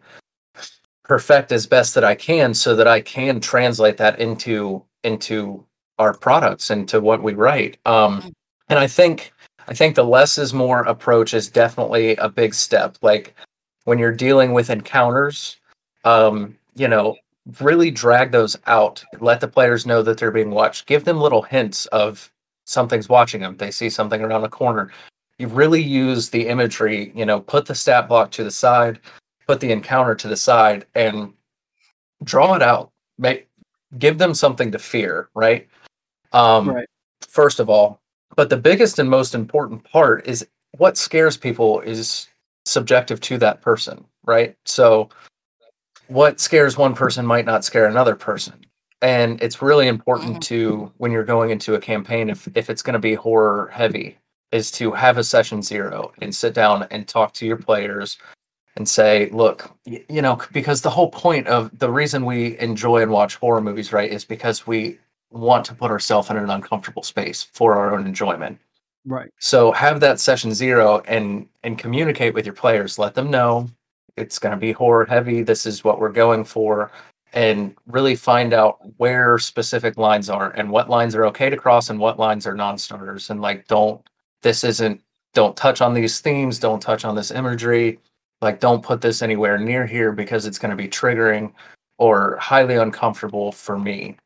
perfect 1.03 1.51
as 1.51 1.65
best 1.65 1.95
that 1.95 2.03
I 2.03 2.13
can 2.13 2.53
so 2.53 2.75
that 2.75 2.87
I 2.87 3.01
can 3.01 3.39
translate 3.39 3.97
that 3.97 4.19
into 4.19 4.83
into 5.03 5.65
our 5.97 6.13
products 6.13 6.69
into 6.69 7.01
what 7.01 7.23
we 7.23 7.33
write. 7.33 7.77
Um 7.85 8.31
and 8.69 8.77
I 8.77 8.87
think 8.87 9.33
I 9.67 9.73
think 9.73 9.95
the 9.95 10.03
less 10.03 10.37
is 10.37 10.53
more 10.53 10.81
approach 10.81 11.33
is 11.33 11.49
definitely 11.49 12.15
a 12.17 12.29
big 12.29 12.53
step. 12.53 12.97
Like 13.01 13.33
when 13.85 13.97
you're 13.97 14.13
dealing 14.13 14.53
with 14.53 14.69
encounters, 14.69 15.57
um, 16.03 16.55
you 16.75 16.87
know, 16.87 17.15
really 17.59 17.89
drag 17.91 18.31
those 18.31 18.57
out. 18.67 19.03
Let 19.19 19.39
the 19.39 19.47
players 19.47 19.85
know 19.85 20.01
that 20.03 20.17
they're 20.17 20.31
being 20.31 20.51
watched. 20.51 20.85
Give 20.85 21.05
them 21.05 21.19
little 21.19 21.41
hints 21.41 21.85
of 21.87 22.31
something's 22.65 23.09
watching 23.09 23.41
them. 23.41 23.57
They 23.57 23.71
see 23.71 23.89
something 23.89 24.21
around 24.21 24.41
the 24.41 24.49
corner. 24.49 24.91
You 25.39 25.47
really 25.47 25.81
use 25.81 26.29
the 26.29 26.47
imagery, 26.47 27.11
you 27.15 27.25
know, 27.25 27.39
put 27.41 27.65
the 27.65 27.75
stat 27.75 28.07
block 28.07 28.31
to 28.31 28.43
the 28.43 28.51
side, 28.51 28.99
put 29.47 29.59
the 29.59 29.71
encounter 29.71 30.15
to 30.15 30.27
the 30.27 30.38
side, 30.38 30.86
and 30.95 31.34
draw 32.23 32.53
it 32.55 32.61
out. 32.61 32.91
Make 33.17 33.47
give 33.97 34.17
them 34.17 34.34
something 34.34 34.71
to 34.71 34.79
fear, 34.79 35.29
right? 35.36 35.67
Um 36.31 36.69
Right. 36.69 36.88
first 37.27 37.59
of 37.59 37.69
all. 37.69 38.01
But 38.36 38.49
the 38.49 38.57
biggest 38.57 38.97
and 38.99 39.09
most 39.09 39.36
important 39.36 39.84
part 39.84 40.27
is 40.27 40.47
what 40.77 40.97
scares 40.97 41.38
people 41.38 41.81
is 41.81 42.27
subjective 42.65 43.19
to 43.21 43.38
that 43.39 43.61
person, 43.61 44.03
right? 44.23 44.55
So 44.65 45.09
what 46.07 46.39
scares 46.39 46.77
one 46.77 46.95
person 46.95 47.25
might 47.25 47.45
not 47.45 47.63
scare 47.63 47.86
another 47.86 48.15
person. 48.15 48.65
And 49.01 49.41
it's 49.41 49.61
really 49.61 49.88
important 49.88 50.38
Mhm. 50.38 50.41
to 50.43 50.91
when 50.97 51.11
you're 51.11 51.23
going 51.23 51.49
into 51.51 51.75
a 51.75 51.79
campaign 51.79 52.29
if 52.29 52.47
if 52.55 52.69
it's 52.69 52.81
going 52.81 52.93
to 52.93 52.99
be 52.99 53.13
horror 53.15 53.69
heavy 53.73 54.17
is 54.54 54.72
to 54.72 54.91
have 54.91 55.18
a 55.18 55.24
session 55.24 55.62
zero 55.62 56.14
and 56.22 56.34
sit 56.34 56.54
down 56.54 56.88
and 56.91 57.08
talk 57.08 57.34
to 57.34 57.45
your 57.45 57.58
players 57.58 58.18
and 58.76 58.88
say, 58.88 59.30
look, 59.32 59.72
you 59.86 60.22
know, 60.22 60.39
because 60.51 60.82
the 60.82 60.89
whole 60.89 61.10
point 61.10 61.47
of 61.47 61.78
the 61.78 61.91
reason 61.91 62.26
we 62.26 62.58
enjoy 62.60 63.01
and 63.01 63.12
watch 63.12 63.36
horror 63.36 63.62
movies, 63.62 63.91
right, 63.91 64.12
is 64.12 64.26
because 64.26 64.66
we 64.66 64.97
want 65.32 65.66
to 65.66 65.76
put 65.76 65.91
ourselves 65.91 66.30
in 66.30 66.38
an 66.38 66.49
uncomfortable 66.49 67.04
space 67.04 67.43
for 67.43 67.76
our 67.76 67.93
own 67.93 68.06
enjoyment. 68.06 68.60
right 69.06 69.30
So 69.39 69.72
have 69.72 69.99
that 69.99 70.20
session 70.20 70.54
zero 70.54 71.01
and 71.08 71.47
and 71.64 71.78
communicate 71.78 72.34
with 72.34 72.45
your 72.45 72.56
players. 72.56 72.99
Let 72.99 73.16
them 73.16 73.30
know 73.32 73.70
it's 74.16 74.39
going 74.39 74.54
to 74.54 74.60
be 74.60 74.72
horror 74.72 75.06
heavy. 75.06 75.41
This 75.41 75.66
is 75.66 75.84
what 75.84 75.99
we're 75.99 76.12
going 76.12 76.43
for, 76.43 76.91
and 77.34 77.76
really 77.88 78.16
find 78.16 78.54
out 78.54 78.78
where 78.97 79.39
specific 79.39 79.97
lines 79.97 80.30
are 80.30 80.51
and 80.51 80.70
what 80.70 80.89
lines 80.89 81.16
are 81.16 81.26
okay 81.26 81.49
to 81.49 81.58
cross 81.58 81.89
and 81.89 81.99
what 81.99 82.20
lines 82.20 82.45
are 82.45 82.56
non-starters. 82.56 83.30
And 83.30 83.41
like, 83.41 83.68
don't 83.68 84.01
this 84.43 84.63
isn't 84.63 85.01
don't 85.33 85.57
touch 85.57 85.81
on 85.81 85.93
these 85.95 86.19
themes. 86.19 86.59
Don't 86.59 86.81
touch 86.81 87.05
on 87.05 87.15
this 87.15 87.31
imagery. 87.31 87.99
Like, 88.41 88.59
don't 88.59 88.83
put 88.83 89.01
this 89.01 89.21
anywhere 89.23 89.57
near 89.57 89.85
here 89.87 90.11
because 90.11 90.45
it's 90.45 90.59
going 90.59 90.69
to 90.69 90.77
be 90.77 90.87
triggering 90.87 91.51
or 91.97 92.37
highly 92.37 92.75
uncomfortable 92.75 93.51
for 93.51 93.79
me 93.79 94.17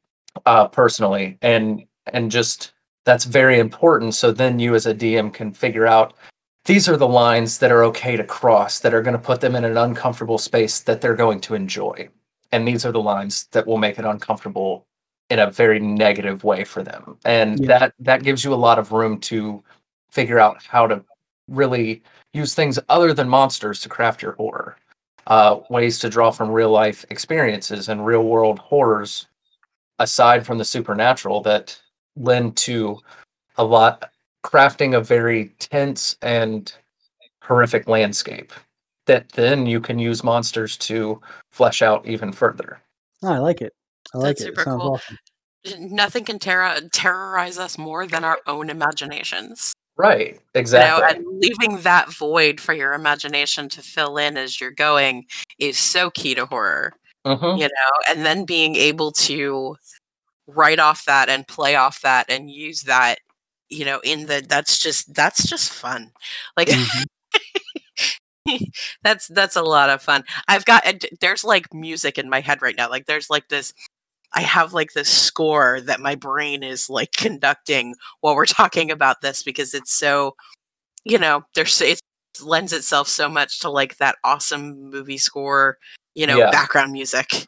uh, 0.45 0.67
personally. 0.67 1.37
And 1.41 1.85
and 2.13 2.29
just 2.29 2.73
that's 3.05 3.23
very 3.23 3.59
important. 3.59 4.15
So 4.15 4.31
then 4.31 4.59
you 4.59 4.75
as 4.75 4.85
a 4.85 4.93
DM 4.93 5.33
can 5.33 5.53
figure 5.53 5.87
out 5.87 6.13
these 6.65 6.89
are 6.89 6.97
the 6.97 7.07
lines 7.07 7.59
that 7.59 7.71
are 7.71 7.85
okay 7.85 8.17
to 8.17 8.23
cross 8.25 8.79
that 8.79 8.93
are 8.93 9.01
going 9.01 9.15
to 9.15 9.23
put 9.23 9.39
them 9.39 9.55
in 9.55 9.63
an 9.63 9.77
uncomfortable 9.77 10.37
space 10.37 10.81
that 10.81 10.99
they're 10.99 11.15
going 11.15 11.39
to 11.41 11.53
enjoy. 11.55 12.09
And 12.51 12.67
these 12.67 12.85
are 12.85 12.91
the 12.91 13.01
lines 13.01 13.47
that 13.51 13.65
will 13.65 13.77
make 13.77 13.97
it 13.97 14.03
uncomfortable 14.05 14.85
in 15.29 15.39
a 15.39 15.51
very 15.51 15.79
negative 15.79 16.43
way 16.43 16.63
for 16.65 16.83
them. 16.83 17.17
And 17.23 17.59
Yeah. 17.59 17.67
that 17.79 17.93
that 17.99 18.23
gives 18.23 18.43
you 18.43 18.53
a 18.53 18.55
lot 18.55 18.79
of 18.79 18.91
room 18.91 19.19
to 19.21 19.63
figure 20.17 20.39
out 20.39 20.63
how 20.63 20.87
to 20.87 21.03
really 21.47 22.01
use 22.33 22.55
things 22.55 22.79
other 22.89 23.13
than 23.13 23.29
monsters 23.29 23.79
to 23.79 23.87
craft 23.87 24.19
your 24.19 24.31
horror. 24.31 24.75
Uh, 25.27 25.59
ways 25.69 25.99
to 25.99 26.09
draw 26.09 26.31
from 26.31 26.49
real 26.49 26.71
life 26.71 27.05
experiences 27.11 27.87
and 27.87 28.03
real 28.03 28.23
world 28.23 28.57
horrors 28.57 29.27
aside 29.99 30.43
from 30.43 30.57
the 30.57 30.65
supernatural 30.65 31.39
that 31.41 31.79
lend 32.15 32.57
to 32.57 32.97
a 33.57 33.63
lot 33.63 34.09
crafting 34.43 34.95
a 34.95 35.01
very 35.01 35.49
tense 35.59 36.17
and 36.23 36.73
horrific 37.43 37.87
landscape 37.87 38.51
that 39.05 39.29
then 39.33 39.67
you 39.67 39.79
can 39.79 39.99
use 39.99 40.23
monsters 40.23 40.77
to 40.77 41.21
flesh 41.51 41.83
out 41.83 42.07
even 42.07 42.31
further. 42.31 42.81
Oh, 43.21 43.33
i 43.33 43.37
like 43.37 43.61
it 43.61 43.73
i 44.15 44.17
like 44.17 44.37
That's 44.37 44.41
it, 44.41 44.43
it 44.43 44.47
super 44.47 44.63
sounds 44.63 44.81
cool. 44.81 44.93
awesome 44.93 45.17
Nothing 45.79 46.23
can 46.23 46.39
terror 46.39 46.79
terrorize 46.93 47.57
us 47.57 47.77
more 47.77 48.07
than 48.07 48.23
our 48.23 48.39
own 48.47 48.69
imaginations. 48.69 49.73
Right, 49.97 50.33
You 50.33 50.35
know, 50.53 50.59
exactly. 50.59 51.15
and 51.17 51.39
leaving 51.41 51.81
that 51.81 52.13
void 52.13 52.61
for 52.61 52.73
your 52.73 52.93
imagination 52.93 53.67
to 53.69 53.81
fill 53.81 54.17
in 54.17 54.37
as 54.37 54.61
you're 54.61 54.71
going 54.71 55.25
is 55.59 55.77
so 55.79 56.11
key 56.11 56.35
to 56.35 56.45
horror. 56.45 56.93
Mhm. 57.25 57.57
you 57.59 57.65
know, 57.65 57.91
and 58.09 58.25
then 58.25 58.45
being 58.45 58.75
able 58.77 59.11
to 59.11 59.75
write 60.47 60.79
off 60.79 61.05
that 61.05 61.29
and 61.29 61.47
play 61.47 61.75
off 61.75 62.01
that 62.01 62.29
and 62.29 62.49
use 62.51 62.83
that, 62.83 63.19
you 63.69 63.85
know, 63.85 63.99
in 64.03 64.27
the 64.27 64.45
that's 64.47 64.79
just 64.79 65.13
that's 65.15 65.47
just 65.47 65.71
fun. 65.73 66.11
Like 66.57 66.69
Mhm. 66.69 67.05
that's 69.03 69.27
that's 69.29 69.55
a 69.57 69.63
lot 69.63 69.89
of 69.89 70.01
fun. 70.01 70.23
I've 70.47 70.65
got 70.65 70.83
there's 71.21 71.43
like 71.43 71.73
music 71.73 72.17
in 72.17 72.29
my 72.29 72.41
head 72.41 72.61
right 72.61 72.75
now. 72.77 72.89
Like 72.89 73.05
there's 73.07 73.29
like 73.29 73.49
this 73.49 73.73
I 74.33 74.41
have 74.41 74.73
like 74.73 74.93
this 74.93 75.09
score 75.09 75.81
that 75.81 75.99
my 75.99 76.15
brain 76.15 76.63
is 76.63 76.89
like 76.89 77.11
conducting 77.13 77.95
while 78.21 78.35
we're 78.35 78.45
talking 78.45 78.91
about 78.91 79.21
this 79.21 79.43
because 79.43 79.73
it's 79.73 79.93
so 79.93 80.35
you 81.03 81.17
know, 81.17 81.43
there's 81.55 81.79
it 81.81 82.01
lends 82.43 82.73
itself 82.73 83.07
so 83.07 83.29
much 83.29 83.59
to 83.61 83.69
like 83.69 83.97
that 83.97 84.17
awesome 84.23 84.89
movie 84.91 85.17
score, 85.17 85.77
you 86.15 86.27
know, 86.27 86.37
Yeah. 86.37 86.51
background 86.51 86.91
music. 86.91 87.47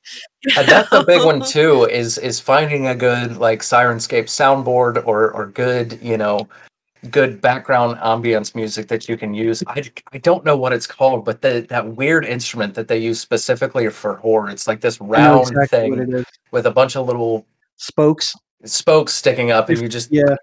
and 0.57 0.67
that's 0.67 0.91
a 0.93 1.03
big 1.03 1.23
one 1.25 1.41
too 1.45 1.83
is 1.83 2.17
is 2.17 2.39
finding 2.39 2.87
a 2.87 2.95
good 2.95 3.37
like 3.37 3.59
Syrinscape 3.61 4.25
soundboard 4.25 5.05
or 5.05 5.31
or 5.31 5.47
good 5.47 5.99
you 6.01 6.17
know 6.17 6.47
good 7.11 7.41
background 7.41 7.97
ambience 7.99 8.55
music 8.55 8.87
that 8.89 9.07
you 9.07 9.15
can 9.17 9.33
use. 9.33 9.63
I, 9.67 9.83
I 10.11 10.17
don't 10.17 10.43
know 10.43 10.57
what 10.57 10.73
it's 10.73 10.87
called, 10.87 11.23
but 11.25 11.41
the, 11.41 11.65
that 11.69 11.95
weird 11.95 12.25
instrument 12.25 12.73
that 12.75 12.87
they 12.87 12.97
use 12.97 13.19
specifically 13.19 13.89
for 13.89 14.15
horror. 14.17 14.49
It's 14.49 14.67
like 14.67 14.81
this 14.81 14.99
round 14.99 15.49
exactly 15.51 16.05
thing 16.05 16.25
with 16.51 16.65
a 16.65 16.71
bunch 16.71 16.95
of 16.95 17.05
little 17.07 17.45
Spokes. 17.77 18.35
spokes 18.65 19.13
sticking 19.13 19.51
up, 19.51 19.69
and 19.69 19.79
you 19.81 19.87
just 19.87 20.11
Yeah. 20.11 20.35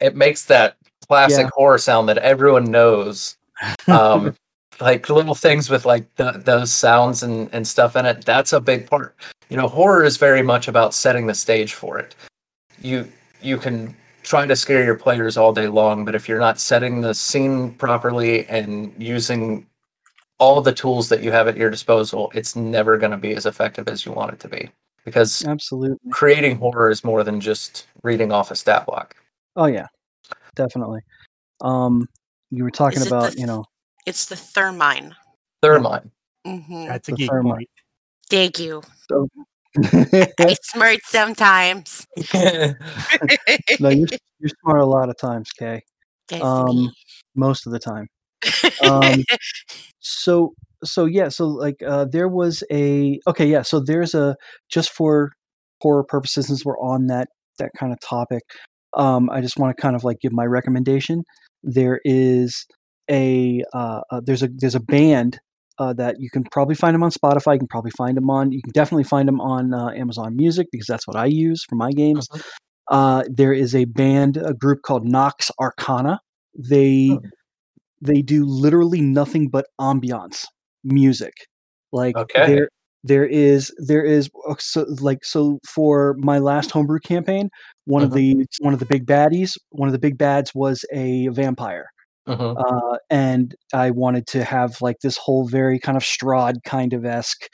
it 0.00 0.16
makes 0.16 0.44
that 0.46 0.76
classic 1.06 1.44
Yeah. 1.46 1.50
horror 1.54 1.78
sound 1.78 2.08
that 2.08 2.18
everyone 2.18 2.64
knows. 2.64 3.36
Um, 3.86 4.34
like 4.80 5.08
little 5.08 5.36
things 5.36 5.70
with 5.70 5.84
like 5.84 6.12
the, 6.16 6.32
those 6.44 6.72
sounds 6.72 7.22
and, 7.22 7.48
and 7.52 7.66
stuff 7.66 7.94
in 7.94 8.04
it. 8.06 8.24
That's 8.24 8.52
a 8.52 8.60
big 8.60 8.90
part. 8.90 9.14
You 9.48 9.56
know, 9.56 9.68
horror 9.68 10.02
is 10.02 10.16
very 10.16 10.42
much 10.42 10.66
about 10.66 10.94
setting 10.94 11.26
the 11.28 11.34
stage 11.34 11.74
for 11.74 11.98
it. 11.98 12.16
You 12.80 13.06
you 13.40 13.58
can 13.58 13.94
try 14.22 14.46
to 14.46 14.56
scare 14.56 14.84
your 14.84 14.94
players 14.94 15.36
all 15.36 15.52
day 15.52 15.68
long, 15.68 16.04
but 16.04 16.14
if 16.14 16.28
you're 16.28 16.38
not 16.38 16.58
setting 16.58 17.00
the 17.00 17.14
scene 17.14 17.72
properly 17.74 18.46
and 18.46 18.94
using 18.98 19.66
all 20.38 20.60
the 20.60 20.72
tools 20.72 21.08
that 21.08 21.22
you 21.22 21.30
have 21.32 21.48
at 21.48 21.56
your 21.56 21.70
disposal, 21.70 22.30
it's 22.34 22.56
never 22.56 22.98
going 22.98 23.10
to 23.12 23.16
be 23.16 23.34
as 23.34 23.46
effective 23.46 23.88
as 23.88 24.04
you 24.04 24.12
want 24.12 24.32
it 24.32 24.40
to 24.40 24.48
be. 24.48 24.70
Because 25.04 25.44
Absolutely. 25.44 26.10
creating 26.12 26.56
horror 26.58 26.90
is 26.90 27.04
more 27.04 27.24
than 27.24 27.40
just 27.40 27.86
reading 28.02 28.30
off 28.32 28.50
a 28.50 28.56
stat 28.56 28.86
block. 28.86 29.16
Oh 29.56 29.66
yeah, 29.66 29.86
definitely. 30.54 31.00
Um, 31.60 32.08
you 32.50 32.64
were 32.64 32.70
talking 32.70 33.02
about 33.06 33.32
the- 33.32 33.40
you 33.40 33.46
know 33.46 33.64
It's 34.06 34.24
the 34.26 34.36
Thermine. 34.36 35.14
Thermite. 35.60 36.02
hmm 36.44 36.86
That's 36.86 37.08
a 37.08 37.12
The 37.12 37.16
geek 37.16 37.30
thermite. 37.30 37.54
point. 37.54 37.70
Thank 38.30 38.58
you. 38.58 38.82
no, 39.10 39.28
I 39.76 40.54
smart 40.62 40.98
sometimes. 41.04 42.06
you're 42.34 42.76
you're 43.80 44.50
smart 44.62 44.80
a 44.80 44.86
lot 44.86 45.08
of 45.08 45.16
times, 45.16 45.50
Kay. 45.52 45.82
That's 46.28 46.42
Um, 46.42 46.76
me. 46.76 46.92
Most 47.34 47.66
of 47.66 47.72
the 47.72 47.78
time. 47.78 48.08
um, 48.82 49.22
so 50.00 50.52
so 50.84 51.04
yeah 51.04 51.28
so 51.28 51.46
like 51.46 51.76
uh 51.86 52.04
there 52.04 52.28
was 52.28 52.62
a 52.70 53.18
okay 53.26 53.46
yeah 53.46 53.62
so 53.62 53.80
there's 53.80 54.14
a 54.14 54.36
just 54.68 54.90
for 54.90 55.30
horror 55.80 56.04
purposes 56.04 56.48
since 56.48 56.64
we're 56.64 56.78
on 56.78 57.06
that 57.06 57.28
that 57.58 57.70
kind 57.78 57.92
of 57.92 58.00
topic 58.00 58.42
um 58.96 59.30
i 59.30 59.40
just 59.40 59.58
want 59.58 59.74
to 59.74 59.80
kind 59.80 59.94
of 59.94 60.04
like 60.04 60.18
give 60.20 60.32
my 60.32 60.44
recommendation 60.44 61.22
there 61.62 62.00
is 62.04 62.66
a 63.10 63.62
uh, 63.72 64.00
uh 64.10 64.20
there's 64.24 64.42
a 64.42 64.48
there's 64.56 64.74
a 64.74 64.80
band 64.80 65.38
uh, 65.78 65.92
that 65.94 66.16
you 66.20 66.30
can 66.30 66.44
probably 66.52 66.74
find 66.74 66.94
them 66.94 67.02
on 67.02 67.10
spotify 67.10 67.54
you 67.54 67.58
can 67.60 67.68
probably 67.68 67.90
find 67.92 68.16
them 68.16 68.30
on 68.30 68.52
you 68.52 68.62
can 68.62 68.72
definitely 68.72 69.04
find 69.04 69.28
them 69.28 69.40
on 69.40 69.74
uh, 69.74 69.88
amazon 69.90 70.36
music 70.36 70.66
because 70.72 70.86
that's 70.86 71.06
what 71.06 71.16
i 71.16 71.26
use 71.26 71.64
for 71.68 71.76
my 71.76 71.90
games 71.92 72.28
Mhm. 72.32 72.42
uh 72.90 73.22
there 73.28 73.52
is 73.52 73.74
a 73.74 73.84
band 73.86 74.36
a 74.36 74.54
group 74.54 74.80
called 74.82 75.04
nox 75.06 75.50
arcana 75.60 76.20
they 76.58 77.20
Hmm. 77.20 77.28
they 78.00 78.22
do 78.22 78.44
literally 78.44 79.00
nothing 79.00 79.48
but 79.48 79.66
ambiance 79.80 80.44
music 80.84 81.34
like 81.92 82.16
Okay. 82.16 82.42
there 82.46 82.68
there 83.04 83.26
is 83.26 83.72
there 83.86 84.04
is 84.04 84.30
uh, 84.48 84.54
so 84.58 84.86
like 85.00 85.24
so 85.24 85.58
for 85.68 86.14
my 86.18 86.38
last 86.38 86.70
homebrew 86.70 87.00
campaign 87.00 87.48
one 87.86 88.02
of 88.04 88.10
Mhm. 88.10 88.14
the 88.14 88.46
one 88.60 88.74
of 88.74 88.80
the 88.80 88.86
big 88.86 89.06
baddies 89.06 89.56
one 89.70 89.88
of 89.88 89.92
the 89.92 89.98
big 89.98 90.18
bads 90.18 90.52
was 90.54 90.84
a 90.92 91.28
vampire 91.28 91.86
Mhm. 92.26 92.56
uh, 92.56 92.98
and 93.10 93.54
I 93.74 93.90
wanted 93.90 94.26
to 94.28 94.44
have 94.44 94.76
like 94.82 94.98
this 95.02 95.16
whole 95.16 95.48
very 95.48 95.78
kind 95.78 95.96
of 95.96 96.02
Strahd 96.04 96.56
kind 96.64 96.92
of 96.92 97.04
esque 97.04 97.44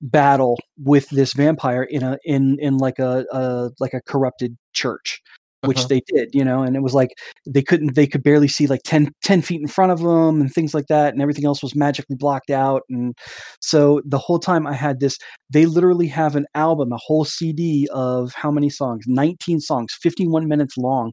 battle 0.00 0.58
with 0.78 1.08
this 1.10 1.32
vampire 1.34 1.82
in 1.84 2.02
a 2.02 2.18
in 2.24 2.58
in 2.60 2.78
like 2.78 2.98
a, 3.00 3.24
a 3.32 3.70
like 3.80 3.94
a 3.94 4.00
corrupted 4.02 4.56
church, 4.72 5.20
which 5.64 5.86
Mhm. 5.86 5.88
they 5.88 6.00
did, 6.06 6.28
you 6.34 6.44
know, 6.44 6.62
and 6.62 6.76
it 6.76 6.82
was 6.82 6.94
like 6.94 7.10
they 7.46 7.62
couldn't 7.62 7.94
they 7.96 8.06
could 8.06 8.22
barely 8.22 8.48
see 8.48 8.66
like 8.68 8.82
10, 8.84 9.10
10 9.22 9.42
feet 9.42 9.60
in 9.60 9.66
front 9.68 9.92
of 9.92 10.00
them 10.00 10.40
and 10.40 10.52
things 10.52 10.74
like 10.74 10.86
that, 10.88 11.12
and 11.14 11.22
everything 11.22 11.46
else 11.46 11.62
was 11.62 11.74
magically 11.74 12.16
blocked 12.16 12.50
out, 12.50 12.82
and 12.90 13.14
so 13.60 14.00
the 14.06 14.18
whole 14.18 14.38
time 14.38 14.66
I 14.66 14.74
had 14.74 15.00
this, 15.00 15.18
they 15.50 15.66
literally 15.66 16.06
have 16.08 16.36
an 16.36 16.46
album, 16.54 16.92
a 16.92 16.98
whole 16.98 17.24
CD 17.24 17.88
of 17.92 18.32
how 18.34 18.50
many 18.52 18.70
songs, 18.70 19.04
nineteen 19.08 19.60
songs, 19.60 19.92
fifty 20.00 20.26
one 20.28 20.48
minutes 20.48 20.76
long, 20.76 21.12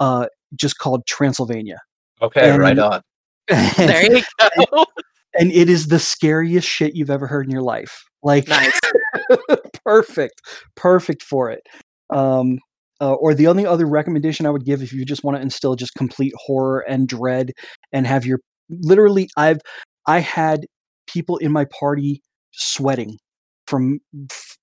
uh, 0.00 0.26
just 0.56 0.78
called 0.78 1.06
Transylvania. 1.06 1.78
Okay, 2.22 2.56
right 2.56 2.78
on. 2.78 3.02
there 3.48 4.16
you 4.16 4.22
go. 4.38 4.86
and 5.38 5.52
it 5.52 5.68
is 5.68 5.88
the 5.88 5.98
scariest 5.98 6.68
shit 6.68 6.94
you've 6.94 7.10
ever 7.10 7.26
heard 7.26 7.46
in 7.46 7.50
your 7.50 7.62
life. 7.62 8.04
Like 8.22 8.48
Nice. 8.48 8.78
perfect, 9.84 10.40
perfect 10.76 11.22
for 11.22 11.50
it. 11.50 11.62
Um, 12.10 12.58
uh, 13.00 13.14
or 13.14 13.34
the 13.34 13.48
only 13.48 13.66
other 13.66 13.86
recommendation 13.86 14.46
I 14.46 14.50
would 14.50 14.64
give 14.64 14.82
if 14.82 14.92
you 14.92 15.04
just 15.04 15.24
want 15.24 15.36
to 15.36 15.42
instill 15.42 15.74
just 15.74 15.94
complete 15.94 16.32
horror 16.36 16.80
and 16.88 17.08
dread 17.08 17.50
and 17.92 18.06
have 18.06 18.24
your 18.24 18.38
literally, 18.70 19.28
I've 19.36 19.60
I 20.06 20.20
had 20.20 20.66
people 21.06 21.36
in 21.38 21.52
my 21.52 21.66
party 21.66 22.22
sweating 22.52 23.18
from 23.66 24.00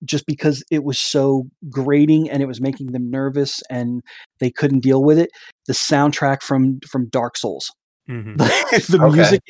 just 0.03 0.25
because 0.25 0.63
it 0.71 0.83
was 0.83 0.99
so 0.99 1.43
grating 1.69 2.29
and 2.29 2.41
it 2.41 2.47
was 2.47 2.59
making 2.61 2.91
them 2.91 3.09
nervous 3.09 3.61
and 3.69 4.01
they 4.39 4.49
couldn't 4.49 4.79
deal 4.79 5.03
with 5.03 5.19
it. 5.19 5.29
The 5.67 5.73
soundtrack 5.73 6.41
from 6.41 6.79
from 6.89 7.07
Dark 7.09 7.37
Souls 7.37 7.69
Mhm. 8.09 8.37
the 8.89 8.97
Okay. 9.01 9.15
music 9.15 9.41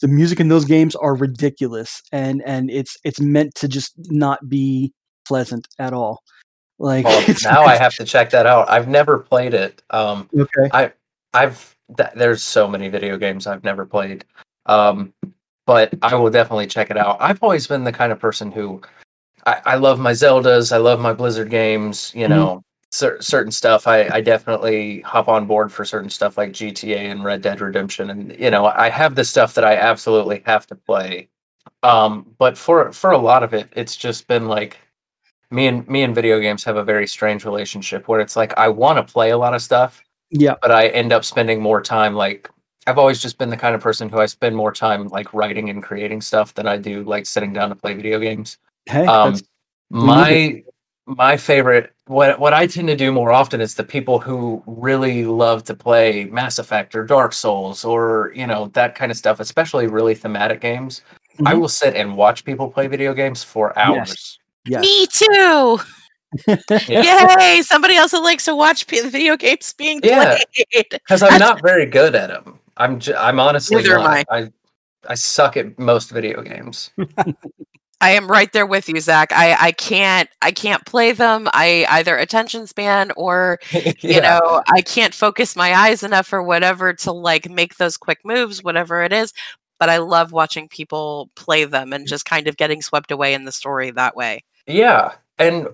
the 0.00 0.08
music 0.08 0.40
in 0.40 0.48
those 0.48 0.64
games 0.64 0.96
are 0.96 1.14
ridiculous 1.14 2.00
and 2.10 2.42
and 2.46 2.70
it's 2.70 2.96
it's 3.04 3.20
meant 3.20 3.54
to 3.56 3.68
just 3.68 3.92
not 4.10 4.48
be 4.48 4.92
pleasant 5.26 5.68
at 5.78 5.92
all 5.92 6.22
like 6.78 7.04
Well, 7.04 7.22
now 7.44 7.64
I 7.64 7.76
have 7.76 7.94
to 7.96 8.04
check 8.04 8.30
that 8.30 8.46
out. 8.46 8.68
I've 8.70 8.88
never 8.88 9.18
played 9.18 9.52
it. 9.52 9.82
Um, 9.90 10.28
okay 10.36 10.94
I've 11.34 11.76
th- 11.96 12.10
there's 12.16 12.42
so 12.42 12.66
many 12.66 12.88
video 12.88 13.18
games 13.18 13.46
I've 13.46 13.62
never 13.62 13.84
played. 13.84 14.24
Um, 14.66 15.12
but 15.66 15.92
I 16.00 16.14
will 16.14 16.30
definitely 16.30 16.66
check 16.66 16.90
it 16.90 16.96
out. 16.96 17.18
I've 17.20 17.42
always 17.42 17.66
been 17.66 17.84
the 17.84 17.92
kind 17.92 18.10
of 18.10 18.18
person 18.18 18.50
who 18.50 18.80
I, 19.46 19.60
I 19.64 19.74
love 19.76 19.98
my 19.98 20.12
Zeldas, 20.12 20.72
I 20.72 20.78
love 20.78 21.00
my 21.00 21.12
Blizzard 21.12 21.50
games. 21.50 22.12
You 22.14 22.26
Mhm. 22.26 22.28
know, 22.28 22.62
cer- 22.92 23.20
certain 23.22 23.52
stuff. 23.52 23.86
I, 23.86 24.08
I 24.08 24.20
definitely 24.20 25.00
hop 25.02 25.28
on 25.28 25.46
board 25.46 25.72
for 25.72 25.84
certain 25.84 26.10
stuff 26.10 26.36
like 26.38 26.52
GTA 26.52 26.98
and 27.10 27.24
Red 27.24 27.42
Dead 27.42 27.60
Redemption, 27.60 28.10
and 28.10 28.38
you 28.38 28.50
know, 28.50 28.66
I 28.66 28.88
have 28.90 29.14
the 29.14 29.24
stuff 29.24 29.54
that 29.54 29.64
I 29.64 29.76
absolutely 29.76 30.42
have 30.46 30.66
to 30.68 30.74
play. 30.76 31.28
Um, 31.82 32.34
but 32.38 32.58
for 32.58 32.92
for 32.92 33.12
a 33.12 33.18
lot 33.18 33.42
of 33.44 33.54
it, 33.54 33.68
it's 33.76 33.96
just 33.96 34.26
been 34.28 34.48
like 34.48 34.78
me 35.50 35.66
and 35.66 35.88
me 35.88 36.02
and 36.02 36.14
video 36.14 36.40
games 36.40 36.64
have 36.64 36.76
a 36.76 36.84
very 36.84 37.06
strange 37.06 37.44
relationship 37.44 38.08
where 38.08 38.20
it's 38.20 38.36
like 38.36 38.56
I 38.58 38.68
want 38.68 38.98
to 38.98 39.12
play 39.12 39.30
a 39.30 39.38
lot 39.38 39.54
of 39.54 39.62
stuff, 39.62 40.02
yeah 40.30 40.56
but 40.62 40.70
I 40.72 40.88
end 40.88 41.12
up 41.12 41.24
spending 41.24 41.60
more 41.62 41.80
time 41.82 42.14
like 42.14 42.50
I've 42.86 42.98
always 42.98 43.20
just 43.20 43.38
been 43.38 43.50
the 43.50 43.56
kind 43.56 43.74
of 43.74 43.80
person 43.82 44.08
who 44.08 44.18
I 44.20 44.26
spend 44.26 44.56
more 44.56 44.72
time 44.72 45.08
like 45.08 45.32
writing 45.34 45.70
and 45.70 45.82
creating 45.82 46.20
stuff 46.22 46.54
than 46.54 46.66
I 46.68 46.76
do 46.78 47.02
like 47.04 47.26
sitting 47.26 47.52
down 47.52 47.68
to 47.70 47.76
play 47.76 47.94
video 47.94 48.18
games. 48.18 48.58
Hey 48.88 49.06
Um, 49.06 49.32
that's, 49.34 49.42
my 49.90 50.62
my 51.06 51.36
favorite 51.36 51.92
what 52.06 52.38
what 52.38 52.52
I 52.54 52.66
tend 52.66 52.88
to 52.88 52.96
do 52.96 53.12
more 53.12 53.32
often 53.32 53.60
is 53.60 53.74
the 53.74 53.84
people 53.84 54.18
who 54.18 54.62
really 54.66 55.24
love 55.24 55.64
to 55.64 55.74
play 55.74 56.24
Mass 56.26 56.58
Effect 56.58 56.94
or 56.94 57.04
Dark 57.04 57.32
Souls 57.32 57.84
or 57.84 58.32
you 58.34 58.46
know 58.46 58.68
that 58.74 58.94
kind 58.94 59.10
of 59.12 59.16
stuff, 59.18 59.40
especially 59.40 59.86
really 59.86 60.14
thematic 60.14 60.60
games. 60.60 61.02
I 61.46 61.54
Mhm. 61.54 61.60
will 61.60 61.68
sit 61.68 61.94
and 61.94 62.16
watch 62.16 62.44
people 62.44 62.68
play 62.70 62.86
video 62.88 63.14
games 63.14 63.44
for 63.44 63.78
hours. 63.78 64.38
yes 64.64 64.82
Me 64.82 65.06
too. 65.06 65.80
Yeah. 66.88 67.36
Yay! 67.38 67.62
Somebody 67.62 67.96
else 67.96 68.10
that 68.10 68.20
likes 68.20 68.44
to 68.44 68.54
watch 68.54 68.86
p- 68.86 69.00
video 69.08 69.34
games 69.36 69.72
being 69.78 70.00
Yeah. 70.02 70.36
played. 70.72 70.86
because 70.90 71.22
I'm 71.22 71.38
not 71.38 71.62
very 71.62 71.86
good 71.86 72.14
at 72.14 72.28
them. 72.28 72.58
I'm 72.76 73.00
j- 73.00 73.14
I'm 73.14 73.40
honestly 73.40 73.76
Neither 73.82 73.98
am 73.98 74.04
not. 74.04 74.26
I 74.30 74.50
I 75.08 75.14
suck 75.14 75.56
at 75.56 75.78
most 75.78 76.10
video 76.10 76.42
games. 76.42 76.90
I 78.00 78.10
am 78.10 78.30
right 78.30 78.52
there 78.52 78.66
with 78.66 78.88
you, 78.88 79.00
Zack. 79.00 79.32
I, 79.32 79.56
I 79.58 79.72
can't 79.72 80.28
I 80.40 80.52
can't 80.52 80.84
play 80.86 81.12
them. 81.12 81.48
I 81.52 81.84
either 81.88 82.16
attention 82.16 82.66
span 82.66 83.10
or 83.16 83.58
you 84.00 84.20
know 84.20 84.62
I 84.68 84.82
can't 84.82 85.14
focus 85.14 85.56
my 85.56 85.74
eyes 85.74 86.02
enough 86.02 86.32
or 86.32 86.42
whatever 86.42 86.92
to 86.94 87.12
like 87.12 87.50
make 87.50 87.76
those 87.76 87.96
quick 87.96 88.20
moves, 88.24 88.62
whatever 88.62 89.02
it 89.02 89.12
is. 89.12 89.32
But 89.80 89.88
I 89.88 89.98
love 89.98 90.32
watching 90.32 90.68
people 90.68 91.30
play 91.36 91.64
them 91.64 91.92
and 91.92 92.06
just 92.06 92.24
kind 92.24 92.48
of 92.48 92.56
getting 92.56 92.82
swept 92.82 93.10
away 93.10 93.34
in 93.34 93.44
the 93.44 93.52
story 93.52 93.90
that 93.92 94.16
way. 94.16 94.42
Yeah. 94.66 95.12
And 95.38 95.68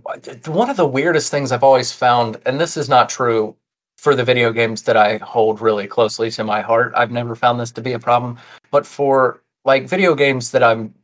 one 0.47 0.69
of 0.69 0.77
the 0.77 0.87
weirdest 0.87 1.31
things 1.31 1.51
I've 1.51 1.65
always 1.65 1.91
found, 1.91 2.39
and 2.45 2.61
this 2.61 2.77
is 2.77 2.87
not 2.87 3.09
true 3.09 3.57
for 3.97 4.15
the 4.15 4.25
video 4.25 4.53
games 4.53 4.83
that 4.83 4.97
I 4.99 5.17
hold 5.19 5.63
really 5.63 5.87
closely 5.87 6.31
to 6.33 6.45
my 6.45 6.61
heart, 6.61 6.93
I've 6.95 7.11
never 7.11 7.35
found 7.35 7.59
this 7.59 7.71
to 7.73 7.81
be 7.81 7.95
a 7.95 7.99
problem. 7.99 8.39
But 8.71 8.87
for 8.87 9.43
like 9.65 9.89
video 9.89 10.15
games 10.15 10.51
that 10.51 10.63
I'm 10.63 10.95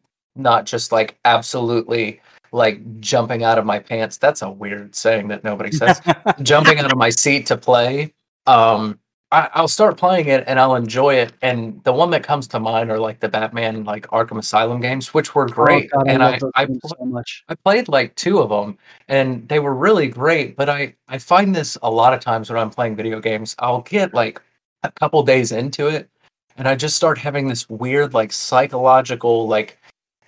not 0.41 0.67
just 0.67 0.93
like 0.93 1.19
absolutely 1.25 2.21
like 2.53 3.01
jumping 3.01 3.45
out 3.45 3.59
of 3.59 3.67
my 3.67 3.79
pants, 3.79 4.19
that's 4.19 4.43
a 4.43 4.51
weird 4.51 4.95
saying 4.95 5.29
that 5.29 5.45
nobody 5.45 5.71
says. 5.77 6.01
jumping 6.43 6.79
out 6.79 6.93
of 6.93 6.99
my 6.99 7.11
seat 7.11 7.47
to 7.47 7.57
play. 7.57 8.13
Um, 8.47 8.99
I, 9.33 9.49
I'll 9.55 9.69
start 9.69 9.97
playing 9.97 10.27
it 10.27 10.43
and 10.49 10.59
I'll 10.59 10.75
enjoy 10.75 11.15
it. 11.15 11.33
And 11.41 11.83
the 11.85 11.93
one 11.93 12.11
that 12.11 12.25
comes 12.25 12.49
to 12.49 12.59
mind 12.59 12.91
are 12.91 12.99
like 12.99 13.21
the 13.21 13.29
Batman, 13.29 13.85
like 13.85 14.09
Arkham 14.09 14.39
Asylum 14.39 14.81
games, 14.81 15.15
which 15.15 15.35
were 15.37 15.47
great. 15.47 15.89
oh, 15.95 15.99
God, 15.99 16.09
I 16.09 16.13
and 16.13 16.23
I, 16.23 16.39
I, 16.57 16.67
pl- 16.67 16.81
so 16.85 17.05
much 17.05 17.45
I 17.49 17.55
played 17.55 17.89
like 17.89 18.17
two 18.17 18.41
of 18.41 18.49
them 18.49 18.77
and 19.07 19.49
they 19.49 19.61
were 19.61 19.75
really 19.75 20.09
great. 20.09 20.57
But 20.57 20.69
I, 20.69 20.97
I 21.09 21.19
find 21.19 21.55
this 21.55 21.79
a 21.83 21.91
lot 21.91 22.13
of 22.13 22.21
times 22.21 22.51
when 22.51 22.59
I'm 22.59 22.71
playing 22.71 22.97
video 22.97 23.21
games, 23.21 23.55
I'll 23.61 23.83
get 23.83 24.13
like 24.15 24.43
a 24.83 24.91
couple 24.93 25.23
days 25.23 25.53
into 25.53 25.89
it, 25.89 26.09
and 26.57 26.67
I 26.69 26.75
just 26.75 26.97
start 26.97 27.19
having 27.19 27.49
this 27.49 27.69
weird, 27.69 28.15
like 28.15 28.33
psychological, 28.33 29.47
like 29.47 29.79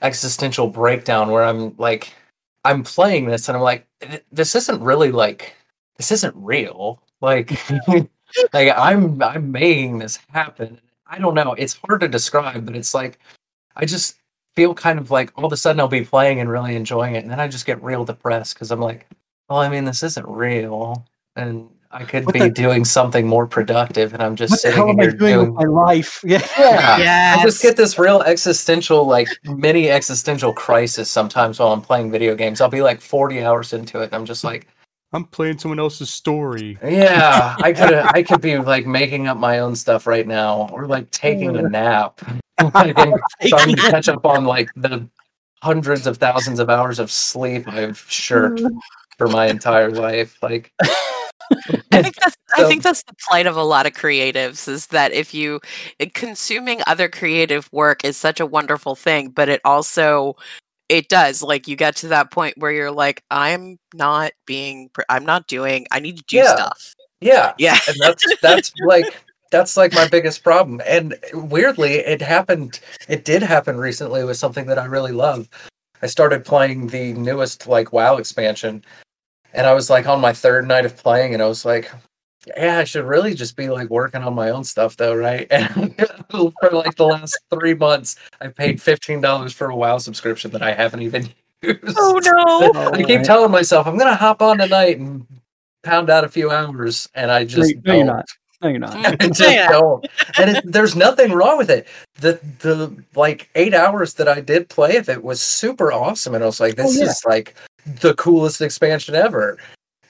existential 0.02 0.68
breakdown 0.68 1.30
where 1.30 1.44
I'm 1.44 1.74
like, 1.78 2.12
I'm 2.64 2.82
playing 2.82 3.26
this 3.26 3.48
and 3.48 3.56
I'm 3.56 3.62
like, 3.62 3.86
this 4.30 4.54
isn't 4.54 4.82
really 4.82 5.12
like, 5.12 5.54
this 5.96 6.12
isn't 6.12 6.34
real. 6.36 7.02
Like, 7.20 7.52
like 8.52 8.72
I'm 8.76 9.22
I'm 9.22 9.52
making 9.52 9.98
this 9.98 10.18
happen. 10.30 10.80
I 11.06 11.18
don't 11.18 11.34
know. 11.34 11.52
It's 11.54 11.78
hard 11.86 12.00
to 12.00 12.08
describe, 12.08 12.66
but 12.66 12.76
it's 12.76 12.94
like 12.94 13.18
I 13.76 13.84
just 13.84 14.16
feel 14.54 14.74
kind 14.74 14.98
of 14.98 15.10
like 15.10 15.32
all 15.36 15.44
of 15.44 15.52
a 15.52 15.56
sudden 15.56 15.80
I'll 15.80 15.88
be 15.88 16.04
playing 16.04 16.40
and 16.40 16.50
really 16.50 16.76
enjoying 16.76 17.14
it, 17.14 17.22
and 17.22 17.30
then 17.30 17.40
I 17.40 17.48
just 17.48 17.66
get 17.66 17.82
real 17.82 18.04
depressed 18.04 18.54
because 18.54 18.70
I'm 18.70 18.80
like, 18.80 19.06
well, 19.48 19.60
I 19.60 19.68
mean, 19.68 19.84
this 19.84 20.02
isn't 20.02 20.26
real, 20.28 21.06
and 21.36 21.68
I 21.92 22.04
could 22.04 22.24
What 22.24 22.32
be 22.32 22.40
the- 22.40 22.50
doing 22.50 22.84
something 22.84 23.26
more 23.26 23.46
productive, 23.46 24.14
and 24.14 24.22
I'm 24.22 24.34
just 24.34 24.50
What 24.50 24.56
the 24.56 24.60
sitting 24.60 24.76
hell 24.78 24.90
am 24.90 25.00
I 25.00 25.02
here 25.02 25.12
doing 25.12 25.38
with 25.38 25.64
my 25.64 25.64
life? 25.64 26.24
Yeah. 26.26 26.40
yeah. 26.98 27.36
I 27.38 27.42
just 27.42 27.60
get 27.62 27.76
this 27.76 27.98
real 27.98 28.22
existential, 28.22 29.06
like 29.06 29.28
mini 29.44 29.90
existential 29.90 30.52
crisis 30.52 31.10
sometimes 31.10 31.58
while 31.58 31.72
I'm 31.72 31.82
playing 31.82 32.10
video 32.10 32.34
games. 32.34 32.60
I'll 32.60 32.70
be 32.70 32.82
like 32.82 33.00
40 33.00 33.42
hours 33.42 33.72
into 33.72 34.00
it, 34.00 34.06
and 34.06 34.14
I'm 34.14 34.24
just 34.24 34.42
like, 34.42 34.68
I'm 35.12 35.24
playing 35.24 35.58
someone 35.58 35.78
else's 35.78 36.08
story. 36.08 36.78
yeah, 36.82 37.56
I 37.60 37.72
could, 37.74 37.94
I 37.94 38.22
could 38.22 38.40
be 38.40 38.56
like 38.58 38.86
making 38.86 39.28
up 39.28 39.36
my 39.36 39.58
own 39.58 39.76
stuff 39.76 40.06
right 40.06 40.26
now, 40.26 40.70
or 40.72 40.86
like 40.86 41.10
taking 41.10 41.56
a 41.56 41.62
nap, 41.62 42.20
like, 42.74 42.98
and 42.98 43.14
starting 43.42 43.76
to 43.76 43.82
catch 43.82 44.08
up 44.08 44.24
on 44.24 44.46
like 44.46 44.70
the 44.76 45.06
hundreds 45.62 46.06
of 46.06 46.16
thousands 46.16 46.58
of 46.58 46.70
hours 46.70 46.98
of 46.98 47.10
sleep 47.10 47.68
I've 47.68 47.98
shirked 48.08 48.60
mm. 48.60 48.70
for 49.18 49.28
my 49.28 49.46
entire 49.46 49.90
life. 49.90 50.42
Like, 50.42 50.72
I 51.92 52.02
think 52.02 52.16
that's 52.16 52.36
I 52.56 52.64
think 52.64 52.82
that's 52.82 53.02
the 53.04 53.14
plight 53.28 53.46
of 53.46 53.56
a 53.56 53.62
lot 53.64 53.86
of 53.86 53.92
creatives 53.92 54.68
is 54.68 54.88
that 54.88 55.12
if 55.12 55.32
you 55.34 55.60
uh, 56.00 56.06
consuming 56.14 56.80
other 56.86 57.08
creative 57.08 57.68
work 57.72 58.04
is 58.04 58.16
such 58.16 58.40
a 58.40 58.46
wonderful 58.46 58.94
thing, 58.94 59.30
but 59.30 59.48
it 59.48 59.60
also 59.64 60.36
it 60.88 61.08
does 61.08 61.42
like 61.42 61.66
you 61.68 61.76
get 61.76 61.96
to 61.96 62.08
that 62.08 62.30
point 62.30 62.58
where 62.58 62.72
you're 62.72 62.90
like 62.90 63.22
I'm 63.30 63.78
not 63.94 64.32
being 64.46 64.90
I'm 65.08 65.24
not 65.24 65.46
doing 65.46 65.86
I 65.90 66.00
need 66.00 66.18
to 66.18 66.24
do 66.26 66.36
Yeah. 66.38 66.54
stuff. 66.54 66.94
yeah, 67.20 67.52
Yeah. 67.58 67.78
and 67.88 67.96
that's 68.00 68.24
that's 68.42 68.72
like 68.86 69.14
that's 69.50 69.76
like 69.76 69.92
my 69.92 70.08
biggest 70.08 70.42
problem 70.42 70.80
and 70.86 71.14
weirdly 71.34 71.94
it 71.96 72.20
happened 72.22 72.80
it 73.08 73.24
did 73.24 73.42
happen 73.42 73.76
recently 73.76 74.24
with 74.24 74.38
something 74.38 74.64
that 74.66 74.78
i 74.78 74.86
really 74.86 75.12
love 75.12 75.46
i 76.00 76.06
started 76.06 76.42
playing 76.42 76.86
the 76.86 77.12
newest 77.12 77.66
like 77.66 77.92
wow 77.92 78.16
expansion 78.16 78.82
and 79.54 79.66
i 79.66 79.72
was 79.74 79.88
like 79.90 80.06
on 80.06 80.20
my 80.20 80.32
third 80.32 80.66
night 80.66 80.84
of 80.86 80.96
playing 80.96 81.34
and 81.34 81.42
i 81.42 81.46
was 81.46 81.64
like 81.64 81.90
yeah 82.56 82.78
i 82.78 82.84
should 82.84 83.04
really 83.04 83.34
just 83.34 83.56
be 83.56 83.68
like 83.70 83.88
working 83.88 84.22
on 84.22 84.34
my 84.34 84.50
own 84.50 84.64
stuff 84.64 84.96
though 84.96 85.14
right 85.14 85.46
and 85.50 85.94
for 86.30 86.70
like 86.70 86.96
the 86.96 87.06
last 87.06 87.38
three 87.50 87.74
months 87.74 88.16
i 88.40 88.48
paid 88.48 88.78
$15 88.78 89.52
for 89.52 89.70
a 89.70 89.76
wow 89.76 89.98
subscription 89.98 90.50
that 90.50 90.62
i 90.62 90.72
haven't 90.72 91.02
even 91.02 91.28
used 91.62 91.96
Oh 91.96 92.18
no. 92.22 92.90
I 92.92 93.02
keep 93.02 93.18
Right. 93.18 93.24
telling 93.24 93.50
myself 93.52 93.86
I'm 93.86 93.96
gonna 93.98 94.14
hop 94.16 94.42
on 94.42 94.58
tonight 94.58 94.98
and 94.98 95.26
pound 95.84 96.10
out 96.10 96.22
a 96.24 96.28
few 96.28 96.50
hours, 96.50 97.08
and 97.14 97.30
I 97.30 97.40
No, 97.40 97.44
just 97.46 97.70
you- 97.74 97.82
no, 97.84 97.94
you're 97.94 98.06
don't. 98.06 98.24
No, 98.62 98.68
you're 98.68 98.78
not. 98.78 98.96
I 99.20 99.26
just 99.28 99.40
Yeah. 99.52 99.68
don't. 99.68 100.06
And 100.38 100.50
it, 100.56 100.62
there's 100.64 100.94
nothing 100.94 101.32
wrong 101.32 101.58
with 101.58 101.70
it. 101.70 101.88
The 102.20 102.38
the 102.60 102.96
like 103.16 103.48
eight 103.56 103.74
hours 103.74 104.14
that 104.14 104.28
I 104.28 104.40
did 104.40 104.68
play 104.68 104.96
of 104.96 105.08
it 105.08 105.22
was 105.22 105.40
super 105.40 105.92
awesome, 105.92 106.34
and 106.36 106.42
I 106.44 106.46
was 106.46 106.60
like, 106.60 106.74
Oh, 106.78 106.82
this 106.84 106.96
yeah. 106.98 107.04
is 107.06 107.20
like 107.26 107.54
the 107.86 108.14
coolest 108.14 108.60
expansion 108.60 109.14
ever. 109.14 109.58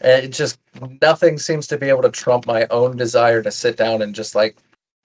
And 0.01 0.25
it 0.25 0.29
just 0.29 0.59
nothing 1.01 1.39
seems 1.39 1.67
to 1.69 1.79
be 1.79 1.89
able 1.89 2.03
to 2.03 2.11
trump 2.11 2.47
my 2.47 2.67
own 2.71 2.97
desire 2.97 3.43
to 3.43 3.51
sit 3.51 3.77
down 3.77 4.03
and 4.03 4.15
just 4.15 4.35
like 4.35 4.57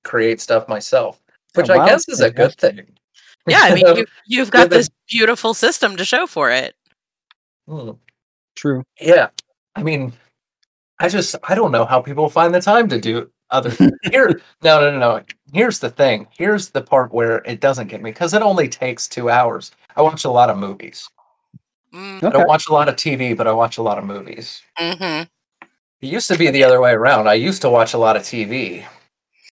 create 0.03 0.41
stuff 0.41 0.67
myself, 0.67 1.21
which 1.53 1.69
Yeah, 1.69 1.75
I 1.75 1.87
guess 1.87 2.07
is 2.09 2.21
a 2.21 2.31
good 2.31 2.55
thing. 2.55 2.87
Yeah, 3.45 3.61
I 3.61 3.75
mean 3.75 3.85
you 3.95 4.05
you've 4.25 4.51
got 4.51 4.69
this 4.69 4.89
beautiful 5.07 5.53
system 5.53 5.95
to 5.97 6.05
show 6.05 6.27
for 6.27 6.49
it. 6.51 6.75
hmm. 7.67 7.91
True. 8.55 8.83
Yeah. 8.99 9.29
I 9.75 9.83
mean, 9.83 10.13
I 10.99 11.09
just 11.09 11.35
I 11.43 11.53
don't 11.53 11.71
know 11.71 11.85
how 11.85 12.01
people 12.01 12.27
find 12.27 12.53
the 12.53 12.59
time 12.61 12.89
to 12.89 12.99
do 12.99 13.29
other 13.51 13.69
here. 14.11 14.41
No, 14.63 14.81
no, 14.81 14.91
no, 14.91 14.97
no. 14.99 15.23
Here's 15.53 15.77
the 15.79 15.91
thing. 15.91 16.27
Here's 16.31 16.69
the 16.69 16.81
part 16.81 17.13
where 17.13 17.43
it 17.45 17.59
doesn't 17.59 17.87
get 17.87 18.01
me 18.01 18.09
because 18.09 18.33
it 18.33 18.41
only 18.41 18.67
takes 18.67 19.07
two 19.07 19.29
hours. 19.29 19.71
I 19.95 20.01
watch 20.01 20.25
a 20.25 20.31
lot 20.31 20.49
of 20.49 20.57
movies. 20.57 21.07
I 21.97 22.29
don't 22.29 22.47
watch 22.47 22.67
a 22.67 22.73
lot 22.73 22.89
of 22.89 22.95
TV, 22.95 23.35
but 23.35 23.47
I 23.47 23.51
watch 23.51 23.77
a 23.77 23.81
lot 23.83 23.97
of 23.97 24.05
movies. 24.05 24.61
hmm 24.77 25.23
It 25.23 25.27
used 26.01 26.27
to 26.29 26.37
be 26.37 26.49
the 26.49 26.63
other 26.63 26.81
way 26.81 26.91
around. 26.91 27.27
I 27.27 27.33
used 27.33 27.61
to 27.63 27.69
watch 27.69 27.93
a 27.93 27.97
lot 27.97 28.15
of 28.15 28.23
TV 28.23 28.85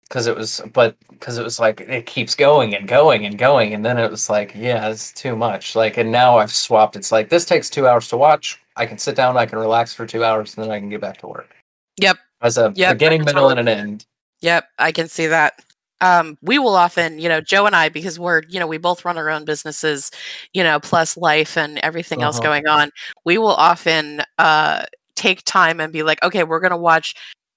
because 0.09 0.26
it 0.26 0.36
was, 0.36 0.61
but 0.72 0.97
because 1.11 1.39
it 1.39 1.45
was 1.45 1.61
like 1.61 1.80
it 1.80 2.07
keeps 2.07 2.34
going 2.34 2.74
and 2.74 2.89
going 2.89 3.26
and 3.26 3.36
going, 3.39 3.74
and 3.74 3.84
then 3.84 3.99
it 3.99 4.11
was 4.11 4.30
like, 4.30 4.53
yeah, 4.55 4.89
it's 4.89 5.12
too 5.12 5.36
much. 5.36 5.76
Like, 5.76 5.97
and 5.99 6.11
now 6.11 6.39
I've 6.39 6.53
swapped. 6.53 6.97
It's 6.97 7.12
like 7.12 7.28
this 7.28 7.45
takes 7.45 7.68
two 7.68 7.86
hours 7.86 8.09
to 8.09 8.16
watch. 8.16 8.61
I 8.76 8.86
can 8.86 8.99
sit 8.99 9.16
down, 9.16 9.36
I 9.36 9.47
can 9.47 9.59
relax 9.59 9.93
for 9.93 10.07
two 10.07 10.24
hours, 10.24 10.57
and 10.57 10.64
then 10.64 10.70
I 10.70 10.78
can 10.78 10.89
get 10.89 11.01
back 11.01 11.18
to 11.18 11.26
work. 11.26 11.55
Yep. 12.01 12.16
As 12.41 12.57
a 12.57 12.72
Yep, 12.74 12.95
beginning, 12.95 13.24
middle, 13.24 13.51
and 13.51 13.61
an 13.61 13.68
end. 13.68 14.07
Yep, 14.41 14.68
I 14.78 14.93
can 14.93 15.09
see 15.09 15.26
that. 15.26 15.61
Um, 16.01 16.36
we 16.42 16.59
will 16.59 16.74
often, 16.76 17.18
you 17.18 17.28
know, 17.28 17.40
Joe 17.40 17.66
and 17.66 17.74
I, 17.76 17.88
because 17.88 18.18
we're, 18.18 18.42
you 18.49 18.59
know, 18.61 18.66
we 18.66 18.78
both 18.78 19.05
run 19.05 19.18
our 19.18 19.30
own 19.30 19.44
businesses, 19.44 20.11
you 20.53 20.62
know, 20.62 20.78
plus 20.80 21.16
life 21.16 21.57
and 21.57 21.78
everything 21.78 22.22
else 22.22 22.38
Uh-huh. 22.38 22.40
going 22.40 22.66
on. 22.66 22.90
We 23.24 23.38
will 23.38 23.55
often 23.55 24.22
uh, 24.38 24.84
take 25.16 25.44
time 25.44 25.80
and 25.80 25.92
be 25.92 26.03
like, 26.03 26.22
okay, 26.22 26.44
we're 26.44 26.61
going 26.61 26.70
to 26.72 26.76
watch 26.76 27.14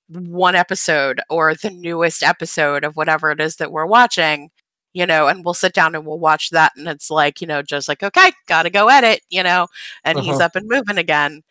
one 0.10 0.56
episode 0.56 1.22
or 1.30 1.54
the 1.56 1.70
newest 1.72 2.24
episode 2.24 2.84
of 2.84 2.96
whatever 2.96 3.32
it 3.32 3.40
is 3.40 3.56
that 3.58 3.72
we're 3.72 3.86
watching, 3.86 4.50
you 4.94 5.06
know, 5.06 5.28
and 5.28 5.44
we'll 5.46 5.54
sit 5.54 5.74
down 5.74 5.96
and 5.96 6.06
we'll 6.06 6.20
watch 6.20 6.50
that. 6.52 6.74
And 6.78 6.88
it's 6.88 7.10
like, 7.10 7.42
you 7.42 7.48
know, 7.48 7.62
just 7.62 7.88
like, 7.88 8.04
okay, 8.04 8.32
got 8.48 8.64
to 8.64 8.70
go 8.70 8.88
edit, 8.90 9.22
you 9.30 9.44
know, 9.44 9.68
and 10.04 10.20
he's 10.20 10.40
Uh-huh. 10.40 10.42
up 10.42 10.56
and 10.56 10.68
moving 10.68 10.98
again 10.98 11.42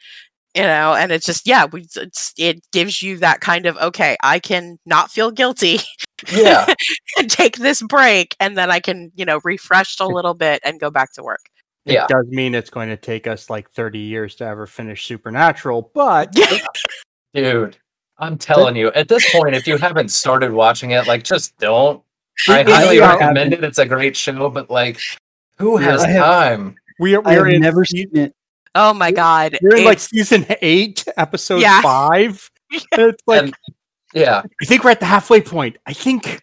you 0.55 0.63
know 0.63 0.95
and 0.95 1.13
it's 1.13 1.27
just 1.27 1.47
yeah 1.47 1.65
we 1.67 1.87
it's, 1.97 2.33
it 2.39 2.61
gives 2.73 3.03
you 3.03 3.17
that 3.19 3.41
kind 3.41 3.67
of 3.67 3.77
okay 3.79 4.17
i 4.23 4.39
can 4.39 4.79
not 4.87 5.11
feel 5.11 5.31
guilty 5.31 5.79
Yeah. 6.33 6.73
and 7.19 7.31
take 7.31 7.57
this 7.59 7.83
break 7.83 8.37
and 8.41 8.57
then 8.57 8.71
i 8.71 8.81
can 8.81 9.11
you 9.15 9.25
know 9.25 9.41
refresh 9.45 9.99
a 10.01 10.07
little 10.07 10.35
bit 10.35 10.61
and 10.65 10.79
go 10.81 10.91
back 10.91 11.13
to 11.15 11.23
work 11.23 11.41
It 11.87 11.95
Yeah. 11.95 12.07
does 12.09 12.27
mean 12.29 12.55
it's 12.55 12.71
going 12.71 12.89
to 12.91 12.97
take 12.97 13.27
us 13.27 13.49
like 13.51 13.71
30 13.71 13.99
years 13.99 14.35
to 14.37 14.45
ever 14.45 14.67
finish 14.67 15.07
Supernatural, 15.07 15.91
but 15.95 16.35
Dude, 17.35 17.77
I'm 18.19 18.37
telling 18.37 18.77
you, 18.77 18.89
at 18.93 19.09
this 19.09 19.25
point, 19.33 19.55
if 19.55 19.67
you 19.67 19.77
haven't 19.79 20.11
started 20.11 20.53
watching 20.53 20.91
it, 20.91 21.07
like, 21.07 21.23
just 21.23 21.57
don't. 21.59 22.03
I 22.49 22.63
highly 22.65 22.99
yeah. 22.99 23.15
recommend 23.17 23.55
it. 23.55 23.63
It's 23.65 23.79
a 23.79 23.87
great 23.87 24.17
show, 24.17 24.51
but 24.51 24.69
like, 24.69 25.01
who 25.59 25.81
Yeah, 25.81 25.87
has 25.93 26.05
have- 26.05 26.25
time? 26.25 26.75
we 26.99 27.15
are, 27.15 27.23
we're 27.23 27.49
in, 27.49 27.63
never 27.63 27.85
se- 27.85 27.97
seen 27.97 28.17
it. 28.17 28.35
oh 28.75 28.93
my 28.93 29.11
god 29.11 29.57
we're 29.63 29.77
in 29.77 29.85
like 29.85 29.99
season 30.01 30.45
eight, 30.61 31.05
episode 31.17 31.61
Yeah. 31.63 31.81
five. 31.83 32.51
It's 32.71 33.23
like 33.27 33.45
And- 33.45 33.55
Yeah, 34.15 34.43
I 34.61 34.65
think 34.65 34.85
we're 34.85 34.91
at 34.91 35.01
the 35.01 35.07
halfway 35.07 35.41
point. 35.41 35.77
I 35.87 35.93
think 35.93 36.43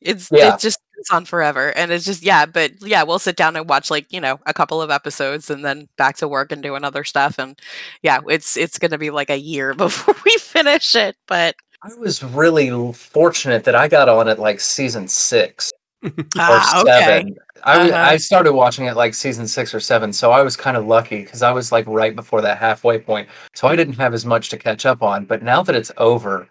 it's 0.00 0.28
Yeah. 0.30 0.54
it 0.54 0.60
just 0.60 0.78
goes 0.96 1.10
on 1.16 1.24
forever 1.24 1.70
and 1.76 1.90
it's 1.92 2.04
just 2.04 2.22
yeah 2.24 2.44
but 2.46 2.72
yeah 2.80 3.02
we'll 3.02 3.18
sit 3.18 3.34
down 3.36 3.54
and 3.56 3.68
watch 3.68 3.90
like 3.90 4.06
you 4.12 4.20
know 4.20 4.38
a 4.46 4.54
couple 4.54 4.80
of 4.82 4.90
episodes 4.90 5.48
and 5.50 5.64
then 5.64 5.88
back 5.96 6.16
to 6.16 6.26
work 6.28 6.50
and 6.52 6.62
doing 6.62 6.82
other 6.84 7.02
stuff 7.04 7.36
and 7.38 7.58
yeah 8.02 8.20
it's 8.28 8.56
it's 8.56 8.78
gonna 8.78 8.98
be 8.98 9.10
like 9.10 9.28
a 9.30 9.38
year 9.38 9.74
before 9.84 10.14
we 10.24 10.30
finish 10.38 10.94
it 10.96 11.16
but 11.26 11.54
I 11.84 11.94
was 11.94 12.22
really 12.22 12.92
fortunate 12.92 13.62
that 13.64 13.74
I 13.76 13.86
got 13.88 14.08
on 14.08 14.28
at 14.28 14.38
like 14.40 14.58
season 14.60 15.06
six 15.08 15.72
or 16.04 16.12
ah, 16.36 16.80
okay 16.82 17.00
seven. 17.00 17.36
I 17.64 17.72
w- 17.74 17.92
Uh-huh. 17.92 18.10
I 18.10 18.16
started 18.18 18.52
watching 18.52 18.86
it 18.86 18.94
like 18.96 19.14
season 19.14 19.48
six 19.48 19.74
or 19.74 19.80
seven, 19.80 20.12
so 20.12 20.30
I 20.30 20.42
was 20.42 20.56
kind 20.56 20.76
of 20.76 20.86
lucky 20.86 21.22
because 21.24 21.42
I 21.42 21.50
was 21.50 21.72
like 21.72 21.84
right 21.88 22.14
before 22.14 22.40
that 22.42 22.58
halfway 22.58 23.00
point, 23.00 23.28
so 23.54 23.66
I 23.66 23.74
didn't 23.74 23.94
have 23.94 24.14
as 24.14 24.24
much 24.24 24.48
to 24.50 24.56
catch 24.56 24.86
up 24.86 25.02
on. 25.02 25.24
But 25.24 25.42
now 25.42 25.64
that 25.64 25.74
it's 25.74 25.90
over, 25.96 26.48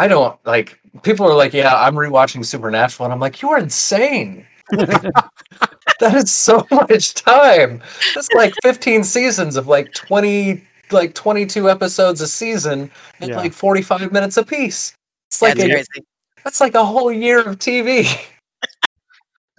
I 0.00 0.08
don't 0.08 0.34
like. 0.46 0.80
People 1.02 1.26
are 1.26 1.34
like, 1.34 1.52
"Yeah, 1.52 1.74
I'm 1.74 1.94
rewatching 1.94 2.42
Supernatural," 2.44 3.04
and 3.04 3.12
I'm 3.12 3.20
like, 3.20 3.42
"You 3.42 3.50
are 3.50 3.58
insane." 3.58 4.46
that 4.70 6.14
is 6.14 6.30
so 6.30 6.66
much 6.70 7.12
time. 7.12 7.82
That's 8.14 8.32
like 8.32 8.54
15 8.62 9.04
seasons 9.04 9.56
of 9.56 9.66
like 9.66 9.92
20, 9.92 10.62
like 10.90 11.14
22 11.14 11.68
episodes 11.68 12.22
a 12.22 12.28
season 12.28 12.90
and 13.20 13.30
Yeah. 13.30 13.36
like 13.36 13.52
45 13.52 14.10
minutes 14.10 14.38
a 14.38 14.42
piece. 14.42 14.94
It's 15.30 15.42
like 15.42 15.58
it's 15.58 15.88
a, 15.98 16.00
that's 16.44 16.60
like 16.62 16.74
a 16.74 16.84
whole 16.84 17.12
year 17.12 17.40
of 17.40 17.58
TV. 17.58 18.08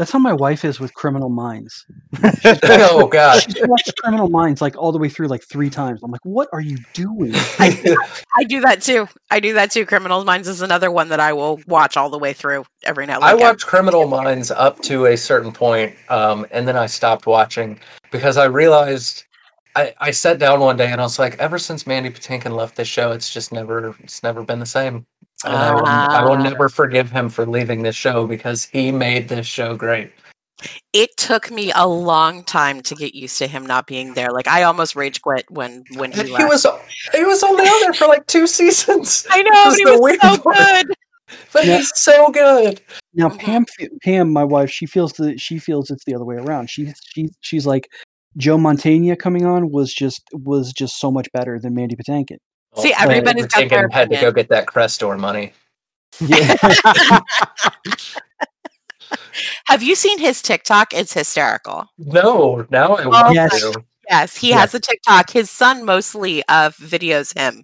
That's 0.01 0.09
how 0.09 0.17
my 0.17 0.33
wife 0.33 0.65
is 0.65 0.79
with 0.79 0.95
Criminal 0.95 1.29
Minds. 1.29 1.85
oh 2.63 3.05
god. 3.05 3.43
She's 3.43 3.55
watched 3.67 3.95
Criminal 3.97 4.31
Minds 4.31 4.59
like 4.59 4.75
all 4.75 4.91
the 4.91 4.97
way 4.97 5.09
through 5.09 5.27
like 5.27 5.43
three 5.43 5.69
times. 5.69 6.01
I'm 6.01 6.09
like, 6.09 6.25
what 6.25 6.49
are 6.51 6.59
you 6.59 6.79
doing? 6.93 7.33
I 7.59 8.43
do 8.47 8.61
that 8.61 8.81
too. 8.81 9.07
I 9.29 9.39
do 9.39 9.53
that 9.53 9.69
too. 9.69 9.85
Criminal 9.85 10.25
Minds 10.25 10.47
is 10.47 10.63
another 10.63 10.89
one 10.89 11.09
that 11.09 11.19
I 11.19 11.33
will 11.33 11.61
watch 11.67 11.97
all 11.97 12.09
the 12.09 12.17
way 12.17 12.33
through 12.33 12.65
every 12.81 13.05
now 13.05 13.17
and 13.17 13.25
I 13.25 13.33
again. 13.33 13.45
watched 13.45 13.67
Criminal 13.67 14.07
Minds 14.07 14.49
up 14.49 14.79
to 14.81 15.05
a 15.05 15.15
certain 15.15 15.51
point, 15.51 15.95
um, 16.09 16.47
and 16.49 16.67
then 16.67 16.75
I 16.75 16.87
stopped 16.87 17.27
watching 17.27 17.79
because 18.09 18.37
I 18.37 18.45
realized 18.45 19.25
I, 19.75 19.93
I 19.99 20.09
sat 20.09 20.39
down 20.39 20.61
one 20.61 20.77
day 20.77 20.91
and 20.91 20.99
I 20.99 21.03
was 21.03 21.19
like, 21.19 21.37
ever 21.37 21.59
since 21.59 21.85
Mandy 21.85 22.09
Patinkin 22.09 22.55
left 22.55 22.75
this 22.75 22.87
show, 22.87 23.11
it's 23.11 23.31
just 23.31 23.51
never 23.51 23.95
it's 23.99 24.23
never 24.23 24.41
been 24.41 24.57
the 24.57 24.65
same. 24.65 25.05
And 25.45 25.55
I, 25.55 25.73
will, 25.73 25.85
I 25.85 26.23
will 26.23 26.31
Ah. 26.33 26.43
never 26.43 26.69
forgive 26.69 27.11
him 27.11 27.29
for 27.29 27.45
leaving 27.45 27.83
this 27.83 27.95
show 27.95 28.27
because 28.27 28.65
he 28.65 28.91
made 28.91 29.29
this 29.29 29.47
show 29.47 29.75
great. 29.75 30.11
It 30.93 31.09
took 31.17 31.49
me 31.49 31.71
a 31.75 31.87
long 31.87 32.43
time 32.43 32.81
to 32.83 32.93
get 32.95 33.15
used 33.15 33.37
to 33.39 33.47
him 33.47 33.65
not 33.65 33.87
being 33.87 34.13
there. 34.13 34.29
Like 34.31 34.47
I 34.47 34.63
almost 34.63 34.95
rage 34.95 35.19
quit 35.21 35.45
when 35.49 35.83
when 35.95 36.11
he 36.11 36.23
he 36.23 36.31
left. 36.31 36.49
was 36.49 36.65
he 37.15 37.23
was 37.23 37.41
only 37.43 37.63
on 37.63 37.81
there 37.81 37.93
for 37.93 38.07
like 38.07 38.27
two 38.27 38.45
seasons. 38.57 39.25
I 39.31 39.41
know, 39.41 39.71
This 39.71 39.81
but 39.83 39.91
he 39.93 39.97
was 39.97 40.17
so 40.21 40.37
part. 40.37 40.55
good. 40.85 40.95
But 41.53 41.65
Yeah. 41.65 41.77
he's 41.77 41.91
so 41.95 42.29
good. 42.29 42.79
Now 43.15 43.29
Mhm. 43.29 43.39
Pam, 43.39 43.65
Pam, 44.03 44.31
my 44.31 44.43
wife, 44.43 44.69
she 44.69 44.85
feels 44.85 45.13
that 45.13 45.39
she 45.39 45.57
feels 45.57 45.89
it's 45.89 46.03
the 46.05 46.13
other 46.13 46.25
way 46.25 46.35
around. 46.35 46.69
She 46.69 46.93
she 47.15 47.29
she's 47.39 47.65
like 47.65 47.87
Joe 48.37 48.57
Mantegna 48.57 49.17
coming 49.17 49.45
on 49.45 49.71
was 49.71 49.91
just 49.93 50.21
was 50.31 50.71
just 50.73 50.99
so 50.99 51.09
much 51.09 51.27
better 51.33 51.57
than 51.59 51.73
Mandy 51.73 51.95
Patinkin. 51.95 52.37
See, 52.77 52.91
Well, 52.91 53.09
everybody's 53.09 53.47
got 53.47 53.69
their 53.69 53.89
had 53.89 54.09
to 54.11 54.19
go 54.21 54.31
get 54.31 54.47
that 54.49 54.65
Crestor 54.65 55.19
money. 55.19 55.53
Yeah, 56.19 56.55
Have 59.65 59.83
you 59.83 59.95
seen 59.95 60.19
his 60.19 60.41
TikTok? 60.41 60.93
It's 60.93 61.13
hysterical. 61.13 61.87
No, 61.97 62.65
now 62.69 62.95
I 62.95 63.05
want 63.07 63.33
Yes. 63.33 63.61
to. 63.61 63.83
Yes, 64.09 64.35
he 64.37 64.49
Yeah. 64.49 64.59
has 64.59 64.73
a 64.73 64.79
TikTok. 64.79 65.29
His 65.31 65.49
son 65.49 65.83
mostly 65.85 66.43
uh 66.47 66.69
videos 66.71 67.37
him, 67.37 67.63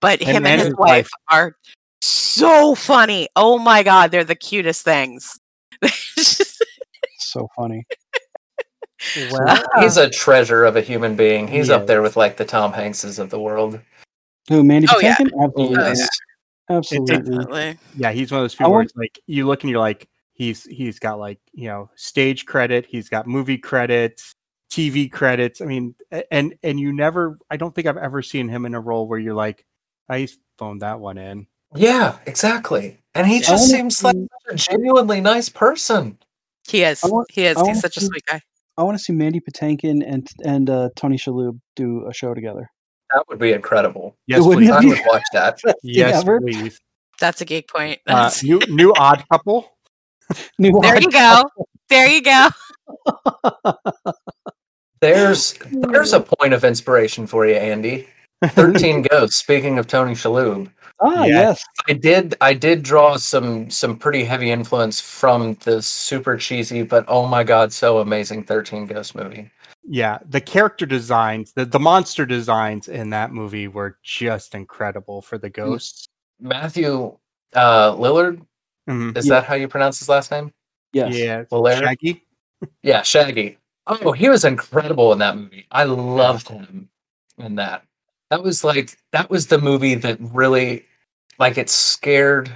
but 0.00 0.20
Him 0.20 0.28
him 0.36 0.36
and 0.36 0.52
and 0.52 0.60
his 0.60 0.68
his 0.68 0.76
wife 0.76 0.88
wife. 0.88 1.10
are 1.30 1.56
so 2.00 2.74
funny. 2.74 3.28
Oh 3.36 3.58
my 3.58 3.82
god, 3.82 4.10
they're 4.10 4.24
the 4.24 4.34
cutest 4.34 4.84
things. 4.84 5.38
so 7.18 7.48
funny. 7.56 7.84
well, 9.30 9.62
He's 9.80 9.96
a 9.96 10.08
treasure 10.10 10.64
of 10.64 10.76
a 10.76 10.82
human 10.82 11.16
being. 11.16 11.46
He's 11.48 11.68
He 11.68 11.72
up 11.72 11.86
there 11.86 12.02
with 12.02 12.16
like 12.16 12.36
the 12.36 12.44
Tom 12.44 12.72
Hankses 12.72 13.18
of 13.18 13.30
the 13.30 13.40
world. 13.40 13.80
Who 14.48 14.62
Mandy 14.64 14.86
Oh, 14.90 14.98
yeah. 15.00 15.14
Patinkin? 15.16 15.44
Absolutely, 15.44 15.74
Yes. 15.76 16.08
absolutely. 16.70 17.16
Definitely. 17.16 17.78
yeah, 17.96 18.12
he's 18.12 18.30
one 18.30 18.40
of 18.40 18.44
those 18.44 18.54
I 18.54 18.58
people 18.58 18.70
where 18.72 18.78
want- 18.80 18.88
it's 18.90 18.96
like 18.96 19.20
you 19.26 19.46
look 19.46 19.62
and 19.62 19.70
you're 19.70 19.80
like, 19.80 20.08
he's 20.32 20.64
he's 20.64 20.98
got 20.98 21.18
like 21.18 21.38
you 21.52 21.68
know 21.68 21.90
stage 21.96 22.44
credit, 22.46 22.86
he's 22.86 23.08
got 23.08 23.26
movie 23.26 23.58
credits, 23.58 24.34
TV 24.70 25.10
credits. 25.10 25.60
I 25.60 25.64
mean, 25.64 25.94
and 26.30 26.54
and 26.62 26.78
you 26.78 26.92
never, 26.92 27.38
I 27.50 27.56
don't 27.56 27.74
think 27.74 27.86
I've 27.86 27.96
ever 27.96 28.22
seen 28.22 28.48
him 28.48 28.66
in 28.66 28.74
a 28.74 28.80
role 28.80 29.08
where 29.08 29.18
you're 29.18 29.34
like, 29.34 29.64
I 30.08 30.28
phoned 30.58 30.82
that 30.82 31.00
one 31.00 31.18
in. 31.18 31.46
Yeah, 31.74 32.18
exactly. 32.26 32.98
And 33.14 33.26
he 33.26 33.40
just 33.40 33.50
wanna 33.50 33.64
seems 33.90 34.04
like 34.04 34.16
a 34.48 34.54
genuinely 34.54 35.20
nice 35.20 35.48
person. 35.48 36.18
He 36.68 36.82
is. 36.84 37.00
Want- 37.04 37.30
he 37.30 37.46
is. 37.46 37.56
I 37.56 37.60
He's 37.60 37.66
want 37.66 37.78
such 37.78 37.96
a 37.96 38.00
sweet 38.00 38.22
guy. 38.30 38.40
I 38.78 38.82
want 38.82 38.98
to 38.98 39.02
see 39.02 39.12
Mandy 39.12 39.40
Patinkin 39.40 40.02
and 40.06 40.28
and 40.44 40.68
uh, 40.70 40.90
Tony 40.96 41.16
Shalhoub 41.16 41.58
do 41.76 42.06
a 42.06 42.12
show 42.14 42.34
together. 42.34 42.70
That 43.12 43.24
would 43.28 43.38
be 43.38 43.52
incredible. 43.52 44.16
Yes, 44.26 44.42
Wouldn't 44.42 44.66
please. 44.66 44.70
I 44.72 44.84
would 44.84 45.00
watch 45.06 45.22
that. 45.32 45.60
Yes, 45.82 46.22
ever? 46.22 46.40
please. 46.40 46.78
That's 47.20 47.40
a 47.40 47.44
geek 47.44 47.68
point. 47.68 48.00
Uh, 48.06 48.30
new 48.42 48.58
new 48.68 48.92
odd 48.98 49.24
couple. 49.30 49.72
New 50.58 50.78
there 50.82 51.00
you 51.00 51.10
go. 51.10 51.44
There 51.88 52.08
you 52.08 52.20
go. 52.22 52.48
There's 55.00 55.54
there's 55.70 56.12
a 56.14 56.20
point 56.20 56.54
of 56.54 56.64
inspiration 56.64 57.26
for 57.26 57.46
you, 57.46 57.54
Andy. 57.54 58.08
Thirteen 58.44 59.02
Ghosts. 59.02 59.36
Speaking 59.36 59.78
of 59.78 59.86
Tony 59.86 60.12
Shalhoub, 60.14 60.70
Ah, 61.00 61.24
Yes. 61.24 61.28
yes. 61.28 61.64
I 61.88 61.92
did 61.92 62.34
I 62.40 62.54
did 62.54 62.82
draw 62.82 63.16
some 63.16 63.70
some 63.70 63.96
pretty 63.98 64.24
heavy 64.24 64.50
influence 64.50 65.00
from 65.00 65.54
the 65.64 65.82
super 65.82 66.36
cheesy 66.38 66.82
but 66.82 67.04
oh 67.08 67.26
my 67.26 67.44
god 67.44 67.72
so 67.72 67.98
amazing 67.98 68.42
Thirteen 68.44 68.86
Ghosts 68.86 69.14
movie. 69.14 69.50
Yeah, 69.88 70.18
the 70.28 70.40
character 70.40 70.84
designs, 70.86 71.52
the, 71.52 71.64
the 71.64 71.78
monster 71.78 72.26
designs 72.26 72.88
in 72.88 73.10
that 73.10 73.32
movie 73.32 73.68
were 73.68 73.98
just 74.02 74.54
incredible 74.54 75.22
for 75.22 75.38
the 75.38 75.48
ghosts. 75.50 76.08
Matthew 76.40 77.16
uh, 77.54 77.92
Lillard 77.92 78.44
Mhm. 78.88 79.16
is 79.16 79.26
Yeah. 79.26 79.34
that 79.40 79.44
how 79.44 79.54
you 79.54 79.68
pronounce 79.68 79.98
his 79.98 80.08
last 80.08 80.30
name? 80.30 80.52
Yes. 80.92 81.14
Yeah, 81.14 81.44
Lillard. 81.52 81.78
Shaggy. 81.78 82.24
Yeah, 82.82 83.02
Shaggy. 83.02 83.58
Oh, 83.86 84.10
he 84.12 84.28
was 84.28 84.44
incredible 84.44 85.12
in 85.12 85.18
that 85.20 85.36
movie. 85.36 85.66
I 85.70 85.84
loved 85.84 86.48
him 86.48 86.88
in 87.38 87.54
that. 87.56 87.84
That 88.30 88.42
was 88.42 88.64
like 88.64 88.96
that 89.12 89.30
was 89.30 89.46
the 89.46 89.58
movie 89.58 89.94
that 89.94 90.18
really 90.20 90.84
like 91.38 91.58
it 91.58 91.70
scared 91.70 92.50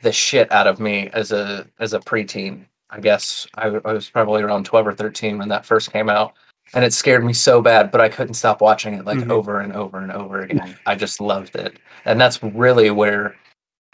the 0.00 0.12
shit 0.12 0.50
out 0.50 0.66
of 0.66 0.80
me 0.80 1.08
as 1.12 1.32
a 1.32 1.66
as 1.78 1.92
a 1.92 2.00
preteen. 2.00 2.64
I 2.88 3.00
guess 3.00 3.46
I 3.54 3.68
was 3.68 4.08
probably 4.08 4.42
around 4.42 4.64
12 4.64 4.86
or 4.86 4.94
13 4.94 5.36
when 5.36 5.48
that 5.48 5.66
first 5.66 5.92
came 5.92 6.08
out. 6.08 6.34
And 6.72 6.84
it 6.84 6.92
scared 6.92 7.24
me 7.24 7.32
so 7.32 7.60
bad, 7.60 7.90
but 7.90 8.00
I 8.00 8.08
couldn't 8.08 8.34
stop 8.34 8.60
watching 8.60 8.94
it 8.94 9.04
like 9.04 9.18
Mhm. 9.18 9.30
over 9.30 9.60
and 9.60 9.72
over 9.74 9.98
and 9.98 10.10
over 10.10 10.40
again. 10.40 10.76
I 10.86 10.94
just 10.94 11.20
loved 11.20 11.54
it. 11.56 11.78
And 12.04 12.20
that's 12.20 12.42
really 12.42 12.90
where 12.90 13.36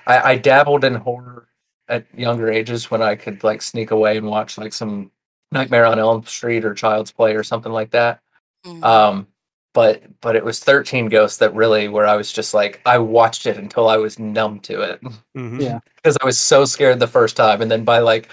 I, 0.06 0.32
I 0.32 0.36
dabbled 0.36 0.84
in 0.84 0.94
horror 0.94 1.48
at 1.88 2.06
younger 2.16 2.50
ages 2.50 2.90
when 2.90 3.02
I 3.02 3.16
could 3.16 3.42
like 3.42 3.60
sneak 3.62 3.90
away 3.90 4.16
and 4.16 4.26
watch 4.26 4.56
like 4.56 4.72
some 4.72 5.10
Nightmare 5.52 5.84
on 5.84 5.98
Elm 5.98 6.24
Street 6.24 6.64
or 6.64 6.72
Child's 6.74 7.10
Play 7.10 7.34
or 7.34 7.42
something 7.42 7.72
like 7.72 7.90
that. 7.90 8.20
Mhm. 8.64 8.84
Um, 8.84 9.26
but 9.74 10.02
but 10.20 10.36
it 10.36 10.44
was 10.44 10.60
13 10.60 11.08
Ghosts 11.08 11.38
that 11.38 11.54
really 11.54 11.88
where 11.88 12.06
I 12.06 12.16
was 12.16 12.32
just 12.32 12.54
like 12.54 12.80
I 12.86 12.98
watched 12.98 13.46
it 13.46 13.56
until 13.56 13.88
I 13.88 13.96
was 13.96 14.18
numb 14.18 14.60
to 14.60 14.80
it 14.82 15.00
Mhm. 15.36 15.60
Yeah. 15.60 15.80
because 15.96 16.16
I 16.20 16.24
was 16.24 16.38
so 16.38 16.64
scared 16.64 16.98
the 17.00 17.06
first 17.08 17.36
time, 17.36 17.60
and 17.62 17.70
then 17.70 17.84
by 17.84 17.98
like 17.98 18.28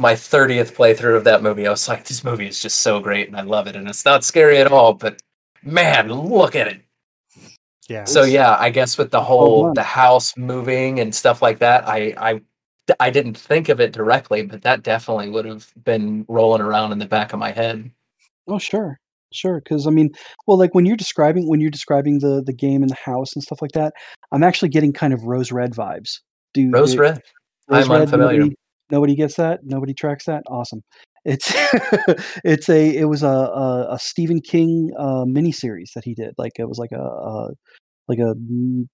my 0.00 0.14
30th 0.14 0.72
playthrough 0.72 1.16
of 1.16 1.24
that 1.24 1.42
movie, 1.42 1.66
I 1.66 1.70
was 1.70 1.86
like, 1.88 2.04
this 2.04 2.24
movie 2.24 2.48
is 2.48 2.60
just 2.60 2.80
so 2.80 3.00
great 3.00 3.28
and 3.28 3.36
I 3.36 3.42
love 3.42 3.66
it, 3.66 3.76
and 3.76 3.88
it's 3.88 4.04
not 4.04 4.24
scary 4.24 4.58
at 4.58 4.72
all, 4.72 4.94
but 4.94 5.20
man, 5.62 6.08
look 6.08 6.56
at 6.56 6.68
it. 6.68 6.80
Yeah. 7.88 8.04
So 8.04 8.22
yeah, 8.22 8.56
I 8.58 8.70
guess 8.70 8.96
with 8.96 9.10
the 9.10 9.20
whole 9.20 9.62
oh, 9.62 9.66
done. 9.66 9.74
the 9.74 9.82
house 9.82 10.36
moving 10.36 11.00
and 11.00 11.12
stuff 11.14 11.42
like 11.42 11.58
that, 11.58 11.88
I 11.88 12.14
I 12.16 12.40
I 13.00 13.10
didn't 13.10 13.36
think 13.36 13.68
of 13.68 13.80
it 13.80 13.92
directly, 13.92 14.42
but 14.42 14.62
that 14.62 14.82
definitely 14.82 15.28
would 15.30 15.44
have 15.44 15.72
been 15.84 16.24
rolling 16.28 16.62
around 16.62 16.92
in 16.92 16.98
the 16.98 17.06
back 17.06 17.32
of 17.32 17.40
my 17.40 17.50
head. 17.50 17.90
Oh, 18.46 18.58
sure, 18.58 19.00
sure. 19.32 19.60
Because 19.60 19.88
I 19.88 19.90
mean, 19.90 20.10
well, 20.46 20.56
like 20.56 20.72
when 20.72 20.86
you're 20.86 20.96
describing 20.96 21.48
when 21.48 21.60
you're 21.60 21.70
describing 21.70 22.20
the 22.20 22.42
the 22.44 22.52
game 22.52 22.82
and 22.82 22.90
the 22.90 22.96
house 23.04 23.34
and 23.34 23.42
stuff 23.42 23.60
like 23.60 23.72
that, 23.72 23.92
I'm 24.30 24.44
actually 24.44 24.68
getting 24.68 24.92
kind 24.92 25.12
of 25.12 25.24
Rose 25.24 25.50
Red 25.50 25.72
vibes. 25.72 26.20
Do 26.54 26.70
Rose 26.70 26.92
do- 26.92 27.00
Red. 27.00 27.20
Rose 27.68 27.84
I'm 27.84 27.92
Red, 27.92 28.00
unfamiliar. 28.02 28.38
Nobody, 28.40 28.56
nobody 28.90 29.14
gets 29.14 29.36
that. 29.36 29.60
Nobody 29.64 29.94
tracks 29.94 30.24
that. 30.26 30.42
Awesome. 30.48 30.82
It's 31.24 31.52
it's 32.44 32.68
a 32.68 32.96
it 32.96 33.04
was 33.04 33.22
a 33.22 33.26
a, 33.28 33.94
a 33.94 33.98
Stephen 33.98 34.40
King 34.40 34.90
uh, 34.98 35.24
miniseries 35.24 35.92
that 35.94 36.04
he 36.04 36.14
did. 36.14 36.34
Like 36.38 36.52
it 36.58 36.68
was 36.68 36.78
like 36.78 36.92
a, 36.92 37.02
a 37.02 37.50
like 38.08 38.18
a 38.18 38.34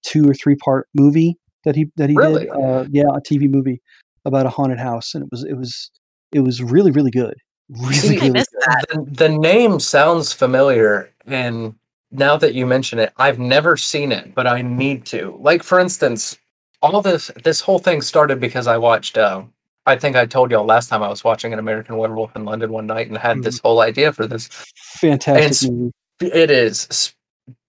two 0.03 0.29
or 0.29 0.33
three 0.33 0.55
part 0.55 0.87
movie 0.93 1.37
that 1.65 1.75
he 1.75 1.87
that 1.97 2.09
he 2.09 2.15
Really? 2.15 2.45
did. 2.45 2.51
Uh, 2.51 2.85
yeah, 2.91 3.03
a 3.15 3.21
TV 3.21 3.49
movie 3.49 3.81
about 4.25 4.45
a 4.45 4.49
haunted 4.49 4.79
house, 4.79 5.13
and 5.13 5.23
it 5.23 5.29
was 5.31 5.43
it 5.43 5.57
was 5.57 5.91
it 6.33 6.41
was 6.41 6.61
really 6.61 6.91
really 6.91 7.11
good. 7.11 7.35
Really, 7.69 7.93
See, 7.93 8.07
I 8.09 8.19
really 8.19 8.29
missed 8.31 8.55
that. 8.65 8.85
The, 8.89 9.27
the 9.27 9.29
name 9.29 9.79
sounds 9.79 10.31
familiar, 10.31 11.09
and 11.25 11.75
now 12.11 12.37
that 12.37 12.53
you 12.53 12.65
mention 12.65 12.99
it, 12.99 13.11
I've 13.17 13.39
never 13.39 13.75
seen 13.75 14.11
it, 14.11 14.33
but 14.33 14.47
I 14.47 14.61
need 14.61 15.05
to. 15.07 15.37
Like 15.41 15.63
for 15.63 15.79
instance, 15.79 16.37
all 16.81 17.01
this 17.01 17.31
this 17.43 17.61
whole 17.61 17.79
thing 17.79 18.01
started 18.01 18.39
because 18.39 18.67
I 18.67 18.77
watched. 18.77 19.17
Uh, 19.17 19.43
I 19.87 19.95
think 19.95 20.17
I 20.17 20.25
told 20.25 20.51
y'all 20.51 20.65
last 20.65 20.89
time 20.89 21.01
I 21.01 21.07
was 21.07 21.23
watching 21.23 21.53
an 21.53 21.59
American 21.59 21.95
Werewolf 21.95 22.35
in 22.35 22.43
London 22.43 22.71
one 22.71 22.85
night 22.85 23.07
and 23.07 23.17
had 23.17 23.41
this 23.41 23.57
mm-hmm. 23.57 23.67
whole 23.67 23.79
idea 23.79 24.11
for 24.11 24.27
this. 24.27 24.49
fantastic 24.75 25.71
movie. 25.71 25.93
It 26.19 26.51
is 26.51 27.15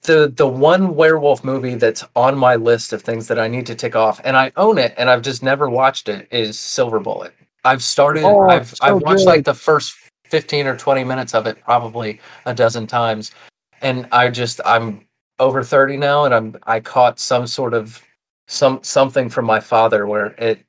the 0.03 0.33
the 0.35 0.49
one 0.49 0.97
werewolf 0.97 1.45
movie 1.45 1.77
that's 1.77 2.05
on 2.17 2.37
my 2.37 2.57
list 2.57 2.93
of 2.93 3.03
things 3.03 3.29
that 3.29 3.39
I 3.39 3.47
need 3.47 3.67
to 3.67 3.75
tick 3.75 3.95
off, 3.95 4.21
and 4.25 4.37
I 4.37 4.51
own 4.57 4.79
it, 4.79 4.95
and 4.99 5.09
I've 5.09 5.23
just 5.23 5.43
never 5.43 5.71
watched 5.71 6.09
it. 6.09 6.27
Is 6.31 6.59
Silver 6.59 6.99
Bullet? 6.99 7.35
I've 7.65 7.83
started. 7.83 8.25
Oh, 8.25 8.49
I've 8.49 8.69
so 8.69 8.77
I've 8.81 9.03
watched 9.03 9.19
good. 9.19 9.27
like 9.27 9.45
the 9.45 9.55
first 9.55 9.97
fifteen 10.25 10.67
or 10.67 10.77
twenty 10.77 11.05
minutes 11.05 11.35
of 11.35 11.47
it 11.47 11.63
probably 11.63 12.21
a 12.47 12.55
dozen 12.55 12.87
times, 12.87 13.33
and 13.81 14.09
I 14.11 14.29
just 14.31 14.61
I'm 14.65 15.07
over 15.39 15.63
thirty 15.63 15.97
now, 15.97 16.25
and 16.25 16.35
I'm 16.35 16.57
I 16.65 16.81
caught 16.81 17.21
some 17.21 17.47
sort 17.47 17.75
of 17.75 18.03
some 18.49 18.81
something 18.83 19.29
from 19.29 19.45
my 19.45 19.61
father 19.61 20.07
where 20.07 20.29
it 20.39 20.65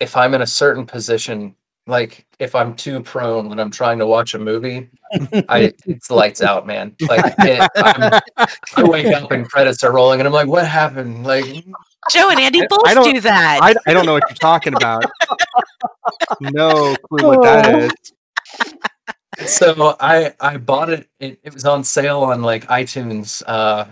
if 0.00 0.16
I'm 0.16 0.34
in 0.34 0.42
a 0.42 0.46
certain 0.46 0.86
position. 0.86 1.54
Like 1.86 2.26
if 2.38 2.54
I'm 2.54 2.76
too 2.76 3.00
prone 3.02 3.48
when 3.48 3.58
I'm 3.58 3.70
trying 3.70 3.98
to 3.98 4.06
watch 4.06 4.34
a 4.34 4.38
movie, 4.38 4.90
I 5.48 5.72
it's 5.86 6.08
lights 6.10 6.40
out, 6.40 6.64
man. 6.66 6.94
Like 7.00 7.34
it, 7.38 7.68
I'm, 8.76 8.86
wake 8.86 9.06
up 9.06 9.30
and 9.32 9.48
credits 9.48 9.82
are 9.82 9.90
rolling, 9.90 10.20
and 10.20 10.26
I'm 10.28 10.32
like, 10.32 10.46
"What 10.46 10.68
happened?" 10.68 11.24
Like, 11.26 11.46
Joe 12.12 12.28
and 12.30 12.38
Andy 12.38 12.62
I- 12.62 12.66
both 12.68 12.86
I 12.86 12.94
don't- 12.94 13.12
do 13.12 13.20
that. 13.22 13.60
I, 13.62 13.74
I 13.88 13.92
don't 13.92 14.06
know 14.06 14.12
what 14.12 14.22
you're 14.28 14.36
talking 14.36 14.74
about. 14.74 15.04
no 16.40 16.94
clue 17.08 17.26
what 17.26 17.42
that 17.42 17.90
is. 19.38 19.50
so 19.50 19.96
I 19.98 20.34
I 20.38 20.58
bought 20.58 20.90
it. 20.90 21.08
It, 21.18 21.40
it 21.42 21.52
was 21.54 21.64
on 21.64 21.82
sale 21.82 22.20
on 22.20 22.42
like 22.42 22.66
iTunes. 22.66 23.42
Uh, 23.46 23.86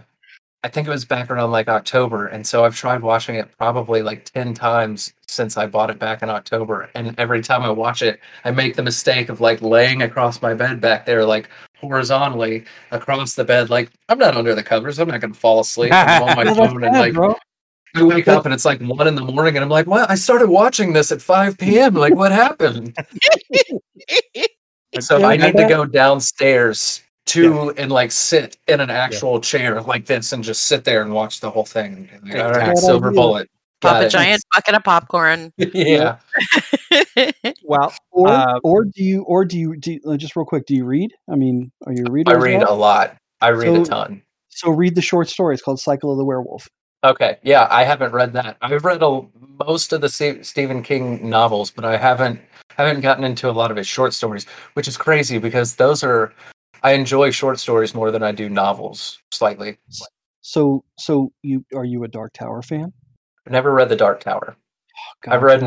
I 0.65 0.69
think 0.69 0.89
it 0.89 0.91
was 0.91 1.05
back 1.05 1.31
around 1.31 1.53
like 1.53 1.69
October, 1.69 2.27
and 2.27 2.45
so 2.45 2.65
I've 2.65 2.75
tried 2.75 3.01
watching 3.01 3.37
it 3.37 3.49
probably 3.59 4.03
like 4.03 4.25
ten 4.25 4.55
times 4.55 5.13
since 5.29 5.57
I 5.57 5.67
bought 5.67 5.89
it 5.89 6.01
back 6.01 6.21
in 6.21 6.31
October. 6.31 6.91
And 6.97 7.15
every 7.17 7.43
time 7.43 7.63
I 7.63 7.71
watch 7.71 8.03
it, 8.03 8.19
I 8.45 8.51
make 8.51 8.75
the 8.75 8.83
mistake 8.83 9.29
of 9.29 9.41
like 9.41 9.63
laying 9.63 10.03
across 10.03 10.43
my 10.43 10.55
bed 10.55 10.81
back 10.81 11.07
there, 11.07 11.25
like 11.25 11.49
horizontally 11.77 12.65
across 12.91 13.35
the 13.35 13.45
bed. 13.45 13.71
Like 13.71 13.91
I'm 14.09 14.19
not 14.19 14.37
under 14.37 14.53
the 14.55 14.65
covers. 14.65 14.99
I'm 14.99 15.07
not 15.09 15.21
gonna 15.21 15.33
fall 15.33 15.61
asleep. 15.61 15.93
I'm 15.93 16.23
on 16.25 16.37
my 16.37 16.43
No, 16.43 16.55
that's 16.55 16.73
phone 16.73 16.83
and 16.83 16.99
like 16.99 17.15
bro. 17.15 17.37
I 17.95 18.03
wake 18.03 18.27
up 18.27 18.45
and 18.45 18.53
it's 18.53 18.65
like 18.65 18.81
one 18.81 19.07
in 19.07 19.15
the 19.15 19.23
morning, 19.23 19.57
and 19.57 19.63
I'm 19.65 19.71
like, 19.71 19.87
"What? 19.87 20.11
I 20.11 20.17
started 20.17 20.49
watching 20.49 20.93
this 20.93 21.13
at 21.13 21.23
5 21.23 21.57
p.m. 21.57 21.95
Like, 21.95 22.15
what 22.15 22.33
happened?" 22.33 22.97
so 25.01 25.25
I 25.25 25.37
need 25.37 25.57
to 25.57 25.69
go 25.69 25.85
downstairs 25.85 27.03
to 27.29 27.71
and 27.79 27.91
like 27.93 28.11
sit 28.13 28.57
in 28.67 28.81
an 28.81 28.91
actual 28.91 29.41
chair 29.41 29.81
like 29.83 30.07
this 30.07 30.33
and 30.33 30.43
just 30.45 30.65
sit 30.65 30.85
there 30.85 31.03
and 31.03 31.13
watch 31.13 31.41
the 31.41 31.51
whole 31.51 31.65
thing. 31.65 32.09
Like, 32.25 32.37
All 32.37 32.51
right, 32.53 32.77
silver 32.77 33.09
idea. 33.09 33.17
bullet. 33.21 33.51
Pop 33.81 33.93
Got 33.93 34.03
a 34.03 34.07
it. 34.07 34.11
giant 34.11 34.43
bucket 34.55 34.75
of 34.75 34.83
popcorn. 34.85 35.53
yeah. 35.59 36.19
Well, 37.63 37.93
Or 38.11 38.29
Uh, 38.29 38.59
or 38.65 38.85
do 38.85 39.03
you 39.05 39.23
or 39.23 39.45
do 39.45 39.59
you 39.59 39.77
do 39.77 39.93
you- 39.95 40.01
uh, 40.07 40.17
just 40.17 40.35
real 40.37 40.45
quick? 40.47 40.67
Do 40.67 40.75
you 40.75 40.85
read? 40.85 41.13
I 41.31 41.35
mean, 41.37 41.71
are 41.87 41.93
you 41.93 42.05
a 42.07 42.11
reader? 42.11 42.33
I 42.33 42.35
read 42.35 42.59
well? 42.61 42.73
a 42.75 42.77
lot. 42.77 43.17
I 43.41 43.49
read 43.51 43.75
a 43.77 43.85
ton. 43.85 44.23
So 44.49 44.71
read 44.71 44.95
the 44.95 45.03
short 45.03 45.29
story. 45.29 45.55
It's 45.55 45.63
called 45.63 45.79
Cycle 45.81 46.11
of 46.11 46.19
the 46.19 46.25
Werewolf. 46.25 46.69
Okay, 47.05 47.39
yeah, 47.45 47.69
I 47.71 47.85
haven't 47.85 48.13
read 48.13 48.33
that. 48.33 48.57
I've 48.61 48.85
read 48.85 49.03
a, 49.05 49.21
most 49.65 49.93
of 49.93 50.01
the 50.01 50.09
Ste- 50.09 50.45
Stephen 50.45 50.83
King 50.83 51.31
novels, 51.31 51.71
but 51.71 51.85
I 51.85 51.97
haven't 51.97 52.41
haven't 52.77 53.03
gotten 53.03 53.23
into 53.23 53.49
a 53.49 53.53
lot 53.53 53.71
of 53.71 53.77
his 53.77 53.87
short 53.87 54.13
stories, 54.15 54.47
which 54.75 54.89
is 54.89 54.97
crazy 54.97 55.39
because 55.39 55.77
those 55.77 56.03
are 56.03 56.33
I 56.83 56.93
enjoy 56.93 57.31
short 57.31 57.59
stories 57.59 57.95
more 57.95 58.11
than 58.11 58.23
I 58.23 58.33
do 58.33 58.49
novels 58.49 59.21
slightly. 59.31 59.79
So 60.41 60.85
so 60.99 61.33
you 61.43 61.65
are 61.75 61.85
you 61.85 62.05
a 62.05 62.09
Dark 62.09 62.33
Tower 62.33 62.63
fan? 62.63 62.93
I've 63.47 63.53
never 63.53 63.73
read 63.73 63.89
The 63.89 63.97
Dark 63.97 64.21
Tower. 64.21 64.57
God, 65.23 65.35
I've 65.35 65.43
read 65.43 65.61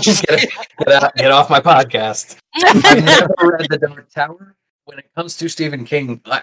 Just 0.00 0.22
get, 0.26 0.48
get, 0.78 1.02
out, 1.02 1.14
get 1.16 1.30
off 1.30 1.50
my 1.50 1.60
podcast. 1.60 2.36
I've 2.54 3.04
never 3.04 3.34
read 3.40 3.66
The 3.70 3.78
Dark 3.78 4.10
Tower. 4.10 4.56
When 4.84 4.98
it 4.98 5.10
comes 5.14 5.36
to 5.36 5.48
Stephen 5.48 5.84
King, 5.84 6.20
I, 6.24 6.42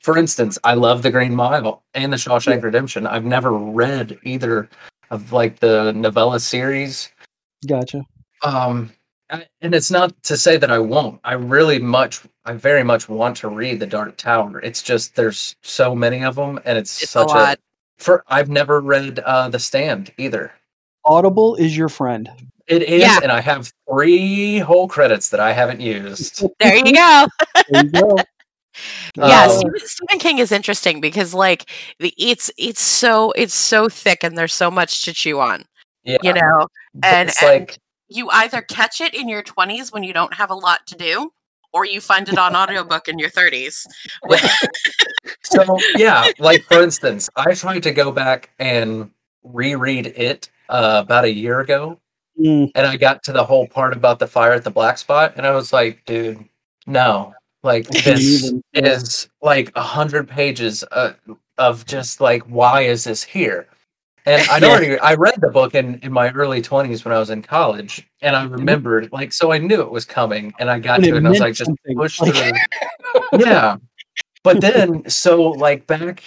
for 0.00 0.16
instance, 0.16 0.58
I 0.64 0.74
love 0.74 1.02
The 1.02 1.10
Green 1.10 1.34
Mile 1.34 1.82
and 1.94 2.12
The 2.12 2.16
Shawshank 2.16 2.62
Redemption. 2.62 3.06
I've 3.06 3.24
never 3.24 3.52
read 3.52 4.18
either 4.22 4.68
of 5.10 5.32
like 5.32 5.58
the 5.58 5.92
novella 5.92 6.40
series. 6.40 7.10
Gotcha. 7.66 8.02
Um, 8.42 8.92
I- 9.30 9.46
and 9.60 9.74
it's 9.74 9.90
not 9.90 10.20
to 10.24 10.36
say 10.36 10.56
that 10.56 10.70
I 10.70 10.78
won't. 10.78 11.20
I 11.24 11.34
really 11.34 11.78
much, 11.78 12.20
I 12.44 12.52
very 12.54 12.82
much 12.82 13.08
want 13.08 13.36
to 13.38 13.48
read 13.48 13.80
The 13.80 13.86
Dark 13.86 14.16
Tower. 14.16 14.60
It's 14.60 14.82
just 14.82 15.14
there's 15.16 15.54
so 15.62 15.94
many 15.94 16.24
of 16.24 16.34
them, 16.36 16.60
and 16.64 16.76
it's, 16.78 17.02
It's 17.02 17.10
a 17.14 17.18
such 17.20 17.28
lot. 17.28 17.58
For 17.98 18.24
I've 18.28 18.48
never 18.48 18.80
read 18.80 19.18
uh, 19.20 19.48
The 19.50 19.58
Stand 19.58 20.12
either. 20.18 20.52
Audible 21.04 21.54
is 21.56 21.76
your 21.76 21.88
friend. 21.88 22.30
It 22.66 22.82
is, 22.82 23.02
Yeah. 23.02 23.18
and 23.22 23.32
I 23.32 23.40
have 23.40 23.72
three 23.90 24.58
whole 24.58 24.86
credits 24.88 25.28
that 25.30 25.40
I 25.40 25.52
haven't 25.52 25.80
used. 25.80 26.44
there 26.60 26.76
you 26.76 26.92
go. 26.94 27.26
There 27.70 27.84
you 27.84 27.90
go. 27.90 28.16
yeah, 29.16 29.44
Um, 29.46 29.50
Stephen, 29.50 29.80
Stephen 29.84 30.18
King 30.20 30.38
is 30.38 30.52
interesting 30.52 31.00
because 31.00 31.34
like 31.34 31.68
the 31.98 32.14
it's 32.16 32.50
it's 32.56 32.80
so 32.80 33.32
it's 33.32 33.54
so 33.54 33.88
thick 33.88 34.22
and 34.22 34.38
there's 34.38 34.54
so 34.54 34.70
much 34.70 35.04
to 35.04 35.12
chew 35.12 35.40
on. 35.40 35.64
Yeah, 36.04 36.18
You 36.22 36.32
know, 36.34 36.68
and- 37.02 37.28
it's 37.28 37.42
and- 37.42 37.50
like 37.60 37.78
you 38.10 38.28
either 38.30 38.60
catch 38.62 39.00
it 39.00 39.14
in 39.14 39.28
your 39.28 39.42
20s 39.42 39.92
when 39.92 40.02
you 40.02 40.12
don't 40.12 40.34
have 40.34 40.50
a 40.50 40.54
lot 40.54 40.86
to 40.88 40.96
do 40.96 41.32
or 41.72 41.86
you 41.86 42.00
find 42.00 42.28
it 42.28 42.36
on 42.36 42.56
audiobook 42.56 43.08
in 43.08 43.18
your 43.18 43.30
30s. 43.30 43.86
so. 45.44 45.78
Yeah, 45.96 46.26
like 46.38 46.64
for 46.64 46.82
instance, 46.82 47.30
I 47.36 47.54
tried 47.54 47.84
to 47.84 47.92
go 47.92 48.10
back 48.10 48.50
and 48.58 49.10
reread 49.44 50.08
it 50.08 50.50
uh, 50.68 51.02
about 51.04 51.24
a 51.24 51.32
year 51.32 51.60
ago, 51.60 52.00
Mm, 52.40 52.70
and 52.74 52.86
I 52.86 52.96
got 52.96 53.22
to 53.24 53.32
the 53.32 53.44
whole 53.44 53.66
part 53.66 53.92
about 53.92 54.18
the 54.18 54.26
fire 54.26 54.52
at 54.52 54.64
the 54.64 54.70
black 54.70 54.98
spot, 54.98 55.34
and 55.36 55.46
I 55.46 55.50
was 55.50 55.72
like, 55.72 56.04
dude, 56.06 56.42
no, 56.86 57.34
like 57.62 57.86
this 58.04 58.52
is 58.72 59.28
like 59.42 59.70
a 59.74 59.82
hundred 59.82 60.28
pages 60.28 60.82
uh, 60.90 61.12
of 61.58 61.84
just 61.86 62.20
like 62.20 62.42
why 62.44 62.82
is 62.82 63.04
this 63.04 63.22
here 63.22 63.66
and 64.30 64.48
i'd 64.50 64.62
Yeah. 64.62 64.68
already 64.68 64.98
i 65.00 65.14
read 65.14 65.34
the 65.40 65.50
book 65.50 65.74
in 65.74 65.98
in 66.02 66.12
my 66.12 66.30
early 66.32 66.62
20s 66.62 67.04
when 67.04 67.12
i 67.12 67.18
was 67.18 67.30
in 67.30 67.42
college 67.42 68.08
and 68.22 68.36
i 68.36 68.44
remembered 68.44 69.10
like 69.12 69.32
so 69.32 69.52
i 69.52 69.58
knew 69.58 69.80
it 69.82 69.90
was 69.90 70.04
coming 70.04 70.52
and 70.58 70.70
i 70.70 70.78
got 70.78 70.96
And 70.96 71.04
to 71.04 71.10
it 71.10 71.16
and 71.18 71.26
i 71.26 71.30
was 71.30 71.40
like 71.40 71.54
just 71.54 71.68
something, 71.68 71.96
push 71.96 72.18
through. 72.18 72.52
Yeah. 73.38 73.76
But 74.42 74.60
then 74.62 75.08
so 75.10 75.42
like 75.66 75.86
back 75.86 76.22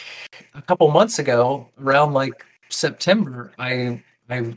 a 0.54 0.62
couple 0.62 0.90
months 0.92 1.18
ago 1.20 1.70
around 1.82 2.14
like 2.14 2.46
september 2.70 3.52
i 3.58 4.02
i 4.30 4.54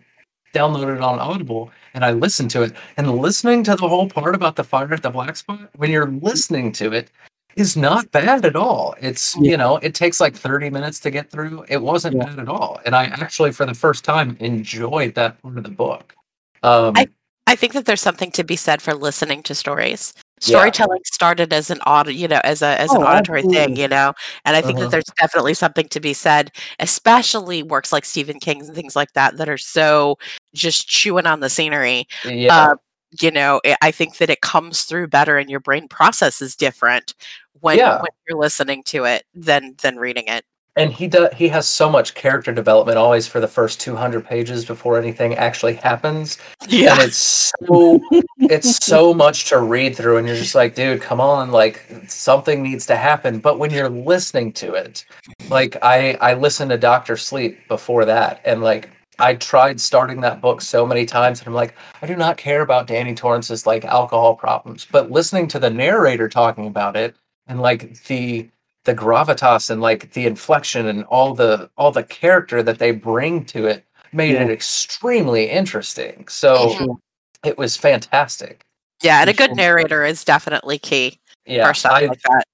downloaded 0.54 0.96
it 0.96 1.02
on 1.02 1.18
audible 1.18 1.70
and 1.94 2.04
i 2.04 2.10
listened 2.12 2.50
to 2.50 2.62
it. 2.62 2.72
And 2.96 3.10
listening 3.18 3.62
to 3.64 3.76
the 3.76 3.88
whole 3.88 4.08
part 4.08 4.34
about 4.34 4.56
the 4.56 4.64
fire 4.64 4.92
at 4.92 5.02
the 5.02 5.10
black 5.10 5.36
spot 5.36 5.70
when 5.76 5.90
you're 5.90 6.10
listening 6.10 6.72
to 6.72 6.92
it 6.92 7.10
is 7.56 7.76
not 7.76 8.10
bad 8.12 8.44
at 8.44 8.54
all 8.56 8.94
it's 9.00 9.34
Yeah. 9.36 9.50
you 9.52 9.56
know 9.56 9.76
it 9.78 9.94
takes 9.94 10.20
like 10.20 10.36
30 10.36 10.70
minutes 10.70 11.00
to 11.00 11.10
get 11.10 11.30
through 11.30 11.64
it 11.68 11.80
wasn't 11.82 12.16
Yeah. 12.16 12.26
bad 12.26 12.38
at 12.38 12.48
all 12.48 12.80
and 12.84 12.94
i 12.94 13.04
actually 13.06 13.52
for 13.52 13.66
the 13.66 13.74
first 13.74 14.04
time 14.04 14.36
enjoyed 14.40 15.14
that 15.14 15.40
part 15.42 15.56
of 15.58 15.64
the 15.64 15.70
book 15.70 16.14
um 16.62 16.92
I- 16.96 17.08
I 17.48 17.54
think 17.54 17.74
that 17.74 17.84
there's 17.84 18.00
something 18.02 18.32
to 18.32 18.42
be 18.42 18.56
said 18.56 18.82
for 18.82 18.92
listening 18.92 19.40
to 19.44 19.54
stories. 19.54 20.12
Yeah. 20.40 20.58
Storytelling 20.58 20.98
started 21.04 21.52
as 21.52 21.70
an 21.70 21.78
aud, 21.86 22.08
you 22.08 22.26
know, 22.26 22.40
as 22.42 22.60
a 22.60 22.80
as 22.80 22.92
an 22.92 23.02
Oh, 23.02 23.06
auditory 23.06 23.42
thing, 23.44 23.76
you 23.76 23.86
know. 23.86 24.14
And 24.44 24.56
I 24.56 24.60
think 24.62 24.78
Uh-huh. 24.78 24.86
that 24.86 24.90
there's 24.90 25.04
definitely 25.20 25.54
something 25.54 25.86
to 25.90 26.00
be 26.00 26.12
said, 26.12 26.50
especially 26.80 27.62
works 27.62 27.92
like 27.92 28.04
Stephen 28.04 28.40
King's 28.40 28.66
and 28.66 28.74
things 28.74 28.96
like 28.96 29.12
that 29.12 29.36
that 29.36 29.48
are 29.48 29.58
so 29.58 30.18
just 30.54 30.88
chewing 30.88 31.24
on 31.26 31.38
the 31.38 31.48
scenery. 31.48 32.08
yeah 32.24 32.64
uh, 32.72 32.74
you 33.20 33.30
know, 33.30 33.60
I- 33.64 33.76
I 33.82 33.90
think 33.90 34.16
that 34.18 34.30
it 34.30 34.40
comes 34.40 34.82
through 34.82 35.08
better 35.08 35.38
and 35.38 35.48
your 35.50 35.60
brain 35.60 35.88
processes 35.88 36.56
different 36.56 37.14
when, 37.60 37.78
Yeah. 37.78 37.96
when 38.00 38.10
you're 38.28 38.38
listening 38.38 38.82
to 38.84 39.04
it 39.04 39.24
than 39.34 39.74
than 39.82 39.96
reading 39.96 40.24
it. 40.28 40.44
and 40.78 40.92
he 40.92 41.08
does 41.08 41.30
he 41.34 41.48
has 41.48 41.66
so 41.66 41.88
much 41.88 42.14
character 42.14 42.52
development 42.52 42.98
always 42.98 43.26
for 43.26 43.40
the 43.40 43.48
first 43.48 43.80
200 43.80 44.22
pages 44.26 44.66
before 44.66 44.98
anything 44.98 45.34
actually 45.36 45.72
happens 45.72 46.36
and 46.60 47.00
it's 47.00 47.52
so 47.58 47.98
it's 48.40 48.84
so 48.84 49.14
much 49.14 49.46
to 49.48 49.58
read 49.58 49.96
through 49.96 50.18
and 50.18 50.26
you're 50.28 50.36
just 50.36 50.54
like 50.54 50.74
dude 50.74 51.00
come 51.00 51.18
on 51.18 51.50
like 51.50 51.80
something 52.08 52.62
needs 52.62 52.84
to 52.84 52.94
happen 52.94 53.38
but 53.38 53.58
when 53.58 53.70
you're 53.70 53.88
listening 53.88 54.52
to 54.52 54.74
it 54.74 55.06
like 55.48 55.78
i 55.80 56.12
i 56.20 56.34
listened 56.34 56.70
to 56.70 56.76
dr 56.76 57.16
sleep 57.16 57.56
before 57.68 58.04
that 58.04 58.42
and 58.44 58.62
like 58.62 58.90
i 59.18 59.34
tried 59.34 59.80
starting 59.80 60.20
that 60.20 60.40
book 60.40 60.60
so 60.60 60.86
many 60.86 61.04
times 61.06 61.40
and 61.40 61.48
i'm 61.48 61.54
like 61.54 61.74
i 62.02 62.06
do 62.06 62.16
not 62.16 62.36
care 62.36 62.62
about 62.62 62.86
danny 62.86 63.14
torrance's 63.14 63.66
like 63.66 63.84
alcohol 63.84 64.34
problems 64.34 64.86
but 64.90 65.10
listening 65.10 65.46
to 65.48 65.58
the 65.58 65.70
narrator 65.70 66.28
talking 66.28 66.66
about 66.66 66.96
it 66.96 67.14
and 67.46 67.60
like 67.60 68.02
the 68.04 68.48
the 68.84 68.94
gravitas 68.94 69.68
and 69.70 69.80
like 69.80 70.12
the 70.12 70.26
inflection 70.26 70.86
and 70.86 71.04
all 71.04 71.34
the 71.34 71.68
all 71.76 71.90
the 71.90 72.04
character 72.04 72.62
that 72.62 72.78
they 72.78 72.90
bring 72.92 73.44
to 73.44 73.66
it 73.66 73.84
made 74.12 74.34
Yeah. 74.34 74.42
it 74.44 74.50
extremely 74.50 75.50
interesting 75.50 76.26
so 76.28 76.68
Mhm. 76.74 76.96
it 77.44 77.58
was 77.58 77.76
fantastic 77.76 78.64
Yeah, 79.02 79.20
and 79.20 79.28
a 79.28 79.34
good 79.34 79.54
narrator 79.56 80.04
is 80.04 80.24
definitely 80.24 80.78
key 80.78 81.18
yeah 81.44 81.72
I, 81.84 82.06
like 82.06 82.22
that. 82.22 82.44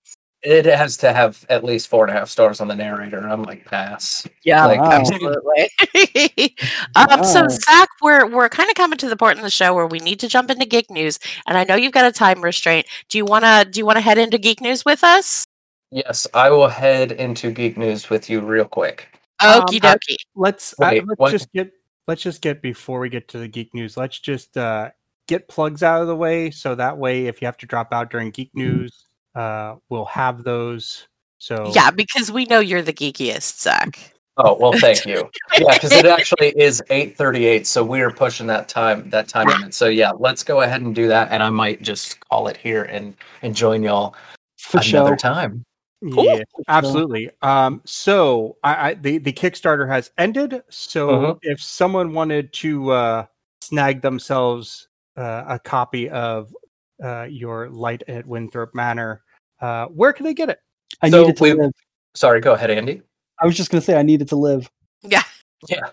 It 0.43 0.65
has 0.67 0.97
to 0.99 1.13
have 1.13 1.47
at 1.49 1.63
least 1.63 1.87
four 1.89 2.05
and 2.05 2.11
a 2.15 2.19
half 2.19 2.29
stars 2.29 2.61
on 2.61 2.67
the 2.67 2.75
narrator 2.75 3.19
i'm 3.29 3.45
like 3.45 3.65
pass 3.65 4.27
Yeah, 4.45 4.67
like, 4.67 4.81
Wow. 4.81 4.91
absolutely. 4.91 5.69
um, 6.97 7.23
so 7.25 7.47
Zack, 7.49 7.89
we're 8.03 8.27
we're 8.27 8.49
kind 8.49 8.69
of 8.69 8.75
coming 8.75 8.99
to 8.99 9.09
the 9.09 9.17
point 9.17 9.39
in 9.39 9.45
the 9.45 9.51
show 9.51 9.75
where 9.75 9.87
we 9.87 9.99
need 10.01 10.19
to 10.21 10.29
jump 10.29 10.51
into 10.51 10.67
geek 10.67 10.91
news, 10.91 11.19
and 11.47 11.57
I 11.57 11.65
know 11.65 11.75
you've 11.77 11.93
got 11.93 12.07
a 12.07 12.13
time 12.13 12.43
restraint. 12.43 12.87
Do 13.09 13.19
you 13.19 13.25
wanna 13.25 13.65
do 13.65 13.79
you 13.79 13.87
wanna 13.87 14.01
head 14.01 14.19
into 14.19 14.39
geek 14.39 14.61
news 14.61 14.85
with 14.85 15.05
us? 15.05 15.47
yes 15.95 16.27
i 16.33 16.49
will 16.49 16.69
head 16.69 17.13
into 17.13 17.51
geek 17.51 17.77
news 17.77 18.09
with 18.09 18.31
you 18.31 18.41
real 18.41 18.65
quick 18.65 19.09
Um, 19.41 19.61
Okie 19.63 19.85
I- 19.85 19.97
dokie. 19.97 20.17
let's 20.35 20.75
Wait, 20.79 21.07
let's 21.07 21.19
what? 21.19 21.31
just 21.31 21.53
get 21.53 21.71
let's 22.09 22.23
just 22.23 22.41
get 22.41 22.63
before 22.63 22.99
we 22.99 23.09
get 23.11 23.29
to 23.29 23.39
the 23.39 23.47
geek 23.47 23.73
news. 23.75 23.97
Let's 23.97 24.19
just 24.19 24.57
uh, 24.57 24.91
get 25.29 25.47
plugs 25.49 25.83
out 25.85 26.01
of 26.03 26.09
the 26.09 26.17
way, 26.17 26.51
so 26.51 26.75
that 26.75 26.97
way, 26.99 27.27
if 27.27 27.41
you 27.41 27.47
have 27.47 27.59
to 27.59 27.67
drop 27.67 27.93
out 27.93 28.11
during 28.11 28.31
geek 28.31 28.51
news, 28.55 29.05
uh, 29.35 29.77
we'll 29.89 30.05
have 30.07 30.45
those. 30.45 31.07
So 31.39 31.73
Yeah, 31.75 31.91
because 31.91 32.31
we 32.31 32.45
know 32.47 32.61
you're 32.61 32.83
the 32.83 32.93
geekiest, 32.93 33.61
Zack. 33.61 34.15
oh 34.39 34.57
well 34.59 34.73
thank 34.73 35.05
you 35.05 35.29
yeah 35.59 35.75
because 35.75 35.93
it 35.93 36.07
actually 36.07 36.49
is 36.57 36.83
8.38 36.89 37.67
so 37.67 37.85
we 37.85 38.01
are 38.01 38.11
pushing 38.11 38.47
that 38.47 38.67
time 38.67 39.11
that 39.11 39.29
time 39.29 39.47
limit 39.47 39.75
so 39.75 39.89
yeah 39.89 40.11
let's 40.11 40.43
go 40.43 40.63
ahead 40.63 40.81
and 40.81 40.95
do 40.95 41.07
that 41.07 41.31
and 41.31 41.43
i 41.43 41.51
might 41.51 41.83
just 41.83 42.19
call 42.31 42.49
it 42.49 42.57
here 42.57 42.85
and 42.85 43.15
and 43.43 43.55
join 43.55 43.83
y'all 43.83 44.15
For 44.57 44.79
another 44.79 45.11
sure. 45.11 45.17
time 45.17 45.67
Yeah, 46.03 46.43
absolutely. 46.67 47.31
Um, 47.43 47.81
so 47.85 48.57
I, 48.65 48.91
I 48.91 48.95
the 48.95 49.19
the 49.19 49.33
Kickstarter 49.33 49.87
has 49.87 50.11
ended. 50.19 50.63
So 50.69 51.09
Mhm. 51.11 51.39
if 51.43 51.63
someone 51.63 52.13
wanted 52.13 52.53
to 52.55 52.91
uh, 52.91 53.27
snag 53.61 54.03
themselves 54.03 54.89
uh, 55.17 55.45
a 55.47 55.59
copy 55.59 56.09
of 56.11 56.55
uh, 57.03 57.27
your 57.31 57.69
Light 57.71 58.03
at 58.09 58.27
Winthrop 58.27 58.75
Manor, 58.75 59.22
uh, 59.63 59.87
where 59.87 60.13
can 60.13 60.25
they 60.25 60.35
get 60.35 60.51
it? 60.51 60.59
I 61.01 61.09
So 61.09 61.23
needed 61.23 61.37
to 61.39 61.43
we- 61.43 61.53
live. 61.55 61.73
sorry 62.15 62.41
go 62.41 62.53
ahead 62.53 62.71
andy 62.71 63.01
I 63.41 63.47
was 63.47 63.57
just 63.57 63.71
gonna 63.71 63.81
say 63.81 63.97
I 63.99 64.03
needed 64.03 64.29
to 64.29 64.37
live. 64.37 64.71
Yeah. 65.03 65.23
Yeah. 65.69 65.89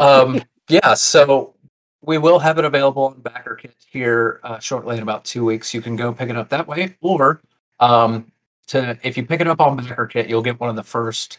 Um, 0.00 0.40
yeah. 0.68 0.94
So 0.94 1.54
we 2.02 2.18
will 2.18 2.38
have 2.38 2.58
it 2.58 2.64
available 2.64 3.04
on 3.06 3.20
Backer 3.20 3.56
Kit 3.56 3.74
here 3.90 4.40
uh, 4.44 4.58
shortly 4.60 4.96
in 4.96 5.02
about 5.02 5.24
two 5.24 5.44
weeks. 5.44 5.72
You 5.74 5.80
can 5.82 5.96
go 5.96 6.12
pick 6.12 6.28
it 6.30 6.36
up 6.36 6.48
that 6.50 6.68
way, 6.68 6.94
or 7.00 7.40
um, 7.80 8.30
to 8.68 8.96
if 9.02 9.16
you 9.16 9.24
pick 9.26 9.40
it 9.40 9.48
up 9.48 9.60
on 9.60 9.76
Backer 9.76 10.06
Kit, 10.06 10.28
you'll 10.28 10.42
get 10.42 10.60
one 10.60 10.70
of 10.70 10.76
the 10.76 10.82
first 10.84 11.38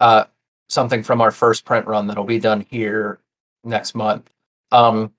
uh, 0.00 0.24
something 0.68 1.02
from 1.04 1.20
our 1.20 1.30
first 1.30 1.64
print 1.64 1.86
run 1.86 2.06
that'll 2.08 2.24
be 2.24 2.40
done 2.40 2.66
here 2.68 3.20
next 3.62 3.94
month. 3.94 4.28
Um, 4.72 5.12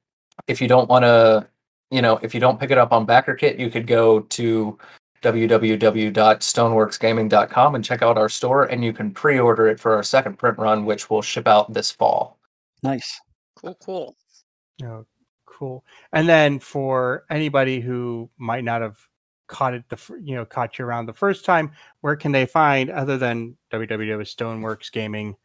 if 0.48 0.60
you 0.62 0.68
don't 0.68 0.90
want 0.90 1.04
to, 1.04 1.48
you 1.92 2.02
know, 2.02 2.20
if 2.22 2.34
you 2.34 2.40
don't 2.42 2.60
pick 2.60 2.72
it 2.72 2.78
up 2.78 2.92
on 2.92 3.06
BackerKit, 3.08 3.60
you 3.60 3.70
could 3.70 3.88
go 3.88 4.22
to 4.22 4.78
www.stoneworksgaming.com 5.22 7.76
and 7.76 7.84
check 7.84 8.02
out 8.02 8.18
our 8.18 8.30
store, 8.30 8.64
and 8.66 8.84
you 8.84 8.92
can 8.94 9.12
pre-order 9.12 9.68
it 9.68 9.80
for 9.80 9.94
our 9.96 10.04
second 10.04 10.38
print 10.38 10.58
run, 10.58 10.86
which 10.86 11.10
will 11.10 11.22
ship 11.22 11.48
out 11.48 11.74
this 11.74 11.92
fall. 11.92 12.38
Nice. 12.84 13.20
Cool, 13.56 13.78
cool. 13.84 14.16
Oh, 14.84 15.06
cool. 15.46 15.86
And 16.14 16.30
then 16.30 16.60
for 16.60 17.26
anybody 17.30 17.82
who 17.82 18.30
might 18.38 18.64
not 18.64 18.82
have 18.82 18.98
caught 19.48 19.74
it 19.74 19.84
the 19.90 19.98
you 20.22 20.36
know 20.36 20.46
caught 20.46 20.80
you 20.80 20.86
around 20.86 21.08
the 21.08 21.14
first 21.14 21.44
time, 21.44 21.72
where 22.02 22.16
can 22.16 22.32
they 22.32 22.46
find 22.46 22.90
other 22.90 23.18
than 23.18 23.58
www.stoneworksgaming.com? 23.74 25.36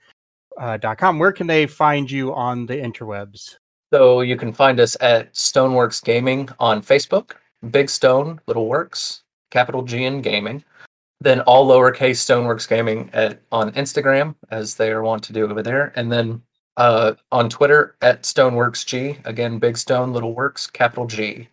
Uh, 0.57 0.79
where 1.19 1.33
can 1.33 1.49
they 1.49 1.67
find 1.67 2.09
you 2.11 2.33
on 2.33 2.67
the 2.67 2.77
interwebs? 2.77 3.57
So 3.93 4.21
you 4.21 4.37
can 4.37 4.53
find 4.53 4.79
us 4.79 4.97
at 5.01 5.35
Stoneworks 5.35 6.05
Gaming 6.05 6.49
on 6.61 6.81
Facebook, 6.83 7.33
Big 7.71 7.91
Stone 7.91 8.41
Little 8.47 8.69
Works, 8.69 9.24
capital 9.55 9.83
G 9.83 10.05
in 10.05 10.21
Gaming. 10.21 10.65
Then 11.21 11.41
all 11.43 11.67
lowercase 11.67 12.19
Stoneworks 12.19 12.69
Gaming 12.69 13.09
at 13.13 13.41
on 13.53 13.71
Instagram, 13.73 14.35
as 14.51 14.75
they 14.75 14.91
are 14.91 15.03
wont 15.03 15.23
to 15.25 15.33
do 15.33 15.49
over 15.49 15.63
there, 15.63 15.93
and 15.95 16.11
then 16.11 16.43
uh, 16.77 17.15
on 17.31 17.49
Twitter 17.49 17.95
at 18.03 18.25
Stoneworks 18.25 18.85
G. 18.85 19.17
Again, 19.25 19.61
Big 19.61 19.79
Stone 19.79 20.13
Little 20.13 20.35
Works, 20.35 20.67
capital 20.67 21.07
G. 21.07 21.49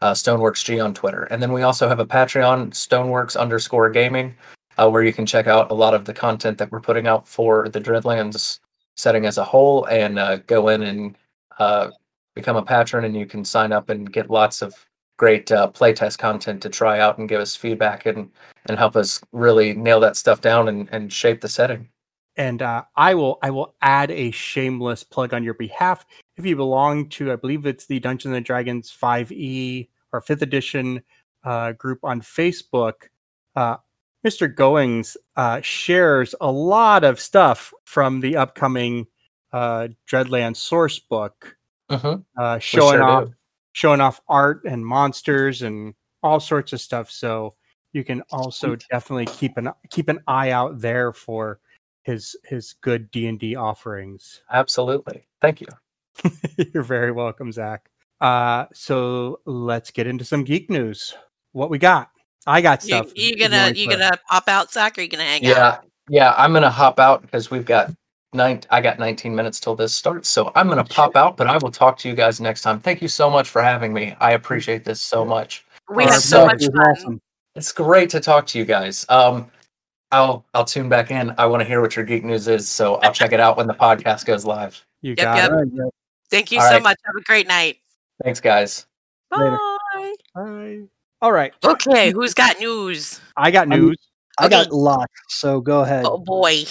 Uh, 0.00 0.12
Stoneworks 0.12 0.64
G 0.64 0.80
on 0.80 0.92
Twitter, 0.92 1.24
and 1.24 1.42
then 1.42 1.52
we 1.52 1.62
also 1.62 1.88
have 1.88 2.00
a 2.00 2.06
Patreon, 2.06 2.70
Stoneworks 2.70 3.38
underscore 3.38 3.90
Gaming, 3.90 4.34
uh, 4.78 4.88
where 4.90 5.02
you 5.02 5.12
can 5.12 5.24
check 5.24 5.46
out 5.46 5.70
a 5.70 5.74
lot 5.74 5.94
of 5.94 6.04
the 6.04 6.12
content 6.12 6.58
that 6.58 6.70
we're 6.70 6.80
putting 6.88 7.06
out 7.06 7.26
for 7.26 7.68
the 7.68 7.80
Dreadlands 7.80 8.60
setting 8.96 9.24
as 9.24 9.38
a 9.38 9.44
whole, 9.44 9.84
and 9.86 10.18
uh, 10.18 10.36
go 10.46 10.68
in 10.68 10.82
and 10.82 11.16
uh, 11.58 11.90
become 12.34 12.56
a 12.56 12.62
patron, 12.62 13.04
and 13.04 13.16
you 13.16 13.24
can 13.24 13.44
sign 13.44 13.72
up 13.72 13.88
and 13.88 14.12
get 14.12 14.30
lots 14.30 14.62
of 14.62 14.74
great 15.16 15.50
uh, 15.50 15.70
playtest 15.72 16.18
content 16.18 16.62
to 16.62 16.68
try 16.68 17.00
out 17.00 17.18
and 17.18 17.28
give 17.28 17.40
us 17.40 17.56
feedback 17.56 18.06
and 18.06 18.30
and 18.66 18.78
help 18.78 18.96
us 18.96 19.20
really 19.32 19.72
nail 19.74 20.00
that 20.00 20.16
stuff 20.16 20.40
down 20.40 20.68
and, 20.68 20.88
and 20.92 21.12
shape 21.12 21.40
the 21.40 21.48
setting. 21.48 21.88
and 22.36 22.60
uh, 22.62 22.82
I 22.96 23.14
will 23.14 23.38
I 23.42 23.50
will 23.50 23.74
add 23.80 24.10
a 24.10 24.30
shameless 24.30 25.04
plug 25.04 25.32
on 25.32 25.42
your 25.44 25.54
behalf. 25.54 26.04
If 26.36 26.44
you 26.44 26.54
belong 26.56 27.08
to, 27.10 27.32
I 27.32 27.36
believe 27.36 27.64
it's 27.64 27.86
the 27.86 27.98
Dungeons 27.98 28.34
and 28.36 28.44
Dragons 28.44 28.90
5e 28.90 29.88
or 30.12 30.20
5th 30.20 30.42
edition 30.42 31.02
uh, 31.44 31.72
group 31.72 32.00
on 32.02 32.20
Facebook, 32.20 33.08
uh, 33.54 33.76
Mr. 34.26 34.52
Goings 34.54 35.16
uh, 35.36 35.60
shares 35.62 36.34
a 36.40 36.50
lot 36.50 37.04
of 37.04 37.20
stuff 37.20 37.72
from 37.84 38.20
the 38.20 38.36
upcoming 38.36 39.06
uh, 39.52 39.88
Dreadland 40.06 40.56
source 40.56 40.98
book, 40.98 41.56
Mhm. 41.90 42.24
uh, 42.36 42.58
showing 42.58 42.98
sure 42.98 43.04
off 43.04 43.24
do. 43.26 43.34
Showing 43.76 44.00
off 44.00 44.22
art 44.26 44.62
and 44.64 44.84
monsters 44.86 45.60
and 45.60 45.92
all 46.22 46.40
sorts 46.40 46.72
of 46.72 46.80
stuff. 46.80 47.10
So 47.10 47.52
you 47.92 48.04
can 48.04 48.22
also 48.32 48.74
definitely 48.90 49.26
keep 49.26 49.58
an 49.58 49.70
keep 49.90 50.08
an 50.08 50.20
eye 50.26 50.50
out 50.52 50.80
there 50.80 51.12
for 51.12 51.60
his 52.02 52.34
his 52.42 52.72
good 52.80 53.10
D 53.10 53.26
and 53.26 53.38
D 53.38 53.54
offerings. 53.54 54.40
Absolutely. 54.50 55.26
Thank 55.42 55.60
you. 55.60 55.66
You're 56.72 56.84
very 56.84 57.12
welcome, 57.12 57.52
Zack. 57.52 57.90
Uh, 58.18 58.64
so 58.72 59.40
let's 59.44 59.90
get 59.90 60.06
into 60.06 60.24
some 60.24 60.42
geek 60.42 60.70
news. 60.70 61.12
What 61.52 61.68
we 61.68 61.76
got? 61.76 62.10
I 62.46 62.62
got 62.62 62.82
You, 62.82 62.96
stuff. 62.96 63.12
you 63.14 63.34
is 63.34 63.42
gonna 63.42 63.60
always 63.64 63.78
you 63.78 63.90
gonna 63.90 64.10
pop 64.26 64.48
out, 64.48 64.72
Zack, 64.72 64.96
or 64.96 65.02
you 65.02 65.08
gonna 65.08 65.24
hang 65.24 65.44
Yeah, 65.44 65.66
out? 65.66 65.84
yeah. 66.08 66.34
I'm 66.38 66.54
gonna 66.54 66.70
hop 66.70 66.98
out 66.98 67.20
because 67.20 67.50
we've 67.50 67.66
got 67.66 67.90
nine. 68.32 68.60
I 68.70 68.80
got 68.80 68.98
19 68.98 69.34
minutes 69.34 69.60
till 69.60 69.74
this 69.74 69.94
starts, 69.94 70.28
so 70.28 70.52
I'm 70.54 70.68
gonna 70.68 70.84
pop 70.84 71.16
out. 71.16 71.36
But 71.36 71.46
I 71.48 71.56
will 71.58 71.70
talk 71.70 71.96
to 71.98 72.08
you 72.08 72.14
guys 72.14 72.40
next 72.40 72.62
time. 72.62 72.80
Thank 72.80 73.02
you 73.02 73.08
so 73.08 73.30
much 73.30 73.48
for 73.48 73.62
having 73.62 73.92
me. 73.92 74.14
I 74.20 74.32
appreciate 74.32 74.84
this 74.84 75.00
so 75.00 75.24
much. 75.24 75.64
We 75.88 76.04
Our 76.04 76.12
had 76.12 76.20
so 76.20 76.46
much 76.46 76.64
fun. 76.64 76.76
awesome. 76.78 77.20
It's 77.54 77.72
great 77.72 78.10
to 78.10 78.20
talk 78.20 78.46
to 78.48 78.58
you 78.58 78.64
guys. 78.64 79.06
Um, 79.08 79.50
I'll 80.12 80.44
I'll 80.54 80.64
tune 80.64 80.88
back 80.88 81.10
in. 81.10 81.34
I 81.38 81.46
want 81.46 81.60
to 81.62 81.64
hear 81.66 81.80
what 81.80 81.96
your 81.96 82.04
geek 82.04 82.24
news 82.24 82.48
is, 82.48 82.68
so 82.68 82.96
I'll 82.96 83.12
check 83.12 83.32
it 83.32 83.40
out 83.40 83.56
when 83.56 83.66
the 83.66 83.74
podcast 83.74 84.24
goes 84.26 84.44
live. 84.44 84.84
You 85.02 85.10
Yep, 85.16 85.18
got 85.18 85.36
yep. 85.36 85.44
it. 85.46 85.52
All 85.52 85.58
right. 85.84 85.92
Thank 86.30 86.52
you 86.52 86.58
All 86.60 86.66
so 86.66 86.74
right. 86.74 86.82
much. 86.82 86.96
Have 87.06 87.14
a 87.16 87.22
great 87.22 87.46
night. 87.46 87.78
Thanks, 88.24 88.40
guys. 88.40 88.86
Later. 89.36 89.58
Bye. 89.94 90.14
Bye. 90.34 90.78
All 91.22 91.32
right. 91.32 91.52
Okay, 91.64 92.10
who's 92.12 92.34
got 92.34 92.58
news? 92.60 93.20
I 93.36 93.50
got 93.50 93.70
I'm- 93.70 93.80
news. 93.80 93.96
I 94.38 94.48
got 94.48 94.66
Okay. 94.66 94.76
lots, 94.76 95.12
so 95.28 95.60
go 95.60 95.80
ahead. 95.80 96.04
Oh 96.06 96.18
boy. 96.18 96.64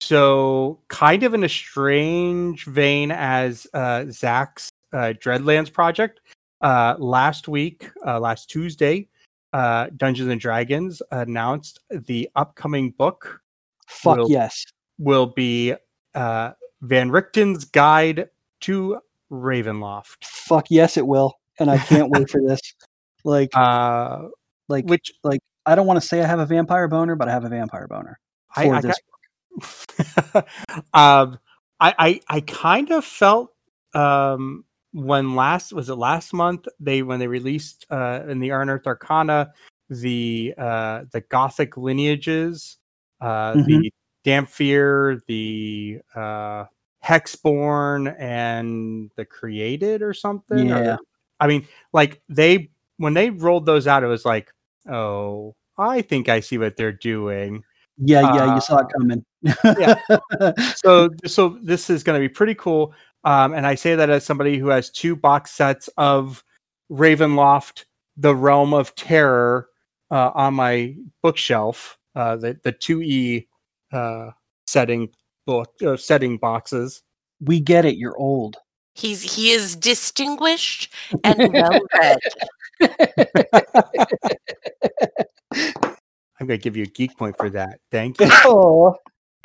So, 0.00 0.78
kind 0.88 1.22
of 1.24 1.34
in 1.34 1.42
a 1.44 1.48
strange 1.48 2.64
vein 2.66 3.10
as 3.10 3.66
uh, 3.74 4.04
Zack's 4.10 4.70
uh, 4.92 5.12
Dreadlands 5.20 5.72
project, 5.72 6.20
uh, 6.60 6.94
last 6.98 7.48
week, 7.48 7.90
uh, 8.06 8.20
last 8.20 8.48
Tuesday, 8.48 9.08
uh, 9.52 9.88
Dungeons 9.96 10.30
and 10.30 10.40
Dragons 10.40 11.02
announced 11.10 11.80
the 11.90 12.28
upcoming 12.36 12.90
book 12.92 13.40
Fuck 13.86 14.18
will- 14.18 14.30
yes. 14.30 14.64
will 14.98 15.26
be 15.26 15.74
uh, 16.14 16.52
Van 16.82 17.10
Richten's 17.10 17.64
Guide 17.64 18.28
to 18.60 18.98
Ravenloft. 19.32 20.24
Fuck 20.24 20.66
yes, 20.70 20.96
it 20.96 21.06
will. 21.06 21.34
And 21.58 21.70
I 21.70 21.78
can't 21.78 22.10
wait 22.14 22.30
for 22.30 22.40
this. 22.46 22.60
Like, 23.24 23.50
Uh, 23.54 24.28
like, 24.68 24.84
which 24.86 25.12
like, 25.24 25.40
I 25.66 25.74
don't 25.74 25.86
want 25.86 26.00
to 26.00 26.06
say 26.06 26.22
I 26.22 26.26
have 26.26 26.38
a 26.38 26.46
vampire 26.46 26.88
boner, 26.88 27.16
but 27.16 27.28
I 27.28 27.32
have 27.32 27.44
a 27.44 27.48
vampire 27.48 27.88
boner 27.88 28.18
I, 28.56 28.66
for 28.66 28.74
I, 28.76 28.80
this. 28.80 28.96
um, 30.94 31.38
I, 31.80 31.94
I 31.98 32.20
I 32.28 32.40
kind 32.40 32.90
of 32.90 33.04
felt 33.04 33.52
um, 33.94 34.64
when 34.92 35.34
last 35.36 35.72
was 35.72 35.88
it 35.88 35.94
last 35.94 36.32
month 36.32 36.66
they 36.80 37.02
when 37.02 37.18
they 37.20 37.28
released 37.28 37.86
uh, 37.90 38.20
in 38.28 38.40
the 38.40 38.50
Unearthed 38.50 38.86
Arcana 38.86 39.52
the 39.90 40.54
uh, 40.58 41.04
the 41.12 41.20
Gothic 41.22 41.76
lineages, 41.76 42.76
uh, 43.20 43.54
the 43.66 43.92
Dhampir, 44.24 45.20
the 45.26 46.00
uh, 46.14 46.64
Hexborn, 47.04 48.14
and 48.18 49.10
the 49.16 49.24
Created 49.24 50.02
or 50.02 50.12
something. 50.12 50.70
or- 50.72 50.82
Yeah. 50.84 50.96
I 51.40 51.46
mean, 51.46 51.66
like 51.92 52.20
they 52.28 52.70
when 52.96 53.14
they 53.14 53.30
rolled 53.30 53.64
those 53.66 53.86
out, 53.86 54.02
it 54.02 54.08
was 54.08 54.24
like, 54.24 54.52
oh, 54.90 55.54
I 55.78 56.02
think 56.02 56.28
I 56.28 56.40
see 56.40 56.58
what 56.58 56.76
they're 56.76 56.92
doing. 56.92 57.62
Yeah, 57.98 58.34
yeah, 58.34 58.54
you 58.54 58.60
saw 58.60 58.78
it 58.78 58.86
Uh, 58.86 58.98
coming. 58.98 59.24
yeah. 59.78 60.00
so 60.76 61.10
so 61.26 61.58
this 61.62 61.90
is 61.90 62.02
going 62.02 62.20
to 62.20 62.22
be 62.28 62.28
pretty 62.32 62.54
cool 62.54 62.92
um, 63.24 63.54
and 63.54 63.66
i 63.66 63.74
say 63.74 63.94
that 63.94 64.10
as 64.10 64.24
somebody 64.24 64.58
who 64.58 64.68
has 64.68 64.90
two 64.90 65.14
box 65.16 65.50
sets 65.52 65.88
of 65.96 66.42
ravenloft 66.90 67.84
the 68.16 68.34
realm 68.34 68.74
of 68.74 68.94
terror 68.96 69.68
uh, 70.10 70.30
on 70.34 70.54
my 70.54 70.94
bookshelf 71.22 71.98
uh, 72.16 72.36
the 72.36 72.58
the 72.64 72.72
2e 72.72 73.46
uh, 73.92 74.30
setting 74.66 75.08
book 75.46 75.70
uh, 75.86 75.96
setting 75.96 76.36
boxes 76.38 77.02
we 77.40 77.60
get 77.60 77.84
it. 77.84 77.96
You're 77.96 78.18
old. 78.18 78.56
He's 78.94 79.22
he 79.36 79.52
is 79.52 79.76
distinguished 79.76 80.92
and 81.22 81.52
well 81.52 81.80
read. 81.94 82.18
i'm 86.40 86.46
going 86.46 86.58
to 86.58 86.62
give 86.62 86.76
you 86.76 86.84
a 86.84 86.86
geek 86.86 87.16
point 87.16 87.36
for 87.36 87.50
that 87.50 87.80
thank 87.90 88.18
you 88.20 88.28
oh, 88.44 88.96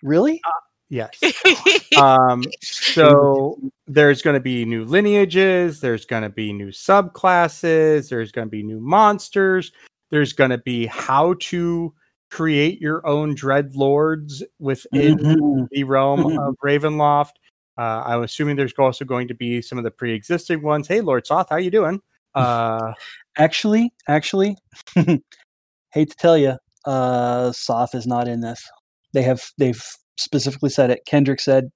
really? 0.01 0.41
yes 0.89 1.19
um 1.97 2.43
so 2.61 3.57
there's 3.87 4.21
going 4.21 4.33
to 4.35 4.39
be 4.39 4.65
new 4.65 4.83
lineages 4.85 5.79
there's 5.79 6.05
going 6.05 6.23
to 6.23 6.29
be 6.29 6.53
new 6.53 6.69
subclasses 6.69 8.09
there's 8.09 8.31
going 8.31 8.47
to 8.47 8.51
be 8.51 8.63
new 8.63 8.79
monsters 8.79 9.71
there's 10.11 10.33
going 10.33 10.49
to 10.51 10.57
be 10.59 10.85
how 10.85 11.33
to 11.39 11.93
create 12.29 12.81
your 12.81 13.05
own 13.05 13.35
dread 13.35 13.75
lords 13.75 14.43
within 14.59 15.17
Mhm. 15.17 15.67
the 15.71 15.83
realm 15.83 16.23
Mhm. 16.23 16.47
of 16.47 16.55
ravenloft 16.63 17.33
uh, 17.77 18.03
i'm 18.05 18.23
assuming 18.23 18.55
there's 18.55 18.73
also 18.77 19.05
going 19.05 19.27
to 19.27 19.33
be 19.35 19.61
some 19.61 19.77
of 19.77 19.83
the 19.83 19.91
pre-existing 19.91 20.61
ones 20.61 20.87
hey 20.87 21.01
lord 21.01 21.25
soth 21.25 21.49
how 21.49 21.57
you 21.57 21.71
doing 21.71 22.01
uh 22.35 22.93
Actually, 23.37 23.91
actually, 24.07 24.55
hate 24.95 26.09
to 26.11 26.15
tell 26.17 26.37
you, 26.37 26.55
uh, 26.85 27.51
Soth 27.51 27.95
is 27.95 28.05
not 28.07 28.27
in 28.27 28.41
this. 28.41 28.61
They 29.13 29.23
have 29.23 29.43
they've 29.57 29.83
specifically 30.17 30.69
said 30.69 30.89
it. 30.91 31.01
Kenreck 31.07 31.39
said 31.41 31.69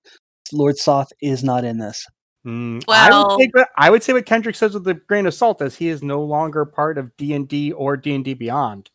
Lord 0.53 0.77
Soth 0.77 1.11
is 1.21 1.43
not 1.43 1.63
in 1.65 1.77
this. 1.79 2.05
mm, 2.45 2.83
I, 2.87 3.09
Well- 3.09 3.27
would 3.37 3.39
take 3.39 3.55
what, 3.55 3.69
I 3.77 3.89
would 3.89 4.03
say 4.03 4.13
what 4.13 4.25
kenreck 4.25 4.55
says 4.55 4.73
with 4.73 4.87
a 4.87 4.93
grain 4.93 5.25
of 5.25 5.33
salt 5.33 5.61
is 5.61 5.75
he 5.75 5.89
is 5.89 6.01
no 6.03 6.21
longer 6.21 6.63
part 6.65 6.97
of 6.97 7.11
d&d 7.17 7.71
or 7.73 7.97
d&d 7.97 8.33
beyond 8.35 8.89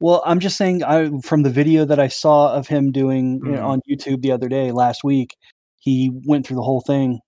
Well, 0.00 0.22
I'm 0.26 0.40
just 0.40 0.56
saying, 0.56 0.82
I 0.82 1.10
from 1.22 1.42
the 1.42 1.50
video 1.50 1.84
that 1.84 2.00
I 2.00 2.08
saw 2.08 2.52
of 2.54 2.66
him 2.66 2.90
doing 2.90 3.40
you 3.44 3.52
know, 3.52 3.58
Mhm. 3.60 3.64
on 3.66 3.80
YouTube 3.88 4.22
the 4.22 4.32
other 4.32 4.48
day, 4.48 4.72
last 4.72 5.04
week, 5.04 5.36
he 5.78 6.10
went 6.26 6.44
through 6.46 6.56
the 6.56 6.62
whole 6.62 6.80
thing, 6.84 7.20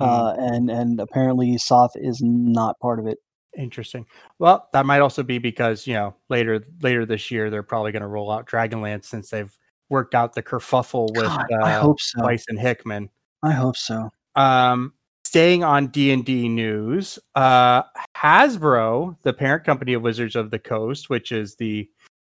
Mhm. 0.00 0.06
uh, 0.06 0.34
and 0.38 0.70
and 0.70 1.00
apparently 1.00 1.58
Soth 1.58 1.92
is 1.96 2.20
not 2.22 2.78
part 2.80 3.00
of 3.00 3.06
it. 3.08 3.18
Interesting. 3.58 4.06
Well, 4.38 4.68
that 4.72 4.86
might 4.86 5.00
also 5.00 5.24
be 5.24 5.38
because 5.38 5.86
you 5.86 5.94
know 5.94 6.14
later 6.28 6.64
later 6.80 7.04
this 7.04 7.30
year 7.30 7.50
they're 7.50 7.64
probably 7.64 7.90
going 7.92 8.02
to 8.02 8.08
roll 8.08 8.30
out 8.30 8.46
Dragonlance 8.46 9.04
since 9.04 9.30
they've 9.30 9.54
worked 9.88 10.14
out 10.14 10.34
the 10.34 10.42
kerfuffle 10.42 11.08
with 11.16 11.26
God, 11.26 11.46
uh, 11.52 11.64
I 11.64 11.72
hope 11.72 12.00
so. 12.00 12.22
Weiss 12.22 12.44
and 12.48 12.58
Hickman. 12.58 13.10
I 13.42 13.52
hope 13.52 13.76
so. 13.76 14.10
Um, 14.36 14.92
staying 15.24 15.64
on 15.64 15.88
D 15.88 16.12
and 16.12 16.24
D 16.24 16.48
news, 16.48 17.18
uh, 17.34 17.82
Hasbro, 18.16 19.16
the 19.22 19.32
parent 19.32 19.64
company 19.64 19.94
of 19.94 20.02
Wizards 20.02 20.36
of 20.36 20.50
the 20.50 20.58
Coast, 20.58 21.10
which 21.10 21.32
is 21.32 21.56
the 21.56 21.88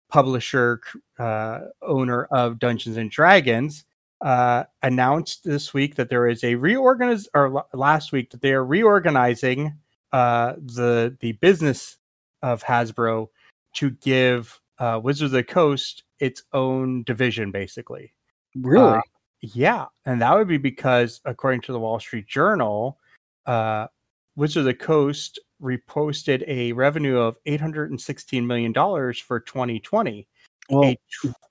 publisher 0.10 0.80
uh, 1.20 1.60
owner 1.82 2.26
of 2.26 2.60
Dungeons 2.60 2.96
and 2.96 3.12
Dragons, 3.12 3.84
uh, 4.22 4.64
announced 4.82 5.44
this 5.44 5.74
week 5.74 5.96
that 5.96 6.10
there 6.10 6.28
is 6.28 6.44
a 6.46 6.56
reorganiz 6.56 7.28
or 7.34 7.58
l- 7.58 7.68
last 7.74 8.14
week 8.14 8.30
that 8.32 8.42
they 8.42 8.54
are 8.54 8.64
reorganizing 8.64 9.74
uh, 10.12 10.54
the 10.58 11.16
the 11.20 11.34
business 11.34 11.98
of 12.42 12.64
Hasbro 12.64 13.30
to 13.76 13.92
give 13.92 14.60
uh, 14.80 15.00
Wizards 15.04 15.30
of 15.30 15.32
the 15.32 15.44
Coast 15.44 16.04
its 16.20 16.44
own 16.54 17.04
division, 17.04 17.52
basically. 17.52 18.14
Really? 18.56 18.98
Uh, 18.98 19.02
yeah, 19.42 19.86
and 20.06 20.22
that 20.22 20.36
would 20.36 20.48
be 20.48 20.58
because, 20.58 21.22
according 21.26 21.62
to 21.62 21.72
the 21.72 21.80
Wall 21.80 22.00
Street 22.00 22.28
Journal, 22.28 22.98
uh, 23.46 23.88
Wizard 24.36 24.62
of 24.62 24.66
the 24.66 24.74
Coast 24.74 25.40
reposted 25.62 26.44
a 26.48 26.72
revenue 26.74 27.18
of 27.18 27.38
eight 27.46 27.62
hundred 27.62 27.92
and 27.92 28.00
sixteen 28.00 28.48
million 28.48 28.72
dollars 28.72 29.20
for 29.20 29.40
2020, 29.40 30.28
well, 30.70 30.86
a 30.86 30.98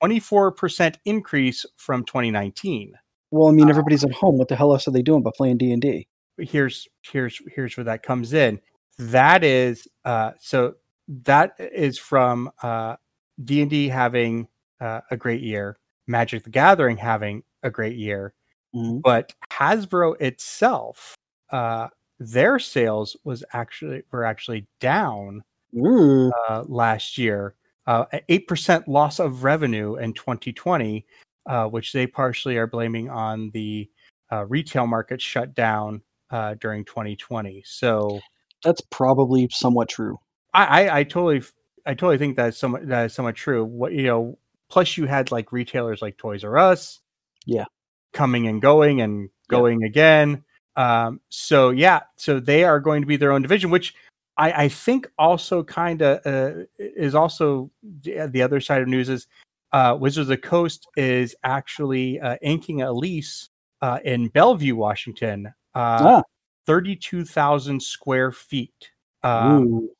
24 0.00 0.52
percent 0.52 0.98
increase 1.04 1.64
from 1.76 2.04
2019. 2.04 2.94
well, 3.30 3.46
I 3.46 3.50
uh, 3.50 3.52
mean, 3.52 3.70
everybody's 3.70 4.04
at 4.04 4.12
home. 4.12 4.38
What 4.38 4.48
the 4.48 4.56
hell 4.56 4.72
else 4.72 4.88
are 4.88 4.92
they 4.92 5.02
doing 5.02 5.22
but 5.22 5.34
playing 5.34 5.58
D 5.58 5.72
and 5.72 5.82
D? 5.82 6.08
Here's 6.38 6.88
here's 7.02 7.40
here's 7.54 7.76
where 7.76 7.84
that 7.84 8.02
comes 8.02 8.32
in. 8.32 8.60
That 8.98 9.44
is 9.44 9.88
uh, 10.04 10.32
so 10.38 10.74
that 11.08 11.54
is 11.58 11.98
from 11.98 12.50
uh, 12.62 12.96
D 13.44 13.60
and 13.62 13.70
D 13.70 13.88
having 13.88 14.48
uh, 14.80 15.00
a 15.10 15.16
great 15.16 15.42
year, 15.42 15.78
Magic 16.06 16.44
the 16.44 16.50
Gathering 16.50 16.96
having 16.96 17.42
a 17.62 17.70
great 17.70 17.96
year, 17.96 18.34
Mhm. 18.74 19.02
but 19.02 19.34
Hasbro 19.50 20.20
itself, 20.20 21.14
uh, 21.50 21.88
their 22.18 22.58
sales 22.58 23.16
was 23.24 23.44
actually 23.52 24.02
were 24.10 24.24
actually 24.24 24.66
down 24.80 25.42
Ooh. 25.76 26.30
uh, 26.48 26.64
last 26.66 27.16
year, 27.18 27.54
uh, 27.86 28.04
eight 28.28 28.46
percent 28.46 28.88
loss 28.88 29.18
of 29.18 29.44
revenue 29.44 29.96
in 29.96 30.12
2020, 30.12 31.06
uh, 31.46 31.66
which 31.68 31.92
they 31.92 32.06
partially 32.06 32.56
are 32.56 32.66
blaming 32.66 33.08
on 33.08 33.50
the 33.50 33.88
uh, 34.32 34.44
retail 34.46 34.86
market 34.86 35.20
shut 35.22 35.54
down 35.54 36.02
uh, 36.30 36.54
during 36.60 36.84
2020. 36.84 37.62
So 37.66 38.20
That's 38.64 38.80
probably 38.90 39.48
somewhat 39.50 39.88
true. 39.88 40.18
I, 40.54 40.64
I, 40.84 40.98
I 40.98 41.04
totally 41.04 41.42
I 41.86 41.94
totally 41.94 42.18
think 42.18 42.36
that's 42.36 42.58
somewhat 42.58 42.88
that 42.88 43.06
is 43.06 43.14
somewhat 43.14 43.36
true. 43.36 43.64
What 43.64 43.92
you 43.92 44.04
know, 44.04 44.38
plus 44.68 44.96
you 44.96 45.06
had 45.06 45.30
like 45.30 45.52
retailers 45.52 46.02
like 46.02 46.16
Toys 46.16 46.44
R 46.44 46.56
Us, 46.58 47.00
Yeah. 47.44 47.64
coming 48.12 48.48
and 48.48 48.60
going 48.60 49.00
and 49.00 49.30
going 49.48 49.84
again. 49.84 50.42
Um, 50.76 51.20
so 51.28 51.70
yeah, 51.70 52.00
so 52.16 52.40
they 52.40 52.64
are 52.64 52.80
going 52.80 53.02
to 53.02 53.06
be 53.06 53.16
their 53.16 53.32
own 53.32 53.42
division, 53.42 53.70
which 53.70 53.94
I, 54.36 54.64
I 54.64 54.68
think 54.68 55.08
also 55.18 55.62
kind 55.62 56.02
of 56.02 56.20
uh, 56.26 56.64
is 56.78 57.14
also 57.14 57.70
the 58.02 58.28
the 58.30 58.42
other 58.42 58.60
side 58.60 58.82
of 58.82 58.88
news 58.88 59.08
is 59.08 59.26
uh, 59.72 59.96
Wizards 59.98 60.24
of 60.24 60.28
the 60.28 60.36
Coast 60.36 60.86
is 60.96 61.34
actually 61.44 62.20
uh, 62.20 62.36
inking 62.42 62.82
a 62.82 62.92
lease 62.92 63.48
uh, 63.82 63.98
in 64.04 64.28
Bellevue, 64.28 64.74
Washington, 64.76 65.52
uh, 65.76 66.18
ah, 66.18 66.22
thirty-two 66.66 67.24
thousand 67.24 67.80
square 67.80 68.32
feet. 68.32 68.90
Um, 69.22 69.62
ooh. 69.62 69.90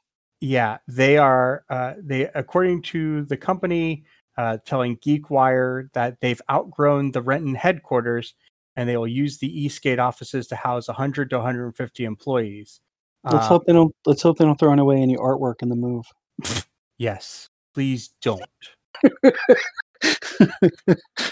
yeah, 0.40 0.78
they 0.88 1.18
are. 1.18 1.64
Uh, 1.68 1.94
they 1.98 2.22
according 2.34 2.82
to 2.82 3.24
the 3.24 3.36
company 3.36 4.04
uh, 4.36 4.58
telling 4.64 4.96
GeekWire 4.98 5.92
that 5.92 6.20
they've 6.20 6.42
outgrown 6.50 7.12
the 7.12 7.22
Renton 7.22 7.54
headquarters 7.54 8.34
and 8.76 8.88
they 8.88 8.96
will 8.96 9.08
use 9.08 9.38
the 9.38 9.64
Eastgate 9.64 9.98
offices 9.98 10.46
to 10.48 10.56
house 10.56 10.88
100 10.88 11.30
to 11.30 11.36
150 11.36 12.04
employees. 12.04 12.80
Let's 13.24 13.46
Uh, 13.46 13.48
hope 13.48 13.66
they 13.66 13.72
don't. 13.72 13.94
Let's 14.04 14.22
hope 14.22 14.38
they 14.38 14.44
don't 14.44 14.58
throw 14.58 14.72
away 14.72 15.00
any 15.00 15.16
artwork 15.16 15.62
in 15.62 15.68
the 15.68 15.76
move. 15.76 16.06
Yes, 16.98 17.48
please 17.74 18.10
don't. 18.22 18.42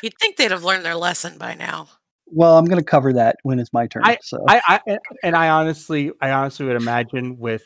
You'd 0.02 0.18
think 0.20 0.36
they'd 0.36 0.50
have 0.50 0.64
learned 0.64 0.84
their 0.84 0.96
lesson 0.96 1.38
by 1.38 1.54
now. 1.54 1.88
Well, 2.34 2.58
I'm 2.58 2.64
going 2.64 2.78
to 2.78 2.84
cover 2.84 3.12
that 3.12 3.36
when 3.44 3.60
it's 3.60 3.72
my 3.72 3.86
turn. 3.86 4.02
so 4.22 4.44
I, 4.48 4.80
I 4.86 4.98
and 5.22 5.36
I 5.36 5.48
honestly, 5.48 6.10
I 6.20 6.30
honestly 6.30 6.66
would 6.66 6.76
imagine 6.76 7.38
with 7.38 7.62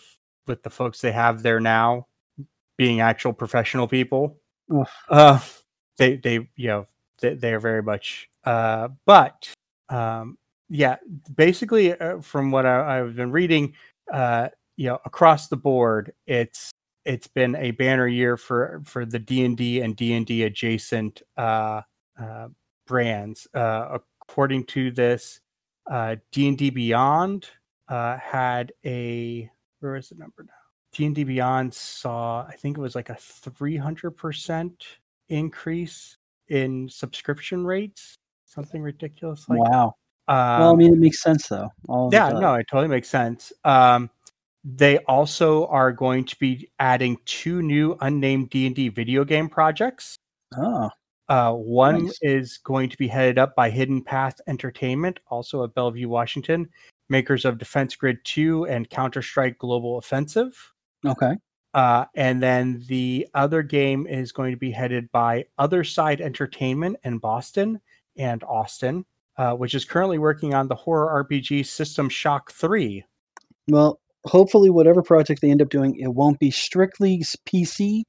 with 0.46 0.62
the 0.62 0.70
folks 0.70 1.00
they 1.00 1.12
have 1.12 1.42
there 1.42 1.60
now 1.60 2.06
being 2.76 3.00
actual 3.00 3.32
professional 3.32 3.88
people, 3.88 4.38
uh, 5.08 5.40
they 5.96 6.16
they 6.16 6.48
you 6.56 6.68
know 6.68 6.86
they, 7.20 7.34
they 7.34 7.52
are 7.54 7.60
very 7.60 7.82
much. 7.82 8.28
Uh, 8.44 8.88
but 9.06 9.50
um, 9.88 10.36
yeah, 10.68 10.96
basically 11.34 11.98
uh, 11.98 12.20
from 12.20 12.50
what 12.50 12.66
I, 12.66 13.00
I've 13.00 13.16
been 13.16 13.32
reading, 13.32 13.74
uh, 14.12 14.48
you 14.76 14.88
know, 14.88 14.98
across 15.04 15.48
the 15.48 15.56
board, 15.56 16.12
it's 16.26 16.70
it's 17.04 17.26
been 17.26 17.56
a 17.56 17.70
banner 17.70 18.06
year 18.06 18.36
for 18.36 18.82
for 18.84 19.06
the 19.06 19.18
D 19.18 19.44
and 19.44 19.56
D 19.56 19.80
and 19.80 19.96
D 19.96 20.12
and 20.12 20.26
D 20.26 20.44
adjacent 20.44 21.22
uh, 21.36 21.82
uh, 22.20 22.48
brands. 22.86 23.46
Uh, 23.54 23.98
according 24.28 24.64
to 24.64 24.90
this, 24.90 25.40
uh, 25.90 26.16
D 26.32 26.48
and 26.48 26.58
D 26.58 26.70
Beyond 26.70 27.48
uh, 27.88 28.18
had 28.18 28.72
a 28.84 29.50
where 29.80 29.96
is 29.96 30.10
the 30.10 30.16
number 30.16 30.44
now? 30.44 30.52
D 30.92 31.06
and 31.06 31.14
D 31.14 31.24
Beyond 31.24 31.72
saw 31.72 32.44
I 32.46 32.54
think 32.54 32.76
it 32.76 32.80
was 32.80 32.94
like 32.94 33.08
a 33.08 33.16
three 33.16 33.76
hundred 33.76 34.12
percent 34.12 34.84
increase 35.28 36.16
in 36.48 36.88
subscription 36.88 37.64
rates, 37.64 38.16
something 38.44 38.82
ridiculous 38.82 39.48
like. 39.48 39.60
wow. 39.60 39.94
Um, 40.28 40.36
well, 40.60 40.72
I 40.72 40.76
mean, 40.76 40.92
it 40.92 40.98
makes 40.98 41.22
sense 41.22 41.48
though. 41.48 41.70
Yeah, 42.12 42.28
no, 42.30 42.54
it 42.54 42.66
totally 42.70 42.88
makes 42.88 43.08
sense. 43.08 43.50
Um, 43.64 44.10
they 44.62 44.98
also 44.98 45.66
are 45.68 45.90
going 45.90 46.24
to 46.24 46.36
be 46.38 46.70
adding 46.78 47.16
two 47.24 47.62
new 47.62 47.96
unnamed 48.02 48.50
D 48.50 48.66
and 48.66 48.76
D 48.76 48.90
video 48.90 49.24
game 49.24 49.48
projects. 49.48 50.18
Oh, 50.54 50.90
Uh, 51.28 51.52
one 51.52 52.06
Nice. 52.06 52.18
is 52.22 52.58
going 52.58 52.88
to 52.88 52.96
be 52.96 53.06
headed 53.06 53.38
up 53.38 53.54
by 53.54 53.68
Hidden 53.70 54.02
Path 54.04 54.40
Entertainment, 54.46 55.20
also 55.28 55.62
at 55.64 55.74
Bellevue, 55.74 56.08
Washington, 56.08 56.68
makers 57.08 57.44
of 57.44 57.58
Defense 57.58 57.96
Grid 57.96 58.18
2 58.24 58.66
and 58.66 58.88
Counter 58.88 59.22
Strike 59.22 59.58
Global 59.58 59.98
Offensive. 59.98 60.72
okay. 61.04 61.34
Uh, 61.74 62.06
and 62.14 62.42
then 62.42 62.82
the 62.88 63.28
other 63.34 63.62
game 63.62 64.06
is 64.06 64.32
going 64.32 64.50
to 64.52 64.56
be 64.56 64.70
headed 64.70 65.10
by 65.12 65.44
Other 65.58 65.84
Side 65.84 66.20
Entertainment 66.22 66.96
in 67.04 67.18
Boston 67.18 67.78
and 68.16 68.42
Austin, 68.44 69.04
uh, 69.36 69.52
which 69.52 69.74
is 69.74 69.84
currently 69.84 70.18
working 70.18 70.54
on 70.54 70.66
the 70.66 70.74
horror 70.74 71.22
RPG 71.24 71.66
System 71.66 72.08
Shock 72.08 72.50
3. 72.52 73.04
Well, 73.68 74.00
hopefully, 74.24 74.70
whatever 74.70 75.02
project 75.02 75.42
they 75.42 75.50
end 75.50 75.60
up 75.60 75.68
doing, 75.68 75.94
it 75.96 76.08
won't 76.08 76.38
be 76.38 76.50
strictly 76.50 77.22
PC 77.46 78.02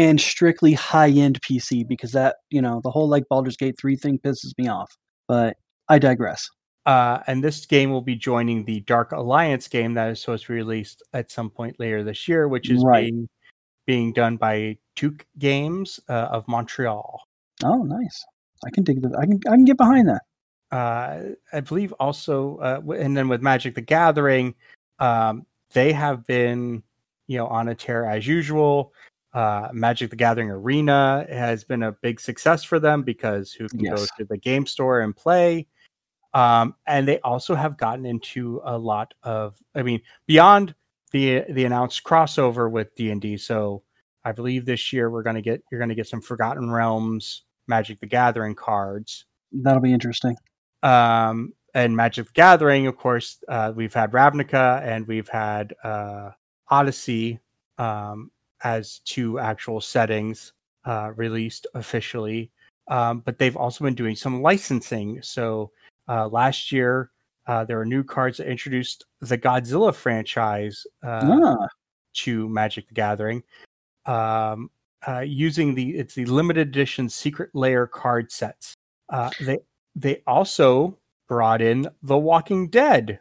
and 0.00 0.18
strictly 0.18 0.72
high 0.72 1.10
end 1.10 1.38
PC 1.42 1.86
because 1.86 2.12
that, 2.12 2.36
you 2.48 2.62
know, 2.62 2.80
the 2.82 2.90
whole 2.90 3.06
like 3.06 3.28
Baldur's 3.28 3.56
Gate 3.58 3.78
3 3.78 3.96
thing 3.96 4.18
pisses 4.18 4.56
me 4.56 4.66
off. 4.66 4.90
But 5.28 5.58
I 5.90 5.98
digress. 5.98 6.48
Uh, 6.86 7.18
and 7.26 7.44
this 7.44 7.66
game 7.66 7.90
will 7.90 8.00
be 8.00 8.16
joining 8.16 8.64
the 8.64 8.80
Dark 8.80 9.12
Alliance 9.12 9.68
game 9.68 9.92
that 9.94 10.08
is 10.10 10.18
supposed 10.22 10.46
to 10.46 10.52
be 10.52 10.54
released 10.54 11.02
at 11.12 11.30
some 11.30 11.50
point 11.50 11.78
later 11.78 12.02
this 12.02 12.26
year, 12.26 12.48
which 12.48 12.70
is 12.70 12.82
Right. 12.82 13.02
being 13.10 13.28
being 13.84 14.12
done 14.14 14.38
by 14.38 14.78
Tuque 14.96 15.26
Games 15.38 16.00
uh, 16.08 16.28
of 16.32 16.48
Montreal. 16.48 17.20
Oh, 17.62 17.82
nice. 17.82 18.24
I 18.64 18.70
can 18.70 18.84
dig 18.84 19.02
that. 19.02 19.14
I 19.18 19.26
can 19.26 19.38
I 19.48 19.50
can 19.50 19.66
get 19.66 19.76
behind 19.76 20.08
that. 20.08 20.22
Uh, 20.74 21.34
I 21.52 21.60
believe 21.60 21.92
also, 22.00 22.56
uh, 22.56 22.80
and 22.94 23.14
then 23.14 23.28
with 23.28 23.42
Magic 23.42 23.74
the 23.74 23.82
Gathering, 23.82 24.54
um, 24.98 25.44
they 25.74 25.92
have 25.92 26.24
been, 26.26 26.82
you 27.26 27.36
know, 27.36 27.48
on 27.48 27.68
a 27.68 27.74
tear 27.74 28.06
as 28.06 28.26
usual. 28.26 28.94
Uh, 29.32 29.68
Magic 29.72 30.10
the 30.10 30.16
Gathering 30.16 30.50
Arena 30.50 31.24
has 31.28 31.62
been 31.64 31.82
a 31.84 31.92
big 31.92 32.20
success 32.20 32.64
for 32.64 32.80
them 32.80 33.02
because 33.02 33.52
who 33.52 33.68
can 33.68 33.84
go 33.84 34.04
to 34.18 34.24
the 34.24 34.36
game 34.36 34.66
store 34.66 35.00
and 35.00 35.16
play? 35.16 35.66
Um, 36.34 36.74
and 36.86 37.06
they 37.06 37.20
also 37.20 37.54
have 37.54 37.76
gotten 37.76 38.06
into 38.06 38.60
a 38.64 38.76
lot 38.76 39.14
of, 39.22 39.56
I 39.74 39.82
mean, 39.82 40.00
beyond 40.26 40.74
the 41.12 41.44
the 41.50 41.64
announced 41.64 42.04
crossover 42.04 42.70
with 42.70 42.94
D 42.94 43.10
and 43.10 43.20
D. 43.20 43.36
So 43.36 43.82
I 44.24 44.32
believe 44.32 44.64
this 44.64 44.92
year 44.92 45.10
we're 45.10 45.22
gonna 45.24 45.42
get 45.42 45.62
you're 45.70 45.80
gonna 45.80 45.94
get 45.94 46.06
some 46.06 46.20
Forgotten 46.20 46.70
Realms 46.70 47.42
Magic 47.66 48.00
the 48.00 48.06
Gathering 48.06 48.54
cards 48.54 49.24
That'll 49.52 49.80
be 49.82 49.92
interesting. 49.92 50.36
um 50.82 51.52
and 51.74 51.96
magic 51.96 52.26
the 52.26 52.32
gathering 52.32 52.86
of 52.88 52.96
course 52.96 53.38
uh 53.48 53.72
we've 53.74 53.94
had 53.94 54.10
ravnica 54.12 54.82
and 54.82 55.06
we've 55.06 55.28
had 55.28 55.74
uh 55.84 56.30
odyssey 56.68 57.38
um 57.78 58.30
as 58.62 59.00
two 59.04 59.38
actual 59.38 59.80
settings 59.80 60.52
uh 60.84 61.12
released 61.16 61.66
officially 61.74 62.50
um 62.88 63.20
but 63.20 63.38
they've 63.38 63.56
also 63.56 63.84
been 63.84 63.94
doing 63.94 64.16
some 64.16 64.42
licensing 64.42 65.20
so 65.22 65.70
uh 66.08 66.26
last 66.28 66.72
year 66.72 67.10
uh 67.46 67.64
there 67.64 67.76
were 67.76 67.86
new 67.86 68.02
cards 68.02 68.38
that 68.38 68.48
introduced 68.48 69.04
the 69.20 69.36
godzilla 69.36 69.94
franchise 69.94 70.86
uh 71.02 71.20
ah, 71.22 71.66
to 72.12 72.48
Magic 72.48 72.88
the 72.88 72.94
Gathering. 72.94 73.42
Um, 74.06 74.70
uh, 75.06 75.20
using 75.20 75.74
the 75.74 75.96
it's 75.96 76.14
the 76.14 76.26
limited 76.26 76.68
edition 76.68 77.08
Secret 77.08 77.50
Lair 77.54 77.86
card 77.86 78.30
sets. 78.30 78.74
Uh, 79.08 79.30
they 79.40 79.58
they 79.96 80.22
also 80.26 80.98
brought 81.28 81.62
in 81.62 81.88
The 82.02 82.18
Walking 82.18 82.68
Dead. 82.68 83.20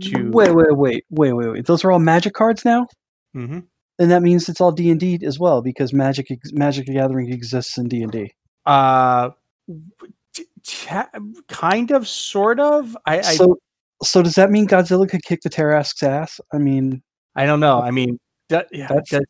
To 0.00 0.30
Wait, 0.30 0.54
wait, 0.54 0.76
wait, 0.76 1.04
wait, 1.10 1.32
wait, 1.32 1.50
wait. 1.50 1.66
Those 1.66 1.84
are 1.84 1.90
all 1.90 1.98
magic 1.98 2.34
cards 2.34 2.64
now? 2.64 2.86
Mhm. 3.34 3.64
And 3.98 4.10
that 4.10 4.22
means 4.22 4.48
it's 4.48 4.60
all 4.60 4.72
D 4.72 4.90
and 4.90 5.00
D 5.00 5.18
as 5.24 5.38
well 5.38 5.60
because 5.60 5.92
Magic 5.92 6.28
Magic 6.52 6.86
the 6.86 6.94
Gathering 6.94 7.32
exists 7.32 7.76
in 7.78 7.88
D 7.88 8.02
and 8.02 8.12
D. 8.12 8.32
Uh, 8.64 9.30
t- 10.34 10.46
t- 10.64 10.88
kind 11.48 11.90
of, 11.90 12.06
sort 12.06 12.60
of. 12.60 12.96
I, 13.06 13.18
I 13.18 13.22
So, 13.22 13.58
so 14.02 14.22
does 14.22 14.34
that 14.34 14.50
mean 14.50 14.68
Godzilla 14.68 15.08
could 15.08 15.24
kick 15.24 15.40
the 15.42 15.50
Tarrasque's 15.50 16.02
ass? 16.02 16.40
I 16.52 16.58
mean, 16.58 17.02
I 17.34 17.46
don't 17.46 17.60
know. 17.60 17.80
I 17.80 17.90
mean, 17.90 18.20
do, 18.48 18.62
yeah, 18.70 18.88
does, 19.10 19.24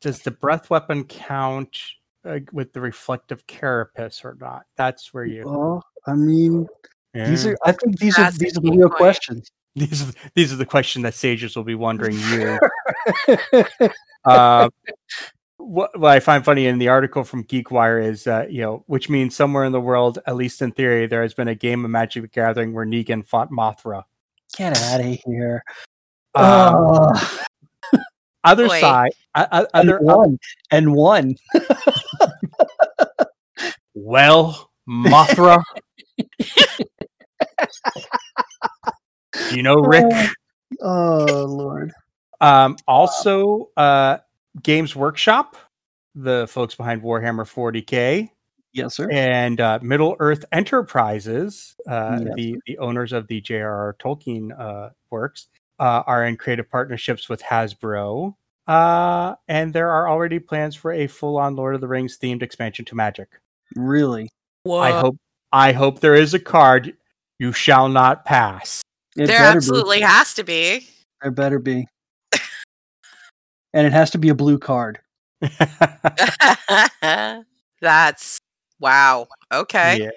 does 0.00 0.20
the 0.20 0.30
breath 0.30 0.70
weapon 0.70 1.04
count 1.04 1.78
uh, 2.24 2.38
with 2.52 2.72
the 2.72 2.80
reflective 2.80 3.46
carapace 3.46 4.24
or 4.24 4.36
not? 4.40 4.62
That's 4.76 5.12
where 5.12 5.26
you. 5.26 5.44
well, 5.44 5.84
I 6.06 6.14
mean, 6.14 6.66
these 7.12 7.46
are. 7.46 7.56
I 7.64 7.72
think 7.72 7.98
these 7.98 8.18
are 8.18 8.30
these 8.30 8.56
are 8.56 8.60
the 8.60 8.70
real 8.70 8.88
point. 8.88 8.94
questions. 8.96 9.50
These 9.76 10.08
are 10.08 10.12
these 10.34 10.52
are 10.52 10.56
the 10.56 10.66
questions 10.66 11.02
that 11.02 11.14
sages 11.14 11.56
will 11.56 11.64
be 11.64 11.74
wondering 11.74 12.18
years. 12.18 12.60
uh, 14.24 14.68
what, 15.56 15.98
what 15.98 16.12
I 16.12 16.20
find 16.20 16.44
funny 16.44 16.66
in 16.66 16.78
the 16.78 16.88
article 16.88 17.24
from 17.24 17.44
GeekWire 17.44 18.04
is, 18.04 18.26
uh, 18.26 18.46
you 18.48 18.60
know, 18.60 18.84
which 18.86 19.08
means 19.08 19.34
somewhere 19.34 19.64
in 19.64 19.72
the 19.72 19.80
world, 19.80 20.18
at 20.26 20.36
least 20.36 20.62
in 20.62 20.72
theory, 20.72 21.06
there 21.06 21.22
has 21.22 21.34
been 21.34 21.48
a 21.48 21.54
game 21.54 21.84
of 21.84 21.90
Magic 21.90 22.22
the 22.22 22.28
Gathering 22.28 22.72
where 22.72 22.84
Negan 22.84 23.26
fought 23.26 23.50
Mothra. 23.50 24.04
Get 24.56 24.80
out 24.80 25.00
of 25.00 25.18
here. 25.24 25.64
Um, 26.34 27.10
Ugh. 27.14 27.40
other 28.44 28.68
Boy. 28.68 28.80
side, 28.80 29.12
uh, 29.34 29.46
uh, 29.50 29.66
and 29.74 29.90
other 29.90 29.98
one 30.00 30.38
and 30.70 30.94
one. 30.94 31.34
well, 33.94 34.70
Mothra. 34.88 35.62
Do 39.50 39.56
you 39.56 39.62
know 39.62 39.76
Rick? 39.76 40.04
Oh 40.80 41.44
Lord. 41.48 41.92
Um, 42.40 42.76
also, 42.86 43.70
uh, 43.76 44.18
Games 44.62 44.94
Workshop, 44.94 45.56
the 46.14 46.46
folks 46.48 46.74
behind 46.74 47.02
Warhammer 47.02 47.44
40k, 47.46 48.28
Yes, 48.72 48.96
sir. 48.96 49.08
and 49.10 49.60
uh, 49.60 49.78
Middle 49.82 50.16
Earth 50.18 50.44
Enterprises, 50.52 51.76
uh, 51.88 52.20
Yes. 52.24 52.34
the 52.36 52.56
the 52.66 52.78
owners 52.78 53.12
of 53.12 53.26
the 53.28 53.40
J.R.R. 53.40 53.96
Tolkien 53.98 54.58
uh, 54.58 54.90
works, 55.10 55.46
uh, 55.78 56.02
are 56.06 56.26
in 56.26 56.36
creative 56.36 56.70
partnerships 56.70 57.28
with 57.28 57.40
Hasbro, 57.42 58.34
uh, 58.66 59.34
and 59.48 59.72
there 59.72 59.90
are 59.90 60.08
already 60.08 60.38
plans 60.38 60.74
for 60.76 60.92
a 60.92 61.06
full-on 61.06 61.54
Lord 61.56 61.74
of 61.76 61.80
the 61.80 61.88
Rings 61.88 62.18
themed 62.18 62.42
expansion 62.42 62.84
to 62.86 62.94
Magic. 62.94 63.28
Really. 63.76 64.28
I 64.68 64.90
hope 64.92 65.16
I 65.52 65.72
hope 65.72 66.00
there 66.00 66.14
is 66.14 66.34
a 66.34 66.38
card 66.40 66.96
you 67.38 67.52
shall 67.52 67.88
not 67.88 68.24
pass. 68.24 68.82
It 69.16 69.26
there 69.26 69.38
better 69.38 69.56
absolutely 69.56 70.00
has 70.00 70.34
to 70.34 70.44
be. 70.44 70.80
Be. 70.80 70.88
There 71.22 71.30
better 71.30 71.58
be. 71.58 71.86
and 73.72 73.86
it 73.86 73.92
has 73.92 74.10
to 74.10 74.18
be 74.18 74.28
a 74.28 74.34
blue 74.34 74.58
card. 74.58 74.98
That's 77.80 78.38
wow. 78.80 79.28
Okay. 79.52 79.98
Yeah. 80.04 80.10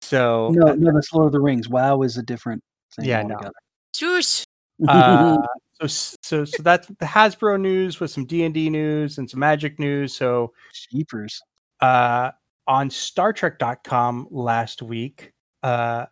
So 0.00 0.50
No, 0.52 0.74
no, 0.74 0.92
that's 0.92 1.12
Lord 1.12 1.26
of 1.26 1.32
the 1.32 1.40
Rings. 1.40 1.68
WoW 1.68 2.02
is 2.02 2.16
a 2.16 2.22
different 2.22 2.62
thing. 2.96 3.04
Yeah, 3.06 3.22
no. 3.22 3.34
altogether. 3.34 3.54
Uh, 4.88 5.36
so 5.80 5.86
so 5.86 6.44
so 6.44 6.62
that's 6.62 6.88
the 6.88 7.04
Hasbro 7.06 7.60
news 7.60 8.00
with 8.00 8.10
some 8.10 8.24
D 8.26 8.42
and 8.44 8.52
D 8.52 8.68
news 8.68 9.18
and 9.18 9.30
some 9.30 9.38
Magic 9.38 9.78
news. 9.78 10.12
So 10.12 10.52
Jeepers. 10.90 11.40
uh, 11.80 12.32
on 12.66 12.88
StarTrek.com 12.88 14.26
last 14.30 14.82
week 14.82 15.30
uh, 15.62 16.06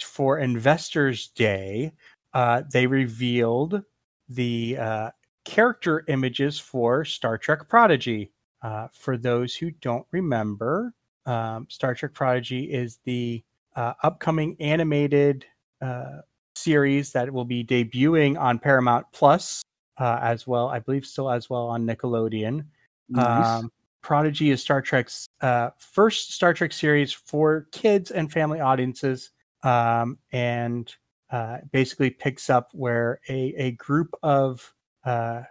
for 0.00 0.38
Investors 0.38 1.28
Day, 1.28 1.92
uh, 2.32 2.62
they 2.72 2.86
revealed 2.86 3.82
the 4.28 4.76
uh, 4.78 5.10
character 5.44 6.04
images 6.08 6.58
for 6.58 7.04
Star 7.04 7.38
Trek 7.38 7.68
Prodigy. 7.68 8.30
Uh, 8.62 8.88
for 8.92 9.16
those 9.16 9.54
who 9.54 9.70
don't 9.82 10.06
remember, 10.10 10.94
um, 11.26 11.66
Star 11.68 11.94
Trek 11.94 12.14
Prodigy 12.14 12.64
is 12.72 12.98
the 13.04 13.42
uh, 13.76 13.92
upcoming 14.02 14.56
animated 14.60 15.44
uh, 15.82 16.20
series 16.54 17.12
that 17.12 17.30
will 17.32 17.44
be 17.44 17.64
debuting 17.64 18.38
on 18.38 18.58
Paramount 18.58 19.06
Plus 19.12 19.62
uh, 19.98 20.18
as 20.22 20.46
well. 20.46 20.68
I 20.68 20.78
believe 20.78 21.04
still 21.04 21.30
as 21.30 21.50
well 21.50 21.66
on 21.66 21.86
Nickelodeon. 21.86 22.64
Nice. 23.08 23.46
Um, 23.46 23.70
Prodigy 24.00 24.50
is 24.50 24.60
Star 24.60 24.82
Trek's 24.82 25.26
uh, 25.40 25.70
first 25.78 26.32
Star 26.32 26.52
Trek 26.52 26.72
series 26.72 27.12
for 27.12 27.66
kids 27.72 28.10
and 28.10 28.30
family 28.30 28.60
audiences, 28.60 29.30
um, 29.64 30.18
and 30.32 30.94
uh, 31.30 31.58
basically 31.72 32.10
picks 32.10 32.48
up 32.48 32.68
where 32.72 33.20
a, 33.28 33.54
a 33.56 33.70
group 33.72 34.14
of 34.22 34.72
uh, 35.04 35.42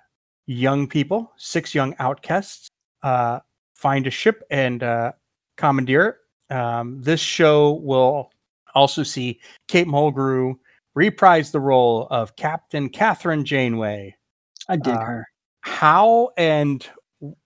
young 0.46 0.88
people, 0.88 1.34
six 1.36 1.76
young 1.76 1.96
outcasts, 2.00 2.70
uh, 3.02 3.40
find 3.76 4.08
a 4.08 4.12
ship 4.12 4.44
and 4.50 4.84
uh, 4.84 5.12
commandeer 5.58 6.08
it. 6.50 6.56
Um, 6.56 7.02
this 7.02 7.20
show 7.20 7.74
will 7.74 8.32
also 8.76 9.04
see 9.04 9.40
Kate 9.68 9.88
Mulgrew 9.88 10.56
reprise 10.96 11.52
the 11.52 11.60
role 11.60 12.08
of 12.12 12.36
Captain 12.36 12.90
Kathryn 12.90 13.44
Janeway 13.44 14.16
I 14.70 14.76
dig 14.76 14.94
uh, 14.94 15.00
her. 15.00 15.28
how 15.62 16.30
and 16.38 16.86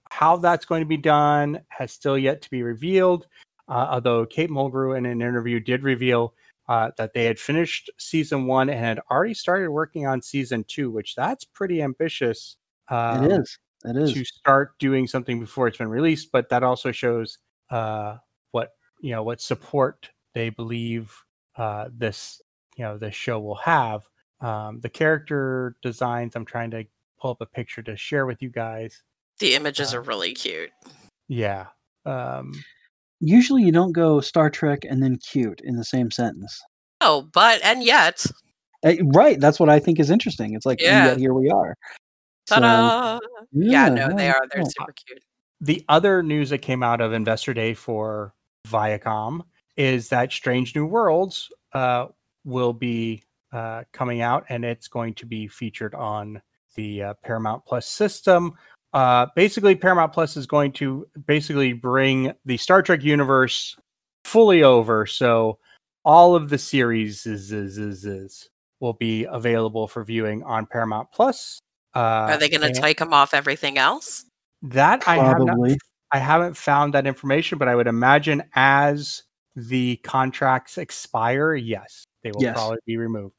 how 0.10 0.38
that's 0.38 0.65
going 0.65 0.81
to 0.81 0.88
be 0.88 0.98
done 0.98 1.61
has 1.69 1.91
still 1.91 2.18
yet 2.18 2.41
to 2.41 2.49
be 2.49 2.64
revealed. 2.64 3.27
Uh, 3.69 3.88
although 3.91 4.26
Kate 4.26 4.49
Mulgrew 4.49 4.98
in 4.98 5.06
an 5.06 5.22
interview 5.22 5.60
did 5.60 5.84
reveal 5.84 6.34
uh, 6.68 6.91
that 6.98 7.14
they 7.14 7.26
had 7.26 7.39
finished 7.39 7.89
season 7.98 8.45
one 8.48 8.69
and 8.69 8.80
had 8.80 8.99
already 9.10 9.34
started 9.34 9.69
working 9.72 10.06
on 10.06 10.22
season 10.22 10.65
two, 10.68 10.91
which 10.91 11.15
that's 11.15 11.45
pretty 11.45 11.81
ambitious. 11.81 12.57
Um, 12.89 13.26
it 13.26 13.41
is. 13.41 13.60
It 13.85 13.95
is. 13.95 14.14
to 14.14 14.26
start 14.26 14.77
doing 14.80 15.07
something 15.07 15.39
before 15.39 15.68
it's 15.68 15.77
been 15.77 15.88
released, 15.89 16.31
but 16.31 16.49
that 16.49 16.64
also 16.64 16.91
shows 16.91 17.38
uh, 17.69 18.18
what 18.52 18.72
you 19.02 19.11
know 19.11 19.23
what 19.23 19.39
support 19.39 20.10
they 20.34 20.49
believe 20.49 21.14
uh, 21.57 21.89
this 21.95 22.41
you 22.76 22.84
know 22.84 22.98
this 22.98 23.15
show 23.15 23.39
will 23.39 23.56
have. 23.56 24.02
Um, 24.41 24.80
the 24.81 24.89
character 24.89 25.76
designs. 25.81 26.35
I'm 26.35 26.45
trying 26.45 26.72
to 26.72 26.85
pull 27.19 27.31
up 27.31 27.41
a 27.41 27.45
picture 27.45 27.81
to 27.84 27.95
share 27.98 28.26
with 28.26 28.41
you 28.41 28.49
guys. 28.49 29.03
The 29.39 29.56
images 29.56 29.94
Uh, 29.94 29.98
are 29.98 30.02
really 30.02 30.34
cute. 30.34 30.72
Yeah. 31.27 31.68
Um, 32.06 32.53
Usually 33.19 33.64
you 33.64 33.72
don't 33.72 33.91
go 33.94 34.22
Star 34.22 34.49
Trek 34.49 34.80
and 34.88 35.02
then 35.02 35.18
cute 35.18 35.61
in 35.64 35.76
the 35.76 35.84
same 35.84 36.11
sentence. 36.11 36.61
Oh, 37.02 37.27
but 37.34 37.64
and 37.64 37.84
yet, 37.84 38.26
Uh, 38.85 38.94
right. 39.06 39.39
That's 39.39 39.60
what 39.60 39.69
I 39.69 39.80
think 39.80 39.99
is 39.99 40.10
interesting. 40.11 40.53
It's 40.53 40.65
like, 40.65 40.81
Yeah. 40.81 41.15
here 41.15 41.34
we 41.34 41.49
are. 41.49 41.76
Ta-da! 42.48 43.19
yeah, 43.52 43.89
no, 43.89 44.15
they 44.15 44.30
are. 44.30 44.41
They're 44.52 44.61
yeah. 44.61 44.69
super 44.80 44.94
cute. 44.94 45.23
the 45.60 45.84
other 45.89 46.22
news 46.23 46.52
that 46.52 46.60
came 46.60 46.84
out 46.84 47.02
of 47.02 47.11
Investor 47.14 47.53
Day 47.53 47.73
for 47.73 48.34
Viacom 48.68 49.41
is 49.76 50.10
that 50.10 50.31
Strange 50.31 50.76
New 50.76 50.85
Worlds 50.85 51.49
uh, 51.73 52.07
will 52.45 52.73
be 52.73 53.23
uh, 53.52 53.84
coming 53.91 54.22
out, 54.22 54.45
and 54.49 54.64
it's 54.64 54.88
going 54.88 55.14
to 55.15 55.26
be 55.26 55.48
featured 55.48 55.95
on 55.95 56.41
the 56.76 57.03
uh, 57.03 57.14
Paramount 57.23 57.65
Plus 57.65 57.88
system. 57.88 58.53
Uh, 58.98 59.28
basically, 59.36 59.76
Paramount 59.76 60.11
Plus 60.11 60.36
is 60.36 60.48
going 60.48 60.72
to 60.72 61.07
basically 61.28 61.72
bring 61.72 62.34
the 62.45 62.57
Star 62.57 62.82
Trek 62.82 63.03
universe 63.03 63.78
fully 64.26 64.64
over. 64.64 65.06
So 65.06 65.60
all 66.03 66.36
of 66.36 66.49
the 66.49 66.57
series 66.57 67.28
is, 67.28 67.52
is, 67.52 67.78
is, 67.78 68.06
is 68.06 68.49
will 68.80 68.94
be 68.94 69.26
available 69.26 69.88
for 69.88 70.03
viewing 70.03 70.41
on 70.41 70.65
Paramount 70.65 71.10
Plus. 71.14 71.60
Uh, 71.95 71.99
Are 71.99 72.38
they 72.38 72.49
going 72.49 72.74
to 72.74 72.82
take 72.82 72.98
them 72.98 73.14
off 73.14 73.36
everything 73.36 73.78
else? 73.78 74.26
that 74.64 75.07
I 75.07 75.18
have 75.18 75.38
not 75.41 75.57
I 76.11 76.18
haven't 76.18 76.57
found 76.57 76.95
that 76.95 77.06
information, 77.06 77.60
but 77.60 77.68
I 77.68 77.76
would 77.76 77.86
imagine 77.86 78.41
as 78.56 79.22
the 79.56 79.98
contracts 79.98 80.80
expire, 80.80 81.53
yes, 81.53 82.03
they 82.24 82.32
will 82.32 82.41
Yes. 82.41 82.56
probably 82.56 82.80
be 82.88 82.98
removed. 82.98 83.36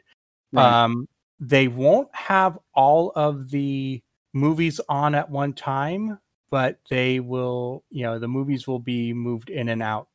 Right. 0.52 0.84
Um, 0.84 1.08
they 1.40 1.66
won't 1.66 2.14
have 2.14 2.60
all 2.74 3.10
of 3.16 3.50
the 3.50 4.00
movies 4.38 4.80
on 4.88 5.14
at 5.14 5.28
one 5.30 5.52
time, 5.52 6.18
but 6.50 6.78
they 6.88 7.20
will, 7.20 7.84
you 7.90 8.02
know, 8.04 8.18
the 8.18 8.28
movies 8.28 8.66
will 8.66 8.78
be 8.78 9.12
moved 9.12 9.50
in 9.50 9.68
and 9.68 9.82
out. 9.82 10.08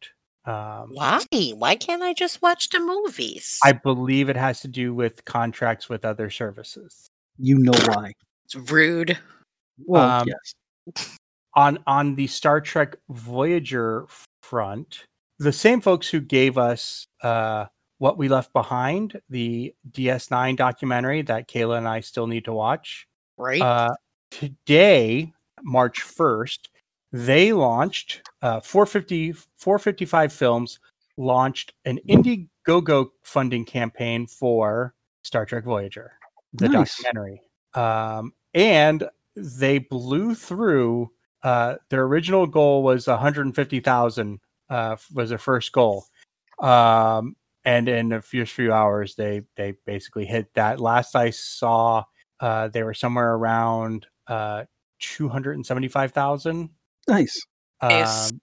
Um, 0.46 0.90
Why? 0.94 1.22
Why 1.56 1.76
can't 1.76 2.02
I 2.04 2.14
just 2.14 2.42
watch 2.42 2.70
the 2.70 2.80
movies? 2.80 3.60
I 3.64 3.72
believe 3.72 4.30
it 4.30 4.36
has 4.36 4.60
to 4.62 4.68
do 4.68 4.94
with 4.94 5.24
contracts 5.26 5.88
with 5.90 6.04
other 6.06 6.30
services. 6.30 7.08
you 7.40 7.58
know 7.58 7.72
why. 7.88 8.14
It's 8.46 8.56
rude. 8.56 9.18
Well, 9.86 10.22
Um, 10.22 10.28
yes. 10.28 11.18
on 11.56 11.80
on 11.88 12.16
the 12.16 12.28
Star 12.28 12.60
Trek 12.62 12.96
Voyager 13.10 14.06
front, 14.44 15.06
the 15.40 15.54
same 15.54 15.82
folks 15.82 16.10
who 16.10 16.20
gave 16.20 16.58
us 16.58 17.08
uh, 17.24 17.66
what 18.00 18.18
we 18.18 18.28
left 18.28 18.52
behind, 18.54 19.20
the 19.30 19.74
DS9 19.92 20.58
documentary 20.58 21.22
that 21.24 21.48
Kaila 21.48 21.78
and 21.78 21.88
I 21.88 22.02
still 22.02 22.28
need 22.28 22.46
to 22.46 22.54
watch. 22.54 23.08
Right? 23.38 23.62
Uh, 23.62 23.90
today, 24.40 25.34
March 25.62 26.02
first, 26.02 26.70
they 27.12 27.54
launched 27.54 28.22
uh, 28.42 28.60
450 28.60 29.34
455 29.58 30.34
films 30.34 30.80
launched 31.18 31.74
an 31.86 32.00
Indiegogo 32.10 33.10
funding 33.24 33.66
campaign 33.66 34.26
for 34.26 34.96
Star 35.24 35.46
Trek 35.46 35.64
Voyager, 35.64 36.14
the 36.54 36.70
Nice. 36.70 36.98
documentary. 36.98 37.42
Um, 37.76 38.34
and 38.54 39.08
they 39.36 39.78
blew 39.78 40.36
through 40.36 41.12
uh, 41.44 41.76
their 41.90 42.04
original 42.04 42.48
goal 42.48 42.84
was 42.84 43.08
150,000 43.08 44.40
uh, 44.70 44.96
was 45.14 45.30
their 45.30 45.38
first 45.38 45.72
goal. 45.72 46.06
Um, 46.60 47.36
and 47.66 47.88
in 47.88 48.12
a 48.14 48.22
few 48.22 48.46
few 48.46 48.74
hours 48.74 49.16
they 49.16 49.42
they 49.56 49.74
basically 49.86 50.26
hit 50.26 50.54
that. 50.56 50.80
Last 50.80 51.16
I 51.16 51.30
saw 51.30 52.04
uh, 52.40 52.68
they 52.70 52.84
were 52.84 52.94
somewhere 52.94 53.36
around 53.36 54.08
uh, 54.28 54.64
275,000 55.00 56.70
Nice. 57.08 57.46
Nice. 57.82 58.32
um, 58.32 58.42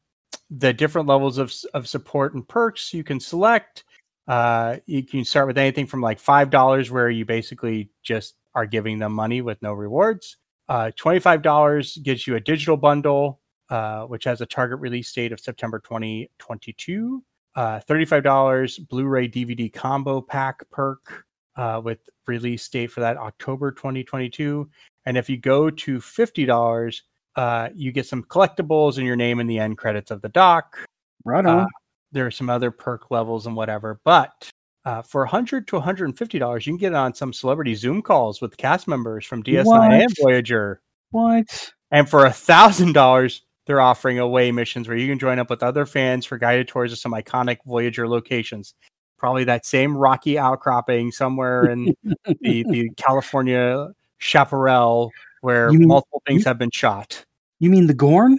the 0.50 0.72
different 0.72 1.08
levels 1.08 1.38
of, 1.38 1.52
of 1.74 1.88
support 1.88 2.34
and 2.34 2.46
perks 2.46 2.92
you 2.92 3.02
can 3.04 3.18
select. 3.20 3.84
Uh, 4.28 4.76
you 4.86 5.02
can 5.02 5.24
start 5.24 5.46
with 5.46 5.58
anything 5.58 5.86
from 5.86 6.00
like 6.00 6.18
five 6.18 6.50
dollars, 6.50 6.90
where 6.90 7.08
you 7.10 7.24
basically 7.24 7.90
just 8.02 8.34
are 8.54 8.66
giving 8.66 8.98
them 8.98 9.12
money 9.12 9.40
with 9.40 9.60
no 9.62 9.72
rewards. 9.72 10.36
Uh, 10.68 10.90
Twenty-five 10.96 11.42
dollars 11.42 11.96
gives 11.98 12.26
you 12.26 12.36
a 12.36 12.40
digital 12.40 12.76
bundle, 12.76 13.40
uh, 13.70 14.04
which 14.04 14.24
has 14.24 14.40
a 14.40 14.46
target 14.46 14.78
release 14.78 15.12
date 15.12 15.32
of 15.32 15.40
September 15.40 15.78
2022. 15.80 17.24
Uh, 17.56 17.80
Thirty-five 17.80 18.22
dollars 18.22 18.78
Blu-ray 18.78 19.28
DVD 19.28 19.72
combo 19.72 20.20
pack 20.20 20.68
perk 20.70 21.24
uh, 21.56 21.80
with 21.82 21.98
release 22.26 22.68
date 22.68 22.88
for 22.88 23.00
that 23.00 23.16
October 23.16 23.72
2022. 23.72 24.68
And 25.06 25.16
if 25.16 25.28
you 25.30 25.36
go 25.36 25.70
to 25.70 26.00
fifty 26.00 26.44
dollars, 26.44 27.02
uh, 27.36 27.68
you 27.74 27.92
get 27.92 28.06
some 28.06 28.22
collectibles 28.24 28.98
and 28.98 29.06
your 29.06 29.16
name 29.16 29.40
in 29.40 29.46
the 29.46 29.58
end 29.58 29.78
credits 29.78 30.10
of 30.10 30.20
the 30.22 30.28
doc. 30.28 30.76
Right 31.24 31.44
Uh, 31.44 31.60
on. 31.60 31.66
There 32.12 32.26
are 32.26 32.30
some 32.30 32.50
other 32.50 32.70
perk 32.70 33.10
levels 33.10 33.46
and 33.46 33.54
whatever, 33.54 34.00
but 34.04 34.50
uh, 34.84 35.02
for 35.02 35.20
100 35.22 35.68
to 35.68 35.76
150 35.76 36.38
dollars, 36.38 36.66
you 36.66 36.72
can 36.72 36.78
get 36.78 36.94
on 36.94 37.14
some 37.14 37.32
celebrity 37.32 37.74
Zoom 37.74 38.02
calls 38.02 38.40
with 38.40 38.56
cast 38.56 38.88
members 38.88 39.24
from 39.24 39.42
DS9 39.42 40.02
and 40.02 40.16
Voyager. 40.20 40.80
what? 41.10 41.70
And 41.90 42.08
for 42.08 42.24
a 42.26 42.32
thousand 42.32 42.92
dollars, 42.94 43.42
they're 43.66 43.80
offering 43.80 44.18
away 44.18 44.50
missions 44.52 44.88
where 44.88 44.96
you 44.96 45.06
can 45.08 45.18
join 45.18 45.38
up 45.38 45.50
with 45.50 45.62
other 45.62 45.86
fans 45.86 46.24
for 46.26 46.38
guided 46.38 46.66
tours 46.68 46.92
of 46.92 46.98
some 46.98 47.12
iconic 47.12 47.58
Voyager 47.66 48.08
locations. 48.08 48.74
Probably 49.18 49.44
that 49.44 49.66
same 49.66 49.96
rocky 49.96 50.38
outcropping 50.38 51.12
somewhere 51.12 51.70
in 51.70 51.94
the, 52.24 52.64
the 52.68 52.90
California 52.96 53.88
chaparral 54.20 55.10
where 55.40 55.70
mean- 55.72 55.88
multiple 55.88 56.22
things 56.26 56.44
you- 56.44 56.48
have 56.48 56.58
been 56.58 56.70
shot. 56.70 57.24
You 57.58 57.68
mean 57.70 57.86
the 57.88 57.94
Gorn? 57.94 58.38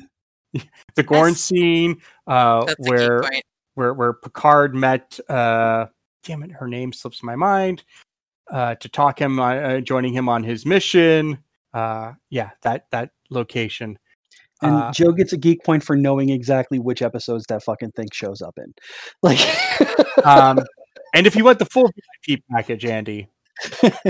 The 0.95 1.03
Gorn 1.03 1.31
That's- 1.31 1.41
scene, 1.41 2.01
uh, 2.27 2.65
That's 2.65 2.73
a 2.73 2.75
key 2.83 2.89
where 2.89 3.23
where 3.75 3.93
where 3.93 4.13
Picard 4.13 4.75
met 4.75 5.19
uh 5.29 5.85
damn 6.23 6.43
it 6.43 6.51
her 6.51 6.67
name 6.67 6.91
slips 6.93 7.23
my 7.23 7.35
mind 7.35 7.83
uh 8.51 8.75
to 8.75 8.89
talk 8.89 9.19
him 9.19 9.39
uh, 9.39 9.53
uh, 9.55 9.79
joining 9.79 10.13
him 10.13 10.27
on 10.27 10.43
his 10.43 10.65
mission 10.65 11.37
uh 11.73 12.11
yeah 12.29 12.49
that 12.63 12.85
that 12.91 13.11
location 13.29 13.97
And 14.61 14.75
Uh, 14.75 14.91
Joe 14.91 15.13
gets 15.13 15.31
a 15.33 15.37
geek 15.37 15.63
point 15.63 15.83
for 15.83 15.95
knowing 15.95 16.29
exactly 16.29 16.77
which 16.79 17.01
episodes 17.01 17.45
that 17.47 17.63
fucking 17.63 17.91
thing 17.91 18.09
shows 18.11 18.41
up 18.41 18.57
in. 18.57 18.73
Like, 19.23 19.39
um 20.25 20.59
and 21.15 21.25
if 21.25 21.35
you 21.37 21.45
want 21.45 21.59
the 21.59 21.65
full 21.65 21.89
VIP 22.27 22.41
package 22.51 22.83
Andy 22.85 23.29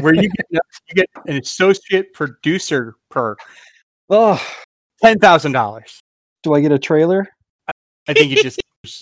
where 0.01 0.13
you 0.15 0.29
get 0.29 0.45
you 0.51 0.59
get 0.95 1.07
an 1.27 1.37
associate 1.37 2.13
producer 2.13 2.95
perk 3.09 3.39
oh, 4.09 4.41
$10,000 5.03 5.99
do 6.43 6.53
I 6.53 6.61
get 6.61 6.71
a 6.71 6.79
trailer, 6.79 7.27
I 8.07 8.13
think 8.13 8.31
it 8.31 8.41
just 8.43 8.59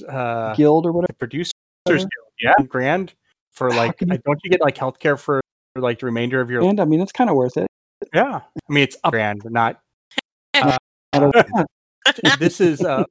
uh 0.10 0.54
guild 0.58 0.86
or 0.86 0.92
whatever? 0.92 1.08
the 1.08 1.16
producers 1.16 1.54
Guild, 1.86 2.10
yeah 2.42 2.54
grand 2.68 3.14
for 3.52 3.72
like 3.72 4.00
you- 4.02 4.08
don't 4.08 4.40
you 4.44 4.50
get 4.50 4.62
like 4.62 4.76
healthcare 4.76 5.18
for, 5.20 5.42
for 5.76 5.82
like 5.82 6.00
the 6.00 6.06
remainder 6.06 6.42
of 6.42 6.50
your 6.50 6.64
And 6.64 6.80
I 6.80 6.86
mean, 6.86 7.02
it's 7.02 7.12
kind 7.12 7.30
of 7.30 7.36
worth 7.36 7.58
it. 7.58 7.68
yeah 8.14 8.42
I 8.46 8.74
mean 8.74 8.84
it's 8.84 8.98
up 9.04 9.12
grand 9.12 9.42
but 9.44 9.52
not 9.52 9.80
I 10.54 10.78
don't- 11.14 11.36
this 12.40 12.62
is 12.62 12.82
uh, 12.82 13.04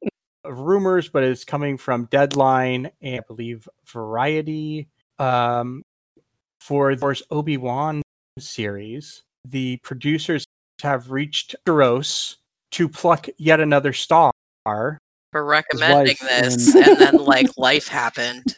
rumors, 0.45 1.09
but 1.09 1.23
it's 1.23 1.45
coming 1.45 1.77
from 1.77 2.07
Deadline 2.07 2.91
and 3.03 3.17
I 3.17 3.21
believe 3.27 3.69
Variety. 3.87 4.89
Um, 5.19 5.83
for 6.61 6.95
the 6.95 7.23
Obi 7.31 7.57
Wan 7.57 8.03
series, 8.39 9.23
the 9.45 9.79
producers 9.83 10.45
have 10.83 11.11
reached 11.11 11.57
Duros 11.67 12.37
to 12.73 12.89
pluck 12.89 13.27
yet 13.39 13.61
another 13.61 13.93
star. 13.93 14.31
For 14.67 15.45
recommending 15.45 16.17
this, 16.21 16.75
and- 16.75 16.87
and 16.87 16.99
then 16.99 17.17
like 17.25 17.47
life 17.57 17.89
happened. 17.89 18.57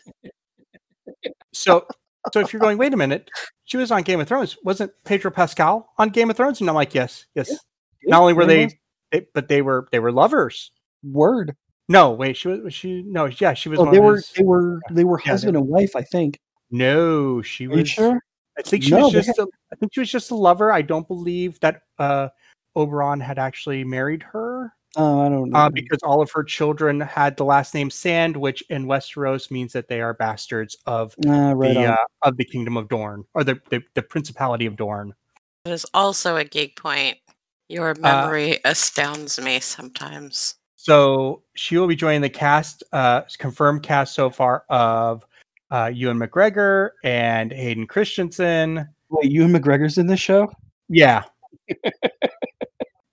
So, 1.53 1.87
so 2.33 2.41
if 2.41 2.53
you're 2.53 2.61
going, 2.61 2.79
wait 2.79 2.95
a 2.95 2.97
minute, 2.97 3.31
she 3.65 3.77
was 3.77 3.91
on 3.91 4.03
Game 4.03 4.21
of 4.21 4.29
Thrones. 4.29 4.57
Wasn't 4.65 4.93
Pedro 5.05 5.31
Pascal 5.31 5.91
on 5.99 6.11
Game 6.11 6.31
of 6.31 6.37
Thrones? 6.37 6.61
And 6.61 6.69
I'm 6.69 6.75
like, 6.77 6.95
yes, 6.95 7.27
yes. 7.35 7.53
Not 8.05 8.21
only 8.21 8.33
were 8.33 8.47
they, 8.47 8.79
they, 9.11 9.27
but 9.35 9.49
they 9.49 9.63
were 9.63 9.89
they 9.93 9.99
were 9.99 10.13
lovers. 10.13 10.71
Word. 11.03 11.55
No, 11.89 12.13
wait, 12.13 12.37
she 12.37 12.49
was 12.49 12.61
was 12.61 12.75
she? 12.75 13.03
No, 13.03 13.27
yeah, 13.27 13.53
she 13.55 13.69
was. 13.69 13.79
Oh, 13.79 13.85
one 13.85 13.93
they 13.93 13.99
of 13.99 14.05
were 14.05 14.17
his- 14.17 14.33
they 14.37 14.45
were 14.45 14.81
they 14.91 15.05
were 15.05 15.19
Yeah, 15.19 15.25
they 15.27 15.31
husband 15.33 15.57
and 15.57 15.67
wife, 15.69 15.97
I 15.97 16.03
think. 16.03 16.39
No, 16.71 17.43
she 17.43 17.67
Are 17.67 17.71
was. 17.71 17.79
you 17.81 17.85
sure? 17.85 18.21
I 18.59 18.63
think 18.63 18.83
she 18.85 18.91
No, 18.93 19.03
was 19.03 19.13
they 19.13 19.23
just. 19.23 19.39
A, 19.39 19.47
I 19.73 19.77
think 19.77 19.93
she 19.95 20.01
was 20.01 20.11
just 20.11 20.31
a 20.31 20.35
lover. 20.35 20.73
I 20.73 20.83
don't 20.83 21.07
believe 21.09 21.59
that 21.61 21.83
uh, 21.99 22.29
Oberyn 22.77 23.23
had 23.23 23.39
actually 23.39 23.85
married 23.85 24.23
her 24.23 24.73
Oh, 24.97 25.21
I 25.21 25.29
don't 25.29 25.51
know. 25.51 25.59
uh, 25.59 25.69
because 25.69 26.01
all 26.03 26.21
of 26.21 26.31
her 26.33 26.43
children 26.43 27.01
had 27.01 27.37
the 27.37 27.45
last 27.45 27.75
name 27.75 27.91
Sand, 27.91 28.37
which 28.37 28.63
in 28.71 28.87
Westeros 28.87 29.51
means 29.51 29.73
that 29.73 29.87
they 29.87 30.01
are 30.01 30.15
bastards 30.15 30.77
of 30.87 31.15
Ah, 31.27 31.53
right 31.53 31.75
the 31.75 31.87
uh, 31.87 31.97
of 32.23 32.37
the 32.37 32.45
Kingdom 32.45 32.77
of 32.77 32.89
Dorne 32.89 33.25
or 33.35 33.45
the 33.45 33.61
the, 33.71 33.83
the 33.95 34.03
Principality 34.03 34.67
of 34.67 34.77
Dorne. 34.77 35.15
It 35.65 35.71
is 35.71 35.87
also 35.95 36.37
a 36.37 36.45
geek 36.45 36.81
point. 36.81 37.19
Your 37.69 37.95
memory 37.95 38.59
astounds 38.65 39.41
me 39.41 39.61
sometimes. 39.61 40.57
So 40.75 41.43
she 41.55 41.77
will 41.77 41.87
be 41.87 41.95
joining 41.95 42.23
the 42.23 42.31
cast, 42.31 42.83
uh, 42.93 43.23
confirmed 43.39 43.83
cast 43.83 44.15
so 44.15 44.29
far 44.31 44.65
of 44.69 45.25
uh, 45.71 45.91
Ewan 45.93 46.19
McGregor 46.19 46.91
and 47.05 47.53
Hayden 47.53 47.87
Christensen. 47.87 48.89
Wait, 49.09 49.31
Ewan 49.31 49.53
McGregor's 49.53 49.99
in 49.99 50.07
this 50.07 50.21
show? 50.21 50.51
Yeah. 50.89 51.25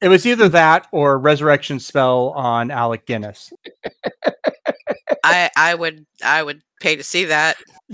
it 0.02 0.08
was 0.08 0.26
either 0.26 0.50
that 0.50 0.88
or 0.92 1.20
Resurrection 1.20 1.80
Spell 1.80 2.30
on 2.30 2.72
Alec 2.72 3.06
Guinness. 3.06 3.52
I 5.24 5.50
I 5.58 5.76
would 5.76 6.06
I 6.24 6.44
would 6.44 6.62
pay 6.80 6.96
to 6.96 7.04
see 7.04 7.26
that. 7.26 7.58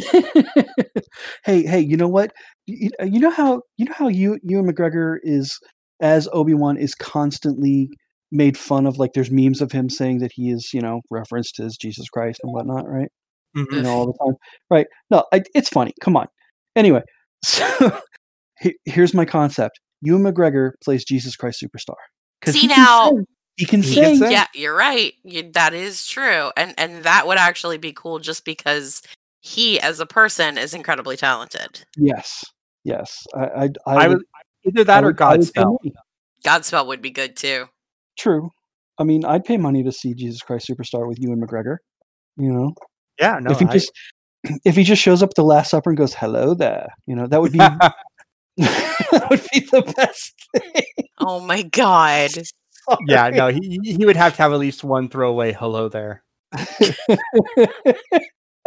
hey, 1.43 1.63
hey, 1.63 1.79
you 1.79 1.97
know 1.97 2.07
what? 2.07 2.33
You, 2.65 2.89
you 3.03 3.19
know 3.19 3.31
how 3.31 3.61
you 3.77 3.85
know 3.85 3.93
how 3.93 4.07
you 4.07 4.39
Ewan 4.43 4.71
McGregor 4.71 5.17
is 5.23 5.59
as 6.01 6.27
Obi 6.33 6.53
Wan 6.53 6.77
is 6.77 6.95
constantly 6.95 7.89
made 8.31 8.57
fun 8.57 8.85
of. 8.85 8.97
Like, 8.97 9.13
there's 9.13 9.31
memes 9.31 9.61
of 9.61 9.71
him 9.71 9.89
saying 9.89 10.19
that 10.19 10.31
he 10.33 10.51
is, 10.51 10.73
you 10.73 10.81
know, 10.81 11.01
referenced 11.09 11.59
as 11.59 11.77
Jesus 11.77 12.09
Christ 12.09 12.41
and 12.43 12.53
whatnot, 12.53 12.87
right? 12.87 13.09
Mhm. 13.55 13.71
You 13.71 13.81
know, 13.83 13.89
all 13.91 14.05
the 14.07 14.13
time, 14.25 14.35
right? 14.69 14.87
No, 15.11 15.25
I, 15.33 15.41
it's 15.55 15.69
funny. 15.69 15.93
Come 16.01 16.15
on. 16.17 16.27
Anyway, 16.75 17.01
so 17.43 17.99
he- 18.59 18.77
here's 18.85 19.13
my 19.13 19.25
concept: 19.25 19.79
Ewan 20.01 20.23
McGregor 20.23 20.71
plays 20.83 21.03
Jesus 21.05 21.35
Christ 21.35 21.63
Superstar. 21.63 21.95
See 22.45 22.59
he 22.61 22.67
now- 22.67 23.09
sing. 23.09 23.25
he 23.57 23.65
can 23.65 23.81
He 23.83 23.93
can 23.95 24.03
sing. 24.05 24.17
sing. 24.19 24.31
Yeah, 24.31 24.47
you're 24.55 24.75
right. 24.75 25.13
You, 25.23 25.51
that 25.53 25.73
is 25.73 26.05
true, 26.07 26.51
and 26.57 26.73
and 26.77 27.03
that 27.03 27.27
would 27.27 27.37
actually 27.37 27.77
be 27.77 27.93
cool, 27.93 28.19
just 28.19 28.43
because 28.45 29.01
he, 29.41 29.79
as 29.79 29.99
a 29.99 30.05
person, 30.05 30.57
is 30.57 30.73
incredibly 30.73 31.15
talented. 31.17 31.85
Yes, 31.97 32.43
yes. 32.83 33.25
I, 33.35 33.43
I, 33.45 33.63
I, 33.63 33.69
I 33.85 34.07
would, 34.07 34.17
would 34.17 34.25
either 34.77 34.83
that 34.85 35.03
I 35.03 35.07
or 35.07 35.11
would- 35.11 35.21
I 35.21 35.37
would 35.37 35.53
pay 35.53 35.61
Godspell. 35.61 35.77
Godspell 36.43 36.87
would 36.87 37.01
be 37.01 37.11
good 37.11 37.35
too. 37.35 37.65
True. 38.17 38.49
I 38.99 39.03
mean, 39.03 39.25
I'd 39.25 39.43
pay 39.43 39.57
money 39.57 39.83
to 39.83 39.91
see 39.91 40.13
Jesus 40.13 40.41
Christ 40.41 40.67
Superstar 40.69 41.07
with 41.07 41.17
Ewan 41.19 41.41
McGregor. 41.41 41.77
You 42.37 42.51
know, 42.51 42.73
Yeah, 43.19 43.39
no. 43.41 43.51
if 43.51 43.59
he 43.59 43.65
I- 43.65 43.71
just 43.71 43.91
if 44.65 44.75
he 44.75 44.83
just 44.83 45.01
shows 45.01 45.23
up 45.23 45.29
at 45.29 45.35
the 45.35 45.43
Last 45.43 45.71
Supper 45.71 45.89
and 45.91 45.97
goes, 45.97 46.13
"Hello 46.13 46.53
there," 46.53 46.89
you 47.05 47.15
know, 47.15 47.27
that 47.27 47.41
would 47.41 47.51
be 47.51 47.59
that 48.57 49.27
would 49.29 49.41
be 49.51 49.61
the 49.61 49.81
best 49.95 50.33
thing. 50.55 51.07
Oh 51.19 51.39
my 51.39 51.63
god! 51.63 52.31
yeah, 53.07 53.29
no, 53.29 53.47
he 53.47 53.79
he 53.83 54.05
would 54.05 54.15
have 54.15 54.35
to 54.35 54.41
have 54.41 54.53
at 54.53 54.59
least 54.59 54.83
one 54.83 55.09
throwaway 55.09 55.53
hello 55.53 55.89
there. 55.89 56.23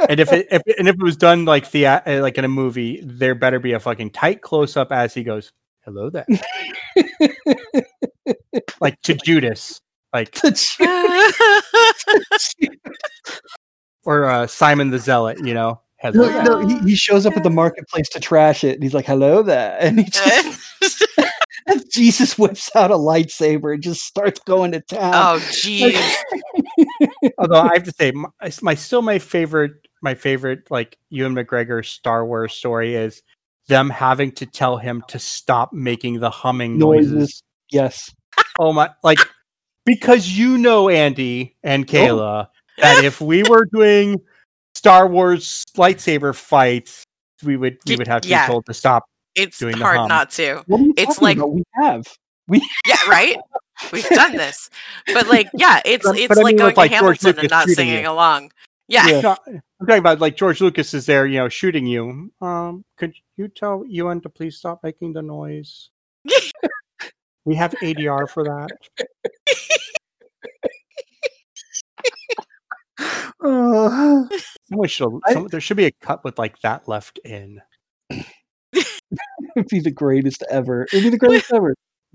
And 0.09 0.21
if 0.21 0.31
it 0.33 0.47
if, 0.51 0.63
and 0.79 0.89
if 0.89 0.95
it 0.95 1.03
was 1.03 1.17
done 1.17 1.45
like 1.45 1.71
the 1.71 1.87
uh, 1.87 2.21
like 2.21 2.37
in 2.37 2.45
a 2.45 2.49
movie, 2.49 3.01
there 3.03 3.35
better 3.35 3.59
be 3.59 3.73
a 3.73 3.81
fucking 3.81 4.11
tight 4.11 4.43
close 4.43 4.77
up 4.77 4.93
as 4.93 5.15
he 5.15 5.23
goes, 5.23 5.53
"Hello 5.85 6.11
there," 6.11 6.27
like 8.81 9.01
to 9.03 9.15
Judas, 9.15 9.81
like 10.13 10.33
or 14.07 14.25
uh, 14.25 14.47
Simon 14.47 14.91
the 14.91 14.99
Zealot, 14.99 15.39
you 15.45 15.53
know. 15.53 15.81
Hello. 15.99 16.27
no, 16.27 16.33
there. 16.33 16.45
no, 16.45 16.67
he, 16.67 16.91
he 16.91 16.95
shows 16.95 17.27
up 17.27 17.37
at 17.37 17.43
the 17.43 17.51
marketplace 17.51 18.09
to 18.11 18.21
trash 18.21 18.65
it, 18.65 18.75
and 18.75 18.83
he's 18.83 18.95
like, 18.95 19.07
"Hello 19.07 19.43
there," 19.43 19.77
and 19.81 19.99
he 19.99 20.05
just 20.11 21.07
Jesus 21.91 22.39
whips 22.39 22.71
out 22.77 22.91
a 22.91 22.95
lightsaber 22.95 23.75
and 23.75 23.83
just 23.83 24.03
starts 24.03 24.41
going 24.41 24.73
to 24.73 24.81
town. 24.81 25.15
Oh, 25.15 25.39
jeez. 25.49 26.15
Although 27.39 27.63
I 27.63 27.75
have 27.75 27.85
to 27.85 27.93
say, 27.93 28.13
my, 28.13 28.29
my 28.63 28.75
still 28.75 29.03
my 29.03 29.19
favorite, 29.19 29.73
my 30.03 30.15
favorite 30.15 30.71
like 30.71 30.99
Ewan 31.11 31.35
McGregor 31.35 31.85
Star 31.85 32.25
Wars 32.25 32.53
story 32.55 32.95
is 32.95 33.23
them 33.69 33.91
having 33.91 34.31
to 34.33 34.47
tell 34.47 34.77
him 34.77 35.03
to 35.09 35.19
stop 35.19 35.73
making 35.73 36.21
the 36.21 36.31
humming 36.31 36.79
noises. 36.79 37.13
Noises. 37.13 37.43
Yes. 37.71 38.15
Oh 38.59 38.73
my! 38.73 38.91
Like 39.03 39.19
because 39.85 40.29
you 40.29 40.59
know 40.59 40.89
Andy 40.89 41.57
and 41.63 41.87
Oh. 41.93 42.47
Kaila 42.79 42.83
that 42.83 43.05
if 43.05 43.21
we 43.21 43.43
were 43.45 43.65
doing 43.67 44.21
Star 44.75 45.07
Wars 45.09 45.65
lightsaber 45.77 46.35
fights, 46.35 47.05
we 47.45 47.57
would 47.57 47.79
we 47.87 47.97
would 47.97 48.07
have 48.07 48.23
to 48.23 48.29
yeah. 48.29 48.47
be 48.47 48.53
told 48.53 48.67
to 48.67 48.75
stop. 48.75 49.05
It's 49.35 49.59
Doing 49.59 49.77
the 49.77 49.85
hard 49.85 49.99
hum. 49.99 50.09
not 50.09 50.31
to. 50.33 50.63
What 50.67 50.81
are 50.81 50.85
you 50.85 50.95
It's 50.97 51.21
like- 51.21 51.37
about? 51.37 51.53
We 51.53 51.63
have. 51.75 52.07
we 52.49 52.67
Yeah, 52.87 52.97
right? 53.09 53.37
We've 53.93 54.09
done 54.09 54.33
this. 54.33 54.71
But 55.13 55.29
like, 55.31 55.49
yeah, 55.53 55.83
it's 55.85 56.07
But- 56.07 56.19
it's 56.19 56.29
but 56.29 56.39
I 56.39 56.41
like 56.43 56.53
mean, 56.53 56.57
going 56.59 56.67
with, 56.69 56.75
to 56.77 56.81
like, 56.81 56.91
George 56.93 57.21
Hamilton 57.21 57.41
and 57.41 57.51
not 57.51 57.69
singing 57.69 58.05
you. 58.05 58.11
along. 58.11 58.51
Yeah. 58.89 59.07
Yeah. 59.09 59.21
No, 59.21 59.37
I'm 59.47 59.87
talking 59.87 59.99
about 59.99 60.21
like 60.21 60.37
George 60.37 60.61
Lucas 60.63 60.95
is 60.95 61.05
there, 61.05 61.27
you 61.27 61.39
know, 61.39 61.49
shooting 61.51 61.87
you. 61.87 62.31
Um, 62.41 62.85
could 62.97 63.13
you 63.37 63.49
tell 63.49 63.85
Ewan 63.87 64.21
to 64.23 64.31
please 64.31 64.57
stop 64.57 64.81
making 64.83 65.13
the 65.13 65.23
noise? 65.23 65.91
we 67.45 67.55
have 67.57 67.73
ADR 67.83 68.29
for 68.31 68.45
that. 68.45 68.71
Uh, 72.99 74.25
Someone 74.69 74.89
should. 74.89 75.21
I- 75.27 75.33
Some, 75.35 75.49
there 75.49 75.61
should 75.61 75.77
be 75.77 75.87
a 75.87 75.93
cut 76.01 76.25
with 76.25 76.39
like 76.39 76.59
that 76.61 76.89
left 76.89 77.19
in. 77.25 77.61
it'd 78.11 79.69
be 79.69 79.81
the 79.81 79.91
greatest 79.91 80.43
ever. 80.51 80.85
It'd 80.93 81.03
be 81.05 81.11
the 81.11 81.19
greatest 81.19 81.53
ever. 81.53 81.75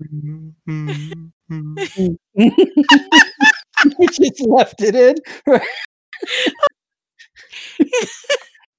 you 2.34 4.08
just 4.08 4.40
left 4.46 4.80
it 4.82 4.94
in. 4.94 5.16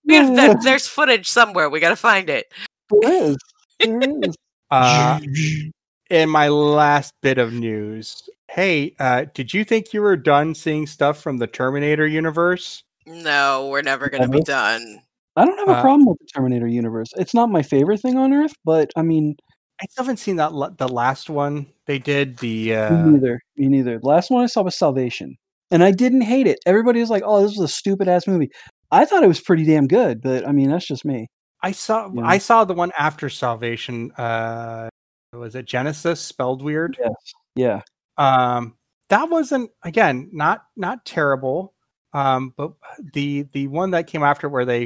We 0.05 0.15
have 0.15 0.35
that, 0.35 0.61
there's 0.63 0.87
footage 0.87 1.27
somewhere. 1.29 1.69
We 1.69 1.79
got 1.79 1.89
to 1.89 1.95
find 1.95 2.29
it. 2.29 2.51
There 2.89 3.11
is. 3.29 3.37
There 3.79 3.99
is. 4.01 4.35
Uh, 4.69 5.19
and 6.09 6.29
my 6.29 6.47
last 6.49 7.13
bit 7.21 7.37
of 7.37 7.53
news. 7.53 8.27
Hey, 8.49 8.95
uh, 8.99 9.25
did 9.33 9.53
you 9.53 9.63
think 9.63 9.93
you 9.93 10.01
were 10.01 10.15
done 10.17 10.53
seeing 10.55 10.85
stuff 10.87 11.19
from 11.21 11.37
the 11.37 11.47
Terminator 11.47 12.05
universe? 12.07 12.83
No, 13.05 13.67
we're 13.71 13.81
never 13.81 14.09
going 14.09 14.23
to 14.23 14.29
be 14.29 14.41
done. 14.41 15.01
I 15.35 15.45
don't 15.45 15.57
have 15.57 15.67
a 15.69 15.79
Uh, 15.79 15.81
problem 15.81 16.05
with 16.05 16.19
the 16.19 16.27
Terminator 16.33 16.67
universe. 16.67 17.09
It's 17.17 17.33
not 17.33 17.49
my 17.49 17.63
favorite 17.63 17.99
thing 18.01 18.17
on 18.17 18.31
Earth, 18.33 18.53
but 18.63 18.91
I 18.95 19.01
mean, 19.01 19.35
I 19.81 19.85
haven't 19.97 20.17
seen 20.17 20.35
that. 20.35 20.53
la- 20.53 20.69
The 20.69 20.87
last 20.87 21.29
one 21.29 21.65
they 21.87 21.97
did. 21.99 22.37
The 22.37 22.65
me 22.67 22.73
uh, 22.75 23.05
neither. 23.05 23.41
Me 23.57 23.67
neither. 23.67 23.99
The 23.99 24.07
last 24.07 24.29
one 24.29 24.43
I 24.43 24.47
saw 24.47 24.61
was 24.61 24.77
Salvation, 24.77 25.35
and 25.71 25.83
I 25.83 25.91
didn't 25.91 26.21
hate 26.21 26.45
it. 26.47 26.59
Everybody 26.67 26.99
was 26.99 27.09
like, 27.09 27.23
"Oh, 27.25 27.41
this 27.41 27.57
was 27.57 27.71
a 27.71 27.73
stupid 27.73 28.07
ass 28.07 28.27
movie." 28.27 28.49
I 28.91 29.05
thought 29.05 29.23
it 29.23 29.27
was 29.27 29.41
pretty 29.41 29.65
damn 29.65 29.87
good, 29.87 30.21
but 30.21 30.47
I 30.47 30.51
mean, 30.51 30.69
that's 30.69 30.87
just 30.87 31.03
me. 31.03 31.27
I 31.63 31.71
saw. 31.71 32.09
Yeah. 32.13 32.21
I 32.23 32.37
saw 32.37 32.63
the 32.63 32.75
one 32.75 32.91
after 32.97 33.27
Salvation. 33.29 34.11
Uh, 34.11 34.87
was 35.33 35.55
it 35.55 35.65
Genesis? 35.65 36.21
Spelled 36.21 36.61
weird. 36.61 36.97
Yes. 36.99 37.13
Yeah. 37.55 37.81
Um, 38.17 38.75
that 39.09 39.29
wasn't 39.29 39.71
again 39.83 40.29
not 40.31 40.63
not 40.75 41.05
terrible. 41.05 41.73
Um, 42.13 42.53
but 42.55 42.73
the 43.13 43.47
the 43.53 43.67
one 43.67 43.91
that 43.91 44.07
came 44.07 44.23
after 44.23 44.47
where 44.49 44.65
they 44.65 44.81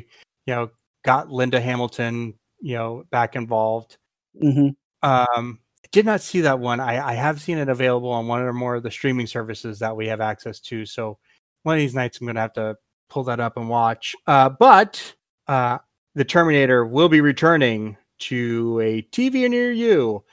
you 0.45 0.55
know 0.55 0.69
got 1.03 1.29
Linda 1.29 1.59
Hamilton 1.59 2.33
you 2.59 2.75
know 2.75 3.03
back 3.11 3.35
involved. 3.35 3.97
hmm 4.39 4.69
Um, 5.01 5.59
did 5.91 6.05
not 6.05 6.21
see 6.21 6.41
that 6.41 6.59
one. 6.59 6.79
I, 6.79 7.09
I 7.09 7.13
have 7.13 7.41
seen 7.41 7.57
it 7.57 7.69
available 7.69 8.09
on 8.09 8.27
one 8.27 8.41
or 8.41 8.53
more 8.53 8.75
of 8.75 8.83
the 8.83 8.91
streaming 8.91 9.27
services 9.27 9.79
that 9.79 9.95
we 9.95 10.07
have 10.07 10.21
access 10.21 10.59
to. 10.61 10.85
So 10.85 11.17
one 11.63 11.75
of 11.75 11.79
these 11.79 11.95
nights, 11.95 12.19
I'm 12.19 12.27
going 12.27 12.35
to 12.35 12.41
have 12.41 12.53
to 12.53 12.75
pull 13.09 13.23
that 13.25 13.39
up 13.39 13.57
and 13.57 13.69
watch. 13.69 14.15
Uh, 14.25 14.49
but 14.49 15.15
uh, 15.47 15.77
the 16.15 16.25
Terminator 16.25 16.85
will 16.85 17.09
be 17.09 17.21
returning 17.21 17.95
to 18.19 18.79
a 18.83 19.01
TV 19.03 19.49
near 19.49 19.71
you. 19.71 20.23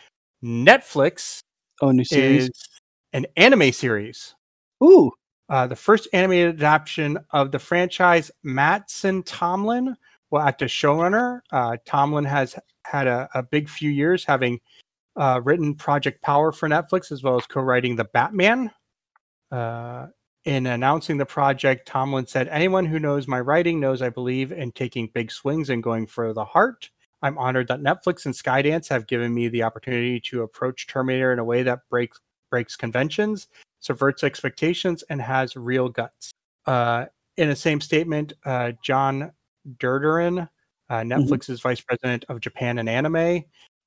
Netflix 0.45 1.41
Oh, 1.81 1.91
new 1.91 2.05
series. 2.05 2.45
is 2.49 2.69
an 3.13 3.27
anime 3.37 3.73
series. 3.73 4.35
Ooh. 4.83 5.11
Uh, 5.49 5.67
the 5.67 5.77
first 5.77 6.09
animated 6.13 6.57
adaptation 6.63 7.19
of 7.31 7.51
the 7.51 7.59
franchise, 7.59 8.31
Mattson 8.45 9.23
Tomlin 9.27 9.97
will 10.31 10.41
act 10.41 10.63
as 10.63 10.71
showrunner. 10.71 11.41
Uh, 11.53 11.77
Tomlin 11.87 12.25
has 12.25 12.57
had 12.85 13.07
a, 13.07 13.29
a 13.35 13.43
big 13.43 13.69
few 13.69 13.91
years 13.91 14.25
having 14.25 14.61
uh, 15.17 15.41
written 15.45 15.75
Project 15.75 16.23
Power 16.23 16.53
for 16.53 16.69
Netflix 16.69 17.13
as 17.13 17.23
well 17.23 17.37
as 17.37 17.47
co 17.47 17.61
writing 17.61 17.97
The 17.97 18.05
Batman. 18.05 18.71
Uh, 19.51 20.07
in 20.45 20.67
announcing 20.67 21.17
the 21.17 21.27
project, 21.27 21.87
Tomlin 21.87 22.27
said, 22.27 22.49
Anyone 22.49 22.85
who 22.85 22.99
knows 22.99 23.27
my 23.27 23.41
writing 23.41 23.81
knows 23.81 24.03
I 24.03 24.11
believe 24.11 24.53
in 24.53 24.73
taking 24.73 25.09
big 25.15 25.31
swings 25.31 25.71
and 25.71 25.83
going 25.83 26.07
for 26.07 26.33
the 26.33 26.45
heart. 26.45 26.91
I'm 27.25 27.39
honored 27.39 27.69
that 27.69 27.81
Netflix 27.81 28.27
and 28.27 28.35
Skydance 28.35 28.87
have 28.91 29.07
given 29.07 29.33
me 29.33 29.49
the 29.49 29.63
opportunity 29.63 30.21
to 30.21 30.43
approach 30.43 30.87
Terminator 30.87 31.33
in 31.33 31.39
a 31.39 31.45
way 31.45 31.63
that 31.63 31.81
breaks 31.89 32.21
breaks 32.51 32.77
conventions 32.77 33.49
subverts 33.81 34.23
expectations 34.23 35.03
and 35.11 35.21
has 35.21 35.57
real 35.57 35.89
guts. 35.89 36.33
Uh, 36.67 37.07
in 37.37 37.49
the 37.49 37.57
same 37.57 37.81
statement, 37.81 38.33
uh, 38.45 38.73
John 38.83 39.33
Derderian, 39.79 40.49
uh, 40.89 40.95
Netflix's 41.01 41.61
vice 41.61 41.81
president 41.81 42.25
of 42.29 42.41
Japan 42.41 42.79
and 42.79 42.89
anime, 42.89 43.43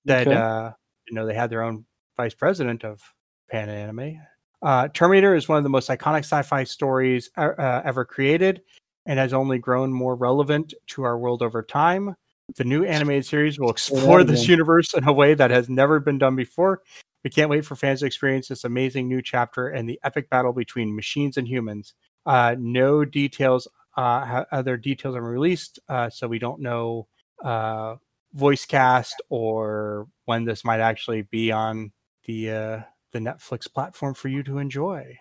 that 0.06 0.28
Okay. 0.28 0.36
uh, 0.36 0.72
you 1.08 1.16
know 1.16 1.26
they 1.26 1.34
had 1.36 1.50
their 1.50 1.62
own 1.62 1.86
vice 2.18 2.34
president 2.34 2.84
of 2.84 3.02
Japan 3.48 3.70
and 3.70 3.78
anime. 3.78 4.20
Uh, 4.64 4.88
Terminator 4.90 5.36
is 5.36 5.48
one 5.48 5.60
of 5.60 5.64
the 5.64 5.70
most 5.70 5.90
iconic 5.90 6.20
sci-fi 6.20 6.64
stories 6.64 7.30
uh, 7.38 7.82
ever 7.86 8.04
created, 8.04 8.64
and 9.06 9.20
has 9.20 9.32
only 9.32 9.60
grown 9.60 9.94
more 9.94 10.16
relevant 10.16 10.74
to 10.88 11.04
our 11.04 11.20
world 11.20 11.44
over 11.44 11.62
time. 11.62 12.16
The 12.56 12.64
new 12.64 12.86
animated 12.86 13.26
series 13.26 13.60
will 13.60 13.70
explore 13.70 14.24
this 14.24 14.48
universe 14.48 14.94
in 14.94 15.08
a 15.08 15.14
way 15.14 15.34
that 15.34 15.52
has 15.52 15.70
never 15.70 16.00
been 16.00 16.18
done 16.18 16.36
before. 16.36 16.82
We 17.24 17.30
can't 17.30 17.50
wait 17.50 17.66
for 17.66 17.76
fans 17.76 18.00
to 18.00 18.06
experience 18.06 18.48
this 18.48 18.64
amazing 18.64 19.08
new 19.08 19.22
chapter 19.22 19.68
and 19.68 19.90
the 19.90 20.00
epic 20.04 20.30
battle 20.30 20.54
between 20.54 20.96
machines 20.96 21.36
and 21.36 21.48
humans. 21.48 21.94
Uh, 22.26 22.56
no 22.58 23.04
details, 23.04 23.68
uh, 23.98 24.46
other 24.52 24.78
details 24.78 25.16
are 25.16 25.22
released, 25.22 25.80
uh, 25.90 26.10
so 26.10 26.28
we 26.28 26.40
don't 26.40 26.62
know 26.62 27.08
uh, 27.44 27.96
voice 28.34 28.66
cast 28.66 29.22
or 29.30 30.08
when 30.26 30.46
this 30.46 30.64
might 30.64 30.80
actually 30.80 31.24
be 31.24 31.52
on 31.52 31.92
the 32.26 32.52
uh, 32.52 32.82
the 33.12 33.20
Netflix 33.20 33.72
platform 33.72 34.14
for 34.14 34.28
you 34.28 34.44
to 34.44 34.60
enjoy. 34.60 35.18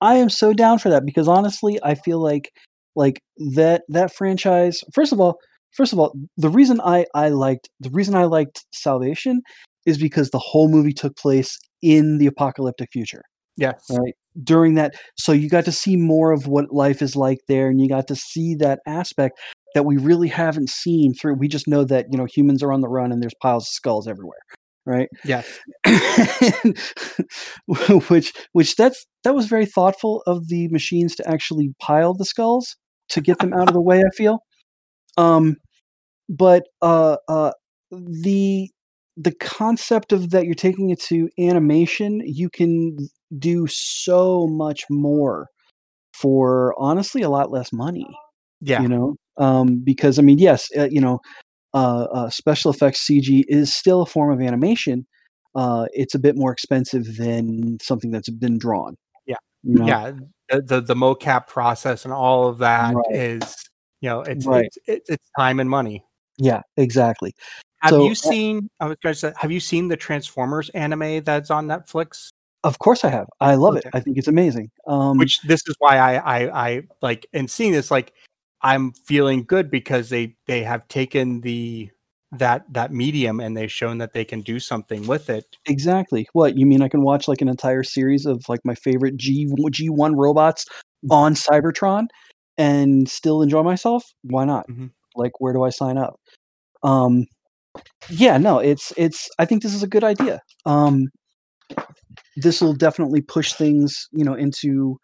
I 0.00 0.16
am 0.16 0.30
so 0.30 0.52
down 0.52 0.78
for 0.78 0.90
that 0.90 1.04
because 1.04 1.28
honestly, 1.28 1.78
I 1.82 1.94
feel 1.94 2.20
like 2.20 2.52
like 2.96 3.22
that 3.54 3.82
that 3.88 4.14
franchise. 4.14 4.82
First 4.92 5.12
of 5.12 5.20
all, 5.20 5.38
first 5.72 5.92
of 5.92 5.98
all, 5.98 6.14
the 6.36 6.50
reason 6.50 6.80
I 6.80 7.06
I 7.14 7.28
liked 7.28 7.68
the 7.80 7.90
reason 7.90 8.14
I 8.14 8.24
liked 8.24 8.64
Salvation 8.72 9.42
is 9.86 9.98
because 9.98 10.30
the 10.30 10.38
whole 10.38 10.68
movie 10.68 10.92
took 10.92 11.16
place 11.16 11.58
in 11.82 12.18
the 12.18 12.26
apocalyptic 12.26 12.90
future, 12.92 13.22
Yes, 13.56 13.84
right? 13.90 14.14
During 14.42 14.74
that, 14.74 14.94
so 15.16 15.32
you 15.32 15.48
got 15.48 15.64
to 15.64 15.72
see 15.72 15.96
more 15.96 16.32
of 16.32 16.46
what 16.46 16.72
life 16.72 17.02
is 17.02 17.16
like 17.16 17.38
there, 17.48 17.68
and 17.68 17.80
you 17.80 17.88
got 17.88 18.06
to 18.08 18.16
see 18.16 18.54
that 18.56 18.80
aspect 18.86 19.38
that 19.74 19.84
we 19.84 19.96
really 19.96 20.28
haven't 20.28 20.70
seen 20.70 21.12
through. 21.14 21.34
We 21.34 21.48
just 21.48 21.68
know 21.68 21.84
that 21.84 22.06
you 22.10 22.18
know 22.18 22.26
humans 22.26 22.62
are 22.62 22.72
on 22.72 22.80
the 22.80 22.88
run 22.88 23.12
and 23.12 23.22
there's 23.22 23.34
piles 23.42 23.64
of 23.64 23.68
skulls 23.68 24.06
everywhere, 24.06 24.38
right? 24.86 25.08
yes, 25.24 25.58
which 28.08 28.32
which 28.52 28.76
that's 28.76 29.06
that 29.24 29.34
was 29.34 29.46
very 29.46 29.66
thoughtful 29.66 30.22
of 30.26 30.48
the 30.48 30.68
machines 30.68 31.14
to 31.16 31.28
actually 31.28 31.74
pile 31.80 32.14
the 32.14 32.24
skulls 32.24 32.76
to 33.08 33.20
get 33.20 33.38
them 33.38 33.52
out 33.54 33.68
of 33.68 33.74
the 33.74 33.80
way 33.80 34.00
i 34.00 34.10
feel 34.14 34.40
um 35.18 35.56
but 36.28 36.64
uh 36.80 37.16
uh 37.28 37.52
the 37.90 38.70
the 39.16 39.32
concept 39.32 40.12
of 40.12 40.30
that 40.30 40.44
you're 40.44 40.54
taking 40.54 40.90
it 40.90 41.00
to 41.00 41.28
animation 41.38 42.22
you 42.24 42.48
can 42.48 42.96
do 43.38 43.66
so 43.66 44.46
much 44.46 44.84
more 44.88 45.48
for 46.14 46.74
honestly 46.78 47.20
a 47.22 47.28
lot 47.28 47.50
less 47.50 47.72
money 47.72 48.06
yeah, 48.60 48.80
you 48.80 48.88
know 48.88 49.16
um 49.36 49.80
because 49.84 50.18
i 50.18 50.22
mean 50.22 50.38
yes 50.38 50.68
uh, 50.78 50.88
you 50.90 51.00
know 51.00 51.18
uh, 51.74 52.06
uh 52.12 52.30
special 52.30 52.70
effects 52.70 53.06
cg 53.06 53.42
is 53.48 53.74
still 53.74 54.02
a 54.02 54.06
form 54.06 54.32
of 54.32 54.40
animation 54.40 55.06
uh 55.54 55.86
it's 55.92 56.14
a 56.14 56.18
bit 56.18 56.36
more 56.36 56.50
expensive 56.52 57.16
than 57.16 57.76
something 57.82 58.10
that's 58.10 58.30
been 58.30 58.58
drawn 58.58 58.96
Yeah. 59.26 59.36
you 59.62 59.74
know? 59.74 59.86
yeah. 59.86 60.12
The, 60.48 60.62
the 60.62 60.80
the 60.80 60.94
mocap 60.94 61.46
process 61.46 62.04
and 62.04 62.14
all 62.14 62.48
of 62.48 62.58
that 62.58 62.94
is, 63.12 63.42
Right. 63.42 63.54
You 64.00 64.08
know, 64.08 64.22
it's 64.22 64.46
Right. 64.46 64.68
it's, 64.86 65.08
it's 65.10 65.30
time 65.38 65.60
and 65.60 65.68
money. 65.70 66.04
yeah 66.38 66.62
exactly 66.76 67.34
Have 67.80 67.90
So, 67.92 68.04
you 68.04 68.14
seen? 68.14 68.68
I 68.80 68.86
was 68.88 68.96
going 69.02 69.14
to 69.14 69.18
say, 69.18 69.32
have 69.36 69.50
you 69.52 69.60
seen 69.60 69.88
the 69.88 69.96
Transformers 69.96 70.68
anime 70.70 71.22
that's 71.24 71.50
on 71.50 71.66
Netflix? 71.66 72.28
of 72.64 72.78
course 72.80 73.04
i 73.04 73.08
have 73.08 73.28
i 73.40 73.54
love 73.54 73.76
it 73.76 73.84
i 73.92 74.00
think 74.00 74.18
it's 74.18 74.26
amazing 74.26 74.68
um 74.88 75.16
Which 75.18 75.40
this 75.42 75.60
is 75.68 75.76
why 75.78 75.96
I 75.98 76.16
I 76.16 76.66
I 76.68 76.82
like 77.02 77.26
and 77.32 77.48
seeing 77.48 77.70
this 77.72 77.88
like 77.90 78.12
I'm 78.62 78.90
feeling 79.06 79.44
good 79.44 79.70
because 79.70 80.08
they 80.08 80.34
they 80.48 80.64
have 80.64 80.86
taken 80.88 81.40
the 81.42 81.88
that 82.32 82.64
that 82.72 82.90
medium 82.92 83.38
and 83.38 83.56
they've 83.56 83.70
shown 83.70 83.98
that 83.98 84.12
they 84.12 84.24
can 84.24 84.40
do 84.42 84.58
something 84.58 85.06
with 85.06 85.30
it. 85.30 85.56
Exactly. 85.66 86.26
What 86.32 86.58
you 86.58 86.66
mean? 86.66 86.82
I 86.82 86.88
can 86.88 87.02
watch 87.02 87.28
like 87.28 87.40
an 87.40 87.48
entire 87.48 87.84
series 87.84 88.26
of 88.26 88.42
like 88.48 88.60
my 88.64 88.74
favorite 88.74 89.16
G 89.16 89.46
G 89.70 89.88
one 89.88 90.16
robots 90.16 90.66
on 91.10 91.34
Cybertron 91.34 92.08
and 92.58 93.08
still 93.08 93.42
enjoy 93.42 93.62
myself? 93.62 94.04
Why 94.24 94.44
not? 94.44 94.68
Mhm. 94.68 94.90
Like, 95.16 95.40
where 95.40 95.52
do 95.54 95.64
I 95.64 95.70
sign 95.70 95.98
up? 95.98 96.20
Um, 96.82 97.26
yeah, 98.10 98.38
no, 98.38 98.58
it's 98.60 98.92
it's. 98.96 99.28
I 99.38 99.44
think 99.46 99.62
this 99.62 99.74
is 99.74 99.82
a 99.82 99.88
good 99.88 100.04
idea. 100.04 100.40
Um, 100.66 101.08
this 102.36 102.60
will 102.60 102.74
definitely 102.74 103.20
push 103.20 103.52
things, 103.52 104.08
you 104.12 104.24
know, 104.24 104.34
into 104.34 104.98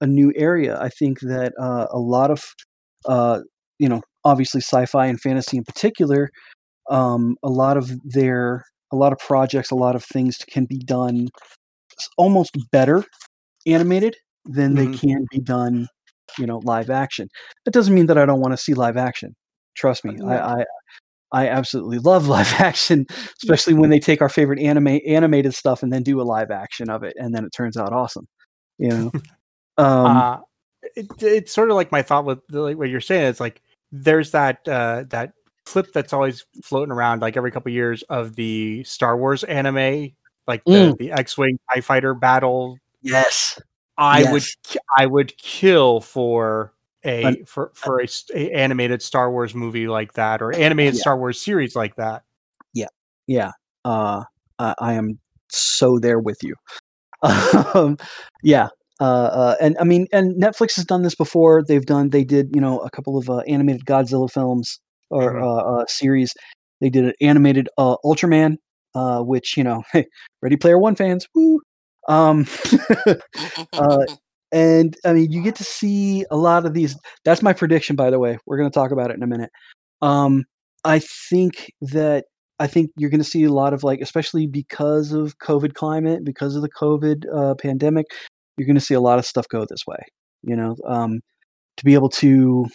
a 0.00 0.06
new 0.06 0.32
area. 0.36 0.78
I 0.80 0.88
think 0.90 1.20
that 1.20 1.52
uh, 1.60 1.86
a 1.90 1.98
lot 1.98 2.30
of, 2.30 2.42
uh, 3.06 3.40
you 3.78 3.88
know, 3.88 4.02
obviously 4.24 4.60
sci-fi 4.60 5.06
and 5.06 5.20
fantasy 5.20 5.56
in 5.58 5.64
particular, 5.64 6.30
um, 6.90 7.36
a 7.44 7.48
lot 7.50 7.76
of 7.76 7.92
their, 8.04 8.64
a 8.92 8.96
lot 8.96 9.12
of 9.12 9.18
projects, 9.18 9.70
a 9.70 9.76
lot 9.76 9.96
of 9.96 10.04
things 10.04 10.38
can 10.50 10.66
be 10.66 10.78
done 10.78 11.28
almost 12.18 12.56
better 12.72 13.04
animated 13.66 14.16
than 14.46 14.74
they 14.74 14.86
Mhm. 14.88 15.00
can 15.00 15.26
be 15.30 15.40
done, 15.40 15.88
you 16.38 16.46
know, 16.46 16.60
live 16.64 16.90
action. 16.90 17.28
That 17.64 17.72
doesn't 17.74 17.94
mean 17.94 18.06
that 18.06 18.18
I 18.18 18.26
don't 18.26 18.40
want 18.40 18.52
to 18.52 18.56
see 18.58 18.74
live 18.74 18.96
action. 18.96 19.34
Trust 19.74 20.04
me, 20.04 20.18
I, 20.24 20.60
I 20.60 20.64
I 21.32 21.48
absolutely 21.48 21.98
love 21.98 22.28
live 22.36 22.52
action, 22.58 23.06
especially 23.42 23.74
when 23.74 23.90
they 23.90 24.00
take 24.00 24.20
our 24.20 24.28
favorite 24.28 24.60
anime 24.60 25.00
animated 25.06 25.54
stuff 25.54 25.82
and 25.82 25.92
then 25.92 26.02
do 26.02 26.20
a 26.20 26.24
live 26.24 26.50
action 26.50 26.90
of 26.90 27.02
it, 27.02 27.14
and 27.18 27.34
then 27.34 27.44
it 27.44 27.52
turns 27.56 27.76
out 27.76 27.92
awesome. 27.92 28.26
You 28.78 28.88
know, 28.88 29.12
um, 29.78 30.16
uh, 30.16 30.38
it, 30.96 31.06
it's 31.20 31.52
sort 31.52 31.70
of 31.70 31.76
like 31.76 31.90
my 31.92 32.02
thought 32.02 32.24
with 32.24 32.40
like 32.50 32.76
what 32.76 32.88
you're 32.90 33.00
saying. 33.00 33.26
It's 33.26 33.40
like 33.40 33.62
there's 33.90 34.30
that 34.32 34.66
uh, 34.68 35.04
that 35.10 35.32
clip 35.64 35.92
that's 35.92 36.12
always 36.12 36.44
floating 36.64 36.92
around 36.92 37.22
like 37.22 37.36
every 37.36 37.50
couple 37.52 37.70
of 37.70 37.74
years 37.74 38.02
of 38.10 38.34
the 38.36 38.82
Star 38.84 39.16
Wars 39.16 39.44
anime, 39.44 40.08
like 40.48 40.62
the, 40.66 40.72
Mm. 40.72 40.98
the 40.98 41.12
X-wing 41.12 41.58
Tie 41.72 41.80
Fighter 41.80 42.14
battle. 42.14 42.76
yes, 43.00 43.60
I 44.02 44.24
would 44.32 44.42
Yes. 44.42 44.56
ki- 44.64 44.78
I 44.98 45.06
would 45.06 45.36
kill 45.38 46.00
for 46.00 46.72
a 47.04 47.24
An- 47.24 47.44
for 47.46 47.70
for 47.74 48.00
a 48.34 48.50
animated 48.52 49.00
Star 49.02 49.30
Wars 49.30 49.54
movie 49.54 49.86
like 49.88 50.14
that 50.14 50.42
or 50.42 50.52
animated 50.54 50.94
Yeah. 50.94 51.00
Star 51.00 51.16
Wars 51.18 51.40
series 51.40 51.74
like 51.76 51.96
that. 51.96 52.22
yeah. 52.74 52.88
Yeah. 53.26 53.52
Uh, 53.84 54.24
I, 54.58 54.74
I 54.78 54.92
am 54.94 55.18
so 55.48 55.98
there 55.98 56.18
with 56.18 56.38
you. 56.42 56.54
um, 57.74 57.96
yeah. 58.42 58.68
Uh, 59.00 59.04
uh, 59.04 59.56
and 59.60 59.76
I 59.80 59.84
mean, 59.84 60.06
and 60.12 60.40
Netflix 60.40 60.76
has 60.76 60.84
done 60.84 61.02
this 61.02 61.14
before. 61.14 61.62
They've 61.66 61.84
done, 61.84 62.10
they 62.10 62.24
did, 62.24 62.50
you 62.54 62.60
know, 62.60 62.78
a 62.80 62.90
couple 62.90 63.16
of 63.18 63.28
uh, 63.30 63.38
animated 63.48 63.84
Godzilla 63.84 64.30
films 64.30 64.80
or 65.10 65.34
Mhm. 65.34 65.42
uh, 65.42 65.80
uh, 65.80 65.86
series. 65.86 66.32
They 66.80 66.90
did 66.90 67.04
an 67.06 67.12
animated 67.20 67.68
uh, 67.78 67.96
Ultraman, 68.04 68.56
uh, 68.94 69.20
which 69.22 69.56
you 69.56 69.64
know, 69.64 69.82
Ready 70.42 70.56
Player 70.56 70.78
One 70.78 70.94
fans, 70.96 71.26
woo. 71.34 71.60
Um, 72.08 72.46
uh, 73.72 74.06
and 74.52 74.96
I 75.04 75.14
mean, 75.14 75.32
you 75.32 75.42
get 75.42 75.56
to 75.56 75.64
see 75.64 76.24
a 76.30 76.36
lot 76.36 76.66
of 76.66 76.74
these. 76.74 76.96
That's 77.24 77.42
my 77.42 77.52
prediction, 77.52 77.96
by 77.96 78.10
the 78.10 78.18
way. 78.18 78.38
We're 78.46 78.58
going 78.58 78.70
to 78.70 78.74
talk 78.74 78.90
about 78.90 79.10
it 79.10 79.16
in 79.16 79.22
a 79.22 79.26
minute. 79.26 79.50
Um, 80.02 80.44
I 80.84 80.98
think 80.98 81.72
that 81.80 82.24
I 82.58 82.66
think 82.66 82.90
you're 82.96 83.10
going 83.10 83.22
to 83.22 83.28
see 83.28 83.44
a 83.44 83.52
lot 83.52 83.72
of 83.72 83.82
like, 83.82 84.00
especially 84.00 84.46
because 84.46 85.12
of 85.12 85.38
COVID 85.38 85.74
climate, 85.74 86.24
because 86.24 86.54
of 86.54 86.62
the 86.62 86.70
COVID 86.70 87.24
uh, 87.34 87.54
pandemic, 87.54 88.06
you're 88.56 88.66
going 88.66 88.76
to 88.76 88.80
see 88.80 88.94
a 88.94 89.00
lot 89.00 89.18
of 89.18 89.26
stuff 89.26 89.48
go 89.48 89.64
this 89.68 89.86
way. 89.86 89.98
You 90.42 90.56
know, 90.56 90.76
um, 90.86 91.20
to 91.78 91.84
be 91.84 91.94
able 91.94 92.10
to, 92.10 92.66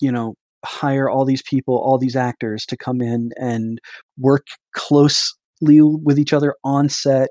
you 0.00 0.12
know, 0.12 0.34
hire 0.64 1.10
all 1.10 1.24
these 1.24 1.42
people, 1.42 1.76
all 1.76 1.98
these 1.98 2.16
actors 2.16 2.64
to 2.66 2.76
come 2.76 3.00
in 3.00 3.30
and 3.36 3.80
work 4.18 4.46
closely 4.74 5.24
with 5.62 6.18
each 6.18 6.32
other 6.32 6.54
on 6.62 6.88
set 6.88 7.30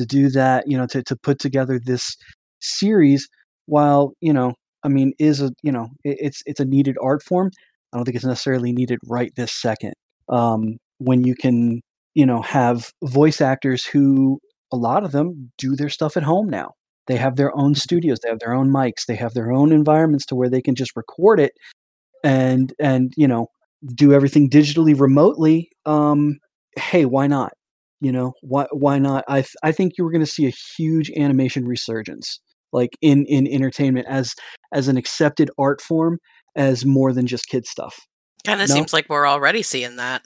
to 0.00 0.06
do 0.06 0.30
that. 0.30 0.64
You 0.66 0.78
know, 0.78 0.86
to 0.88 1.02
to 1.04 1.16
put 1.16 1.38
together 1.38 1.78
this 1.78 2.16
series 2.60 3.28
while 3.66 4.12
you 4.20 4.32
know 4.32 4.52
i 4.84 4.88
mean 4.88 5.12
is 5.18 5.40
a 5.40 5.50
you 5.62 5.72
know 5.72 5.88
it, 6.04 6.16
it's 6.20 6.42
it's 6.46 6.60
a 6.60 6.64
needed 6.64 6.96
art 7.02 7.22
form. 7.22 7.50
I 7.92 7.96
don't 7.96 8.04
think 8.04 8.16
it's 8.16 8.24
necessarily 8.24 8.72
needed 8.72 8.98
right 9.08 9.32
this 9.36 9.52
second 9.52 9.94
um 10.28 10.76
when 10.98 11.24
you 11.24 11.34
can 11.34 11.80
you 12.14 12.26
know 12.26 12.42
have 12.42 12.90
voice 13.04 13.40
actors 13.40 13.84
who 13.86 14.38
a 14.72 14.76
lot 14.76 15.04
of 15.04 15.12
them 15.12 15.50
do 15.58 15.76
their 15.76 15.88
stuff 15.88 16.16
at 16.16 16.22
home 16.22 16.48
now. 16.48 16.72
They 17.06 17.16
have 17.16 17.36
their 17.36 17.56
own 17.56 17.74
studios 17.74 18.18
they 18.22 18.28
have 18.30 18.40
their 18.40 18.54
own 18.54 18.70
mics 18.70 19.06
they 19.08 19.16
have 19.16 19.34
their 19.34 19.50
own 19.52 19.72
environments 19.72 20.26
to 20.26 20.34
where 20.36 20.50
they 20.50 20.62
can 20.62 20.74
just 20.76 20.92
record 20.96 21.40
it 21.40 21.52
and 22.24 22.72
and 22.80 23.12
you 23.16 23.28
know 23.28 23.48
do 23.94 24.12
everything 24.12 24.50
digitally 24.50 24.98
remotely 24.98 25.70
um 25.86 26.38
hey 26.76 27.04
why 27.04 27.26
not 27.26 27.52
you 28.00 28.10
know 28.12 28.32
why 28.42 28.66
why 28.72 28.98
not 28.98 29.24
i 29.28 29.40
th- 29.42 29.54
i 29.62 29.70
think 29.72 29.92
you 29.96 30.04
were 30.04 30.10
going 30.10 30.24
to 30.24 30.30
see 30.30 30.46
a 30.46 30.54
huge 30.76 31.10
animation 31.16 31.66
resurgence 31.66 32.40
like 32.72 32.90
in 33.02 33.26
in 33.26 33.46
entertainment 33.46 34.06
as 34.08 34.34
as 34.72 34.88
an 34.88 34.96
accepted 34.96 35.50
art 35.58 35.80
form 35.80 36.18
as 36.56 36.84
more 36.84 37.12
than 37.12 37.26
just 37.26 37.46
kid 37.48 37.66
stuff 37.66 37.98
kind 38.44 38.60
of 38.62 38.68
No. 38.68 38.74
seems 38.74 38.92
like 38.92 39.08
we're 39.08 39.28
already 39.28 39.62
seeing 39.62 39.96
that. 39.96 40.22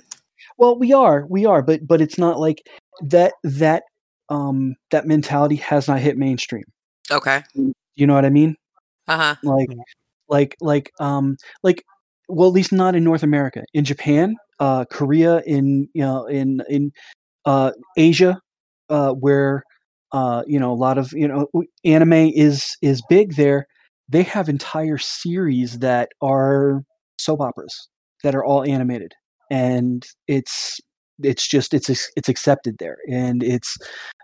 well 0.58 0.78
we 0.78 0.92
are 0.92 1.26
we 1.28 1.44
are 1.46 1.62
but 1.62 1.86
but 1.86 2.00
it's 2.00 2.18
not 2.18 2.38
like 2.38 2.62
that 3.02 3.32
that 3.42 3.82
um 4.28 4.74
that 4.90 5.06
mentality 5.06 5.56
has 5.56 5.88
not 5.88 5.98
hit 6.00 6.16
mainstream 6.16 6.64
Okay. 7.10 7.42
you 7.96 8.06
know 8.06 8.14
what 8.14 8.24
i 8.24 8.30
mean 8.30 8.54
Uh 9.08 9.16
huh. 9.18 9.34
like 9.42 9.68
like 10.28 10.56
like 10.60 10.90
um 11.00 11.36
like 11.62 11.82
well 12.28 12.48
at 12.48 12.54
least 12.54 12.72
not 12.72 12.94
in 12.94 13.04
north 13.04 13.22
america 13.22 13.62
in 13.74 13.84
japan 13.84 14.34
uh 14.60 14.84
korea 14.90 15.42
in 15.46 15.86
you 15.92 16.02
know 16.02 16.24
in 16.26 16.62
in 16.68 16.90
uh 17.46 17.72
asia 17.96 18.40
uh 18.90 19.12
where 19.12 19.62
uh 20.12 20.42
you 20.46 20.58
know 20.58 20.72
a 20.72 20.74
lot 20.74 20.98
of 20.98 21.12
you 21.12 21.28
know 21.28 21.46
anime 21.84 22.12
is 22.12 22.76
is 22.82 23.02
big 23.08 23.34
there 23.36 23.66
they 24.08 24.22
have 24.22 24.48
entire 24.48 24.98
series 24.98 25.78
that 25.78 26.10
are 26.20 26.82
soap 27.18 27.40
operas 27.40 27.88
that 28.22 28.34
are 28.34 28.44
all 28.44 28.64
animated 28.64 29.12
and 29.50 30.06
it's 30.28 30.80
it's 31.22 31.46
just 31.46 31.72
it's 31.74 31.88
it's 32.16 32.28
accepted 32.28 32.76
there 32.78 32.96
and 33.10 33.42
it's 33.42 33.76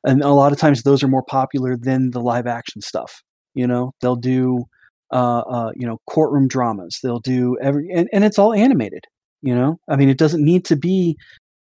and 0.04 0.22
a 0.22 0.30
lot 0.30 0.52
of 0.52 0.58
times 0.58 0.82
those 0.82 1.02
are 1.02 1.08
more 1.08 1.22
popular 1.22 1.76
than 1.76 2.10
the 2.10 2.20
live 2.20 2.46
action 2.46 2.80
stuff 2.80 3.22
you 3.54 3.66
know? 3.66 3.92
They'll 4.00 4.16
do 4.16 4.64
uh, 5.12 5.40
uh, 5.40 5.72
you 5.74 5.86
know 5.86 5.98
courtroom 6.06 6.46
dramas 6.48 7.00
they'll 7.02 7.20
do 7.20 7.56
every 7.60 7.90
and, 7.90 8.08
and 8.12 8.24
it's 8.24 8.38
all 8.38 8.52
animated 8.52 9.04
you 9.42 9.54
know? 9.54 9.78
I 9.88 9.96
mean 9.96 10.08
it 10.08 10.18
doesn't 10.18 10.44
need 10.44 10.64
to 10.66 10.76
be 10.76 11.16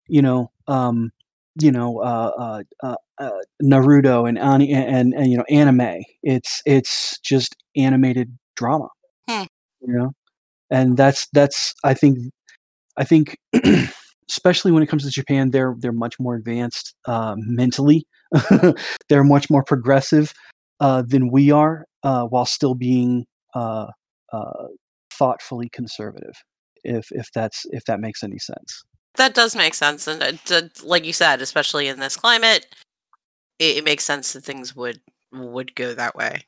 you 0.08 0.22
know 0.22 0.52
um 0.68 1.12
you 1.60 1.72
know 1.72 2.00
uh, 2.00 2.32
uh, 2.38 2.64
uh, 2.84 2.96
uh 3.20 3.32
naruto 3.64 4.28
and, 4.28 4.38
ani- 4.40 4.74
and 4.74 5.14
and 5.14 5.32
you 5.32 5.38
know 5.38 5.46
anime. 5.50 6.02
It's 6.24 6.62
it's 6.66 7.20
just 7.20 7.56
animated 7.78 8.38
drama 8.56 8.88
Hmm. 9.30 9.44
you 9.82 9.94
know? 9.94 10.12
And 10.72 10.98
that's 10.98 11.28
that's 11.34 11.74
i 11.84 11.94
think 11.94 12.18
i 12.98 13.04
think 13.04 13.38
especially 14.30 14.72
when 14.72 14.82
it 14.84 14.88
comes 14.88 15.04
to 15.04 15.12
japan 15.12 15.52
they're 15.52 15.76
they're 15.80 15.92
much 15.92 16.16
more 16.20 16.36
advanced 16.36 16.96
uh, 17.08 17.36
mentally. 17.38 18.06
They're 19.10 19.24
much 19.24 19.50
more 19.50 19.64
progressive 19.64 20.34
uh, 20.80 21.04
than 21.08 21.32
we 21.32 21.52
are 21.52 21.86
uh, 22.04 22.26
while 22.26 22.46
still 22.46 22.76
being 22.76 23.26
uh, 23.54 23.88
uh, 24.34 24.68
thoughtfully 25.12 25.70
conservative 25.72 26.34
if 26.84 27.08
if 27.12 27.32
that's 27.34 27.66
if 27.72 27.86
that 27.86 28.00
makes 28.00 28.24
any 28.24 28.40
sense 28.40 28.84
That 29.18 29.34
does 29.34 29.56
make 29.56 29.74
sense, 29.74 30.08
and 30.08 30.22
it, 30.22 30.52
it- 30.52 30.84
like 30.84 31.06
you 31.06 31.14
said, 31.14 31.42
especially 31.42 31.88
in 31.88 32.00
this 32.00 32.18
climate, 32.18 32.68
it, 33.60 33.78
it 33.78 33.84
makes 33.86 34.04
sense 34.06 34.34
that 34.34 34.44
things 34.44 34.76
would 34.76 35.02
would 35.34 35.76
go 35.76 35.94
that 35.94 36.16
way. 36.16 36.44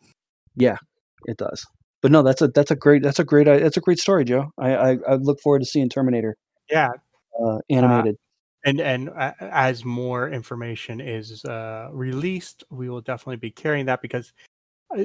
Yeah, 0.56 0.78
it 1.26 1.38
does. 1.38 1.66
But 2.02 2.12
no 2.12 2.22
that's 2.24 2.42
a 2.42 2.48
that's 2.50 2.72
a 2.72 2.76
great 2.76 3.04
that's 3.04 3.20
a 3.20 3.24
great 3.26 3.48
i- 3.48 3.60
that's 3.60 3.78
a 3.78 3.82
great 3.82 4.00
story 4.00 4.24
joe. 4.26 4.52
I 4.58 4.76
i, 4.76 4.98
I 5.10 5.16
look 5.16 5.40
forward 5.42 5.60
to 5.60 5.66
seeing 5.66 5.90
terminator 5.90 6.36
Yeah, 6.70 6.90
uh, 7.44 7.60
animated. 7.70 8.18
and 8.66 8.80
and 8.80 9.10
uh, 9.10 9.34
as 9.42 9.84
more 9.86 10.30
information 10.30 11.02
is 11.02 11.44
uh, 11.46 11.90
released, 11.92 12.64
we 12.70 12.90
will 12.90 13.02
definitely 13.02 13.38
be 13.38 13.52
carrying 13.52 13.86
that 13.88 14.02
because, 14.02 14.32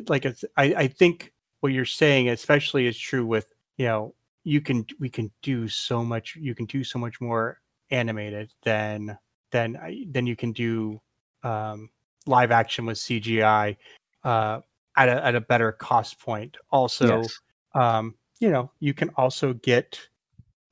like 0.08 0.24
it's, 0.26 0.44
I, 0.56 0.64
I 0.74 0.88
think 0.88 1.32
what 1.60 1.72
you're 1.72 1.84
saying, 1.86 2.28
especially, 2.28 2.86
is 2.86 2.98
true 2.98 3.24
with 3.26 3.52
you 3.78 3.86
know 3.86 4.14
you 4.44 4.60
can 4.60 4.86
we 4.98 5.08
can 5.08 5.30
do 5.42 5.68
so 5.68 6.04
much 6.04 6.36
you 6.36 6.54
can 6.54 6.66
do 6.66 6.82
so 6.84 6.98
much 6.98 7.20
more 7.20 7.60
animated 7.90 8.52
than 8.62 9.16
than 9.50 9.76
I- 9.76 10.06
than 10.10 10.26
you 10.26 10.34
can 10.36 10.52
do 10.52 11.00
um, 11.42 11.90
live 12.26 12.50
action 12.50 12.86
with 12.86 12.98
CGI 12.98 13.76
uh, 14.24 14.60
at 14.96 15.08
a 15.08 15.24
at 15.24 15.34
a 15.34 15.40
better 15.40 15.72
cost 15.72 16.18
point. 16.20 16.56
Also, 16.70 17.22
Yes. 17.22 17.40
um, 17.74 18.14
you 18.40 18.50
know, 18.50 18.70
you 18.80 18.94
can 18.94 19.10
also 19.10 19.52
get, 19.52 19.98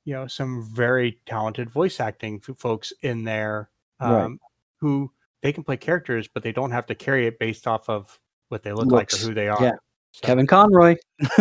you 0.05 0.13
know, 0.13 0.27
some 0.27 0.63
very 0.73 1.19
talented 1.25 1.69
voice 1.69 1.99
acting 1.99 2.39
folks 2.39 2.91
in 3.01 3.23
there 3.23 3.69
Right. 4.01 4.23
um, 4.25 4.39
who 4.77 5.11
they 5.41 5.53
can 5.53 5.63
play 5.63 5.77
characters, 5.77 6.27
but 6.27 6.43
they 6.43 6.51
don't 6.51 6.71
have 6.71 6.85
to 6.87 6.95
carry 6.95 7.27
it 7.27 7.39
based 7.39 7.67
off 7.67 7.89
of 7.89 8.19
what 8.49 8.63
they 8.63 8.73
look 8.73 8.91
like 8.91 9.13
or 9.13 9.17
who 9.17 9.33
they 9.33 9.47
are. 9.47 9.63
Yeah. 9.63 9.71
So- 10.13 10.27
Kevin 10.27 10.45
Conroy. 10.47 10.95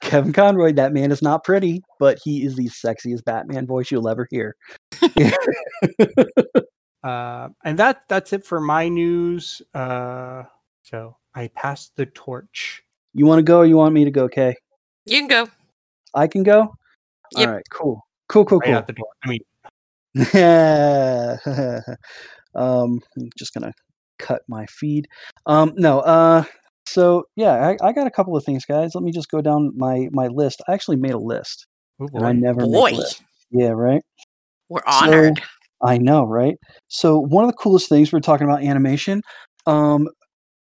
Kevin 0.00 0.32
Conroy. 0.32 0.72
That 0.72 0.92
man 0.92 1.12
is 1.12 1.22
not 1.22 1.44
pretty, 1.44 1.82
but 1.98 2.18
he 2.24 2.44
is 2.44 2.56
the 2.56 2.68
sexiest 2.68 3.24
Batman 3.24 3.66
voice 3.66 3.90
you'll 3.90 4.08
ever 4.08 4.26
hear. 4.30 4.56
Uh, 7.04 7.48
and 7.64 7.78
that 7.78 8.00
that's 8.08 8.32
it 8.32 8.44
for 8.44 8.60
my 8.60 8.88
news. 8.88 9.62
Uh, 9.72 10.42
so 10.82 11.16
I 11.34 11.46
passed 11.54 11.94
the 11.94 12.06
torch. 12.06 12.82
You 13.14 13.24
want 13.24 13.38
to 13.38 13.44
go 13.44 13.58
or 13.58 13.66
you 13.66 13.76
want 13.76 13.94
me 13.94 14.04
to 14.04 14.10
go, 14.10 14.28
Kay? 14.28 14.56
You 15.06 15.18
can 15.20 15.28
go. 15.28 15.48
I 16.14 16.26
can 16.26 16.42
go? 16.42 16.74
Yep. 17.36 17.48
All 17.48 17.54
right, 17.54 17.62
cool. 17.70 18.02
Cool, 18.28 18.44
cool, 18.44 18.58
Right 18.58 18.66
cool. 18.66 18.74
out 18.76 18.88
the 18.88 18.92
door. 18.94 19.06
I 19.24 19.28
mean, 19.28 19.40
um, 22.56 23.00
I'm 23.16 23.30
just 23.38 23.54
gonna 23.54 23.72
cut 24.18 24.42
my 24.48 24.66
feed. 24.66 25.06
Um, 25.46 25.72
no, 25.76 26.00
uh, 26.00 26.42
so 26.88 27.24
yeah, 27.36 27.74
I, 27.82 27.88
I 27.88 27.92
got 27.92 28.06
a 28.06 28.10
couple 28.10 28.36
of 28.36 28.44
things, 28.44 28.64
guys. 28.64 28.94
Let 28.94 29.04
me 29.04 29.12
just 29.12 29.30
go 29.30 29.40
down 29.40 29.72
my 29.76 30.08
my 30.12 30.28
list. 30.28 30.62
I 30.68 30.72
actually 30.72 30.96
made 30.96 31.12
a 31.12 31.18
list, 31.18 31.66
oh 32.00 32.08
and 32.14 32.24
I 32.26 32.32
boy. 32.32 32.38
never 32.38 32.60
Boy, 32.62 32.90
make 32.90 32.98
lists. 32.98 33.22
Yeah, 33.50 33.68
right. 33.68 34.02
we're 34.68 34.80
honored. 34.86 35.40
I 35.82 35.98
know, 35.98 36.24
right? 36.24 36.56
So 36.88 37.20
one 37.20 37.44
of 37.44 37.50
the 37.50 37.56
coolest 37.56 37.88
things 37.88 38.12
we're 38.12 38.20
talking 38.20 38.46
about 38.46 38.64
animation. 38.64 39.22
Um, 39.66 40.08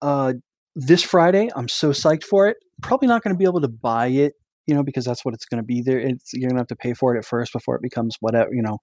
uh, 0.01 0.33
this 0.75 1.03
Friday, 1.03 1.49
I'm 1.55 1.67
so 1.67 1.91
psyched 1.91 2.23
for 2.23 2.47
it. 2.47 2.57
Probably 2.81 3.07
not 3.07 3.23
going 3.23 3.33
to 3.33 3.37
be 3.37 3.45
able 3.45 3.61
to 3.61 3.69
buy 3.69 4.07
it, 4.07 4.33
you 4.67 4.75
know, 4.75 4.83
because 4.83 5.05
that's 5.05 5.23
what 5.23 5.33
it's 5.33 5.45
going 5.45 5.61
to 5.61 5.65
be. 5.65 5.81
There, 5.81 5.99
it's 5.99 6.33
you're 6.33 6.49
going 6.49 6.57
to 6.57 6.61
have 6.61 6.67
to 6.67 6.75
pay 6.75 6.93
for 6.93 7.15
it 7.15 7.19
at 7.19 7.25
first 7.25 7.53
before 7.53 7.75
it 7.75 7.81
becomes 7.81 8.17
whatever, 8.19 8.49
you 8.53 8.61
know, 8.61 8.79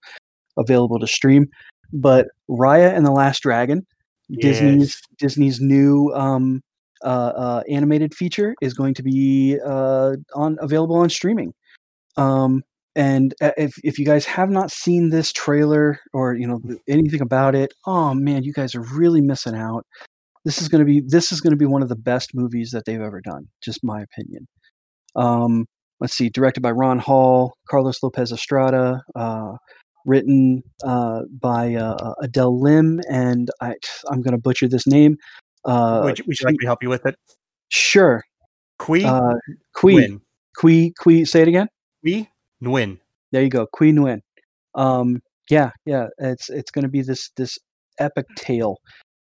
available 0.57 0.99
to 1.01 1.07
stream. 1.07 1.49
But 1.93 2.29
Raya 2.49 2.95
and 2.97 3.05
the 3.05 3.11
Last 3.13 3.43
Dragon, 3.43 3.87
Disney's 4.41 4.81
Yes. 4.81 5.03
Disney's 5.19 5.61
new 5.61 6.11
um, 6.15 6.63
animated 7.05 8.15
feature 8.15 8.55
is 8.61 8.75
going 8.75 8.95
to 8.95 9.03
be 9.03 9.59
uh, 9.65 10.17
on 10.35 10.57
available 10.61 10.97
on 10.97 11.11
streaming. 11.11 11.53
Um, 12.17 12.63
and 12.95 13.35
uh, 13.41 13.53
if 13.57 13.75
if 13.83 13.99
you 13.99 14.05
guys 14.05 14.27
have 14.27 14.51
not 14.51 14.71
seen 14.71 15.11
this 15.11 15.33
trailer 15.33 15.99
or 16.13 16.35
you 16.35 16.47
know 16.47 16.61
anything 16.89 17.23
about 17.23 17.55
it, 17.55 17.73
oh 17.87 18.15
man, 18.15 18.45
you 18.45 18.53
guys 18.53 18.75
are 18.75 18.85
really 18.95 19.21
missing 19.21 19.55
out. 19.55 19.87
This 20.45 20.61
is 20.61 20.69
going 20.69 20.81
to 20.81 20.85
be 20.85 21.03
this 21.07 21.33
is 21.33 21.41
going 21.41 21.53
to 21.53 21.57
be 21.57 21.67
one 21.67 21.83
of 21.83 21.89
the 21.89 21.97
best 21.97 22.35
movies 22.35 22.71
that 22.73 22.85
they've 22.85 23.01
ever 23.01 23.21
done. 23.21 23.49
Just 23.63 23.83
my 23.83 24.03
opinion. 24.03 24.47
Um, 25.17 25.67
let's 26.01 26.15
see, 26.15 26.29
directed 26.29 26.63
by 26.63 26.73
Don 26.73 26.99
Hall, 26.99 27.55
Carlos 27.69 28.03
Lopez 28.03 28.33
Estrada, 28.33 29.01
uh, 29.15 29.53
written 30.05 30.63
uh, 30.85 31.21
by 31.41 31.75
uh, 31.75 31.95
uh, 31.95 32.15
Adele 32.23 32.61
Lim, 32.61 33.01
and 33.09 33.51
I 33.61 33.75
I'm 34.11 34.21
going 34.21 34.33
to 34.33 34.39
butcher 34.39 34.69
this 34.69 34.87
name. 34.87 35.17
Uh, 35.65 36.03
would, 36.05 36.19
you, 36.19 36.25
would 36.27 36.41
you 36.41 36.47
like 36.47 36.53
me 36.55 36.59
to 36.59 36.67
help 36.67 36.83
you 36.83 36.89
with 36.89 37.07
it? 37.07 37.17
sure, 37.69 38.23
Qui 38.79 39.05
uh, 39.05 39.35
Kui 39.75 39.95
Nguyen. 39.95 40.21
Kui 40.57 40.93
Kui. 40.99 41.25
Say 41.25 41.43
it 41.43 41.49
again. 41.49 41.69
Qui 42.03 42.29
Nguyen. 42.63 42.99
There 43.31 43.43
you 43.43 43.49
go, 43.49 43.67
Queen 43.67 43.97
Nguyen. 43.97 44.21
Um, 44.75 45.21
yeah, 45.51 45.71
yeah, 45.87 46.07
it's 46.19 46.51
it's 46.51 46.71
going 46.71 46.83
to 46.83 46.89
be 46.89 47.03
this 47.03 47.31
this 47.37 47.59
epic 47.99 48.27
tale. 48.37 48.77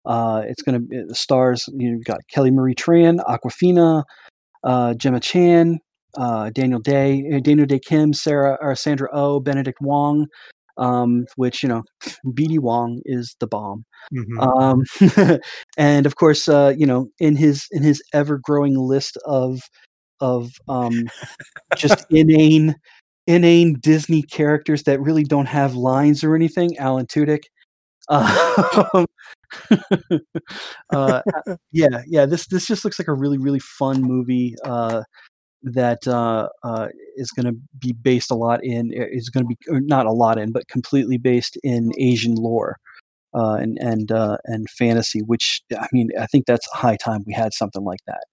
Uh, 0.06 0.44
it's 0.46 0.62
going 0.62 0.80
to 0.80 1.06
the 1.08 1.16
stars. 1.16 1.68
You've 1.76 2.06
got 2.06 2.22
Kelly 2.32 2.52
Marie 2.52 2.76
Tran, 2.76 3.20
Awkwafina, 3.26 4.04
uh, 4.64 4.94
Gemma 4.94 5.20
Chan, 5.20 5.80
uh, 6.18 6.50
Daniel 6.52 6.80
Dae, 6.80 7.24
uh, 7.34 7.40
Daniel 7.40 7.68
Dae 7.68 7.80
Kim, 7.80 8.14
Sarah 8.14 8.58
or 8.62 8.76
Sandra 8.76 9.10
Oh, 9.12 9.40
Benedict 9.40 9.80
Wong. 9.82 10.28
Um, 10.78 11.26
which 11.36 11.64
you 11.64 11.70
know, 11.70 11.84
BD 12.26 12.60
Wong 12.60 13.02
is 13.06 13.36
the 13.40 13.48
bomb. 13.48 13.86
Mhm. 14.14 14.84
Um, 15.20 15.40
and 15.78 16.06
of 16.06 16.16
course, 16.16 16.48
uh, 16.48 16.74
you 16.78 16.86
know, 16.86 17.08
in 17.20 17.36
his 17.36 17.68
in 17.72 17.84
his 17.84 18.02
ever 18.14 18.40
growing 18.42 18.76
list 18.78 19.18
of 19.26 19.60
of 20.22 20.52
um, 20.68 21.08
just 21.78 22.06
inane 22.12 22.76
inane 23.28 23.76
Disney 23.82 24.24
characters 24.24 24.84
that 24.84 25.02
really 25.02 25.24
don't 25.24 25.48
have 25.48 25.76
lines 25.76 26.24
or 26.24 26.36
anything, 26.36 26.78
Alan 26.78 27.06
Tudyk. 27.08 27.44
Um, 28.10 29.06
uh, 30.94 31.22
yeah, 31.72 32.02
yeah. 32.08 32.26
This 32.26 32.48
this 32.48 32.68
just 32.68 32.86
looks 32.86 33.00
like 33.00 33.08
a 33.08 33.14
really 33.14 33.38
really 33.38 33.60
fun 33.60 34.02
movie 34.02 34.56
uh, 34.66 35.04
that 35.74 36.08
uh, 36.08 36.50
uh, 36.64 36.88
is 37.16 37.32
going 37.32 37.46
to 37.46 37.60
be 37.78 37.94
based 37.94 38.32
a 38.32 38.36
lot 38.36 38.64
in 38.64 38.92
is 38.94 39.30
going 39.30 39.44
to 39.44 39.48
be 39.48 39.58
not 39.86 40.06
a 40.06 40.12
lot 40.12 40.38
in, 40.38 40.52
but 40.52 40.68
completely 40.68 41.18
based 41.18 41.58
in 41.64 41.92
Asian 41.98 42.36
lore 42.36 42.78
uh, 43.34 43.56
and 43.56 43.78
and 43.80 44.12
uh, 44.12 44.38
and 44.46 44.70
fantasy. 44.70 45.22
Which 45.22 45.62
I 45.78 45.88
mean, 45.92 46.10
I 46.20 46.26
think 46.26 46.46
that's 46.46 46.68
high 46.72 46.98
time 46.98 47.24
we 47.26 47.34
had 47.34 47.54
something 47.54 47.84
like 47.84 48.00
that. 48.08 48.24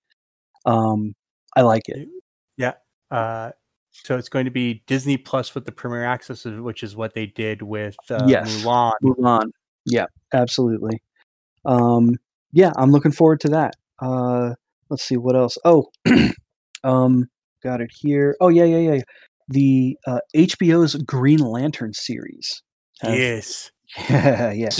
Um, 0.70 1.14
I 1.56 1.62
like 1.62 1.88
it. 1.88 2.08
Yeah. 2.56 2.74
Uh, 3.10 3.50
so 3.90 4.16
it's 4.18 4.28
going 4.28 4.44
to 4.44 4.50
be 4.50 4.82
Disney 4.86 5.16
Plus 5.16 5.54
with 5.54 5.66
the 5.66 5.72
Premier 5.72 6.04
Access, 6.04 6.44
which 6.44 6.82
is 6.82 6.96
what 6.96 7.14
they 7.14 7.26
did 7.26 7.62
with 7.62 7.96
uh, 8.10 8.26
Yes. 8.26 8.64
Mulan. 8.64 8.92
On. 9.24 9.52
Yeah, 9.86 10.06
absolutely. 10.32 11.00
Um, 11.64 12.16
yeah, 12.52 12.72
I'm 12.76 12.90
looking 12.90 13.12
forward 13.12 13.40
to 13.40 13.48
that. 13.50 13.74
Uh, 14.00 14.54
let's 14.90 15.04
see 15.04 15.16
what 15.16 15.36
else. 15.36 15.58
Oh, 15.64 15.90
um, 16.84 17.26
got 17.62 17.80
it 17.80 17.90
here. 17.92 18.36
Oh 18.40 18.48
yeah, 18.48 18.64
yeah, 18.64 18.92
yeah. 18.94 19.00
The 19.48 19.96
uh, 20.06 20.20
HBO's 20.36 20.94
Green 20.96 21.40
Lantern 21.40 21.92
series. 21.92 22.62
have- 23.02 23.18
Yes. 23.18 23.70
yeah, 24.08 24.52
yeah. 24.52 24.70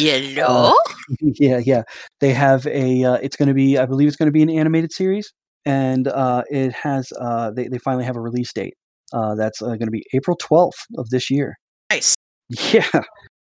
Hello? 0.47 0.73
yeah, 1.21 1.61
yeah. 1.65 1.83
They 2.21 2.33
have 2.33 2.67
a. 2.67 3.05
Uh, 3.05 3.15
it's 3.23 3.37
going 3.37 3.49
to 3.49 3.55
be. 3.55 3.77
I 3.79 3.87
believe 3.87 4.09
it's 4.09 4.17
going 4.17 4.29
to 4.29 4.33
be 4.33 4.43
an 4.43 4.51
animated 4.51 4.93
series, 4.93 5.33
and 5.67 6.09
uh, 6.09 6.43
it 6.51 6.73
has. 6.73 7.13
Uh, 7.21 7.51
they 7.51 7.69
they 7.69 7.79
finally 7.79 8.05
have 8.05 8.17
a 8.17 8.21
release 8.21 8.53
date. 8.53 8.75
Uh, 9.13 9.35
that's 9.35 9.61
uh, 9.63 9.67
going 9.67 9.81
to 9.87 9.91
be 9.91 10.03
April 10.15 10.37
twelfth 10.41 10.87
of 10.97 11.11
this 11.11 11.31
year. 11.31 11.57
nice. 11.91 12.15
Yeah, 12.73 12.89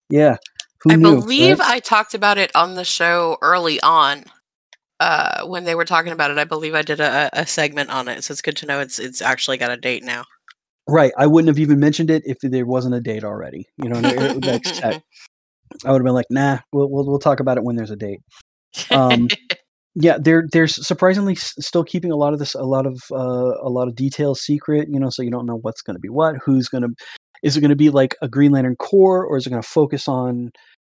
yeah. 0.09 0.37
Who 0.83 0.93
I 0.93 0.97
knew, 0.97 1.21
believe 1.21 1.59
right? 1.61 1.71
I 1.71 1.79
talked 1.79 2.15
about 2.15 2.39
it 2.39 2.51
on 2.57 2.75
the 2.75 2.85
show 2.85 3.37
early 3.43 3.81
on. 3.83 4.25
Uh, 5.01 5.47
when 5.47 5.65
they 5.65 5.75
were 5.75 5.87
talking 5.87 6.13
about 6.13 6.31
it, 6.31 6.37
I 6.37 6.45
believe 6.45 6.75
I 6.75 6.83
did 6.83 7.01
a, 7.01 7.31
a 7.33 7.47
segment 7.47 7.89
on 7.89 8.07
it, 8.07 8.23
so 8.23 8.33
it's 8.33 8.43
good 8.43 8.57
to 8.59 8.67
know 8.67 8.81
it's 8.81 8.99
it's 8.99 9.23
actually 9.23 9.57
got 9.57 9.71
a 9.71 9.77
date 9.77 10.05
now. 10.05 10.25
Right. 10.87 11.13
I 11.17 11.27
wouldn't 11.27 11.49
have 11.49 11.59
even 11.59 11.79
mentioned 11.79 12.11
it 12.11 12.23
if 12.27 12.39
there 12.43 12.67
wasn't 12.67 12.95
a 12.97 13.01
date 13.01 13.25
already. 13.25 13.67
You 13.83 13.89
know, 13.89 14.01
like, 14.01 14.67
I, 14.85 15.01
I 15.85 15.93
would 15.93 16.01
have 16.01 16.05
been 16.05 16.15
like, 16.15 16.27
nah, 16.31 16.59
we'll, 16.73 16.91
we'll 16.91 17.07
we'll 17.07 17.19
talk 17.19 17.41
about 17.41 17.57
it 17.57 17.65
when 17.65 17.77
there's 17.77 17.91
a 17.91 17.97
date. 17.97 18.21
Um, 18.91 19.29
yeah, 19.95 20.19
they're 20.21 20.45
they're 20.53 20.67
surprisingly 20.67 21.35
s- 21.35 21.55
still 21.61 21.85
keeping 21.85 22.11
a 22.11 22.17
lot 22.17 22.33
of 22.33 22.39
this, 22.39 22.55
a 22.55 22.65
lot 22.65 22.87
of 22.87 23.01
uh, 23.13 23.55
a 23.63 23.71
lot 23.71 23.89
of 23.89 23.95
details 23.95 24.43
secret. 24.43 24.89
You 24.91 25.01
know, 25.01 25.11
so 25.11 25.23
you 25.23 25.31
don't 25.31 25.47
know 25.47 25.59
what's 25.63 25.83
going 25.83 25.97
to 25.97 26.01
be 26.01 26.09
what, 26.09 26.37
who's 26.45 26.69
going 26.69 26.83
to, 26.83 26.91
is 27.43 27.57
it 27.57 27.61
going 27.61 27.71
to 27.71 27.77
be 27.77 27.91
like 27.91 28.17
a 28.21 28.29
Green 28.29 28.53
Lantern 28.53 28.77
Corps, 28.77 29.25
or 29.25 29.37
is 29.37 29.47
it 29.47 29.51
going 29.51 29.63
to 29.63 29.69
focus 29.69 30.09
on, 30.09 30.51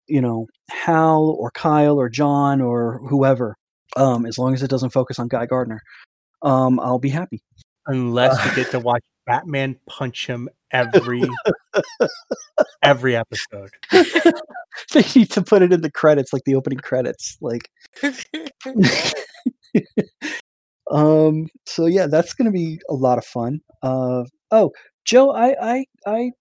you 0.08 0.22
know, 0.22 0.48
Hal 0.70 1.36
or 1.38 1.52
Kyle 1.52 2.00
or 2.00 2.10
John 2.10 2.62
or 2.62 3.02
whoever? 3.10 3.56
Um, 3.98 4.26
as 4.26 4.38
long 4.38 4.54
as 4.54 4.64
it 4.64 4.70
doesn't 4.70 4.92
focus 4.92 5.20
on 5.20 5.28
Guy 5.28 5.46
Gardner, 5.46 5.82
um, 6.42 6.80
I'll 6.80 7.00
be 7.00 7.10
happy. 7.10 7.42
Unless 7.88 8.44
we 8.46 8.56
get 8.64 8.72
to 8.72 8.80
watch 8.80 9.04
Batman 9.26 9.78
punch 9.88 10.28
him 10.28 10.50
every 10.72 11.24
every 12.84 13.16
episode. 13.16 13.70
they 13.92 15.04
need 15.16 15.32
to 15.32 15.42
put 15.42 15.62
it 15.62 15.74
in 15.74 15.82
the 15.82 15.92
credits, 15.92 16.34
like 16.34 16.44
the 16.46 16.56
opening 16.56 16.80
credits. 16.80 17.38
Like, 17.42 17.70
um. 20.92 21.48
So 21.66 21.86
yeah, 21.86 22.08
that's 22.08 22.34
gonna 22.34 22.52
be 22.52 22.80
a 22.90 22.94
lot 22.94 23.18
of 23.18 23.26
fun. 23.26 23.62
Uh. 23.82 24.24
Oh, 24.52 24.72
Joe, 25.06 25.32
I 25.32 25.56
I 25.62 25.86
I 26.06 26.32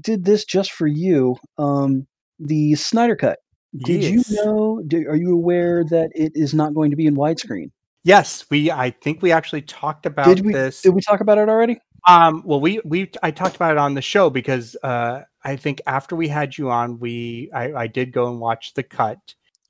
did 0.00 0.24
this 0.24 0.44
just 0.44 0.72
for 0.72 0.86
you. 0.86 1.36
Um. 1.58 2.06
The 2.38 2.74
Snyder 2.74 3.16
Cut. 3.16 3.38
Did 3.78 4.02
Yes. 4.02 4.30
you 4.30 4.36
know? 4.44 4.82
Do, 4.86 5.06
are 5.08 5.16
you 5.16 5.32
aware 5.32 5.84
that 5.84 6.10
it 6.14 6.32
is 6.34 6.54
not 6.54 6.74
going 6.74 6.90
to 6.90 6.96
be 6.96 7.06
in 7.06 7.16
widescreen? 7.16 7.70
Yes, 8.04 8.44
we. 8.50 8.70
I 8.70 8.90
think 8.90 9.20
we 9.22 9.32
actually 9.32 9.62
talked 9.62 10.06
about 10.06 10.36
Did 10.36 10.46
we? 10.46 10.52
this. 10.52 10.82
Did 10.82 10.90
we 10.94 11.00
talk 11.00 11.20
about 11.20 11.38
it 11.38 11.48
already? 11.48 11.78
Um, 12.06 12.42
well, 12.44 12.60
we 12.60 12.80
we 12.84 13.10
I 13.22 13.32
talked 13.32 13.56
about 13.56 13.72
it 13.72 13.78
on 13.78 13.94
the 13.94 14.02
show 14.02 14.30
because 14.30 14.76
uh, 14.84 15.22
I 15.42 15.56
think 15.56 15.80
after 15.86 16.14
we 16.14 16.28
had 16.28 16.56
you 16.56 16.70
on, 16.70 17.00
we 17.00 17.50
I, 17.52 17.72
I 17.72 17.86
did 17.88 18.12
go 18.12 18.30
and 18.30 18.38
watch 18.40 18.74
the 18.74 18.84
cut, 18.84 19.18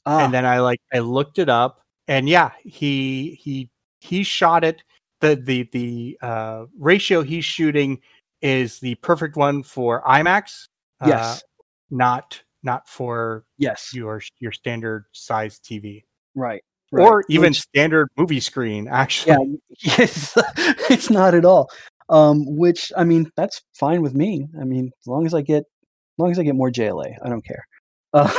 Ah, 0.04 0.22
and 0.22 0.34
then 0.34 0.44
I 0.44 0.60
like 0.60 0.80
I 0.92 0.98
looked 0.98 1.38
it 1.38 1.48
up, 1.48 1.80
and 2.08 2.28
yeah, 2.28 2.50
he 2.62 3.38
he 3.42 3.70
he 4.00 4.22
shot 4.22 4.64
it. 4.64 4.82
the 5.20 5.34
the 5.36 5.62
the 5.72 6.18
uh, 6.20 6.66
ratio 6.78 7.22
he's 7.22 7.44
shooting 7.46 8.00
is 8.42 8.80
the 8.80 8.96
perfect 8.96 9.36
one 9.36 9.62
for 9.62 10.02
IMAX. 10.02 10.68
uh, 11.00 11.08
Yes. 11.08 11.42
not 11.90 12.42
not 12.66 12.86
for 12.88 13.44
yes. 13.56 13.92
your 13.94 14.20
your 14.40 14.52
standard 14.52 15.06
size 15.12 15.58
TV 15.58 16.02
Right. 16.34 16.62
or 16.92 17.24
even 17.30 17.50
which- 17.50 17.60
standard 17.62 18.08
movie 18.18 18.40
screen. 18.40 18.88
Actually, 18.90 19.58
yeah, 19.78 19.96
yes, 19.98 20.36
it's 20.90 21.08
not 21.08 21.34
at 21.34 21.46
all. 21.46 21.70
Um, 22.10 22.44
which 22.46 22.92
I 22.96 23.04
mean, 23.04 23.30
that's 23.36 23.62
fine 23.74 24.02
with 24.02 24.14
me. 24.14 24.46
I 24.60 24.64
mean, 24.64 24.90
as 25.00 25.06
long 25.06 25.24
as 25.24 25.32
I 25.32 25.40
get, 25.40 25.60
as 25.62 26.18
long 26.18 26.30
as 26.30 26.38
I 26.38 26.42
get 26.42 26.54
more 26.54 26.70
JLA, 26.70 27.14
I 27.24 27.28
don't 27.30 27.44
care. 27.44 27.66
Uh, 28.12 28.30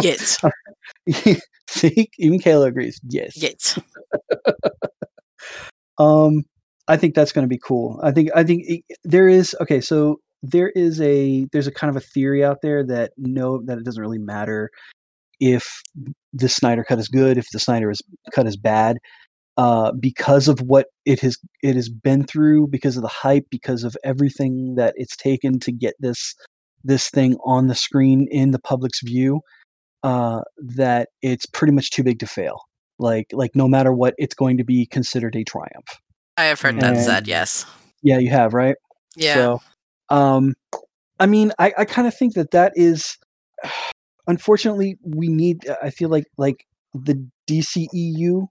Yes. 0.00 0.38
see, 1.68 2.08
even 2.18 2.38
Kaila 2.38 2.66
agrees. 2.68 3.00
Yes. 3.08 3.36
Yes. 3.36 3.78
Um, 5.98 6.44
I 6.86 6.96
think 6.96 7.14
that's 7.14 7.32
going 7.32 7.44
to 7.44 7.48
be 7.48 7.58
cool. 7.62 8.00
I 8.02 8.12
think 8.12 8.30
I 8.34 8.44
think 8.44 8.64
it, 8.66 8.82
there 9.04 9.28
is 9.28 9.54
okay. 9.60 9.80
So 9.80 10.20
there 10.42 10.70
is 10.70 11.00
a 11.00 11.46
there's 11.52 11.66
a 11.66 11.72
kind 11.72 11.90
of 11.90 11.96
a 11.96 12.04
theory 12.06 12.44
out 12.44 12.58
there 12.62 12.84
that 12.84 13.12
no 13.16 13.62
that 13.64 13.78
it 13.78 13.84
doesn't 13.84 14.00
really 14.00 14.18
matter 14.18 14.70
if 15.40 15.82
the 16.32 16.48
Snyder 16.48 16.84
cut 16.84 16.98
is 16.98 17.08
good, 17.08 17.38
if 17.38 17.46
the 17.52 17.58
Snyder 17.58 17.90
is, 17.90 18.00
cut 18.32 18.46
is 18.46 18.56
bad, 18.56 18.96
uh, 19.56 19.92
because 19.92 20.48
of 20.48 20.60
what 20.60 20.86
it 21.04 21.20
has 21.20 21.38
it 21.62 21.74
has 21.76 21.88
been 21.88 22.24
through, 22.24 22.68
because 22.68 22.96
of 22.96 23.02
the 23.02 23.08
hype, 23.08 23.44
because 23.50 23.84
of 23.84 23.96
everything 24.04 24.74
that 24.76 24.94
it's 24.96 25.16
taken 25.16 25.58
to 25.60 25.72
get 25.72 25.94
this 26.00 26.34
this 26.84 27.10
thing 27.10 27.36
on 27.44 27.66
the 27.66 27.74
screen 27.74 28.28
in 28.30 28.52
the 28.52 28.58
public's 28.60 29.00
view, 29.02 29.40
uh, 30.02 30.40
that 30.58 31.08
it's 31.22 31.46
pretty 31.46 31.72
much 31.72 31.90
too 31.90 32.02
big 32.02 32.18
to 32.20 32.26
fail. 32.26 32.60
Like 32.98 33.26
like 33.32 33.52
no 33.54 33.68
matter 33.68 33.92
what, 33.92 34.14
it's 34.18 34.34
going 34.34 34.56
to 34.58 34.64
be 34.64 34.86
considered 34.86 35.36
a 35.36 35.44
triumph. 35.44 36.00
I 36.36 36.44
have 36.44 36.60
heard 36.60 36.80
that 36.80 36.96
said, 36.96 37.26
yes. 37.26 37.66
Yeah, 38.02 38.18
you 38.18 38.30
have 38.30 38.54
right. 38.54 38.76
Yeah. 39.16 39.34
So, 39.34 39.62
um, 40.10 40.54
I 41.20 41.26
mean, 41.26 41.52
I, 41.58 41.72
I 41.78 41.84
kind 41.84 42.06
of 42.06 42.14
think 42.14 42.34
that 42.34 42.50
that 42.52 42.72
is, 42.76 43.16
unfortunately, 44.26 44.96
we 45.02 45.28
need. 45.28 45.68
I 45.82 45.90
feel 45.90 46.08
like 46.08 46.26
like 46.36 46.64
the 46.94 47.26
DCEU 47.50 48.46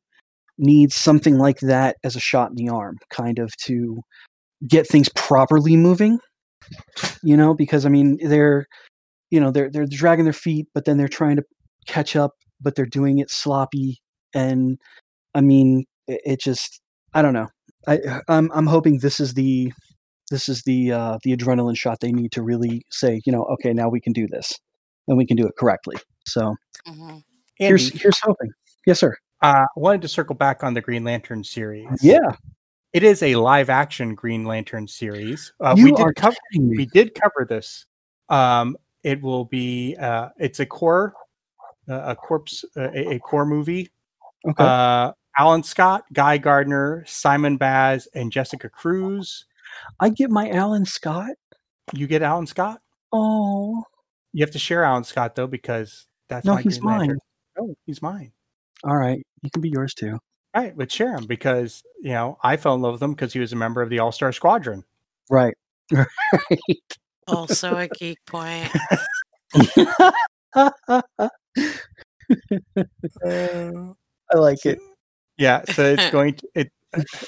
needs 0.57 0.95
something 0.95 1.37
like 1.37 1.59
that 1.59 1.97
as 2.03 2.15
a 2.15 2.19
shot 2.19 2.49
in 2.49 2.55
the 2.55 2.69
arm, 2.69 2.97
kind 3.09 3.39
of 3.39 3.55
to 3.65 4.01
get 4.67 4.87
things 4.87 5.09
properly 5.15 5.75
moving. 5.75 6.19
You 7.23 7.37
know, 7.37 7.53
because 7.53 7.85
I 7.85 7.89
mean, 7.89 8.17
they're, 8.21 8.65
you 9.31 9.39
know, 9.39 9.51
they're 9.51 9.69
they're 9.71 9.85
dragging 9.85 10.25
their 10.25 10.33
feet, 10.33 10.67
but 10.73 10.85
then 10.85 10.97
they're 10.97 11.07
trying 11.07 11.37
to 11.37 11.43
catch 11.87 12.15
up, 12.15 12.31
but 12.61 12.75
they're 12.75 12.85
doing 12.85 13.19
it 13.19 13.31
sloppy, 13.31 14.01
and 14.33 14.77
I 15.35 15.41
mean, 15.41 15.85
it, 16.07 16.21
it 16.25 16.41
just, 16.41 16.81
I 17.13 17.21
don't 17.21 17.33
know. 17.33 17.47
I 17.87 17.99
I'm 18.27 18.51
I'm 18.53 18.67
hoping 18.67 18.99
this 18.99 19.19
is 19.19 19.33
the 19.35 19.71
this 20.29 20.49
is 20.49 20.63
the 20.63 20.91
uh, 20.91 21.17
the 21.23 21.35
adrenaline 21.35 21.77
shot 21.77 21.99
they 21.99 22.11
need 22.11 22.31
to 22.33 22.41
really 22.41 22.85
say, 22.89 23.21
you 23.25 23.31
know, 23.31 23.43
okay, 23.45 23.73
now 23.73 23.89
we 23.89 23.99
can 24.01 24.13
do 24.13 24.27
this, 24.27 24.53
and 25.07 25.17
we 25.17 25.25
can 25.25 25.37
do 25.37 25.47
it 25.47 25.53
correctly. 25.57 25.95
So 26.25 26.55
Mhm. 26.87 27.23
here's 27.55 27.87
Andy, 27.87 27.97
here's 27.99 28.19
hoping. 28.21 28.51
Yes, 28.85 28.99
sir. 28.99 29.15
uh, 29.41 29.65
I 29.75 29.79
wanted 29.79 30.01
to 30.03 30.07
circle 30.07 30.35
back 30.35 30.63
on 30.63 30.73
the 30.73 30.81
Green 30.81 31.03
Lantern 31.03 31.43
series. 31.43 31.87
Yeah, 32.01 32.31
It 32.93 33.03
is 33.03 33.21
a 33.21 33.35
live 33.35 33.69
action 33.69 34.15
Green 34.15 34.45
Lantern 34.45 34.87
series. 34.87 35.53
Uh, 35.59 35.75
you 35.77 35.83
we 35.85 35.91
did 35.91 36.01
are 36.01 36.13
cover 36.13 36.37
me. 36.53 36.77
we 36.77 36.85
did 36.87 37.13
cover 37.15 37.45
this. 37.47 37.85
Um, 38.29 38.77
it 39.03 39.21
will 39.21 39.45
be 39.45 39.95
uh, 39.99 40.29
it's 40.37 40.59
a 40.59 40.65
core 40.65 41.13
uh, 41.89 42.01
a 42.07 42.15
corpse 42.15 42.65
uh, 42.75 42.89
a, 42.93 43.13
a 43.15 43.19
core 43.19 43.45
movie. 43.45 43.89
Okay. 44.49 44.63
Uh, 44.63 45.11
Alan 45.37 45.61
Scott, 45.63 46.03
Guy 46.13 46.37
Gardner, 46.39 47.03
Simon 47.07 47.57
Baz, 47.57 48.07
and 48.15 48.31
Jessica 48.31 48.69
Cruz. 48.69 49.45
I 49.99 50.09
get 50.09 50.29
my 50.29 50.49
Alan 50.49 50.85
Scott. 50.85 51.31
You 51.93 52.07
get 52.07 52.21
Alan 52.21 52.47
Scott. 52.47 52.81
Oh 53.11 53.83
You 54.33 54.43
have 54.43 54.51
to 54.51 54.59
share 54.59 54.83
Alan 54.83 55.03
Scott 55.03 55.35
though 55.35 55.47
because 55.47 56.07
that's 56.29 56.45
no, 56.45 56.55
my 56.55 56.61
he's 56.61 56.79
Green 56.79 56.97
Lantern. 56.97 57.19
mine. 57.57 57.67
No, 57.67 57.75
he's 57.85 58.01
mine. 58.01 58.31
All 58.83 58.95
right, 58.95 59.25
you 59.41 59.49
can 59.49 59.61
be 59.61 59.69
yours 59.69 59.93
too. 59.93 60.19
All 60.53 60.63
right, 60.63 60.75
but 60.75 60.91
share 60.91 61.15
him 61.15 61.25
because 61.25 61.83
you 62.01 62.11
know 62.11 62.37
I 62.43 62.57
fell 62.57 62.75
in 62.75 62.81
love 62.81 62.93
with 62.93 63.03
him 63.03 63.11
because 63.11 63.33
he 63.33 63.39
was 63.39 63.53
a 63.53 63.55
member 63.55 63.81
of 63.81 63.89
the 63.89 63.99
All 63.99 64.11
Star 64.11 64.31
Squadron. 64.31 64.83
Right. 65.29 65.55
right. 65.91 66.07
Also 67.27 67.75
a 67.75 67.87
geek 67.87 68.19
point. 68.25 68.71
I 69.55 70.11
like 74.33 74.65
it. 74.65 74.79
Yeah, 75.37 75.63
so 75.71 75.85
it's 75.85 76.09
going 76.11 76.35
to 76.35 76.47
it 76.55 76.71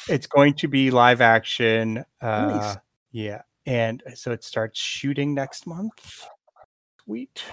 it's 0.10 0.28
going 0.28 0.54
to 0.56 0.68
be 0.68 0.92
live 0.92 1.22
action. 1.22 2.04
Uh, 2.22 2.46
Nice. 2.48 2.78
Yeah, 3.12 3.42
and 3.66 4.04
so 4.16 4.32
it 4.32 4.44
starts 4.44 4.80
shooting 4.80 5.34
next 5.34 5.66
month. 5.68 6.26
Sweet. 7.06 7.44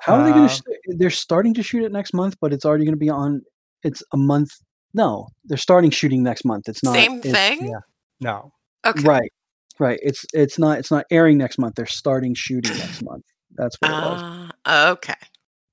How 0.00 0.16
are 0.16 0.24
they 0.24 0.30
going 0.32 0.44
Uh, 0.44 0.48
to? 0.48 0.54
Sh- 0.54 0.96
they're 0.98 1.10
starting 1.10 1.54
to 1.54 1.62
shoot 1.62 1.84
it 1.84 1.92
next 1.92 2.12
month, 2.14 2.34
but 2.40 2.52
it's 2.52 2.64
already 2.64 2.84
going 2.84 2.94
to 2.94 2.98
be 2.98 3.10
on. 3.10 3.42
It's 3.84 4.02
a 4.12 4.16
month. 4.16 4.50
No, 4.92 5.28
they're 5.44 5.56
starting 5.58 5.90
shooting 5.90 6.22
next 6.22 6.44
month. 6.44 6.68
It's 6.68 6.82
not 6.82 6.94
Same 6.94 7.18
it's- 7.18 7.32
thing? 7.34 7.68
yeah. 7.68 7.80
No, 8.20 8.52
Okay. 8.86 9.02
Right, 9.02 9.32
right. 9.78 9.98
It's 10.02 10.24
it's 10.32 10.58
not 10.58 10.78
it's 10.78 10.90
not 10.90 11.04
airing 11.10 11.38
next 11.38 11.58
month. 11.58 11.74
They're 11.76 11.86
starting 11.86 12.34
shooting 12.34 12.76
next 12.76 13.02
month. 13.02 13.24
That's 13.56 13.76
what 13.80 13.90
it 13.90 13.94
was. 13.94 14.50
Ah, 14.66 14.88
okay. 14.90 15.14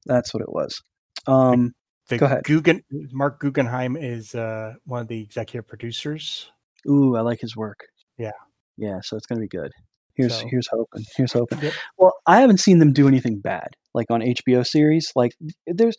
That's 0.06 0.34
what 0.34 0.42
it 0.42 0.52
was. 0.52 0.82
Um, 1.28 1.74
the 2.12 2.18
Go 2.20 2.26
ahead. 2.28 2.44
Guggen, 2.44 2.82
Mark 3.12 3.40
Guggenheim 3.40 3.96
is 3.98 4.36
uh, 4.36 4.74
one 4.86 5.02
of 5.02 5.08
the 5.08 5.22
executive 5.22 5.68
producers. 5.68 6.52
ooh, 6.88 7.16
I 7.16 7.22
like 7.22 7.40
his 7.42 7.56
work. 7.56 7.80
Yeah. 8.18 8.32
yeah. 8.78 9.00
So 9.04 9.18
it's 9.18 9.26
gonna 9.26 9.42
be 9.42 9.48
good. 9.48 9.72
Here's 10.16 10.36
So- 10.40 10.48
here's 10.50 10.68
hoping. 10.72 11.04
Here's 11.16 11.34
hoping. 11.34 11.60
Yep. 11.62 11.74
Well, 11.98 12.14
I 12.28 12.42
haven't 12.42 12.60
seen 12.60 12.80
them 12.80 12.94
do 12.94 13.08
anything 13.08 13.40
bad, 13.40 13.70
like 13.94 14.08
on 14.12 14.22
HBO 14.22 14.66
series. 14.66 15.12
Like 15.16 15.32
there's, 15.68 15.96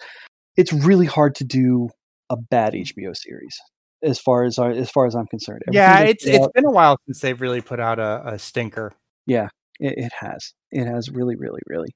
it's 0.56 0.72
really 0.72 1.06
hard 1.06 1.34
to 1.36 1.44
do 1.44 1.88
a 2.30 2.36
bad 2.36 2.74
HBO 2.74 3.16
series, 3.16 3.56
as 4.02 4.18
far 4.20 4.44
as 4.44 4.58
as 4.58 4.90
far 4.90 5.06
as 5.06 5.14
I'm 5.14 5.26
concerned. 5.26 5.62
yeah, 5.72 5.94
Everything 5.94 6.04
they 6.06 6.10
it's 6.12 6.26
it's 6.26 6.44
out- 6.44 6.52
been 6.54 6.64
a 6.66 6.70
while 6.70 6.96
since 7.06 7.20
they've 7.20 7.40
really 7.40 7.60
put 7.62 7.80
out 7.80 7.98
a, 7.98 8.22
a 8.34 8.38
stinker. 8.38 8.92
Yeah, 9.26 9.48
it, 9.80 9.94
it 9.96 10.12
has 10.20 10.52
it 10.70 10.86
has 10.86 11.08
really 11.10 11.36
really 11.36 11.60
really. 11.66 11.88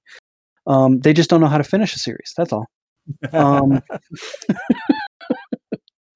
Um, 0.66 0.98
they 1.01 1.12
just 1.12 1.30
don't 1.30 1.40
know 1.40 1.47
how 1.47 1.59
to 1.59 1.64
finish 1.64 1.94
a 1.94 1.98
series. 1.98 2.32
That's 2.36 2.52
all. 2.52 2.66
Um, 3.32 3.82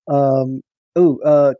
um, 0.08 0.60
oh, 0.96 1.18
uh, 1.24 1.54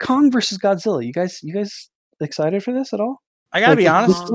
Kong 0.00 0.30
versus 0.30 0.58
Godzilla. 0.58 1.04
You 1.04 1.12
guys, 1.12 1.40
you 1.42 1.54
guys 1.54 1.90
excited 2.20 2.62
for 2.62 2.72
this 2.72 2.92
at 2.92 3.00
all? 3.00 3.22
I 3.52 3.60
gotta 3.60 3.72
Like, 3.72 3.78
be 3.78 3.88
honest. 3.88 4.32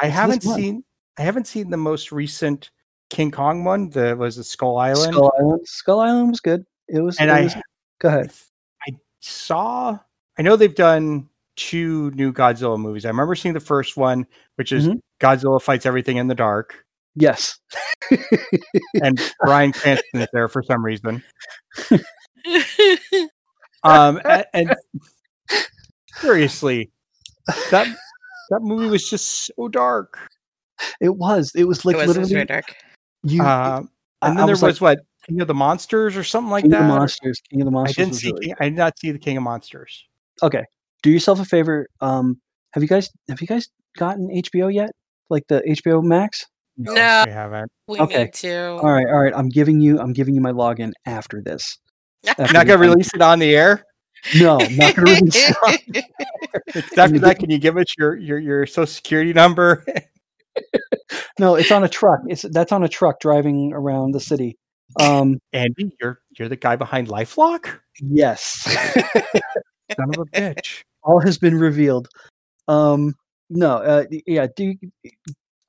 I 0.00 0.06
this 0.06 0.14
haven't 0.14 0.42
seen 0.42 0.84
I 1.18 1.22
haven't 1.22 1.46
seen 1.46 1.70
the 1.70 1.76
most 1.76 2.12
recent 2.12 2.70
King 3.10 3.30
Kong 3.30 3.64
one. 3.64 3.90
The 3.90 4.16
was 4.16 4.36
the 4.36 4.44
Skull 4.44 4.78
Island. 4.78 5.12
Skull 5.14 5.32
Island. 5.38 5.60
Skull 5.64 6.00
Island 6.00 6.28
was 6.30 6.40
good. 6.40 6.64
It 6.88 7.00
was. 7.00 7.18
and 7.18 7.30
it 7.30 7.32
I 7.32 7.42
was- 7.42 7.56
go 8.00 8.08
ahead. 8.08 8.32
I 8.88 8.92
saw. 9.20 9.98
I 10.38 10.42
know 10.42 10.56
they've 10.56 10.74
done 10.74 11.28
two 11.56 12.10
new 12.12 12.32
Godzilla 12.32 12.78
movies. 12.80 13.04
I 13.04 13.08
remember 13.08 13.34
seeing 13.34 13.52
the 13.54 13.60
first 13.60 13.96
one, 13.96 14.26
which 14.56 14.72
is 14.72 14.88
Mhm. 14.88 15.00
Godzilla 15.20 15.60
fights 15.60 15.84
everything 15.84 16.16
in 16.16 16.28
the 16.28 16.34
dark, 16.34 16.86
Yes. 17.20 17.58
and 18.94 19.20
Bryan 19.40 19.72
Cranston 19.72 20.20
is 20.22 20.28
there 20.32 20.48
for 20.48 20.62
some 20.62 20.84
reason. 20.84 21.22
Um, 23.82 24.20
and, 24.26 24.44
and 24.52 24.76
seriously, 26.16 26.90
that 27.70 27.86
that 28.50 28.60
movie 28.60 28.88
was 28.90 29.08
just 29.08 29.46
so 29.56 29.68
dark. 29.68 30.18
It 31.00 31.16
was. 31.16 31.52
It 31.54 31.64
was 31.64 31.84
like 31.86 31.94
it 31.96 32.06
was, 32.06 32.16
it 32.16 32.20
was 32.20 32.30
literally 32.30 32.46
very 32.46 32.60
dark. 32.62 32.76
you. 33.22 33.42
Uh, 33.42 33.46
I- 33.46 33.78
and 33.78 33.88
I 34.20 34.28
then 34.28 34.36
there 34.36 34.46
was 34.52 34.62
was, 34.62 34.82
like- 34.82 34.98
what 34.98 35.04
King 35.26 35.40
of 35.40 35.48
the 35.48 35.54
Monsters 35.54 36.14
or 36.16 36.24
something 36.24 36.50
like 36.50 36.64
King 36.64 36.72
that. 36.72 36.82
of 36.82 36.88
the 36.88 36.94
Monsters. 36.98 37.40
King 37.50 37.62
of 37.62 37.64
the 37.64 37.70
Monsters. 37.70 37.98
I 37.98 38.02
didn't 38.04 38.14
see. 38.16 38.26
really 38.32 38.46
King, 38.48 38.54
I 38.60 38.64
did 38.68 38.76
not 38.76 38.98
see 38.98 39.10
the 39.12 39.18
King 39.18 39.36
of 39.38 39.42
Monsters. 39.44 40.04
okay 40.42 40.64
do 41.02 41.10
yourself 41.10 41.40
a 41.40 41.44
favor 41.46 41.86
um 42.02 42.38
have 42.72 42.82
you 42.82 42.88
guys 42.88 43.08
have 43.30 43.40
you 43.40 43.46
guys 43.46 43.68
gotten 43.96 44.28
hbo 44.28 44.72
yet 44.72 44.90
like 45.30 45.42
the 45.48 45.62
hbo 45.68 46.02
max 46.02 46.44
No. 46.76 46.92
we 47.26 47.30
haven't. 47.32 47.70
We 47.88 47.98
Okay. 48.00 48.24
need 48.24 48.32
to. 48.34 48.56
all 48.78 48.90
right 48.92 49.06
all 49.06 49.20
right 49.20 49.32
i'm 49.36 49.48
giving 49.48 49.80
you 49.80 49.98
i'm 50.00 50.12
giving 50.12 50.34
you 50.34 50.40
my 50.40 50.52
login 50.52 50.92
after 51.06 51.42
this 51.44 51.78
After 52.26 52.42
You're 52.44 52.52
not 52.52 52.66
gonna 52.66 52.78
release 52.78 53.12
it 53.14 53.20
on 53.22 53.38
the 53.38 53.54
air. 53.56 53.84
no 54.34 54.58
not 54.58 54.94
gonna 54.96 55.10
release 55.12 55.36
it. 55.36 56.04
After 56.96 57.18
that, 57.18 57.38
can 57.40 57.50
you 57.50 57.58
give 57.58 57.76
us 57.76 57.86
your 57.98 58.16
your 58.16 58.38
your 58.38 58.66
social 58.66 58.86
security 58.86 59.32
number? 59.32 59.84
no 61.38 61.54
it's 61.56 61.70
on 61.72 61.82
a 61.84 61.88
truck 61.88 62.20
it's 62.28 62.42
that's 62.52 62.72
on 62.72 62.82
a 62.84 62.88
truck 62.88 63.18
driving 63.20 63.72
around 63.74 64.12
the 64.12 64.20
city 64.20 64.56
um 65.00 65.38
Andy, 65.52 65.90
you're 66.00 66.20
you're 66.38 66.48
the 66.48 66.56
guy 66.56 66.76
behind 66.76 67.08
LifeLock. 67.08 67.78
yes 68.00 68.62
Son 69.96 70.08
of 70.10 70.18
a 70.18 70.24
bitch. 70.26 70.82
all 71.02 71.20
has 71.20 71.38
been 71.38 71.56
revealed 71.58 72.08
um 72.68 73.14
no 73.48 73.76
uh 73.76 74.04
yeah 74.26 74.46
do 74.56 74.74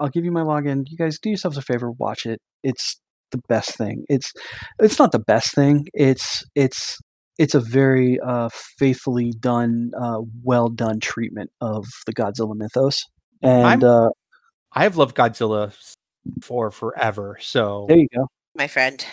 i'll 0.02 0.10
give 0.10 0.26
you 0.26 0.32
my 0.32 0.41
login 0.41 0.84
you 0.88 0.98
guys 0.98 1.18
do 1.19 1.30
yourselves 1.30 1.57
a 1.57 1.61
favor 1.61 1.91
watch 1.91 2.26
it 2.26 2.40
it's 2.64 2.99
the 3.32 3.40
best 3.48 3.76
thing 3.78 4.03
it's 4.10 4.34
it's 4.80 4.99
not 4.99 5.11
the 5.14 5.19
best 5.19 5.56
thing 5.56 5.86
it's 5.94 6.44
it's 6.56 6.98
it's 7.38 7.56
a 7.56 7.61
very 7.61 8.19
uh 8.19 8.49
faithfully 8.78 9.32
done 9.40 9.91
uh 10.02 10.19
well 10.44 10.68
done 10.68 10.99
treatment 10.99 11.49
of 11.61 11.86
the 12.06 12.14
godzilla 12.14 12.56
mythos 12.56 13.06
and 13.41 13.65
I'm- 13.65 13.84
uh 13.84 14.10
I 14.73 14.84
have 14.84 14.95
loved 14.95 15.18
Godzilla 15.18 15.73
for 16.41 16.72
forever. 16.72 17.38
So 17.41 17.86
there 17.90 17.98
you 17.98 18.07
go 18.15 18.28
My 18.56 18.68
friend. 18.68 19.06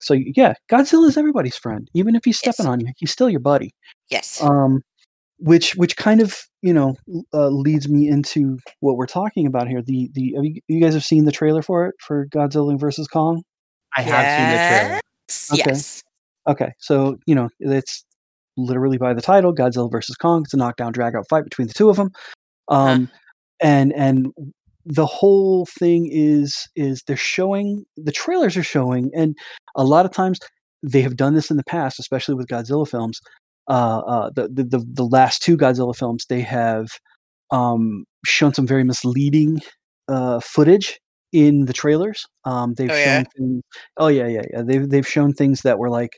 so 0.00 0.14
yeah 0.14 0.54
godzilla 0.70 1.08
is 1.08 1.16
everybody's 1.16 1.56
friend 1.56 1.88
even 1.94 2.14
if 2.16 2.24
he's 2.24 2.38
stepping 2.38 2.64
Yes. 2.66 2.72
on 2.72 2.80
you 2.80 2.88
he's 2.96 3.10
still 3.12 3.28
your 3.30 3.40
buddy 3.40 3.70
Yes. 4.10 4.42
um 4.42 4.80
which 5.38 5.74
which 5.76 5.96
kind 5.96 6.20
of 6.20 6.36
you 6.62 6.72
know 6.72 6.94
uh, 7.32 7.48
leads 7.48 7.88
me 7.88 8.08
into 8.08 8.58
what 8.80 8.96
we're 8.96 9.06
talking 9.06 9.46
about 9.46 9.68
here 9.68 9.82
the 9.82 10.08
the 10.14 10.32
have 10.34 10.44
you, 10.44 10.60
you 10.68 10.80
guys 10.80 10.94
have 10.94 11.04
seen 11.04 11.24
the 11.24 11.32
trailer 11.32 11.62
for 11.62 11.86
it 11.86 11.94
for 12.00 12.26
godzilla 12.28 12.78
versus 12.78 13.08
kong 13.08 13.42
I 13.96 14.02
have 14.02 14.38
seen 14.38 14.48
the 14.48 14.56
trailer. 14.56 15.00
Yes. 15.28 15.50
Okay. 15.52 15.62
Yes. 15.66 16.02
okay 16.48 16.72
so 16.78 17.16
you 17.26 17.34
know 17.34 17.48
it's 17.58 18.04
literally 18.56 18.98
by 18.98 19.14
the 19.14 19.22
title, 19.22 19.54
Godzilla 19.54 19.90
versus 19.90 20.16
Kong. 20.16 20.42
It's 20.44 20.54
a 20.54 20.56
knockdown, 20.56 20.92
drag 20.92 21.14
out 21.14 21.28
fight 21.28 21.44
between 21.44 21.68
the 21.68 21.74
two 21.74 21.90
of 21.90 21.96
them. 21.96 22.10
Um, 22.68 23.10
and 23.60 23.92
and 23.94 24.32
the 24.84 25.06
whole 25.06 25.66
thing 25.66 26.08
is 26.10 26.68
is 26.76 27.02
they're 27.06 27.16
showing 27.16 27.84
the 27.96 28.12
trailers 28.12 28.56
are 28.56 28.62
showing, 28.62 29.10
and 29.14 29.36
a 29.76 29.84
lot 29.84 30.06
of 30.06 30.12
times 30.12 30.38
they 30.82 31.00
have 31.00 31.16
done 31.16 31.34
this 31.34 31.50
in 31.50 31.56
the 31.56 31.64
past, 31.64 31.98
especially 31.98 32.34
with 32.34 32.48
Godzilla 32.48 32.88
films. 32.88 33.20
Uh, 33.68 33.98
uh, 34.06 34.30
the, 34.34 34.48
the 34.48 34.84
the 34.92 35.04
last 35.04 35.42
two 35.42 35.56
Godzilla 35.56 35.96
films, 35.96 36.26
they 36.28 36.40
have 36.42 36.88
um, 37.50 38.04
shown 38.26 38.52
some 38.54 38.66
very 38.66 38.84
misleading 38.84 39.60
uh, 40.08 40.40
footage 40.40 41.00
in 41.32 41.64
the 41.66 41.72
trailers. 41.72 42.26
Um, 42.44 42.74
they've 42.74 42.90
Oh, 42.90 42.94
shown 42.94 43.24
yeah? 43.24 43.24
things. 43.36 43.62
Oh 43.96 44.08
yeah, 44.08 44.26
yeah, 44.26 44.42
yeah. 44.52 44.62
They've 44.62 44.88
they've 44.88 45.06
shown 45.08 45.32
things 45.32 45.62
that 45.62 45.78
were 45.78 45.90
like 45.90 46.12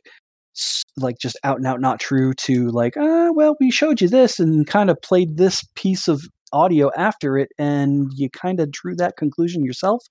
like 0.97 1.19
just 1.19 1.39
out 1.45 1.59
and 1.59 1.67
out 1.67 1.81
not 1.81 2.01
true 2.01 2.33
to 2.35 2.69
like 2.71 2.97
uh 2.97 3.31
well 3.35 3.57
we 3.61 3.71
showed 3.71 4.01
you 4.01 4.09
this 4.09 4.41
and 4.41 4.67
kind 4.67 4.89
of 4.89 5.01
played 5.03 5.37
this 5.37 5.63
piece 5.75 6.09
of 6.09 6.23
audio 6.53 6.91
after 6.97 7.37
it 7.37 7.51
and 7.59 8.11
you 8.15 8.31
kind 8.31 8.59
of 8.61 8.71
drew 8.71 8.95
that 8.97 9.17
conclusion 9.19 9.65
yourself 9.65 10.03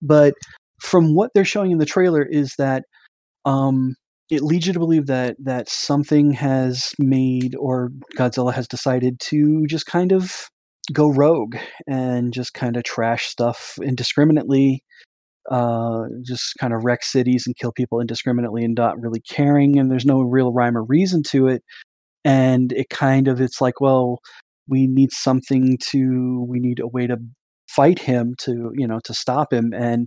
but 0.00 0.34
from 0.80 1.14
what 1.14 1.30
they're 1.34 1.44
showing 1.44 1.70
in 1.70 1.78
the 1.78 1.86
trailer 1.86 2.22
is 2.24 2.54
that 2.58 2.84
um 3.44 3.94
it 4.30 4.42
leads 4.42 4.66
you 4.66 4.72
to 4.72 4.78
believe 4.78 5.06
that 5.06 5.36
that 5.42 5.68
something 5.68 6.32
has 6.32 6.92
made 6.98 7.54
or 7.58 7.90
Godzilla 8.16 8.52
has 8.54 8.68
decided 8.68 9.20
to 9.20 9.66
just 9.68 9.86
kind 9.86 10.12
of 10.12 10.48
go 10.92 11.10
rogue 11.10 11.56
and 11.86 12.32
just 12.32 12.54
kind 12.54 12.76
of 12.76 12.84
trash 12.84 13.26
stuff 13.26 13.78
indiscriminately 13.82 14.82
uh, 15.50 16.04
just 16.24 16.54
kind 16.60 16.72
of 16.72 16.84
wreck 16.84 17.02
cities 17.02 17.44
and 17.46 17.56
kill 17.56 17.72
people 17.72 18.00
indiscriminately 18.00 18.64
and 18.64 18.76
not 18.76 19.00
really 19.00 19.20
caring 19.20 19.78
and 19.78 19.90
there's 19.90 20.04
no 20.04 20.20
real 20.22 20.52
rhyme 20.52 20.76
or 20.76 20.84
reason 20.84 21.22
to 21.30 21.48
it. 21.48 21.62
And 22.24 22.72
it 22.72 22.88
kind 22.90 23.26
of 23.28 23.40
it's 23.40 23.60
like 23.60 23.80
well 23.80 24.20
we 24.68 24.86
need 24.86 25.12
something 25.12 25.78
to 25.90 26.46
we 26.48 26.60
need 26.60 26.78
a 26.78 26.86
way 26.86 27.06
to 27.08 27.16
fight 27.68 27.98
him 27.98 28.34
to 28.38 28.70
you 28.74 28.86
know 28.86 29.00
to 29.04 29.14
stop 29.14 29.52
him 29.52 29.72
and 29.74 30.06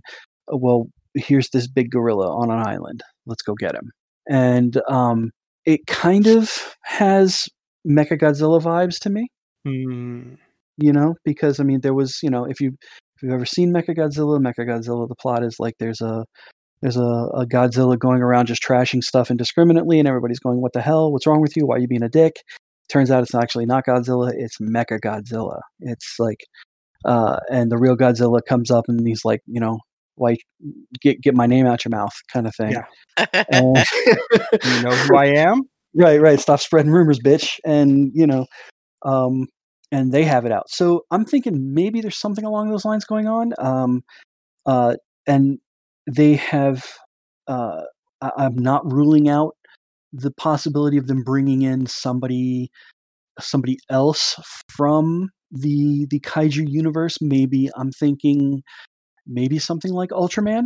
uh, 0.52 0.56
well 0.56 0.86
here's 1.14 1.50
this 1.50 1.68
big 1.68 1.90
gorilla 1.90 2.28
on 2.34 2.50
an 2.50 2.66
island. 2.66 3.02
Let's 3.26 3.42
go 3.42 3.54
get 3.54 3.74
him 3.74 3.90
and 4.28 4.80
um 4.88 5.30
it 5.64 5.86
kind 5.86 6.26
of 6.26 6.76
has 6.82 7.48
mecha 7.86 8.18
godzilla 8.18 8.60
vibes 8.60 8.98
to 9.00 9.10
me. 9.10 9.28
Hmm. 9.64 10.34
you 10.76 10.92
know 10.92 11.14
because 11.24 11.58
i 11.58 11.64
mean 11.64 11.80
there 11.80 11.94
was 11.94 12.20
you 12.22 12.30
know 12.30 12.44
if 12.44 12.60
you 12.60 12.76
if 13.16 13.22
you've 13.22 13.32
ever 13.32 13.44
seen 13.44 13.72
mecha 13.72 13.96
godzilla 13.96 14.38
mecha 14.38 14.64
godzilla 14.64 15.08
the 15.08 15.16
plot 15.16 15.42
is 15.42 15.56
like 15.58 15.74
there's 15.80 16.00
a 16.00 16.24
there's 16.82 16.96
a, 16.96 17.00
a 17.34 17.46
godzilla 17.46 17.98
going 17.98 18.22
around 18.22 18.46
just 18.46 18.62
trashing 18.62 19.02
stuff 19.02 19.30
indiscriminately 19.30 19.98
and 19.98 20.06
everybody's 20.06 20.38
going 20.38 20.60
what 20.60 20.72
the 20.72 20.82
hell? 20.82 21.10
What's 21.10 21.26
wrong 21.26 21.40
with 21.40 21.56
you? 21.56 21.66
Why 21.66 21.76
are 21.76 21.78
you 21.78 21.88
being 21.88 22.02
a 22.02 22.08
dick? 22.08 22.42
Turns 22.88 23.10
out 23.10 23.22
it's 23.22 23.34
actually 23.34 23.66
not 23.66 23.86
godzilla 23.86 24.30
it's 24.34 24.58
mecha 24.58 25.00
godzilla 25.00 25.60
it's 25.80 26.16
like 26.18 26.44
uh 27.04 27.38
and 27.50 27.70
the 27.70 27.78
real 27.78 27.96
godzilla 27.96 28.40
comes 28.48 28.70
up 28.70 28.84
and 28.88 29.06
he's 29.06 29.24
like 29.24 29.40
you 29.46 29.60
know 29.60 29.80
like 30.18 30.40
get 31.00 31.20
get 31.20 31.34
my 31.34 31.46
name 31.46 31.66
out 31.66 31.84
your 31.84 31.90
mouth 31.90 32.12
kind 32.32 32.46
of 32.46 32.54
thing. 32.54 32.72
Yeah. 32.72 33.26
And- 33.48 33.84
You 34.64 34.80
know 34.82 34.90
who 34.96 35.16
I 35.16 35.26
am? 35.26 35.62
right 35.94 36.20
right. 36.20 36.38
Stop 36.40 36.60
spreading 36.60 36.92
rumors 36.92 37.18
bitch. 37.18 37.58
And 37.64 38.10
you 38.14 38.26
know 38.26 38.46
um 39.04 39.46
and 39.92 40.12
they 40.12 40.24
have 40.24 40.44
it 40.46 40.52
out. 40.52 40.68
So 40.68 41.02
i'm 41.10 41.24
thinking 41.24 41.74
maybe 41.74 42.00
there's 42.00 42.18
something 42.18 42.44
along 42.44 42.70
those 42.70 42.84
lines 42.84 43.04
going 43.04 43.26
on. 43.26 43.52
Um 43.58 44.02
uh 44.66 44.96
and 45.26 45.58
they 46.10 46.34
have 46.34 46.84
uh 47.48 47.82
I- 48.20 48.32
i'm 48.38 48.56
not 48.56 48.90
ruling 48.90 49.28
out 49.28 49.54
the 50.12 50.30
possibility 50.32 50.96
of 50.98 51.06
them 51.08 51.22
bringing 51.22 51.62
in 51.62 51.86
somebody 51.86 52.70
somebody 53.40 53.78
else 53.90 54.36
from 54.76 55.30
the 55.50 56.06
the 56.10 56.20
kaiju 56.20 56.64
universe. 56.68 57.18
Maybe 57.20 57.68
i'm 57.76 57.90
thinking 57.92 58.62
maybe 59.26 59.58
something 59.58 59.92
like 59.92 60.10
ultraman 60.10 60.64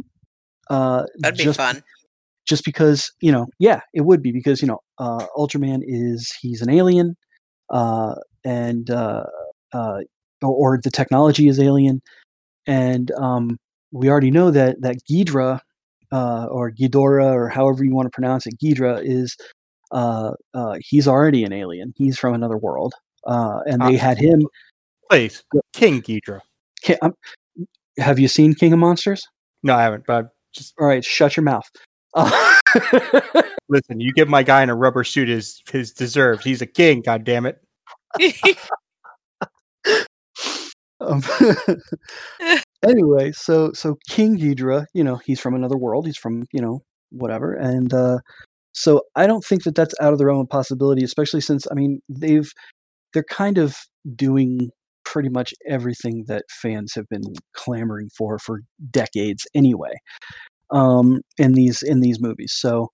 uh 0.71 1.05
That'd 1.19 1.39
be 1.39 1.45
just 1.45 1.57
fun. 1.59 1.83
just 2.47 2.65
because 2.65 3.11
you 3.21 3.33
know 3.33 3.47
yeah 3.59 3.81
it 3.95 4.03
would 4.03 4.23
be 4.23 4.33
because 4.33 4.61
you 4.63 4.69
know 4.69 4.79
uh 4.99 5.27
ultraman 5.37 5.81
is 5.85 6.33
he's 6.41 6.63
an 6.63 6.71
alien 6.71 7.17
uh 7.71 8.15
and 8.45 8.91
uh 8.91 9.25
uh 9.73 9.99
or, 10.43 10.75
or 10.75 10.81
the 10.83 10.91
technology 10.91 11.49
is 11.49 11.59
alien 11.61 12.01
and 12.67 13.11
um 13.13 13.59
we 13.93 14.09
already 14.09 14.31
know 14.31 14.51
that 14.51 14.81
that 14.81 14.97
Ghidra 15.11 15.61
uh 16.13 16.47
or 16.51 16.71
Ghidorah 16.73 17.33
or 17.33 17.49
however 17.49 17.85
you 17.85 17.95
want 17.95 18.07
to 18.07 18.11
pronounce 18.11 18.47
it 18.47 18.55
Ghidra 18.63 19.01
is 19.03 19.37
uh 19.93 20.33
uh 20.55 20.77
he's 20.81 21.09
already 21.09 21.45
an 21.45 21.53
alien 21.53 21.93
he's 21.97 22.19
from 22.19 22.35
another 22.35 22.57
world 22.57 22.95
uh 23.27 23.61
and 23.67 23.81
they 23.83 23.97
Ah. 23.97 24.01
had 24.01 24.19
him 24.19 24.47
Please, 25.11 25.43
King 25.73 26.01
Ghidra. 26.03 26.39
Ki- 26.83 26.95
um, 27.03 27.15
have 27.99 28.19
you 28.19 28.29
seen 28.29 28.55
King 28.55 28.73
of 28.73 28.79
Monsters 28.79 29.23
No, 29.63 29.75
I 29.75 29.83
haven't. 29.83 30.05
But 30.07 30.31
just 30.55 30.75
all 30.81 30.87
right 30.87 31.05
shut 31.05 31.37
your 31.37 31.45
mouth 31.45 31.65
uh, 32.15 32.59
listen. 33.69 34.01
You 34.01 34.13
give 34.13 34.29
my 34.29 34.43
guy 34.43 34.63
in 34.63 34.71
a 34.71 34.75
rubber 34.75 35.05
suit 35.05 35.29
his 35.29 35.63
his 35.71 35.93
deserved. 35.93 36.45
He's 36.45 36.63
a 36.63 36.67
king. 36.67 37.03
God 37.03 37.25
damn 37.25 37.47
it. 37.47 37.59
Um, 41.01 41.23
anyway, 42.85 43.33
so 43.33 43.73
so 43.73 43.97
King 44.09 44.39
Ghidra, 44.39 44.87
you 44.93 45.05
know, 45.05 45.17
he's 45.25 45.41
from 45.41 45.55
another 45.55 45.79
world. 45.79 46.07
He's 46.07 46.19
from 46.19 46.45
you 46.53 46.61
know 46.61 46.81
whatever, 47.11 47.55
and 47.55 47.93
uh, 47.95 48.19
so 48.73 49.03
I 49.17 49.27
don't 49.27 49.45
think 49.45 49.65
that 49.65 49.75
that's 49.75 49.95
out 50.01 50.13
of 50.13 50.19
the 50.19 50.27
realm 50.27 50.41
of 50.41 50.49
possibility. 50.49 51.05
Especially 51.05 51.41
since 51.41 51.67
I 51.71 51.75
mean 51.75 52.01
they've 52.09 52.51
they're 53.15 53.25
kind 53.25 53.59
of 53.59 53.77
doing 54.15 54.71
pretty 55.11 55.29
much 55.29 55.53
everything 55.69 56.25
that 56.29 56.45
fans 56.51 56.93
have 56.95 57.09
been 57.09 57.23
clamoring 57.55 58.09
for 58.17 58.39
for 58.39 58.61
decades 58.91 59.47
anyway. 59.55 59.93
Um, 60.71 61.23
in 61.37 61.55
these 61.55 61.83
in 61.83 62.01
these 62.01 62.21
movies, 62.21 62.53
so 62.57 62.93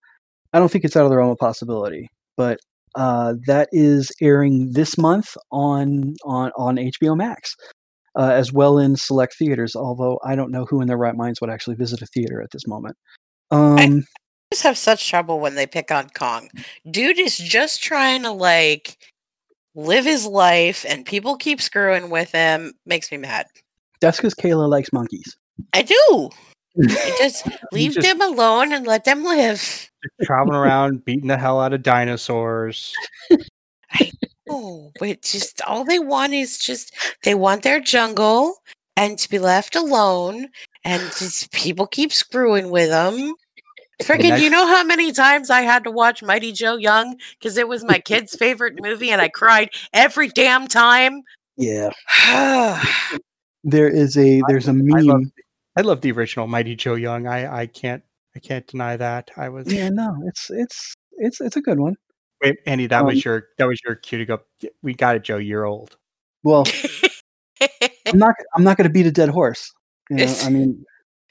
I 0.55 0.59
don't 0.59 0.71
think 0.71 0.85
it's 0.85 0.97
out 0.97 1.05
of 1.05 1.11
the 1.11 1.19
realm 1.19 1.31
of 1.31 1.37
possibility. 1.37 2.09
But 2.35 2.59
uh, 2.95 3.35
that 3.47 3.69
is 3.71 4.11
airing 4.23 4.73
this 4.73 4.97
month 4.97 5.37
on 5.53 6.15
on 6.25 6.53
on 6.57 6.77
HBO 6.77 7.15
Max 7.15 7.55
uh, 8.19 8.31
as 8.33 8.51
well 8.51 8.79
in 8.79 8.97
select 8.97 9.37
theaters. 9.39 9.77
Although 9.77 10.19
I 10.25 10.35
don't 10.37 10.51
know 10.51 10.65
who 10.65 10.81
in 10.81 10.89
their 10.89 10.97
right 10.97 11.15
minds 11.15 11.41
would 11.43 11.51
actually 11.51 11.77
visit 11.77 12.01
a 12.01 12.07
theater 12.07 12.41
at 12.41 12.51
this 12.53 12.67
moment. 12.67 12.97
Um, 13.51 14.05
just 14.53 14.63
have 14.63 14.79
such 14.79 15.07
trouble 15.07 15.39
when 15.39 15.55
they 15.55 15.67
pick 15.67 15.91
on 15.91 16.09
Kong. 16.11 16.49
Dude 16.91 17.19
is 17.19 17.37
just 17.37 17.83
trying 17.83 18.23
to 18.23 18.31
like 18.31 18.97
live 19.77 20.05
his 20.05 20.27
life 20.27 20.85
and 20.89 21.05
people 21.07 21.37
keep 21.37 21.61
screwing 21.61 22.11
with 22.11 22.33
him. 22.33 22.73
Makes 22.87 23.13
me 23.13 23.19
mad. 23.19 23.47
that's 24.01 24.17
because 24.17 24.35
Kaila 24.35 24.69
likes 24.69 24.93
monkeys. 24.93 25.37
I 25.73 25.83
do. 25.83 26.31
I 26.89 27.15
just 27.19 27.49
leave 27.73 27.93
just- 27.95 28.07
them 28.07 28.21
alone 28.21 28.73
and 28.73 28.87
let 28.87 29.05
them 29.05 29.23
live. 29.23 29.91
Traveling 30.23 30.57
around, 30.57 31.05
beating 31.05 31.29
the 31.29 31.37
hell 31.39 31.61
out 31.61 31.73
of 31.73 31.83
dinosaurs. 31.83 32.93
Oh, 34.49 34.93
but 35.01 35.23
just 35.23 35.61
all 35.63 35.85
they 35.85 35.99
want 35.99 36.33
is 36.33 36.59
just 36.59 36.95
they 37.25 37.35
want 37.35 37.63
their 37.63 37.81
jungle 37.81 38.55
and 38.97 39.19
to 39.19 39.29
be 39.29 39.39
left 39.41 39.75
alone 39.75 40.49
and 40.85 41.03
just 41.19 41.51
people 41.53 41.87
keep 41.87 42.13
screwing 42.13 42.71
with 42.71 42.91
them. 42.91 43.35
Freaking, 44.03 44.41
you 44.41 44.51
know 44.51 44.67
how 44.67 44.85
many 44.85 45.11
times 45.13 45.49
I 45.49 45.63
had 45.63 45.85
to 45.85 45.91
watch 45.91 46.23
Mighty 46.23 46.53
Joe 46.53 46.77
Young 46.77 47.17
because 47.39 47.57
it 47.57 47.67
was 47.67 47.83
my 47.83 47.99
kid's 47.99 48.35
favorite 48.37 48.83
movie 48.83 49.11
and 49.11 49.23
I 49.23 49.29
cried 49.29 49.71
every 49.95 50.29
damn 50.29 50.69
time. 50.69 51.23
Yeah, 51.57 51.91
there 53.65 53.89
is 53.89 54.17
a 54.19 54.43
there's 54.49 54.69
a 54.69 54.73
meme. 54.75 55.05
love, 55.07 55.23
I 55.77 55.81
love 55.81 56.01
the 56.03 56.13
original 56.13 56.47
Mighty 56.47 56.77
Joe 56.77 56.95
Young. 56.95 57.27
I 57.27 57.63
I 57.63 57.67
can't 57.67 58.03
I 58.35 58.39
can't 58.39 58.67
deny 58.67 58.97
that. 58.99 59.31
I 59.37 59.49
was 59.49 59.73
yeah, 59.73 59.89
no, 59.89 60.15
it's 60.27 60.51
it's 60.51 60.95
it's 61.19 61.41
it's 61.41 61.57
a 61.57 61.63
good 61.63 61.81
one. 61.81 61.97
wait, 62.43 62.57
Andy. 62.67 62.87
That 62.87 63.01
Um, 63.01 63.07
was 63.07 63.25
your 63.25 63.49
that 63.57 63.67
was 63.67 63.81
your 63.85 63.95
cue 63.95 64.19
to 64.19 64.25
go. 64.27 64.41
We 64.83 64.93
got 64.93 65.17
it, 65.17 65.23
Joe. 65.25 65.39
You're 65.39 65.65
old. 65.65 65.97
Well, 66.43 66.67
I'm 68.07 68.19
not 68.19 68.35
I'm 68.55 68.63
not 68.63 68.77
going 68.77 68.87
to 68.89 68.93
beat 68.93 69.07
a 69.07 69.11
dead 69.11 69.31
horse. 69.31 69.73
You 70.11 70.17
know, 70.17 70.35
I 70.43 70.51
mean, 70.51 70.85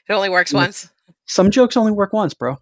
it 0.08 0.12
only 0.12 0.28
works 0.28 0.52
once. 0.52 0.90
Some 1.26 1.50
jokes 1.50 1.76
only 1.76 1.92
work 1.92 2.12
once, 2.12 2.34
bro. 2.34 2.56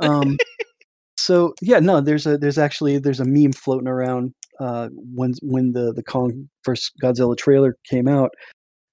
Um, 0.00 0.38
so 1.16 1.54
yeah, 1.60 1.80
no, 1.80 2.00
there's 2.00 2.26
a 2.26 2.38
there's 2.38 2.58
actually 2.58 2.98
there's 2.98 3.20
a 3.20 3.24
meme 3.24 3.52
floating 3.52 3.88
around 3.88 4.34
uh, 4.60 4.88
when 5.14 5.34
when 5.42 5.72
the 5.72 5.92
the 5.92 6.02
Kong 6.02 6.48
first 6.62 6.92
Godzilla 7.02 7.36
trailer 7.36 7.76
came 7.88 8.08
out. 8.08 8.30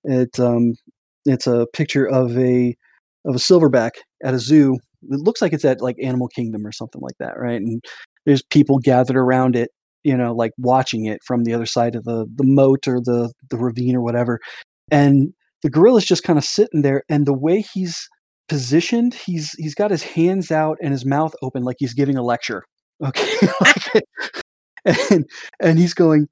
It 0.03 0.39
um 0.39 0.73
it's 1.26 1.48
a 1.48 1.68
picture 1.73 2.07
of 2.07 2.38
a 2.38 2.76
of 3.26 3.35
a 3.35 3.39
silverback 3.39 3.91
at 4.23 4.34
a 4.34 4.39
zoo. 4.39 4.77
It 5.10 5.19
looks 5.19 5.41
like 5.41 5.53
it's 5.53 5.65
at 5.65 5.81
like 5.81 5.95
Animal 6.02 6.27
Kingdom 6.27 6.65
or 6.65 6.72
something 6.72 7.02
like 7.02 7.18
that, 7.19 7.39
right? 7.39 7.61
And 7.61 7.84
there's 8.26 8.43
people 8.43 8.80
gathered 8.80 9.18
around 9.18 9.56
it, 9.56 9.69
you 10.03 10.15
know, 10.15 10.34
like 10.34 10.52
watching 10.57 11.06
it 11.06 11.19
from 11.26 11.43
the 11.43 11.53
other 11.53 11.65
side 11.65 11.95
of 11.95 12.03
the 12.06 12.26
the 12.35 12.43
moat 12.43 12.88
or 12.88 12.99
the 12.99 13.31
the 13.49 13.57
ravine 13.57 13.95
or 13.95 14.02
whatever. 14.02 14.39
And 14.91 15.34
the 15.64 15.69
gorilla's 15.69 16.06
just 16.06 16.23
kind 16.23 16.39
of 16.39 16.45
sitting 16.45 16.81
there, 16.81 17.03
and 17.10 17.26
the 17.26 17.38
way 17.38 17.61
he's 17.73 18.07
positioned, 18.49 19.13
he's 19.13 19.51
he's 19.57 19.76
got 19.76 19.91
his 19.91 20.03
hands 20.03 20.51
out 20.51 20.77
and 20.81 20.91
his 20.91 21.05
mouth 21.05 21.34
open 21.41 21.63
like 21.63 21.77
he's 21.80 21.93
giving 21.93 22.18
a 22.18 22.23
lecture. 22.23 22.63
Okay. 23.03 24.01
And 25.09 25.30
and 25.59 25.77
he's 25.77 25.93
going, 25.93 26.27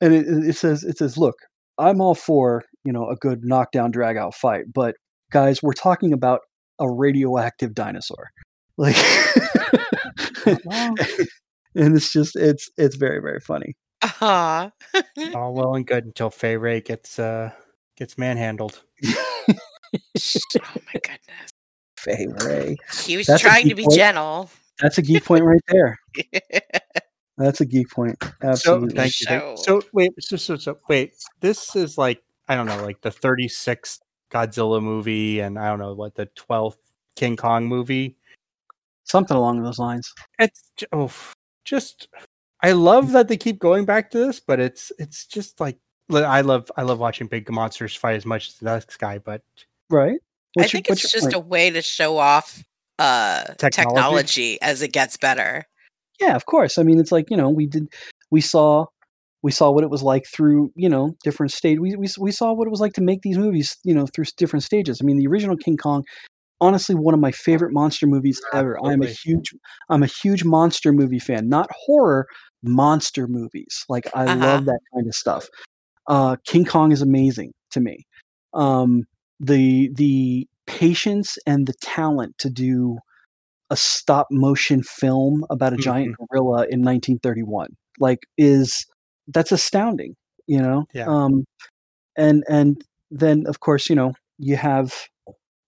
and 0.00 0.12
it, 0.12 0.26
it 0.26 0.56
says 0.56 0.82
it 0.82 0.98
says, 0.98 1.16
look, 1.16 1.36
I'm 1.78 2.00
all 2.00 2.14
for 2.14 2.64
you 2.84 2.92
know 2.92 3.08
a 3.08 3.16
good 3.16 3.44
knockdown 3.44 3.90
drag 3.90 4.16
out 4.16 4.34
fight, 4.34 4.64
but 4.72 4.96
guys, 5.30 5.62
we're 5.62 5.72
talking 5.72 6.12
about 6.12 6.40
a 6.80 6.90
radioactive 6.90 7.74
dinosaur, 7.74 8.30
like, 8.76 8.96
Well. 10.64 10.94
and 11.74 11.96
it's 11.96 12.12
just 12.12 12.36
it's 12.36 12.70
it's 12.76 12.96
very 12.96 13.20
very 13.20 13.40
funny. 13.40 13.74
Uh-huh. 14.02 14.70
All 15.34 15.54
well 15.54 15.74
and 15.74 15.86
good 15.86 16.04
until 16.04 16.30
Fay 16.30 16.56
Wray 16.56 16.80
gets 16.80 17.18
uh 17.18 17.50
gets 17.96 18.18
manhandled. 18.18 18.82
oh 19.04 19.46
my 19.94 21.00
goodness. 21.02 21.51
Fay 22.02 22.26
Wray, 22.44 22.72
eh? 22.80 23.02
He 23.02 23.16
was 23.16 23.26
That's 23.26 23.40
trying 23.40 23.68
to 23.68 23.74
be 23.74 23.84
point. 23.84 23.94
gentle. 23.96 24.50
that's 24.80 24.98
a 24.98 25.02
geek 25.02 25.24
point 25.24 25.44
right 25.44 25.60
there. 25.68 25.98
That's 27.38 27.60
a 27.62 27.64
geek 27.66 27.90
point. 27.90 28.16
So 28.22 28.30
Absolutely. 28.42 28.94
thank 28.94 29.20
you. 29.20 29.26
So- 29.26 29.56
So 29.56 29.82
wait, 29.92 30.12
so, 30.20 30.36
so 30.36 30.56
so 30.56 30.78
wait. 30.88 31.14
This 31.40 31.74
is 31.74 31.96
like 31.96 32.22
I 32.48 32.54
don't 32.54 32.66
know, 32.66 32.82
like 32.84 33.00
the 33.00 33.10
36th 33.10 34.00
Godzilla 34.30 34.82
movie, 34.82 35.40
and 35.40 35.58
I 35.58 35.68
don't 35.68 35.78
know 35.78 35.94
what 35.94 36.14
the 36.14 36.26
12th 36.38 36.76
King 37.16 37.36
Kong 37.36 37.66
movie. 37.66 38.16
Something 39.04 39.36
along 39.36 39.62
those 39.62 39.78
lines. 39.78 40.12
It's 40.38 40.62
oh, 40.92 41.10
just 41.64 42.08
I 42.62 42.72
love 42.72 43.12
that 43.12 43.28
they 43.28 43.36
keep 43.36 43.58
going 43.58 43.84
back 43.86 44.10
to 44.10 44.18
this, 44.18 44.38
but 44.38 44.60
it's 44.60 44.92
it's 44.98 45.26
just 45.26 45.58
like 45.58 45.78
I 46.12 46.42
love 46.42 46.70
I 46.76 46.82
love 46.82 46.98
watching 46.98 47.28
big 47.28 47.50
monsters 47.50 47.96
fight 47.96 48.16
as 48.16 48.26
much 48.26 48.48
as 48.48 48.54
the 48.56 48.66
next 48.66 48.96
guy, 48.98 49.18
but 49.18 49.42
Right? 49.88 50.20
I 50.58 50.60
What's 50.60 50.72
your- 50.72 50.78
think 50.78 50.90
what's 50.90 51.02
it's 51.04 51.12
just 51.12 51.24
point? 51.24 51.34
a 51.34 51.38
way 51.40 51.70
to 51.70 51.82
show 51.82 52.18
off 52.18 52.62
uh 52.98 53.44
Technology? 53.58 53.70
technology 53.70 54.62
as 54.62 54.82
it 54.82 54.92
gets 54.92 55.16
better. 55.16 55.64
yeah 56.20 56.36
of 56.36 56.44
course 56.46 56.78
i 56.78 56.82
mean 56.82 57.00
it's 57.00 57.10
like 57.12 57.30
you 57.30 57.36
know 57.36 57.48
we 57.48 57.66
did 57.66 57.88
we 58.30 58.40
saw 58.40 58.84
we 59.42 59.50
saw 59.50 59.70
what 59.70 59.82
it 59.82 59.90
was 59.90 60.02
like 60.02 60.24
through 60.32 60.70
you 60.76 60.88
know 60.88 61.14
different 61.24 61.50
stage 61.52 61.78
we, 61.80 61.96
we, 61.96 62.06
we 62.20 62.30
saw 62.30 62.52
what 62.52 62.66
it 62.66 62.70
was 62.70 62.80
like 62.80 62.92
to 62.92 63.00
make 63.00 63.22
these 63.22 63.38
movies 63.38 63.76
you 63.84 63.94
know 63.94 64.06
through 64.14 64.24
different 64.36 64.62
stages 64.62 65.00
i 65.00 65.04
mean 65.04 65.16
the 65.16 65.26
original 65.26 65.56
king 65.56 65.76
kong 65.76 66.04
honestly 66.60 66.94
one 66.94 67.14
of 67.14 67.20
my 67.20 67.32
favorite 67.32 67.72
monster 67.72 68.06
movies 68.06 68.40
ever 68.52 68.78
i'm 68.84 69.02
a 69.02 69.06
huge 69.08 69.52
i'm 69.88 70.02
a 70.02 70.06
huge 70.06 70.44
monster 70.44 70.92
movie 70.92 71.18
fan 71.18 71.48
not 71.48 71.68
horror 71.86 72.26
monster 72.62 73.26
movies 73.26 73.84
like 73.88 74.06
i 74.14 74.26
Uh-huh. 74.26 74.46
love 74.46 74.64
that 74.66 74.80
kind 74.94 75.06
of 75.08 75.14
stuff 75.14 75.48
uh 76.08 76.36
king 76.46 76.64
kong 76.64 76.92
is 76.92 77.02
amazing 77.02 77.52
to 77.70 77.80
me 77.80 78.04
um 78.54 79.02
the 79.42 79.90
the 79.94 80.48
patience 80.66 81.36
and 81.46 81.66
the 81.66 81.74
talent 81.82 82.38
to 82.38 82.48
do 82.48 82.98
a 83.70 83.76
stop 83.76 84.28
motion 84.30 84.82
film 84.82 85.44
about 85.50 85.72
a 85.72 85.76
giant 85.76 86.14
gorilla 86.30 86.62
in 86.70 86.80
1931 86.82 87.68
like 87.98 88.20
is 88.38 88.86
that's 89.28 89.50
astounding 89.52 90.14
you 90.46 90.60
know 90.60 90.84
Yeah. 90.94 91.06
um 91.06 91.44
and 92.16 92.44
and 92.48 92.82
then 93.10 93.44
of 93.46 93.60
course 93.60 93.90
you 93.90 93.96
know 93.96 94.12
you 94.38 94.56
have 94.56 94.94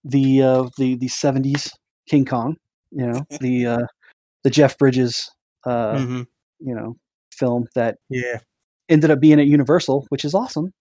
the 0.05 0.43
uh 0.43 0.69
the 0.79 0.95
the 0.97 1.09
70s 1.09 1.73
king 2.09 2.25
kong 2.25 2.57
you 2.93 3.07
know 3.07 3.27
the 3.41 3.67
uh 3.67 3.87
the 4.45 4.51
jeff 4.51 4.79
bridges 4.79 5.31
uh 5.67 5.97
Mhm. 5.97 6.27
you 6.61 6.75
know 6.75 6.97
film 7.33 7.67
that 7.75 7.97
yeah, 8.11 8.39
ended 8.89 9.11
up 9.11 9.19
being 9.19 9.41
at 9.41 9.47
universal 9.47 10.07
which 10.11 10.25
is 10.25 10.35
awesome 10.35 10.73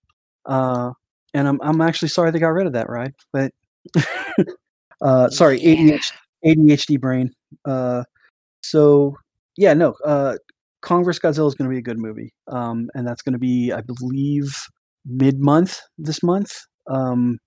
uh 0.45 0.91
and 1.33 1.47
i'm 1.47 1.59
i'm 1.61 1.81
actually 1.81 2.07
sorry 2.07 2.31
they 2.31 2.39
got 2.39 2.49
rid 2.49 2.67
of 2.67 2.73
that 2.73 2.89
ride 2.89 3.13
but 3.31 3.51
uh 5.01 5.29
sorry 5.29 5.59
Yeah. 5.59 5.97
ADHD, 5.97 6.11
ADHD 6.45 6.99
brain 6.99 7.31
uh 7.65 8.03
so 8.61 9.15
yeah 9.57 9.73
no 9.73 9.93
uh 10.05 10.35
kong 10.81 11.03
vs 11.03 11.19
godzilla 11.19 11.47
is 11.47 11.55
going 11.55 11.69
to 11.69 11.73
be 11.73 11.77
a 11.77 11.81
good 11.81 11.97
movie 11.99 12.33
um 12.47 12.89
and 12.93 13.07
that's 13.07 13.21
going 13.21 13.33
to 13.33 13.39
be 13.39 13.71
i 13.71 13.81
believe 13.81 14.55
mid-month 15.05 15.79
this 15.97 16.23
month 16.23 16.53
um 16.89 17.37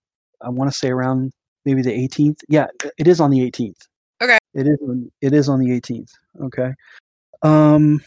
i 0.43 0.49
want 0.49 0.71
to 0.71 0.77
say 0.77 0.89
around 0.91 1.33
maybe 1.65 1.83
the 1.83 1.91
18th 1.91 2.39
yeah 2.49 2.67
it 2.99 3.09
is 3.09 3.21
on 3.21 3.31
the 3.31 3.41
18th 3.51 3.75
Okay. 4.23 4.39
it 4.55 4.67
is 4.67 4.79
on, 4.83 5.11
it 5.21 5.35
is 5.35 5.49
on 5.49 5.61
the 5.61 5.69
18th 5.69 6.11
okay 6.43 6.73
um 7.43 8.01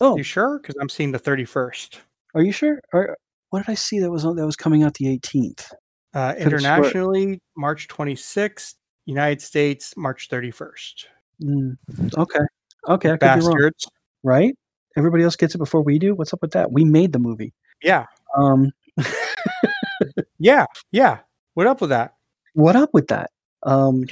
oh 0.00 0.16
you 0.16 0.22
sure? 0.22 0.58
Because 0.58 0.76
I'm 0.80 0.88
seeing 0.88 1.12
the 1.12 1.18
31st. 1.18 1.98
are 2.34 2.42
you 2.42 2.52
sure 2.52 2.80
are, 2.92 3.16
what 3.50 3.64
did 3.64 3.70
i 3.70 3.74
see 3.74 3.98
that 4.00 4.10
was 4.10 4.24
on 4.24 4.36
that 4.36 4.46
was 4.46 4.56
coming 4.56 4.82
out 4.82 4.94
the 4.94 5.06
18th 5.18 5.72
Uh, 6.14 6.32
Could've 6.32 6.42
internationally, 6.44 7.40
March 7.56 7.88
26th. 7.88 8.74
United 9.04 9.40
States, 9.40 9.94
March 9.96 10.28
31st. 10.28 11.04
Mm, 11.44 11.76
okay 12.18 12.40
okay 12.88 13.08
i 13.10 13.12
could 13.12 13.20
be 13.20 13.26
wrong 13.26 13.56
Bastards. 13.56 13.86
right 14.24 14.54
everybody 14.96 15.22
else 15.22 15.36
gets 15.36 15.54
it 15.54 15.58
before 15.58 15.82
we 15.82 15.98
do 15.98 16.14
what's 16.14 16.32
up 16.32 16.40
with 16.42 16.52
that 16.52 16.72
we 16.72 16.84
made 16.84 17.12
the 17.12 17.18
movie 17.18 17.52
Yeah, 17.82 18.06
um 18.36 18.72
yeah, 20.38 20.64
yeah. 20.92 21.18
What 21.54 21.66
up 21.66 21.80
with 21.82 21.90
that? 21.90 22.14
what 22.54 22.74
up 22.76 22.90
with 22.94 23.08
that 23.08 23.30
um 23.64 24.04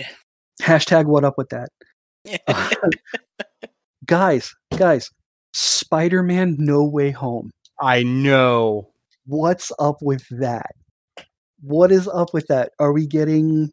hashtag 0.60 1.06
what 1.06 1.24
up 1.24 1.38
with 1.38 1.48
that 1.48 1.70
guys 4.06 4.54
guys 4.76 5.10
spider-man 5.52 6.56
no 6.58 6.84
way 6.84 7.10
home 7.10 7.50
I 7.80 8.02
know. 8.04 8.90
What's 9.26 9.72
up 9.78 9.96
with 10.02 10.26
that 10.30 10.72
what 11.62 11.90
is 11.90 12.06
up 12.08 12.32
with 12.34 12.46
that 12.48 12.72
are 12.78 12.92
we 12.92 13.06
getting 13.06 13.70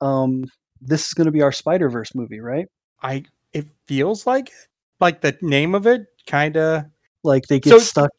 um 0.00 0.44
this 0.80 1.06
is 1.08 1.14
going 1.14 1.26
to 1.26 1.30
be 1.32 1.42
our 1.42 1.52
spider-verse 1.52 2.14
movie 2.14 2.40
right 2.40 2.66
I. 3.02 3.24
It 3.52 3.66
feels 3.86 4.26
like 4.26 4.48
it. 4.48 4.54
Like 5.00 5.20
the 5.20 5.36
name 5.42 5.74
of 5.74 5.86
it, 5.86 6.06
kind 6.26 6.56
of. 6.56 6.84
like 7.22 7.44
they 7.48 7.60
get 7.60 7.70
So- 7.70 7.78
stuck 7.78 8.10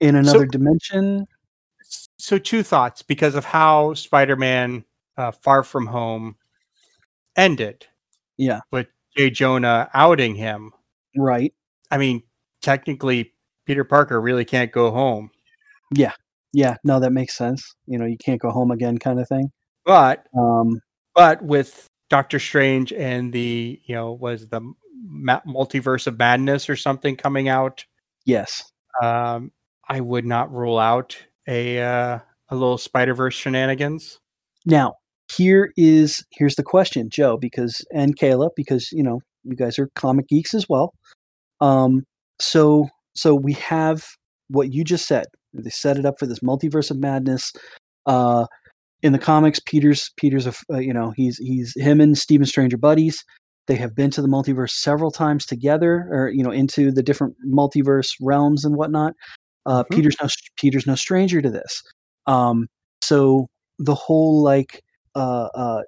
in 0.00 0.16
another 0.16 0.44
dimension 0.46 1.26
So 2.18 2.38
two 2.38 2.62
thoughts 2.62 3.00
because 3.02 3.34
of 3.34 3.44
how 3.44 3.94
Spider-Man: 3.94 4.84
uh, 5.16 5.30
Far 5.32 5.62
From 5.64 5.86
Home 5.86 6.36
ended. 7.36 7.86
Yeah. 8.36 8.60
With 8.70 8.86
Jay 9.16 9.30
Jonah 9.30 9.88
outing 9.94 10.34
him. 10.34 10.72
right 11.16 11.54
I 11.90 11.96
mean, 11.98 12.22
technically, 12.60 13.32
Peter 13.64 13.84
Parker 13.84 14.20
really 14.20 14.44
can't 14.44 14.72
go 14.72 14.90
home. 14.90 15.30
Yeah 16.54 16.76
no 16.84 17.00
that 17.00 17.12
makes 17.12 17.36
sense 17.36 17.74
you 17.86 17.98
know 17.98 18.06
you 18.06 18.16
can't 18.16 18.40
go 18.40 18.50
home 18.50 18.70
again 18.70 18.98
kind 18.98 19.20
of 19.20 19.28
thing 19.28 19.50
But 19.84 20.26
um 20.38 20.80
but 21.14 21.42
with 21.42 21.86
Doctor 22.08 22.38
Strange 22.38 22.92
and 22.92 23.32
the 23.32 23.80
you 23.84 23.94
know 23.94 24.12
was 24.12 24.48
the 24.48 24.60
ma- 25.06 25.42
multiverse 25.46 26.06
of 26.06 26.18
madness 26.18 26.68
or 26.68 26.76
something 26.76 27.16
coming 27.16 27.48
out, 27.48 27.84
yes 28.24 28.62
um, 29.02 29.52
I 29.88 30.00
would 30.00 30.24
not 30.24 30.52
rule 30.52 30.78
out 30.78 31.16
a 31.48 31.80
uh, 31.80 32.18
a 32.48 32.54
little 32.54 32.78
Spider 32.78 33.14
Verse 33.14 33.34
shenanigans. 33.34 34.18
Now, 34.64 34.94
here 35.36 35.72
is 35.76 36.24
here's 36.32 36.56
the 36.56 36.62
question, 36.62 37.08
Joe, 37.10 37.36
because 37.36 37.84
and 37.92 38.18
Kaila, 38.18 38.50
because 38.56 38.90
you 38.92 39.02
know 39.02 39.20
you 39.42 39.56
guys 39.56 39.78
are 39.78 39.90
comic 39.94 40.28
geeks 40.28 40.54
as 40.54 40.66
well. 40.68 40.94
Um, 41.60 42.04
so 42.40 42.88
so 43.14 43.34
we 43.34 43.54
have 43.54 44.04
what 44.48 44.72
you 44.72 44.84
just 44.84 45.06
said. 45.06 45.26
They 45.54 45.70
set 45.70 45.96
it 45.98 46.04
up 46.06 46.18
for 46.18 46.26
this 46.26 46.40
multiverse 46.40 46.90
of 46.90 46.98
madness. 46.98 47.52
Uh, 48.06 48.46
in 49.02 49.12
the 49.12 49.18
comics, 49.18 49.60
Peter's 49.64 50.10
Peter's 50.16 50.46
a 50.46 50.54
uh, 50.72 50.78
you 50.78 50.92
know 50.92 51.12
he's 51.16 51.38
he's 51.38 51.74
him 51.76 52.00
and 52.00 52.16
Stephen 52.16 52.46
Strange 52.46 52.74
are 52.74 52.78
buddies. 52.78 53.24
They 53.66 53.76
have 53.76 53.94
been 53.94 54.10
to 54.12 54.22
the 54.22 54.28
multiverse 54.28 54.70
several 54.72 55.10
times 55.10 55.46
together, 55.46 56.08
or 56.10 56.28
you 56.30 56.42
know 56.42 56.50
into 56.50 56.90
the 56.90 57.02
different 57.02 57.34
multiverse 57.46 58.14
realms 58.20 58.64
and 58.64 58.76
whatnot. 58.76 59.14
Uh, 59.66 59.84
Mhm. 59.84 59.96
Peter's 59.96 60.16
no 60.22 60.28
Peter's 60.56 60.86
no 60.86 60.94
stranger 60.94 61.40
to 61.42 61.50
this. 61.50 61.82
Um, 62.26 62.66
so 63.02 63.48
the 63.78 63.94
whole 63.94 64.42
like 64.42 64.82
uh, 65.14 65.48
uh, 65.54 65.82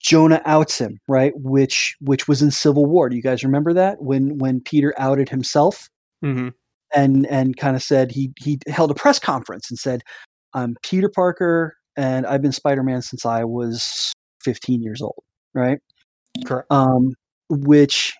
Jonah 0.00 0.42
outs 0.44 0.78
him, 0.78 0.98
right? 1.08 1.32
Which 1.36 1.94
which 2.00 2.26
was 2.26 2.42
in 2.42 2.50
Civil 2.50 2.86
War. 2.86 3.08
Do 3.08 3.16
you 3.16 3.22
guys 3.22 3.44
remember 3.44 3.72
that 3.74 4.02
when 4.02 4.38
when 4.38 4.60
Peter 4.60 4.94
outed 4.98 5.28
himself 5.28 5.88
Mm-hmm. 6.24 6.50
And 6.94 7.26
and 7.26 7.56
kind 7.56 7.76
of 7.76 7.82
said 7.82 8.10
he 8.12 8.32
he 8.38 8.58
held 8.68 8.90
a 8.90 8.94
press 8.94 9.18
conference 9.18 9.70
and 9.70 9.78
said, 9.78 10.02
"I'm 10.54 10.76
Peter 10.82 11.08
Parker 11.08 11.76
and 11.96 12.26
I've 12.26 12.42
been 12.42 12.52
Spider 12.52 12.82
Man 12.82 13.02
since 13.02 13.24
I 13.26 13.44
was 13.44 14.12
15 14.42 14.82
years 14.82 15.00
old." 15.02 15.22
Right? 15.54 15.78
Correct. 16.46 16.70
Um, 16.70 17.14
which 17.48 18.14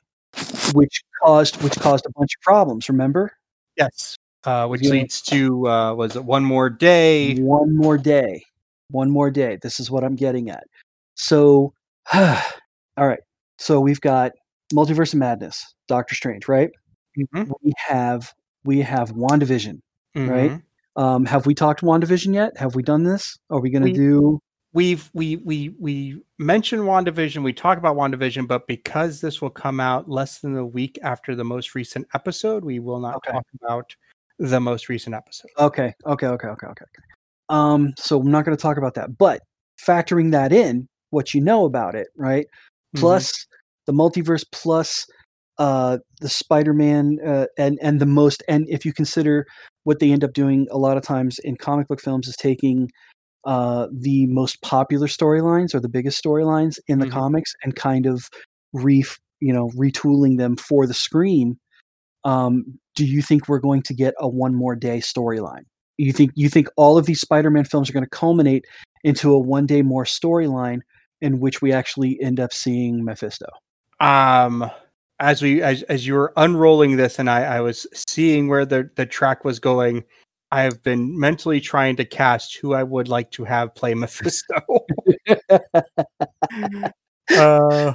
which 0.74 1.02
caused 1.22 1.62
which 1.62 1.76
caused 1.78 2.06
a 2.06 2.10
bunch 2.18 2.34
of 2.36 2.40
problems. 2.42 2.88
Remember? 2.88 3.32
Yes. 3.76 4.16
Uh, 4.44 4.66
which 4.66 4.82
Yeah. 4.82 4.90
leads 4.90 5.22
to 5.22 5.68
uh, 5.68 5.94
was 5.94 6.16
it 6.16 6.24
one 6.24 6.44
more 6.44 6.68
day? 6.70 7.36
one 7.36 7.76
more 7.76 7.96
day 7.98 8.42
one 8.90 9.10
more 9.10 9.30
day 9.30 9.56
this 9.62 9.80
is 9.80 9.90
what 9.90 10.04
i'm 10.04 10.16
getting 10.16 10.50
at 10.50 10.64
so 11.14 11.72
all 12.14 12.36
right 12.98 13.20
so 13.58 13.80
we've 13.80 14.02
got 14.02 14.32
multiverse 14.74 15.14
of 15.14 15.18
madness 15.18 15.74
doctor 15.88 16.14
strange 16.14 16.46
right 16.48 16.70
Mhm. 17.18 17.50
we 17.62 17.72
have 17.88 18.34
we 18.64 18.80
have 18.80 19.12
wandavision 19.12 19.80
right 20.14 20.52
Mhm. 20.52 20.62
um 20.96 21.24
have 21.24 21.46
we 21.46 21.54
talked 21.54 21.80
wandavision 21.82 22.34
yet 22.34 22.56
have 22.56 22.74
we 22.74 22.82
done 22.82 23.02
this 23.04 23.38
are 23.50 23.60
we 23.60 23.70
going 23.70 23.82
to 23.82 23.88
We- 23.90 23.92
do 23.94 24.40
we've 24.74 25.10
we 25.14 25.36
we 25.36 25.74
we 25.78 26.22
mentioned 26.38 26.82
WandaVision, 26.82 27.42
we 27.44 27.52
talk 27.52 27.76
about 27.78 27.94
WandaVision, 27.96 28.48
but 28.48 28.66
because 28.66 29.20
this 29.20 29.40
will 29.42 29.50
come 29.50 29.80
out 29.80 30.08
less 30.08 30.38
than 30.40 30.56
a 30.56 30.64
week 30.66 30.98
after 31.02 31.34
the 31.34 31.44
most 31.44 31.74
recent 31.74 32.06
episode, 32.14 32.64
we 32.64 32.78
will 32.80 32.98
not 32.98 33.16
Okay. 33.16 33.32
talk 33.32 33.44
about 33.62 33.94
the 34.38 34.58
most 34.60 34.88
recent 34.88 35.14
episode. 35.14 35.50
Okay, 35.58 35.92
okay, 36.06 36.26
okay, 36.26 36.48
okay, 36.48 36.66
okay. 36.68 36.84
Um, 37.50 37.92
so 37.98 38.18
I'm 38.20 38.30
not 38.30 38.44
going 38.46 38.56
to 38.56 38.60
talk 38.62 38.78
about 38.78 38.94
that, 38.94 39.18
but 39.18 39.42
factoring 39.78 40.30
that 40.32 40.52
in, 40.54 40.88
what 41.10 41.34
you 41.34 41.42
know 41.42 41.66
about 41.66 41.94
it, 41.94 42.08
right? 42.16 42.46
Mm-hmm. 42.46 43.00
Plus 43.00 43.46
the 43.86 43.92
multiverse, 43.92 44.44
plus 44.52 45.06
uh, 45.58 45.98
the 46.20 46.28
Spider-Man, 46.28 47.18
uh, 47.26 47.46
and 47.58 47.78
and 47.82 48.00
the 48.00 48.06
most, 48.06 48.42
and 48.48 48.66
if 48.68 48.84
you 48.84 48.92
consider 48.92 49.46
what 49.84 49.98
they 49.98 50.12
end 50.12 50.24
up 50.24 50.32
doing 50.32 50.66
a 50.70 50.78
lot 50.78 50.96
of 50.96 51.02
times 51.02 51.38
in 51.40 51.56
comic 51.56 51.88
book 51.88 52.00
films 52.00 52.28
is 52.28 52.36
taking 52.36 52.90
uh, 53.44 53.88
the 53.92 54.26
most 54.28 54.62
popular 54.62 55.06
storylines 55.08 55.74
or 55.74 55.80
the 55.80 55.88
biggest 55.88 56.22
storylines 56.22 56.78
in 56.86 57.00
the 57.00 57.06
Mhm. 57.06 57.12
comics 57.12 57.52
and 57.64 57.74
kind 57.76 58.06
of 58.06 58.28
re 58.72 59.04
you 59.40 59.52
know 59.52 59.68
retooling 59.70 60.38
them 60.38 60.56
for 60.56 60.86
the 60.86 60.94
screen. 60.94 61.58
Um, 62.24 62.78
do 62.94 63.04
you 63.04 63.22
think 63.22 63.48
we're 63.48 63.58
going 63.58 63.82
to 63.82 63.94
get 63.94 64.14
a 64.20 64.28
one 64.28 64.54
more 64.54 64.76
day 64.76 64.98
storyline? 64.98 65.64
You 65.98 66.12
think 66.12 66.30
you 66.34 66.48
think 66.48 66.68
all 66.76 66.96
of 66.98 67.06
these 67.06 67.20
Spider-Man 67.20 67.64
films 67.64 67.90
are 67.90 67.92
going 67.92 68.04
to 68.04 68.10
culminate 68.10 68.64
into 69.04 69.32
a 69.32 69.38
one 69.38 69.66
day 69.66 69.82
more 69.82 70.04
storyline 70.04 70.80
in 71.20 71.40
which 71.40 71.60
we 71.62 71.72
actually 71.72 72.18
end 72.22 72.38
up 72.40 72.52
seeing 72.52 73.04
Mephisto? 73.04 73.46
um 74.00 74.70
as 75.22 75.40
we 75.40 75.62
as, 75.62 75.82
as 75.84 76.06
you 76.06 76.14
were 76.14 76.32
unrolling 76.36 76.96
this 76.96 77.18
and 77.18 77.30
I, 77.30 77.44
I 77.44 77.60
was 77.60 77.86
seeing 78.08 78.48
where 78.48 78.66
the 78.66 78.90
the 78.96 79.06
track 79.06 79.44
was 79.44 79.58
going 79.58 80.04
i 80.50 80.62
have 80.62 80.82
been 80.82 81.18
mentally 81.18 81.60
trying 81.60 81.96
to 81.96 82.04
cast 82.04 82.56
who 82.56 82.74
i 82.74 82.82
would 82.82 83.08
like 83.08 83.30
to 83.32 83.44
have 83.44 83.74
play 83.74 83.94
mephisto 84.02 84.60
uh 87.38 87.94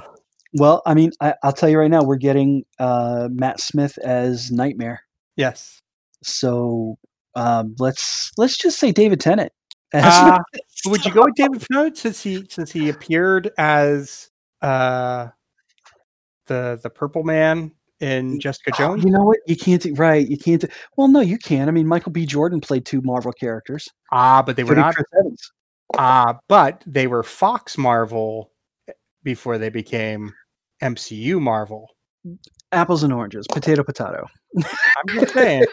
Well, 0.54 0.80
I 0.86 0.94
mean, 0.94 1.12
I, 1.20 1.34
I'll 1.42 1.52
tell 1.52 1.68
you 1.68 1.78
right 1.78 1.90
now, 1.90 2.02
we're 2.02 2.16
getting 2.16 2.64
uh, 2.78 3.28
Matt 3.30 3.60
Smith 3.60 3.98
as 3.98 4.50
Nightmare. 4.50 5.02
yes 5.36 5.82
So 6.22 6.96
um, 7.34 7.76
let's 7.78 8.32
let's 8.38 8.56
just 8.56 8.78
say 8.78 8.90
David 8.90 9.20
Tennant. 9.20 9.52
Uh, 9.92 10.38
would 10.86 11.04
you 11.04 11.12
go 11.12 11.24
with 11.24 11.34
david 11.34 11.62
Tennant 11.70 11.96
since 11.96 12.22
he 12.22 12.44
since 12.48 12.70
he 12.72 12.88
appeared 12.88 13.50
as 13.58 14.30
uh 14.60 15.28
the 16.48 16.78
the 16.82 16.90
purple 16.90 17.22
man 17.22 17.70
in 18.00 18.38
jessica 18.40 18.70
Oh, 18.74 18.78
jones 18.78 19.04
You 19.04 19.10
know 19.10 19.24
what? 19.24 19.38
You 19.46 19.56
can't 19.56 19.84
right. 19.98 20.26
You 20.28 20.36
can't. 20.38 20.64
Well, 20.96 21.08
no, 21.08 21.20
you 21.20 21.38
can. 21.38 21.68
I 21.68 21.72
mean, 21.72 21.86
Michael 21.86 22.12
B. 22.12 22.26
Jordan 22.26 22.60
played 22.60 22.84
two 22.84 23.00
Marvel 23.02 23.32
characters. 23.32 23.88
ah 24.12 24.42
but 24.42 24.56
they 24.56 24.64
were 24.64 24.74
not. 24.74 24.94
Ah, 25.96 26.38
but 26.48 26.82
they 26.86 27.06
were 27.06 27.22
Fox 27.22 27.78
Marvel 27.78 28.52
before 29.22 29.56
they 29.58 29.68
became 29.70 30.32
MCU 30.82 31.40
Marvel. 31.40 31.88
Apples 32.72 33.02
and 33.02 33.12
oranges, 33.12 33.46
potato, 33.48 33.82
potato. 33.82 34.26
I'm 34.56 35.14
just 35.14 35.32
saying 35.32 35.64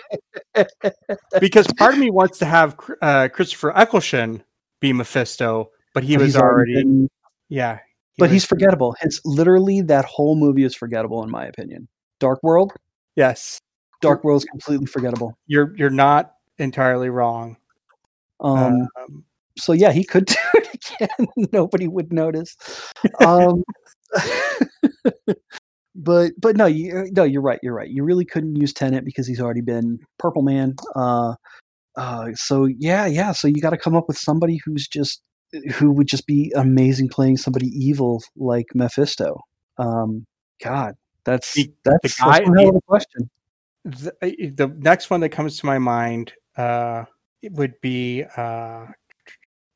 because 1.40 1.68
part 1.78 1.94
of 1.94 2.00
me 2.00 2.10
wants 2.10 2.38
to 2.40 2.46
have 2.46 2.78
uh, 3.02 3.28
Christopher 3.32 3.76
Eccleston 3.78 4.42
be 4.80 4.94
Mephisto, 4.94 5.70
but 5.94 6.04
he 6.04 6.16
But 6.16 6.22
was 6.24 6.34
he's 6.34 6.42
already, 6.42 6.74
been- 6.76 7.10
yeah. 7.50 7.80
But 8.18 8.32
he's 8.32 8.46
forgettable. 8.46 8.96
His 9.00 9.22
literally 9.26 9.82
that 9.82 10.06
whole 10.06 10.36
movie 10.36 10.64
is 10.64 10.76
forgettable 10.76 11.24
in 11.24 11.30
my 11.30 11.46
opinion. 11.46 11.88
Dark 12.20 12.40
World, 12.44 12.74
yes. 13.16 13.60
Dark 14.02 14.24
World 14.24 14.42
is 14.42 14.46
completely 14.46 14.86
forgettable. 14.86 15.38
You're 15.48 15.76
you're 15.78 15.90
not 15.90 16.34
entirely 16.58 17.10
wrong. 17.10 17.58
Um, 18.40 18.88
Um, 18.98 19.24
so 19.58 19.74
yeah, 19.74 19.92
he 19.92 20.04
could 20.04 20.26
do 20.26 20.36
it 20.56 20.86
again. 21.00 21.28
Nobody 21.54 21.88
would 21.88 22.12
notice. 22.12 22.56
Um, 23.26 23.64
but 25.96 26.34
but 26.40 26.56
no, 26.58 26.66
you 26.66 27.10
no, 27.12 27.24
you're 27.24 27.42
right. 27.42 27.60
You're 27.64 27.74
right. 27.74 27.90
You 27.90 28.04
really 28.04 28.26
couldn't 28.26 28.56
use 28.56 28.74
Tennant 28.74 29.06
because 29.06 29.28
he's 29.28 29.42
already 29.42 29.62
been 29.62 30.00
Purple 30.20 30.42
Man. 30.42 30.76
Uh, 30.96 31.36
uh, 31.96 32.28
so 32.36 32.66
yeah, 32.66 33.06
yeah. 33.06 33.32
So 33.32 33.48
you 33.48 33.62
got 33.62 33.70
to 33.72 33.78
come 33.78 33.96
up 33.96 34.08
with 34.08 34.18
somebody 34.18 34.60
who's 34.66 34.88
just 34.88 35.22
who 35.74 35.92
would 35.92 36.08
just 36.08 36.28
be 36.28 36.52
amazing 36.56 37.10
playing 37.10 37.38
somebody 37.38 37.68
evil 37.68 38.22
like 38.36 38.68
Mephisto. 38.74 39.40
Um, 39.78 40.26
God, 40.64 40.96
that's 41.24 41.54
The- 41.54 41.72
that's, 41.84 42.18
the 42.18 42.24
that's 42.26 42.40
guy- 42.50 42.64
of 42.64 42.76
a 42.76 42.82
question. 42.82 43.30
the, 43.86 44.14
the 44.56 44.68
next 44.80 45.10
one 45.10 45.20
that 45.22 45.30
comes 45.30 45.60
to 45.60 45.66
my 45.66 45.78
mind 45.78 46.34
uh, 46.58 47.04
it 47.42 47.52
would 47.54 47.80
be 47.82 48.24
uh, 48.38 48.86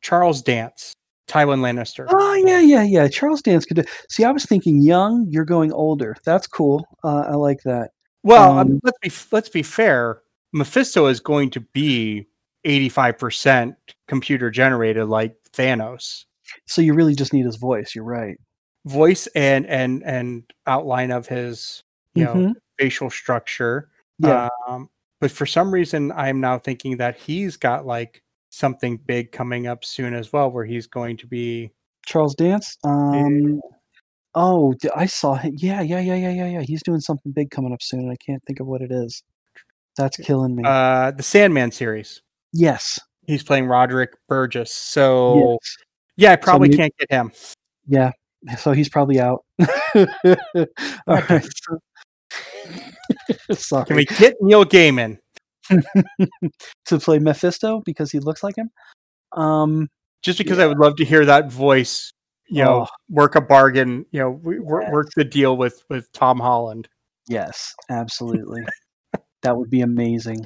Charles 0.02 0.42
Dance, 0.42 0.94
Tywin 1.28 1.60
Lannister. 1.60 2.06
Oh 2.10 2.34
yeah, 2.46 2.62
yeah, 2.62 2.84
yeah. 2.84 3.08
Charles 3.08 3.42
Dance 3.42 3.66
could 3.66 3.76
do. 3.78 3.84
See, 4.10 4.24
I 4.24 4.32
was 4.32 4.46
thinking 4.46 4.82
young. 4.82 5.28
You're 5.30 5.46
going 5.46 5.72
older. 5.72 6.16
That's 6.26 6.48
cool. 6.48 6.88
Uh, 7.04 7.26
I 7.28 7.36
like 7.36 7.60
that. 7.66 7.92
Well, 8.24 8.58
um, 8.58 8.80
let's 8.84 8.98
be 9.02 9.12
let's 9.32 9.50
be 9.50 9.62
fair. 9.62 10.22
Mephisto 10.54 11.06
is 11.08 11.20
going 11.20 11.52
to 11.52 11.60
be 11.60 12.26
eighty 12.66 12.90
five 12.90 13.18
percent 13.20 13.76
computer 14.08 14.50
generated, 14.50 15.08
like 15.08 15.36
Thanos. 15.60 16.26
So 16.68 16.82
you 16.82 16.94
really 16.94 17.16
just 17.16 17.34
need 17.34 17.46
his 17.46 17.58
voice. 17.58 17.94
You're 17.94 18.06
right. 18.06 18.38
Voice 18.86 19.28
and 19.36 19.66
and 19.68 20.04
and 20.04 20.44
outline 20.66 21.12
of 21.12 21.28
his 21.28 21.84
you 22.16 22.24
know 22.24 22.34
Mhm. 22.34 22.54
facial 22.80 23.10
structure. 23.10 23.90
Yeah. 24.20 24.48
Um, 24.68 24.90
but 25.22 25.32
for 25.32 25.46
some 25.46 25.72
reason, 25.72 26.12
I'm 26.14 26.40
now 26.40 26.58
thinking 26.58 26.98
that 26.98 27.18
he's 27.18 27.58
got 27.58 27.86
like 27.86 28.24
something 28.50 28.98
big 29.06 29.32
coming 29.32 29.68
up 29.68 29.84
soon 29.86 30.14
as 30.14 30.32
well, 30.34 30.50
where 30.50 30.66
he's 30.66 30.88
going 30.88 31.18
to 31.18 31.28
be. 31.28 31.72
Charles 32.06 32.34
Dance. 32.36 32.78
Um, 32.84 33.62
oh, 34.34 34.74
I 34.96 35.06
saw 35.06 35.36
him. 35.36 35.54
Yeah, 35.58 35.82
yeah, 35.82 36.00
yeah, 36.00 36.16
yeah, 36.16 36.32
yeah, 36.32 36.48
yeah. 36.48 36.62
He's 36.62 36.82
doing 36.84 37.02
something 37.02 37.32
big 37.34 37.52
coming 37.52 37.74
up 37.74 37.82
soon. 37.84 38.00
and 38.02 38.12
I 38.12 38.16
can't 38.26 38.42
think 38.48 38.60
of 38.60 38.68
what 38.68 38.82
it 38.82 38.92
is. 38.92 39.22
That's 39.98 40.18
killing 40.18 40.56
me. 40.56 40.64
Uh, 40.66 41.12
the 41.12 41.24
Sandman 41.24 41.72
series. 41.72 42.22
yes. 42.54 42.98
He's 43.30 43.44
playing 43.44 43.68
Roderick 43.68 44.12
Burgess. 44.28 44.74
So 44.74 45.58
yes. 45.62 45.78
yeah, 46.18 46.32
I 46.32 46.36
probably 46.36 46.70
maybe- 46.70 46.78
can't 46.78 46.98
get 46.98 47.12
him. 47.12 47.32
Yeah. 47.88 48.12
So 48.58 48.72
he's 48.72 48.90
probably 48.90 49.20
out. 49.20 49.46
All 49.96 50.08
right. 51.08 51.46
Sorry. 53.54 53.86
Can 53.86 53.96
we 53.98 54.06
get 54.06 54.36
Neil 54.42 54.66
Gaiman? 54.66 55.18
to 56.86 57.00
play 57.00 57.20
Mephisto 57.20 57.82
because 57.86 58.12
he 58.12 58.20
looks 58.20 58.42
like 58.44 58.56
him. 58.56 58.72
Um, 59.34 59.88
just 60.24 60.38
because 60.40 60.58
I 60.58 60.66
would 60.66 60.80
love 60.80 60.96
to 60.96 61.06
hear 61.06 61.26
that 61.26 61.52
voice, 61.52 62.12
you 62.48 62.64
know, 62.64 62.88
Oh. 62.90 62.96
work 63.10 63.36
a 63.36 63.42
bargain, 63.42 64.06
you 64.12 64.20
know, 64.20 64.42
Yes. 64.44 64.92
work 64.92 65.08
the 65.16 65.24
deal 65.24 65.56
with 65.58 65.84
with 65.90 66.12
Tom 66.14 66.40
Holland. 66.40 66.88
yes, 67.28 67.76
absolutely. 67.92 68.64
that 69.44 69.56
would 69.56 69.70
be 69.70 69.82
amazing. 69.82 70.44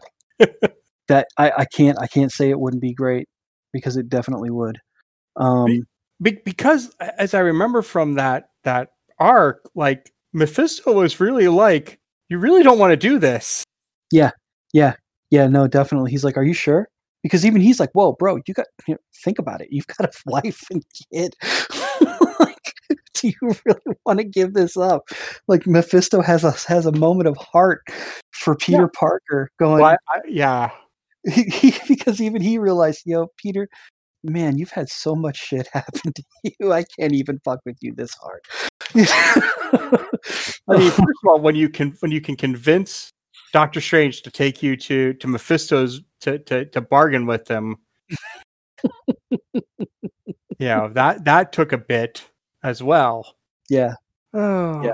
That 1.08 1.28
I, 1.38 1.52
I 1.60 1.66
can't 1.66 1.98
I 2.00 2.08
can't 2.08 2.32
say 2.32 2.50
it 2.50 2.60
wouldn't 2.60 2.82
be 2.82 2.94
great 2.94 3.28
because 3.72 3.98
it 3.98 4.10
definitely 4.10 4.50
would. 4.52 4.78
Um, 5.36 5.86
Be- 6.22 6.40
because 6.46 6.96
as 7.18 7.34
I 7.34 7.40
remember 7.40 7.82
from 7.82 8.14
that 8.16 8.50
that 8.64 8.90
arc, 9.20 9.70
like 9.76 10.12
Mephisto 10.34 10.94
was 10.94 11.20
really 11.20 11.48
like, 11.48 12.00
you 12.30 12.38
really 12.40 12.64
don't 12.64 12.80
want 12.80 12.92
to 12.92 12.98
do 12.98 13.20
this. 13.20 13.64
yeah, 14.12 14.32
yeah, 14.74 14.94
yeah. 15.32 15.48
no, 15.48 15.68
definitely. 15.68 16.12
He's 16.12 16.24
like, 16.24 16.38
"Are 16.38 16.44
you 16.44 16.54
sure?" 16.54 16.88
Because 17.24 17.46
even 17.46 17.62
he's 17.62 17.80
like, 17.80 17.90
"Whoa, 17.94 18.14
bro, 18.14 18.38
you 18.48 18.54
got 18.54 18.68
you 18.88 18.96
know, 18.96 19.00
think 19.24 19.40
about 19.40 19.62
it. 19.62 19.68
You've 19.72 19.88
got 19.88 20.10
a 20.10 20.12
wife 20.26 20.64
and 20.72 20.84
kid. 21.12 21.36
like, 22.40 22.74
do 23.16 23.28
you 23.30 23.56
really 23.66 23.98
want 24.06 24.20
to 24.20 24.26
give 24.26 24.54
this 24.54 24.78
up?" 24.78 25.04
Like 25.48 25.66
Mephisto 25.68 26.22
has 26.22 26.44
a 26.44 26.52
has 26.68 26.86
a 26.86 26.92
moment 26.92 27.28
of 27.28 27.38
heart 27.38 27.82
for 28.32 28.56
Peter 28.56 28.88
Parker, 28.88 29.50
going, 29.60 29.82
Well, 29.82 29.96
I, 30.10 30.18
I, 30.18 30.22
yeah, 30.28 30.72
because 31.88 32.22
even 32.22 32.42
he 32.42 32.58
realized, 32.58 33.04
yo, 33.06 33.28
Peter, 33.38 33.68
man, 34.24 34.58
you've 34.58 34.72
had 34.72 34.90
so 34.90 35.16
much 35.16 35.38
shit 35.38 35.68
happen 35.74 36.14
to 36.14 36.24
you. 36.44 36.72
I 36.72 36.84
can't 37.00 37.14
even 37.14 37.40
fuck 37.44 37.60
with 37.66 37.78
you 37.82 37.94
this 37.96 38.14
hard. 38.16 38.42
I 38.96 40.78
mean, 40.78 40.90
first 40.92 41.00
of 41.24 41.28
all, 41.28 41.40
when 41.40 41.56
you 41.56 41.70
can 41.70 41.92
when 42.00 42.12
you 42.12 42.22
can 42.22 42.36
convince 42.36 43.10
Doctor 43.54 43.82
Strange 43.82 44.22
to 44.24 44.32
take 44.32 44.62
you 44.62 44.76
to 44.78 45.14
to 45.14 45.28
Mephisto's 45.28 46.02
to 46.22 46.40
to, 46.40 46.66
to 46.66 46.82
bargain 46.82 47.26
with 47.26 47.46
them, 47.46 47.78
yeah, 50.60 50.88
that 50.92 51.26
that 51.26 51.52
took 51.54 51.72
a 51.72 51.78
bit 51.78 52.24
as 52.64 52.82
well. 52.84 53.36
yeah, 53.70 53.96
Oh, 54.34 54.82
Yeah. 54.84 54.94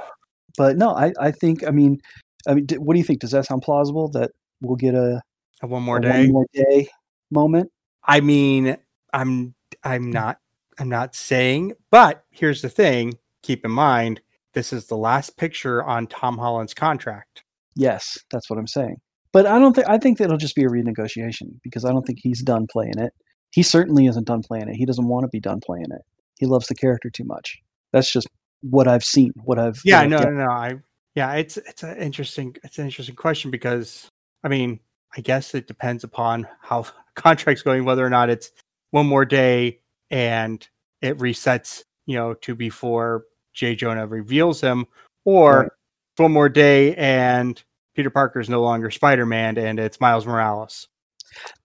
but 0.57 0.77
no, 0.77 0.89
I, 0.91 1.13
I 1.19 1.31
think, 1.31 1.65
I 1.67 1.71
mean, 1.71 1.99
I 2.47 2.55
mean, 2.55 2.67
what 2.77 2.93
do 2.93 2.99
you 2.99 3.05
think? 3.05 3.19
Does 3.19 3.31
that 3.31 3.45
sound 3.45 3.61
plausible 3.61 4.09
that 4.09 4.31
we'll 4.61 4.75
get 4.75 4.95
a, 4.95 5.21
one 5.67 5.83
more 5.83 5.97
a 5.97 6.01
day. 6.01 6.23
one 6.25 6.31
more 6.33 6.45
day 6.53 6.87
moment? 7.31 7.71
I 8.03 8.21
mean, 8.21 8.77
I'm 9.13 9.53
I'm 9.83 10.09
not 10.11 10.37
I'm 10.79 10.89
not 10.89 11.15
saying, 11.15 11.73
but 11.91 12.23
here's 12.31 12.61
the 12.61 12.69
thing, 12.69 13.15
keep 13.43 13.65
in 13.65 13.71
mind 13.71 14.21
this 14.53 14.73
is 14.73 14.87
the 14.87 14.97
last 14.97 15.37
picture 15.37 15.83
on 15.83 16.07
Tom 16.07 16.37
Holland's 16.37 16.73
contract. 16.73 17.43
Yes, 17.75 18.17
that's 18.31 18.49
what 18.49 18.57
I'm 18.57 18.67
saying. 18.67 18.95
But 19.31 19.45
I 19.45 19.59
don't 19.59 19.73
think 19.75 19.87
I 19.87 19.97
think 19.97 20.17
that 20.17 20.25
it'll 20.25 20.37
just 20.37 20.55
be 20.55 20.63
a 20.63 20.69
renegotiation 20.69 21.59
because 21.63 21.85
I 21.85 21.89
don't 21.91 22.05
think 22.05 22.19
he's 22.21 22.41
done 22.41 22.65
playing 22.71 22.97
it. 22.97 23.13
he 23.51 23.63
certainly 23.63 24.05
isn't 24.07 24.27
done 24.27 24.41
playing 24.41 24.69
it. 24.69 24.75
He 24.75 24.85
doesn't 24.85 25.07
want 25.07 25.23
to 25.23 25.29
be 25.29 25.39
done 25.39 25.59
playing 25.63 25.85
it. 25.91 26.01
He 26.39 26.45
loves 26.45 26.67
the 26.67 26.75
character 26.75 27.09
too 27.09 27.25
much. 27.25 27.59
That's 27.91 28.11
just 28.11 28.27
what 28.61 28.87
I've 28.87 29.03
seen. 29.03 29.31
What 29.43 29.59
I've 29.59 29.79
Yeah, 29.83 29.97
what 29.97 30.03
I've 30.05 30.09
no, 30.09 30.17
done. 30.19 30.37
no, 30.37 30.45
no. 30.45 30.51
I 30.51 30.73
yeah, 31.15 31.33
it's 31.33 31.57
it's 31.57 31.83
an 31.83 31.97
interesting 31.97 32.55
it's 32.63 32.77
an 32.79 32.85
interesting 32.85 33.15
question 33.15 33.51
because 33.51 34.09
I 34.43 34.47
mean, 34.47 34.79
I 35.17 35.21
guess 35.21 35.55
it 35.55 35.67
depends 35.67 36.03
upon 36.03 36.47
how 36.61 36.85
contract's 37.15 37.63
going, 37.63 37.85
whether 37.85 38.05
or 38.05 38.09
not 38.09 38.29
it's 38.29 38.51
one 38.91 39.07
more 39.07 39.25
day 39.25 39.79
and 40.11 40.67
it 41.01 41.17
resets, 41.17 41.83
you 42.05 42.15
know, 42.15 42.33
to 42.35 42.55
before 42.55 43.25
Jay 43.53 43.75
Jonah 43.75 44.07
reveals 44.07 44.61
him, 44.61 44.85
or 45.25 45.61
Right. 45.61 45.71
one 46.17 46.31
more 46.31 46.49
day 46.49 46.95
and 46.95 47.61
Peter 47.95 48.09
Parker 48.09 48.39
is 48.39 48.49
no 48.49 48.61
longer 48.61 48.89
Spider 48.91 49.25
Man 49.25 49.57
and 49.57 49.79
it's 49.79 49.99
Miles 50.01 50.25
Morales. 50.25 50.87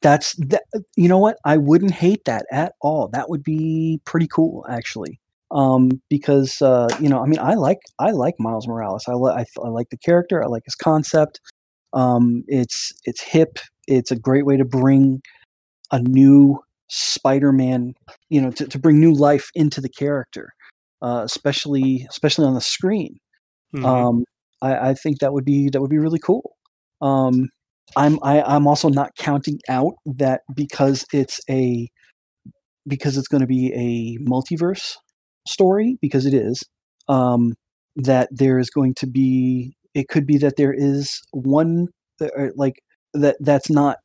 That's 0.02 0.34
that. 0.36 0.62
You 0.96 1.08
know 1.08 1.18
what? 1.18 1.38
I 1.44 1.56
wouldn't 1.56 1.92
hate 1.92 2.24
that 2.26 2.44
at 2.52 2.74
all. 2.82 3.08
That 3.08 3.30
would 3.30 3.42
be 3.42 4.00
pretty 4.04 4.28
cool, 4.28 4.66
actually. 4.68 5.20
Um, 5.50 6.02
because 6.10 6.60
uh, 6.60 6.88
you 7.00 7.08
know, 7.08 7.22
I 7.22 7.26
mean, 7.26 7.38
I 7.38 7.54
like 7.54 7.78
I 7.98 8.10
like 8.10 8.34
Miles 8.38 8.68
Morales. 8.68 9.04
I, 9.08 9.12
li- 9.14 9.32
I 9.34 9.44
I 9.64 9.68
like 9.68 9.88
the 9.90 9.96
character. 9.96 10.42
I 10.42 10.46
like 10.46 10.64
his 10.66 10.74
concept. 10.74 11.40
Um, 11.94 12.44
it's 12.48 12.92
it's 13.04 13.22
hip. 13.22 13.58
It's 13.86 14.10
a 14.10 14.16
great 14.16 14.46
way 14.46 14.56
to 14.56 14.64
bring 14.64 15.20
a 15.92 16.00
new 16.00 16.60
Spider-Man. 16.88 17.94
You 18.28 18.42
know, 18.42 18.50
to, 18.52 18.66
to 18.66 18.78
bring 18.78 19.00
new 19.00 19.14
life 19.14 19.50
into 19.54 19.80
the 19.80 19.88
character, 19.88 20.50
uh, 21.02 21.22
especially 21.24 22.06
especially 22.10 22.46
on 22.46 22.54
the 22.54 22.60
screen. 22.60 23.18
Mhm. 23.74 23.84
Um, 23.84 24.24
I, 24.62 24.90
I 24.90 24.94
think 24.94 25.20
that 25.20 25.32
would 25.32 25.44
be 25.44 25.68
that 25.70 25.80
would 25.80 25.90
be 25.90 25.98
really 25.98 26.20
cool. 26.20 26.56
Um, 27.00 27.48
I'm 27.96 28.18
I, 28.22 28.42
I'm 28.42 28.66
also 28.66 28.88
not 28.88 29.10
counting 29.18 29.58
out 29.68 29.94
that 30.06 30.42
because 30.54 31.04
it's 31.12 31.40
a 31.50 31.88
because 32.86 33.16
it's 33.16 33.28
going 33.28 33.40
to 33.40 33.46
be 33.46 33.72
a 33.74 34.22
multiverse 34.28 34.96
story 35.46 35.96
because 36.00 36.26
it 36.26 36.34
is 36.34 36.62
um, 37.08 37.54
that 37.96 38.28
there 38.30 38.58
is 38.58 38.70
going 38.70 38.94
to 38.94 39.06
be 39.06 39.76
it 39.94 40.08
could 40.08 40.26
be 40.26 40.38
that 40.38 40.56
there 40.56 40.74
is 40.74 41.20
one 41.32 41.88
uh, 42.20 42.26
uh, 42.38 42.48
like 42.56 42.82
that 43.14 43.36
that's 43.40 43.70
not 43.70 43.98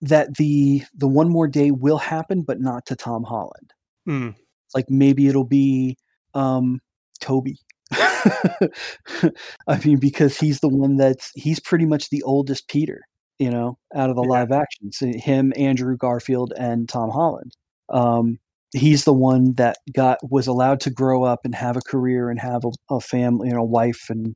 that 0.00 0.36
the 0.36 0.82
the 0.94 1.08
one 1.08 1.28
more 1.28 1.48
day 1.48 1.70
will 1.70 1.98
happen 1.98 2.42
but 2.42 2.60
not 2.60 2.86
to 2.86 2.96
Tom 2.96 3.24
Holland 3.24 3.72
Mm. 4.08 4.34
like 4.74 4.86
maybe 4.88 5.28
it'll 5.28 5.44
be 5.44 5.96
um 6.34 6.80
Tobey. 7.20 7.58
I 7.92 9.78
mean, 9.84 9.98
because 9.98 10.38
he's 10.38 10.60
the 10.60 10.68
one 10.68 10.96
that's 10.96 11.30
he's 11.34 11.60
pretty 11.60 11.86
much 11.86 12.10
the 12.10 12.22
oldest 12.22 12.68
Peter, 12.68 13.00
you 13.38 13.50
know, 13.50 13.78
out 13.94 14.10
of 14.10 14.16
the 14.16 14.22
Yeah. 14.22 14.28
live 14.30 14.52
action. 14.52 14.92
So 14.92 15.06
him, 15.14 15.52
Andrew 15.56 15.96
Garfield, 15.96 16.52
and 16.58 16.88
Tom 16.88 17.10
Holland. 17.10 17.52
Um, 17.90 18.38
he's 18.74 19.04
the 19.04 19.12
one 19.14 19.54
that 19.54 19.78
got 19.94 20.18
was 20.30 20.46
allowed 20.46 20.80
to 20.80 20.90
grow 20.90 21.24
up 21.24 21.40
and 21.44 21.54
have 21.54 21.76
a 21.76 21.80
career 21.82 22.30
and 22.30 22.38
have 22.40 22.64
a, 22.64 22.94
a 22.94 23.00
family, 23.00 23.48
you 23.48 23.54
know, 23.54 23.62
wife 23.64 24.06
and 24.10 24.34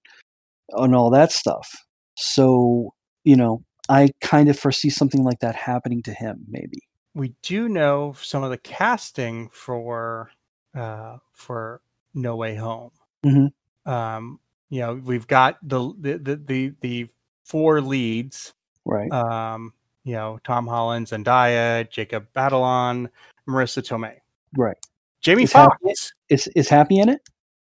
and 0.76 0.94
all 0.94 1.10
that 1.10 1.32
stuff. 1.32 1.68
So 2.16 2.94
you 3.24 3.36
know, 3.36 3.62
I 3.88 4.10
kind 4.20 4.48
of 4.48 4.58
foresee 4.58 4.90
something 4.90 5.22
like 5.24 5.40
that 5.40 5.54
happening 5.54 6.02
to 6.04 6.12
him, 6.12 6.44
maybe. 6.48 6.78
we 7.14 7.34
do 7.42 7.68
know 7.68 8.14
some 8.20 8.42
of 8.42 8.50
the 8.50 8.58
casting 8.58 9.48
for 9.50 10.30
uh 10.74 11.18
for 11.32 11.80
No 12.14 12.36
Way 12.36 12.54
Home. 12.56 12.90
Mhm. 13.24 13.52
Um, 13.86 14.40
you 14.70 14.80
know, 14.80 14.94
we've 14.94 15.26
got 15.26 15.58
the 15.62 15.92
the 16.00 16.18
the 16.18 16.36
the, 16.36 16.72
the 16.80 17.08
four 17.44 17.80
leads. 17.80 18.54
Right. 18.84 19.10
Um, 19.12 19.72
you 20.04 20.14
know, 20.14 20.40
Tom 20.44 20.66
Holland, 20.66 21.06
Zendaya, 21.06 21.88
Jacob 21.88 22.26
Batalon, 22.34 23.08
Marisa 23.48 23.82
Tomei, 23.82 24.16
right. 24.56 24.76
Jamie 25.20 25.44
Is 25.44 25.52
Happy- 25.52 25.76
Foxx. 25.84 26.12
Is 26.28 26.48
is 26.56 26.68
happy 26.68 26.98
in 26.98 27.08
it? 27.10 27.20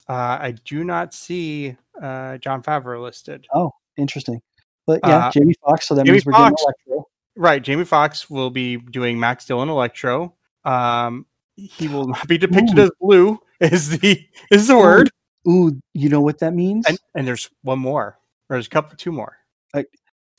Uh, 0.08 0.38
I 0.40 0.52
do 0.64 0.84
not 0.84 1.12
see 1.14 1.76
uh 2.02 2.38
Jon 2.38 2.62
Favreau 2.62 3.02
listed. 3.02 3.46
Oh, 3.54 3.72
interesting. 3.96 4.40
But 4.86 5.00
yeah, 5.04 5.26
Uh, 5.26 5.30
Jamie 5.30 5.54
Foxx. 5.64 5.86
So 5.88 5.94
that 5.94 6.04
Jamie 6.06 6.14
means 6.16 6.26
we're 6.26 6.32
getting 6.32 6.48
Foxx. 6.50 6.62
Electro. 6.62 7.08
Right, 7.36 7.62
Jamie 7.62 7.84
Foxx 7.84 8.28
will 8.30 8.50
be 8.50 8.76
doing 8.76 9.20
Max 9.20 9.44
Dillon 9.44 9.68
Electro. 9.68 10.34
Um, 10.64 11.26
he 11.56 11.88
will 11.88 12.08
not 12.08 12.26
be 12.26 12.38
depicted 12.38 12.78
Ooh. 12.78 12.82
as 12.82 12.90
blue. 13.00 13.38
Is 13.60 13.98
the 13.98 14.24
is 14.52 14.68
the 14.68 14.74
Ooh. 14.74 14.78
word? 14.78 15.10
Ooh, 15.48 15.80
you 15.92 16.08
know 16.08 16.20
what 16.20 16.38
that 16.38 16.54
means? 16.54 16.86
And 16.86 16.98
and 17.16 17.26
there's 17.26 17.50
one 17.62 17.78
more. 17.80 18.16
Or 18.48 18.54
there's 18.56 18.66
a 18.68 18.70
couple, 18.70 18.96
two 18.96 19.10
more. 19.12 19.36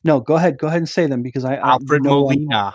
no, 0.06 0.22
go 0.22 0.36
ahead. 0.36 0.58
Go 0.58 0.68
ahead 0.68 0.78
and 0.78 0.88
say 0.90 1.06
them 1.06 1.22
because 1.22 1.44
I, 1.46 1.56
I 1.56 1.72
Alfred 1.72 2.04
know 2.04 2.22
one- 2.24 2.36
Molina, 2.46 2.74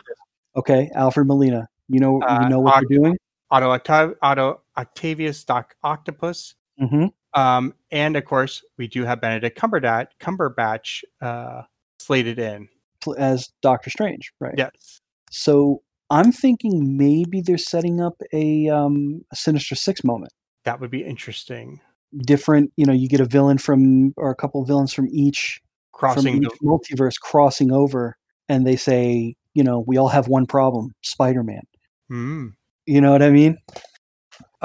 Okay, 0.57 0.91
Alfred 0.95 1.27
Molina. 1.27 1.69
You 1.89 2.01
know, 2.01 2.21
Uh, 2.23 2.41
you 2.43 2.49
know 2.51 2.61
what 2.61 2.75
Oct- 2.75 2.91
you're 2.91 3.01
doing. 3.01 3.17
Otto, 3.51 3.77
Octav- 3.77 4.15
Otto 4.23 4.61
Octavius 4.77 5.45
Doc 5.45 5.75
Octopus, 5.83 6.55
hmm 6.79 7.07
um, 7.35 7.75
and 7.91 8.17
of 8.17 8.25
course 8.25 8.63
we 8.79 8.87
do 8.87 9.05
have 9.05 9.21
Benedict 9.21 9.59
Cumberbatch, 9.59 10.09
Cumberbatch 10.21 11.03
uh, 11.21 11.63
slated 11.99 12.39
in. 12.39 12.69
As 13.19 13.49
Doctor 13.61 13.91
Strange, 13.91 14.33
right? 14.41 14.55
Yes, 14.57 15.01
So 15.31 15.83
I'm 16.11 16.33
thinking 16.33 16.97
maybe 16.97 17.41
they're 17.41 17.59
setting 17.59 18.01
up 18.01 18.15
a, 18.33 18.69
um, 18.69 19.25
a 19.33 19.37
Sinister 19.37 19.75
Six 19.75 20.05
moment. 20.05 20.33
that 20.65 20.81
would 20.81 20.91
be 20.91 21.05
interesting. 21.05 21.81
Different, 22.19 22.73
you 22.77 22.87
know, 22.87 22.93
you 22.93 23.09
get 23.09 23.21
a 23.21 23.25
villain 23.25 23.59
from 23.59 24.15
or 24.17 24.31
a 24.31 24.37
couple 24.37 24.63
of 24.63 24.69
villains 24.69 24.93
from 24.93 25.09
each 25.11 25.61
Crossing 25.93 26.35
from 26.35 26.41
the 26.41 26.51
each 26.53 26.61
multiverse 26.61 27.19
crossing 27.21 27.73
over, 27.73 28.17
and 28.49 28.67
they 28.67 28.77
say, 28.77 29.37
you 29.55 29.63
know, 29.63 29.85
we 29.87 29.97
all 29.97 30.09
have 30.09 30.29
one 30.29 30.47
problem: 30.47 30.93
Spider-Man. 31.03 31.63
Hmm. 32.09 32.49
You 32.87 33.01
know 33.01 33.13
what 33.13 33.23
I 33.23 33.31
mean? 33.31 33.59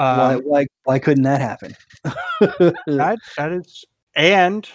Why, 0.00 0.34
Um, 0.36 0.40
why, 0.42 0.66
why 0.84 0.98
couldn't 0.98 1.24
that 1.24 1.40
happen? 1.42 1.76
that 2.86 3.18
that 3.36 3.52
is 3.52 3.84
and 4.16 4.66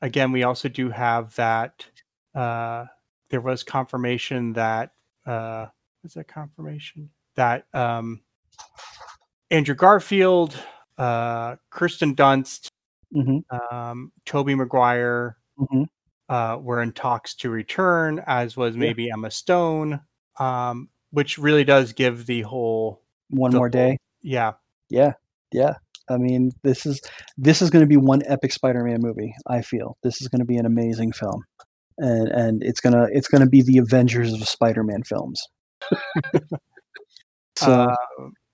again 0.00 0.32
we 0.32 0.42
also 0.42 0.68
do 0.68 0.90
have 0.90 1.34
that 1.36 1.86
uh 2.34 2.86
there 3.30 3.40
was 3.40 3.62
confirmation 3.62 4.52
that 4.54 4.90
uh 5.24 5.66
was 6.02 6.14
that 6.14 6.26
confirmation? 6.26 7.10
That 7.36 7.66
um 7.72 8.22
andrew 9.52 9.74
garfield 9.76 10.56
uh 10.98 11.56
kirsten 11.70 12.16
dunst 12.16 12.66
hmm 13.12 13.38
um 13.54 14.10
tobey 14.26 14.54
maguire 14.56 15.36
hmm 15.56 15.84
uh 16.28 16.58
were 16.60 16.82
in 16.82 16.90
talks 16.92 17.34
to 17.36 17.50
return 17.50 18.20
as 18.26 18.56
was 18.56 18.76
maybe 18.76 19.10
emma 19.10 19.30
stone 19.30 20.00
um 20.40 20.88
which 21.10 21.38
really 21.38 21.64
does 21.64 21.92
give 21.92 22.26
the 22.26 22.40
whole 22.42 23.02
One 23.30 23.52
the 23.52 23.58
more 23.58 23.66
whole- 23.68 23.70
day. 23.72 23.98
yeah 24.22 24.52
Yeah, 24.92 25.12
yeah. 25.52 25.74
I 26.10 26.18
mean, 26.18 26.52
this 26.62 26.84
is 26.86 27.00
this 27.36 27.62
is 27.62 27.70
going 27.70 27.82
to 27.82 27.88
be 27.88 27.96
one 27.96 28.22
epic 28.26 28.52
Spider-Man 28.52 29.00
movie. 29.00 29.34
I 29.46 29.62
feel 29.62 29.96
this 30.02 30.20
is 30.20 30.28
going 30.28 30.40
to 30.40 30.44
be 30.44 30.56
an 30.56 30.66
amazing 30.66 31.12
film, 31.12 31.42
and 31.98 32.28
and 32.28 32.62
it's 32.62 32.80
gonna 32.80 33.06
it's 33.12 33.28
gonna 33.28 33.48
be 33.48 33.62
the 33.62 33.78
Avengers 33.78 34.32
of 34.32 34.46
Spider-Man 34.46 35.02
films. 35.04 35.40
so 37.56 37.72
uh, 37.72 37.96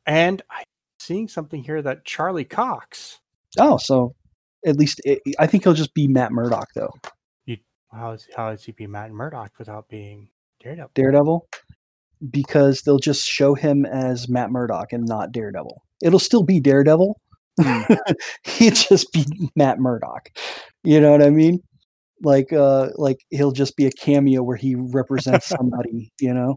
and 0.06 0.40
i'm 0.51 0.65
seeing 0.98 1.28
something 1.28 1.62
here 1.62 1.82
that 1.82 2.02
charlie 2.06 2.43
cox 2.43 3.20
oh, 3.59 3.77
so 3.77 4.15
at 4.66 4.77
least 4.77 5.01
it, 5.05 5.20
I 5.39 5.47
think 5.47 5.65
he'll 5.65 5.74
just 5.74 5.94
be 5.94 6.09
Matt 6.09 6.32
Murdock 6.32 6.69
though. 6.74 6.93
How 7.90 8.12
is 8.12 8.28
how 8.36 8.51
is 8.51 8.65
he 8.65 8.73
be 8.73 8.86
Matt 8.86 9.12
Murdock 9.12 9.52
without 9.59 9.89
being 9.89 10.28
Daredevil? 10.62 10.90
Daredevil, 10.94 11.48
because 12.31 12.82
they'll 12.82 12.98
just 12.98 13.24
show 13.24 13.55
him 13.55 13.86
as 13.86 14.28
Matt 14.28 14.51
Murdock 14.51 14.93
and 14.93 15.06
not 15.06 15.32
Daredevil. 15.32 15.82
It'll 16.02 16.18
still 16.18 16.42
be 16.42 16.60
Daredevil. 16.60 17.20
Hmm. 17.60 17.82
He'd 18.44 18.74
just 18.74 19.12
be 19.12 19.24
Matt 19.56 19.78
Murdock. 19.78 20.30
You 20.84 21.00
know 21.00 21.10
what 21.10 21.22
I 21.22 21.30
mean? 21.30 21.60
Like 22.22 22.52
uh 22.52 22.88
like 22.96 23.18
he'll 23.30 23.52
just 23.52 23.76
be 23.76 23.86
a 23.86 23.92
cameo 23.92 24.42
where 24.42 24.56
he 24.56 24.74
represents 24.74 25.46
somebody, 25.58 26.12
you 26.20 26.34
know. 26.34 26.56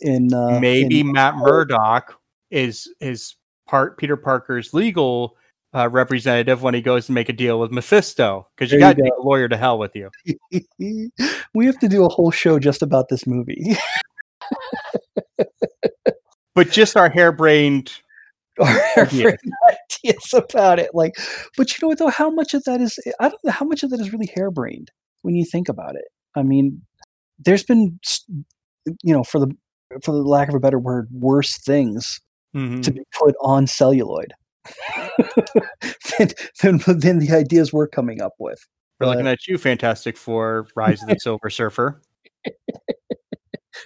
In 0.00 0.32
uh 0.32 0.58
Maybe 0.60 1.00
in- 1.00 1.12
Matt 1.12 1.36
Murdock 1.36 2.18
is 2.50 2.88
is 3.00 3.36
part 3.68 3.98
Peter 3.98 4.16
Parker's 4.16 4.74
legal 4.74 5.36
uh, 5.72 5.88
representative 5.88 6.62
when 6.62 6.74
he 6.74 6.80
goes 6.80 7.06
to 7.06 7.12
make 7.12 7.28
a 7.28 7.32
deal 7.32 7.60
with 7.60 7.70
Mephisto 7.70 8.48
because 8.56 8.72
you 8.72 8.80
got 8.80 8.96
to 8.96 9.02
take 9.02 9.12
a 9.16 9.22
lawyer 9.22 9.48
to 9.48 9.56
hell 9.56 9.78
with 9.78 9.94
you. 9.94 10.10
we 11.54 11.66
have 11.66 11.78
to 11.78 11.88
do 11.88 12.04
a 12.04 12.08
whole 12.08 12.32
show 12.32 12.58
just 12.58 12.82
about 12.82 13.08
this 13.08 13.24
movie. 13.24 13.76
But 16.54 16.70
just 16.70 16.96
our 16.96 17.08
harebrained 17.08 17.92
Our 18.96 19.04
Ideas. 19.04 19.34
ideas 20.04 20.34
about 20.34 20.78
it. 20.78 20.90
Like, 20.94 21.14
but 21.56 21.70
you 21.70 21.78
know 21.82 21.88
what 21.88 21.98
though? 21.98 22.08
How 22.08 22.30
much 22.30 22.54
of 22.54 22.64
that 22.64 22.80
is 22.80 22.98
I 23.20 23.28
don't 23.28 23.44
know 23.44 23.52
how 23.52 23.66
much 23.66 23.82
of 23.82 23.90
that 23.90 24.00
is 24.00 24.12
really 24.12 24.30
harebrained 24.34 24.90
when 25.22 25.34
you 25.34 25.44
think 25.44 25.68
about 25.68 25.94
it. 25.96 26.04
I 26.34 26.42
mean, 26.42 26.82
there's 27.38 27.64
been 27.64 27.98
you 29.02 29.12
know, 29.14 29.24
for 29.24 29.40
the 29.40 29.50
for 30.02 30.12
the 30.12 30.22
lack 30.22 30.48
of 30.48 30.54
a 30.54 30.60
better 30.60 30.78
word, 30.78 31.08
worse 31.12 31.58
things 31.58 32.20
Mhm. 32.54 32.82
to 32.82 32.90
be 32.92 33.02
put 33.18 33.34
on 33.42 33.66
celluloid 33.66 34.32
than, 36.18 36.30
than 36.62 36.78
than 36.98 37.18
the 37.20 37.30
ideas 37.32 37.72
we're 37.72 37.86
coming 37.88 38.20
up 38.20 38.32
with. 38.38 38.58
We're 38.98 39.06
looking 39.06 39.26
at 39.28 39.46
you, 39.46 39.56
Fantastic 39.56 40.16
Four, 40.16 40.66
Rise 40.74 41.02
of 41.02 41.08
the 41.08 41.16
Silver 41.20 41.48
Surfer. 41.48 42.02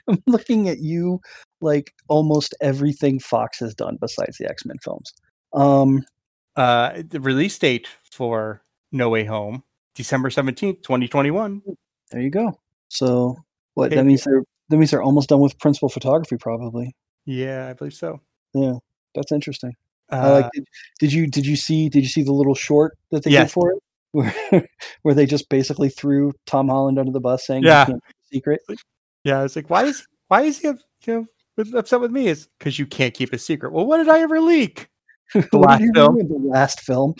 I'm 0.09 0.22
looking 0.26 0.68
at 0.68 0.78
you 0.81 1.20
like 1.60 1.93
almost 2.09 2.55
everything 2.60 3.18
Fox 3.20 3.59
has 3.60 3.74
done 3.74 3.97
besides 4.01 4.36
the 4.39 4.48
X 4.48 4.64
Men 4.64 4.76
films. 4.82 5.12
Um, 5.52 6.05
Uh, 6.56 7.02
the 7.09 7.20
release 7.20 7.59
date 7.59 7.89
for 8.12 8.62
No 8.93 9.09
Way 9.09 9.24
Home, 9.24 9.62
December 9.94 10.31
seventeenth, 10.31 10.82
twenty 10.82 11.09
twenty 11.09 11.31
one. 11.31 11.62
there 12.10 12.20
you 12.20 12.31
go. 12.31 12.59
So 12.89 13.36
what 13.74 13.90
Hey, 13.90 13.97
that 13.97 14.05
means 14.05 14.24
they're 14.24 14.43
that 14.68 14.76
means 14.76 14.90
they're 14.90 15.02
almost 15.02 15.28
done 15.28 15.40
with 15.40 15.59
principal 15.59 15.89
photography, 15.89 16.36
probably. 16.36 16.94
Yeah, 17.26 17.68
I 17.68 17.72
believe 17.72 17.94
so. 17.94 18.20
Yeah, 18.55 18.74
that's 19.14 19.32
interesting. 19.32 19.72
Uh, 20.12 20.16
I 20.16 20.28
like. 20.31 20.51
Did, 20.52 20.64
did 21.01 21.12
you 21.12 21.26
did 21.26 21.47
you 21.47 21.56
see 21.56 21.89
did 21.89 22.02
you 22.02 22.09
see 22.09 22.22
the 22.22 22.32
little 22.32 22.55
short 22.55 22.97
that 23.10 23.24
they 23.24 23.31
Yes. 23.31 23.48
did 23.48 23.52
for 23.52 23.72
it, 23.72 23.78
where 24.12 24.68
where 25.02 25.14
they 25.14 25.26
just 25.26 25.48
basically 25.48 25.89
threw 25.89 26.32
Tom 26.47 26.68
Holland 26.68 26.98
under 26.98 27.10
the 27.10 27.20
bus, 27.20 27.47
saying, 27.47 27.62
Yeah. 27.64 27.81
"You 27.81 27.86
can't 27.94 28.02
keep 28.05 28.14
a 28.14 28.35
secret." 28.36 28.60
Yeah, 29.24 29.40
I 29.40 29.42
was 29.42 29.56
like, 29.56 29.68
why 29.70 29.84
is 29.84 30.06
why 30.28 30.42
is 30.42 30.59
he 30.60 30.68
you 31.06 31.26
know, 31.56 31.78
upset 31.78 32.01
with 32.01 32.10
me? 32.12 32.28
Is 32.28 32.48
because 32.59 32.78
you 32.78 32.86
can't 32.86 33.14
keep 33.14 33.32
a 33.32 33.38
secret. 33.38 33.72
Well, 33.72 33.86
what 33.86 33.98
did 33.98 34.09
I 34.09 34.20
ever 34.20 34.40
leak? 34.40 34.88
What 35.51 35.80
last 35.80 35.82
film. 35.94 36.16
The 36.16 36.38
last 36.38 36.80
film. 36.80 37.14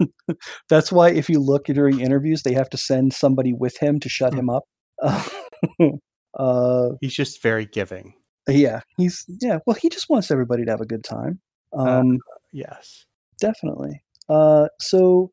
That's 0.68 0.90
why 0.92 1.10
if 1.10 1.28
you 1.28 1.40
look 1.40 1.64
during 1.66 2.00
interviews, 2.00 2.42
they 2.42 2.54
have 2.54 2.70
to 2.70 2.76
send 2.78 3.12
somebody 3.14 3.52
with 3.52 3.76
him 3.78 4.00
to 4.00 4.08
shut 4.08 4.32
Hmm. 4.32 4.40
him 4.40 4.50
up. 4.50 4.64
uh, 6.38 6.88
He's 7.00 7.14
just 7.14 7.42
very 7.42 7.66
giving. 7.66 8.14
yeah, 8.48 8.80
he's 8.96 9.24
yeah. 9.40 9.58
Well, 9.66 9.76
he 9.80 9.88
just 9.88 10.08
wants 10.08 10.30
everybody 10.30 10.64
to 10.64 10.70
have 10.70 10.80
a 10.80 10.86
good 10.86 11.04
time. 11.04 11.40
Uh, 11.76 12.00
Um, 12.00 12.18
Yes. 12.52 13.04
definitely. 13.40 14.02
Uh, 14.28 14.68
so, 14.80 15.30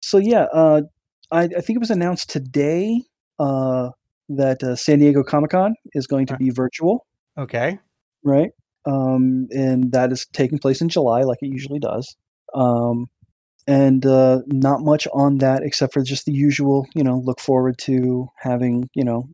so 0.00 0.18
yeah. 0.18 0.46
Uh, 0.52 0.82
I, 1.30 1.42
I 1.44 1.60
think 1.60 1.76
it 1.76 1.80
was 1.80 1.90
announced 1.90 2.28
today 2.30 3.02
uh, 3.38 3.90
that 4.28 4.62
uh, 4.62 4.76
San 4.76 4.98
Diego 4.98 5.22
Comic 5.22 5.50
Con 5.50 5.74
is 5.92 6.06
going 6.06 6.26
to 6.26 6.34
Uh. 6.34 6.38
be 6.38 6.50
virtual, 6.50 7.06
Okay. 7.38 7.78
right? 8.24 8.50
Um, 8.84 9.48
and 9.50 9.92
that 9.92 10.12
is 10.12 10.26
taking 10.32 10.58
place 10.58 10.80
in 10.80 10.88
July, 10.88 11.22
like 11.22 11.38
it 11.42 11.48
usually 11.48 11.80
does. 11.80 12.16
Um, 12.54 13.06
and 13.66 14.06
uh, 14.06 14.42
not 14.46 14.82
much 14.82 15.08
on 15.12 15.38
that 15.38 15.62
except 15.64 15.92
for 15.92 16.02
just 16.02 16.24
the 16.24 16.32
usual, 16.32 16.86
you 16.94 17.02
know, 17.02 17.18
look 17.24 17.40
forward 17.40 17.78
to 17.78 18.28
having, 18.38 18.88
you 18.94 19.02
know, 19.04 19.28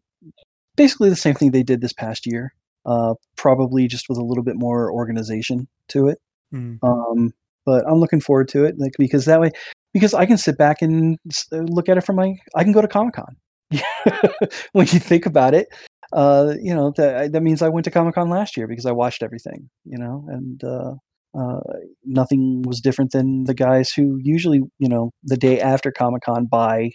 basically 0.77 1.10
the 1.10 1.16
same 1.16 1.35
thing 1.35 1.51
they 1.51 1.62
did 1.62 1.81
this 1.82 1.93
past 1.93 2.27
year. 2.27 2.55
Uh, 2.85 3.14
probably 3.36 3.86
just 3.86 4.09
with 4.09 4.19
a 4.19 4.24
little 4.24 4.43
bit 4.43 4.56
more 4.56 4.90
organization 4.90 5.69
to 5.89 6.09
it. 6.09 6.19
Mm. 6.52 6.78
Um, 6.82 7.31
but 7.64 7.85
I'm 7.86 8.01
looking 8.01 8.20
forward 8.20 8.48
to 8.48 8.64
it, 8.64 8.74
like 8.78 8.93
because 8.98 9.24
that 9.27 9.40
way, 9.40 9.52
because 9.93 10.14
I 10.14 10.27
can 10.27 10.36
sit 10.39 10.59
back 10.59 10.82
and 10.82 11.16
uh, 11.52 11.59
look 11.59 11.89
at 11.89 11.97
it 11.97 12.05
from 12.05 12.16
my, 12.16 12.35
I 12.56 12.64
can 12.64 12.73
go 12.73 12.81
to 12.81 12.89
Comic 12.89 13.14
Con. 13.14 13.36
when 14.73 14.86
you 14.89 14.99
think 14.99 15.27
about 15.27 15.55
it, 15.55 15.69
uh, 16.12 16.55
you 16.61 16.74
know 16.74 16.93
that 16.97 17.32
that 17.32 17.43
means 17.43 17.62
I 17.62 17.69
went 17.69 17.85
to 17.85 17.90
Comic 17.90 18.15
Con 18.15 18.28
last 18.28 18.57
year 18.57 18.66
because 18.66 18.86
I 18.86 18.93
watched 18.93 19.23
everything, 19.23 19.70
you 19.85 19.99
know, 19.99 20.24
and 20.28 20.62
uh, 20.62 20.94
uh, 21.39 21.61
nothing 22.05 22.62
was 22.62 22.81
different 22.81 23.12
than 23.12 23.44
the 23.44 23.55
guys 23.55 23.90
who 23.90 24.19
usually, 24.23 24.61
you 24.78 24.89
know, 24.89 25.11
the 25.23 25.36
day 25.36 25.61
after 25.61 25.90
Comic 25.90 26.23
Con 26.23 26.47
buy 26.47 26.90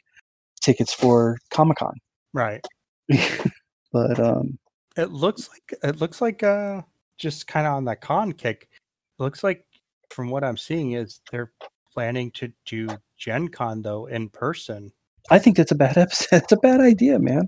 tickets 0.62 0.94
for 0.94 1.38
Comic 1.50 1.78
Con. 1.78 1.94
Right. 2.34 2.64
but 3.92 4.20
um, 4.20 4.60
It 4.96 5.12
looks 5.12 5.50
like 5.50 5.80
it 5.84 6.00
looks 6.00 6.22
like 6.22 6.44
uh 6.44 6.82
just 7.18 7.48
kind 7.48 7.66
of 7.66 7.74
on 7.74 7.86
that 7.86 8.02
con 8.02 8.32
kick. 8.32 8.70
looks 9.18 9.44
like 9.44 9.66
from 10.10 10.30
what 10.30 10.44
I'm 10.44 10.58
seeing 10.58 10.92
is 10.92 11.20
they're 11.32 11.52
planning 11.94 12.30
to 12.32 12.52
do 12.66 12.88
Gen 13.18 13.48
Con 13.48 13.82
though 13.82 14.06
in 14.06 14.30
person. 14.30 14.92
I 15.30 15.40
think 15.40 15.58
that's 15.58 15.72
a 15.72 15.76
bad 15.76 15.98
episode. 15.98 16.44
It's 16.44 16.52
a 16.52 16.58
bad 16.58 16.82
idea, 16.82 17.20
man. 17.20 17.44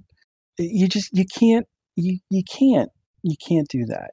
You 0.58 0.88
just 0.88 1.10
you 1.14 1.26
can't 1.26 1.66
you 1.96 2.20
you 2.30 2.44
can't 2.44 2.90
you 3.24 3.36
can't 3.48 3.68
do 3.70 3.86
that. 3.86 4.12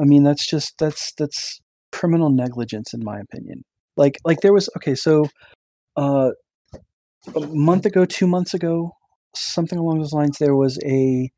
I 0.00 0.04
mean, 0.04 0.22
that's 0.24 0.46
just 0.46 0.74
that's 0.78 1.12
that's 1.18 1.60
criminal 1.92 2.30
negligence 2.30 2.92
in 2.92 3.00
my 3.02 3.18
opinion. 3.20 3.64
Like 3.96 4.18
like 4.24 4.40
there 4.40 4.52
was 4.52 4.68
okay, 4.76 4.94
so 4.94 5.26
uh 5.96 6.30
a 7.34 7.40
month 7.48 7.84
ago, 7.84 8.04
2 8.04 8.26
months 8.26 8.54
ago, 8.54 8.92
something 9.34 9.78
along 9.78 9.98
those 9.98 10.12
lines 10.12 10.38
there 10.38 10.54
was 10.54 10.78
a 10.84 11.30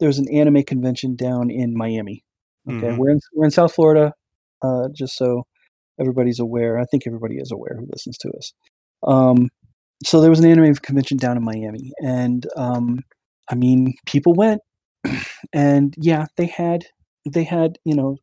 there 0.00 0.08
was 0.08 0.18
an 0.18 0.26
anime 0.32 0.62
convention 0.64 1.14
down 1.16 1.50
in 1.50 1.76
Miami. 1.76 2.24
Okay, 2.68 2.88
Mhm. 2.88 2.96
we're 2.98 3.10
in 3.10 3.20
we're 3.34 3.44
in 3.44 3.50
South 3.50 3.74
Florida 3.74 4.12
uh 4.62 4.88
just 4.94 5.16
so 5.16 5.44
everybody's 6.00 6.40
aware. 6.40 6.78
I 6.78 6.84
think 6.86 7.04
everybody 7.06 7.36
is 7.36 7.52
aware 7.52 7.76
who 7.78 7.86
listens 7.92 8.16
to 8.18 8.30
us. 8.30 8.52
Um 9.06 9.50
so 10.04 10.20
there 10.20 10.30
was 10.30 10.40
an 10.40 10.50
anime 10.50 10.74
convention 10.76 11.16
down 11.16 11.36
in 11.36 11.44
Miami, 11.44 11.92
and 12.02 12.46
um, 12.56 13.00
I 13.50 13.54
mean, 13.54 13.94
people 14.06 14.34
went, 14.34 14.60
and 15.52 15.94
yeah, 15.98 16.26
they 16.36 16.46
had 16.46 16.84
they 17.30 17.44
had 17.44 17.78
you 17.84 17.94
know 17.94 18.16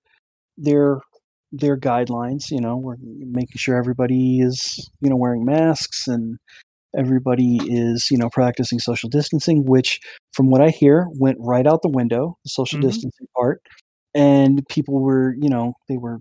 their 0.57 0.99
their 1.51 1.77
guidelines. 1.77 2.51
You 2.51 2.61
know, 2.61 2.77
we're 2.77 2.97
making 3.01 3.57
sure 3.57 3.77
everybody 3.77 4.39
is 4.41 4.89
you 5.01 5.09
know 5.09 5.15
wearing 5.17 5.45
masks 5.45 6.07
and 6.07 6.37
everybody 6.97 7.59
is 7.67 8.09
you 8.11 8.17
know 8.17 8.29
practicing 8.31 8.79
social 8.79 9.09
distancing, 9.09 9.65
which 9.65 9.99
from 10.33 10.49
what 10.49 10.61
I 10.61 10.69
hear 10.69 11.07
went 11.19 11.37
right 11.39 11.67
out 11.67 11.81
the 11.83 11.89
window, 11.89 12.37
the 12.43 12.49
social 12.49 12.79
Mhm. 12.79 12.83
distancing 12.83 13.27
part, 13.35 13.61
and 14.15 14.65
people 14.69 15.01
were 15.01 15.35
you 15.41 15.49
know 15.49 15.73
they 15.89 15.97
were 15.97 16.19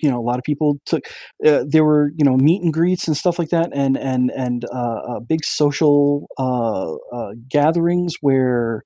you 0.00 0.10
know 0.10 0.18
a 0.18 0.22
lot 0.22 0.38
of 0.38 0.44
people 0.44 0.78
took 0.86 1.04
uh, 1.46 1.64
there 1.66 1.84
were 1.84 2.10
you 2.16 2.24
know 2.24 2.36
meet 2.36 2.62
and 2.62 2.72
greets 2.72 3.06
and 3.06 3.16
stuff 3.16 3.38
like 3.38 3.50
that 3.50 3.70
and 3.72 3.96
and 3.96 4.30
and 4.36 4.64
uh, 4.72 5.00
uh, 5.08 5.20
big 5.20 5.44
social 5.44 6.26
uh, 6.38 6.94
uh, 6.94 7.32
gatherings 7.48 8.14
where 8.20 8.82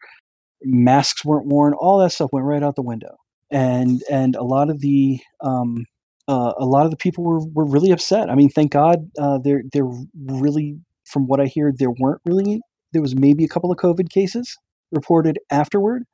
masks 0.63 1.25
weren't 1.25 1.47
worn 1.47 1.75
all 1.75 1.99
that 1.99 2.13
stuff 2.13 2.31
went 2.33 2.47
right 2.47 2.63
out 2.63 2.77
the 2.77 2.83
window. 2.83 3.17
And 3.51 4.03
and 4.11 4.35
a 4.37 4.43
lot 4.43 4.71
of 4.71 4.81
the 4.81 5.21
um, 5.41 5.85
a 6.27 6.65
lot 6.65 6.87
of 6.87 6.91
the 6.91 6.97
people 6.97 7.23
were, 7.23 7.41
were 7.53 7.67
really 7.67 7.91
upset. 7.91 8.31
I 8.31 8.35
mean 8.35 8.49
thank 8.49 8.73
god 8.73 9.11
there 9.45 9.63
there 9.73 9.85
really 10.15 10.79
from 11.05 11.27
what 11.27 11.39
i 11.39 11.45
hear 11.45 11.71
there 11.77 11.93
weren't 12.01 12.23
really 12.25 12.61
there 12.95 13.03
was 13.03 13.15
maybe 13.15 13.45
a 13.45 13.49
couple 13.49 13.71
of 13.71 13.77
covid 13.77 14.09
cases 14.09 14.57
reported 14.91 15.39
afterward 15.51 16.05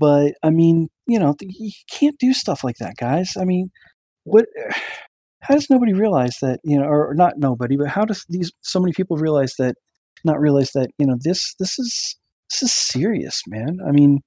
but 0.00 0.32
i 0.42 0.48
mean 0.48 0.88
you 1.06 1.18
know 1.18 1.34
you 1.40 1.70
can't 1.90 2.18
do 2.18 2.32
stuff 2.32 2.62
like 2.62 2.76
that 2.76 2.94
guys. 2.96 3.32
I 3.36 3.44
mean 3.44 3.70
what 4.30 4.46
how 5.40 5.54
does 5.54 5.70
nobody 5.70 5.92
realize 5.92 6.36
that 6.42 6.60
you 6.64 6.78
know 6.78 6.84
or 6.86 7.14
not 7.14 7.38
nobody 7.38 7.76
but 7.76 7.88
how 7.88 8.04
does 8.04 8.24
these 8.28 8.52
so 8.60 8.80
many 8.80 8.92
people 8.92 9.16
realize 9.16 9.54
that 9.58 9.76
not 10.24 10.40
realize 10.40 10.72
that 10.72 10.90
you 10.98 11.06
know 11.06 11.16
this 11.20 11.54
this 11.58 11.78
is 11.78 12.16
this 12.50 12.62
is 12.62 12.72
serious 12.72 13.42
man 13.46 13.78
i 13.86 13.92
mean 13.92 14.20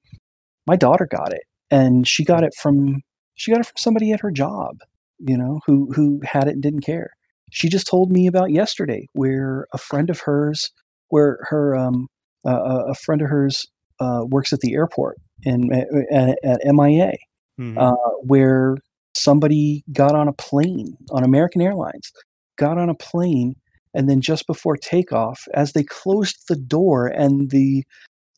my 0.68 0.76
daughter 0.76 1.08
got 1.10 1.34
it 1.34 1.44
and 1.70 2.08
she 2.08 2.24
got 2.24 2.44
it 2.44 2.54
from 2.56 3.02
she 3.36 3.52
got 3.52 3.60
it 3.60 3.66
from 3.66 3.78
somebody 3.78 4.12
at 4.12 4.22
her 4.22 4.32
job 4.32 4.78
you 5.20 5.38
know 5.38 5.60
who 5.66 5.92
who 5.94 6.20
had 6.24 6.48
it 6.48 6.52
and 6.54 6.64
didn't 6.64 6.82
care 6.86 7.10
she 7.52 7.68
just 7.68 7.88
told 7.88 8.12
me 8.12 8.26
about 8.28 8.52
yesterday 8.52 9.06
where 9.14 9.68
a 9.74 9.78
friend 9.78 10.10
of 10.10 10.22
hers 10.22 10.72
where 11.10 11.40
her 11.50 11.76
um 11.76 12.08
uh, 12.48 12.86
a 12.88 12.96
friend 12.96 13.22
of 13.22 13.30
hers 13.30 13.68
uh, 14.00 14.22
works 14.30 14.52
at 14.52 14.62
the 14.62 14.74
airport 14.74 15.18
in 15.44 15.72
at, 16.12 16.40
at 16.44 16.60
mia 16.74 17.12
Mhm. 17.60 17.78
uh, 17.78 18.10
where 18.24 18.78
somebody 19.16 19.84
got 19.94 20.16
on 20.16 20.28
a 20.28 20.34
plane 20.34 20.98
on 21.12 21.24
American 21.24 21.62
Airlines, 21.62 22.12
got 22.58 22.78
on 22.78 22.90
a 22.90 22.96
plane, 22.96 23.56
and 23.94 24.10
then 24.10 24.22
just 24.22 24.48
before 24.48 24.78
takeoff, 24.78 25.42
as 25.54 25.74
they 25.74 25.84
closed 25.84 26.38
the 26.50 26.56
door 26.56 27.08
and 27.08 27.52
the 27.52 27.84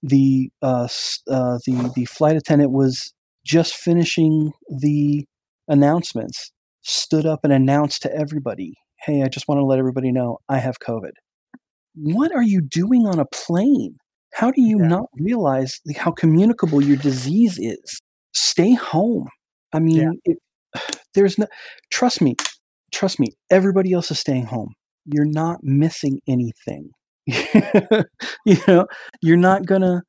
the 0.04 0.52
uh, 0.62 0.88
uh, 1.30 1.60
the 1.66 1.92
the 1.96 2.06
flight 2.06 2.36
attendant 2.38 2.72
was 2.72 3.14
just 3.46 3.76
finishing 3.76 4.52
the 4.82 5.26
announcements, 5.68 6.52
stood 6.82 7.26
up 7.26 7.42
and 7.44 7.54
announced 7.54 8.02
to 8.04 8.14
everybody, 8.16 8.76
"Hey, 9.06 9.24
I 9.24 9.28
just 9.30 9.48
want 9.48 9.60
to 9.60 9.66
let 9.66 9.80
everybody 9.80 10.12
know 10.12 10.40
I 10.50 10.60
have 10.60 10.80
COVID." 10.80 11.12
What 11.96 12.32
are 12.34 12.44
you 12.44 12.62
doing 12.62 13.06
on 13.08 13.20
a 13.20 13.26
plane? 13.26 13.98
How 14.34 14.52
do 14.52 14.62
you 14.62 14.80
Yeah. 14.80 14.88
not 14.88 15.06
realize 15.20 15.80
how 15.96 16.12
communicable 16.12 16.82
your 16.82 16.98
disease 16.98 17.58
is? 17.60 18.02
Stay 18.34 18.74
home. 18.74 19.28
I 19.74 19.80
mean, 19.80 20.20
it, 20.26 20.38
there's 21.16 21.38
no. 21.38 21.48
Trust 21.92 22.22
me, 22.22 22.36
trust 22.92 23.20
me. 23.20 23.28
Everybody 23.50 23.94
else 23.94 24.12
is 24.12 24.20
staying 24.20 24.46
home. 24.46 24.74
You're 25.06 25.26
not 25.26 25.60
missing 25.64 26.20
anything. 26.28 26.90
you 27.28 28.58
know, 28.68 28.88
you're 29.22 29.38
not 29.38 29.66
gonna. 29.66 30.02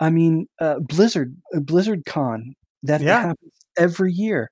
I 0.00 0.10
mean, 0.10 0.46
uh, 0.60 0.76
Blizzard, 0.80 1.34
uh, 1.54 1.60
Blizzard 1.60 2.02
Con 2.06 2.54
that 2.82 3.00
Yeah. 3.00 3.20
happens 3.20 3.52
every 3.78 4.12
year 4.12 4.48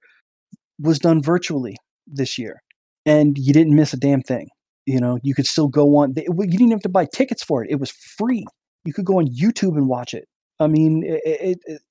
was 0.79 0.99
done 0.99 1.23
virtually 1.23 1.77
this 2.07 2.39
year, 2.39 2.61
and 3.07 3.37
you 3.39 3.53
didn't 3.53 3.75
miss 3.75 3.93
a 3.93 3.97
damn 3.99 4.23
thing. 4.23 4.49
You 4.87 5.01
know, 5.01 5.19
you 5.23 5.35
could 5.35 5.47
still 5.47 5.69
go 5.69 5.97
on. 5.97 6.15
They, 6.15 6.27
you 6.29 6.47
didn't 6.59 6.71
have 6.71 6.81
to 6.81 6.89
buy 6.89 7.07
tickets 7.13 7.43
for 7.45 7.65
it. 7.65 7.71
It 7.71 7.81
was 7.81 7.91
free. 7.91 8.45
You 8.85 8.93
could 8.93 9.05
go 9.05 9.19
on 9.19 9.27
YouTube 9.27 9.77
and 9.77 9.89
watch 9.89 10.15
it. 10.15 10.25
I 10.59 10.67
mean, 10.67 11.03
it, 11.05 11.21
it, 11.25 11.59
it, 11.67 11.83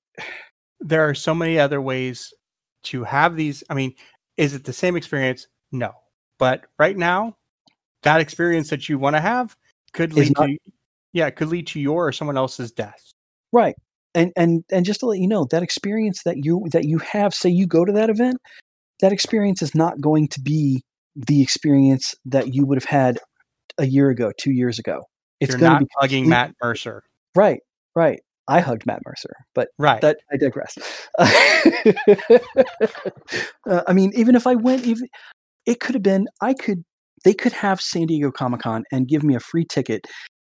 there 0.80 1.08
are 1.08 1.14
so 1.14 1.34
many 1.34 1.58
other 1.58 1.80
ways 1.80 2.32
to 2.84 3.04
have 3.04 3.36
these. 3.36 3.62
I 3.70 3.74
mean, 3.74 3.94
is 4.36 4.54
it 4.54 4.64
the 4.64 4.72
same 4.72 4.96
experience? 4.96 5.46
No. 5.72 5.92
But 6.38 6.66
right 6.78 6.96
now, 6.96 7.36
that 8.02 8.20
experience 8.20 8.70
that 8.70 8.88
you 8.88 8.98
want 8.98 9.16
to 9.16 9.20
have 9.20 9.56
could 9.92 10.12
lead 10.14 10.32
not- 10.38 10.46
to 10.46 10.56
yeah, 11.12 11.26
it 11.26 11.36
could 11.36 11.48
lead 11.48 11.66
to 11.68 11.80
your 11.80 12.06
or 12.08 12.12
someone 12.12 12.36
else's 12.36 12.70
death. 12.72 13.12
Right. 13.52 13.74
and 14.14 14.32
and 14.36 14.64
and 14.70 14.84
just 14.84 15.00
to 15.00 15.06
let 15.06 15.18
you 15.18 15.26
know 15.28 15.46
that 15.50 15.62
experience 15.62 16.22
that 16.24 16.36
you 16.44 16.66
that 16.72 16.84
you 16.84 16.98
have 16.98 17.34
say 17.34 17.48
you 17.48 17.66
go 17.66 17.84
to 17.84 17.92
that 17.92 18.10
event 18.10 18.38
that 19.00 19.12
experience 19.12 19.62
is 19.62 19.74
not 19.74 20.00
going 20.00 20.28
to 20.28 20.40
be 20.40 20.82
the 21.16 21.42
experience 21.42 22.14
that 22.24 22.54
you 22.54 22.64
would 22.66 22.76
have 22.76 22.84
had 22.88 23.18
a 23.78 23.86
year 23.86 24.08
ago 24.10 24.32
two 24.38 24.50
years 24.52 24.78
ago 24.78 25.02
it's 25.40 25.50
You're 25.52 25.58
going 25.60 25.72
not 25.72 25.78
to 25.80 25.84
be 25.84 25.90
hugging 25.98 26.28
Matt 26.28 26.54
Mercer. 26.62 27.02
right 27.36 27.60
right 27.94 28.20
i 28.50 28.60
hugged 28.60 28.84
matt 28.86 29.00
mercer 29.06 29.34
but 29.54 29.68
Right. 29.78 30.00
that 30.02 30.18
i 30.32 30.36
digress 30.36 30.76
uh, 33.70 33.82
i 33.86 33.92
mean 33.92 34.12
even 34.14 34.34
if 34.34 34.46
i 34.46 34.54
went 34.54 34.84
even 34.86 35.08
it 35.66 35.80
could 35.80 35.94
have 35.94 36.02
been 36.02 36.26
i 36.40 36.52
could 36.54 36.84
they 37.24 37.34
could 37.34 37.52
have 37.52 37.80
san 37.80 38.06
diego 38.06 38.30
comic-con 38.30 38.84
and 38.92 39.08
give 39.08 39.22
me 39.22 39.34
a 39.34 39.40
free 39.40 39.64
ticket 39.64 40.06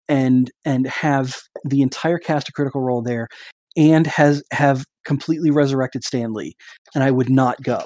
and 0.08 0.50
and 0.64 0.86
have 0.86 1.36
the 1.64 1.82
entire 1.82 2.18
cast 2.18 2.48
of 2.48 2.54
critical 2.54 2.80
role 2.80 3.02
there 3.02 3.28
and 3.76 4.06
has 4.06 4.42
have 4.52 4.84
completely 5.04 5.50
resurrected 5.50 6.04
stan 6.04 6.32
lee 6.32 6.54
and 6.94 7.02
i 7.04 7.10
would 7.10 7.30
not 7.30 7.60
go 7.62 7.84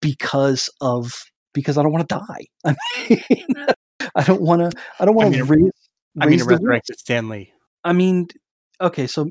because 0.00 0.68
of 0.80 1.12
because 1.52 1.78
i 1.78 1.82
don't 1.82 1.92
want 1.92 2.08
to 2.08 2.14
die 2.18 2.46
i 2.66 2.74
mean 3.08 3.66
i 4.16 4.22
don't 4.24 4.42
want 4.42 4.60
to 4.60 4.78
i 5.00 5.04
don't 5.04 5.16
I 5.20 5.26
want 5.26 5.30
mean, 5.30 5.38
to 5.38 5.44
raise, 5.44 5.72
I 6.20 6.26
mean, 6.26 6.38
raise 6.38 6.40
to 6.40 6.46
the 6.46 6.50
risk. 6.54 6.62
resurrected 6.62 6.98
Stan 6.98 7.28
Lee. 7.28 7.52
I 7.84 7.92
mean, 7.92 8.28
okay, 8.80 9.06
so 9.06 9.30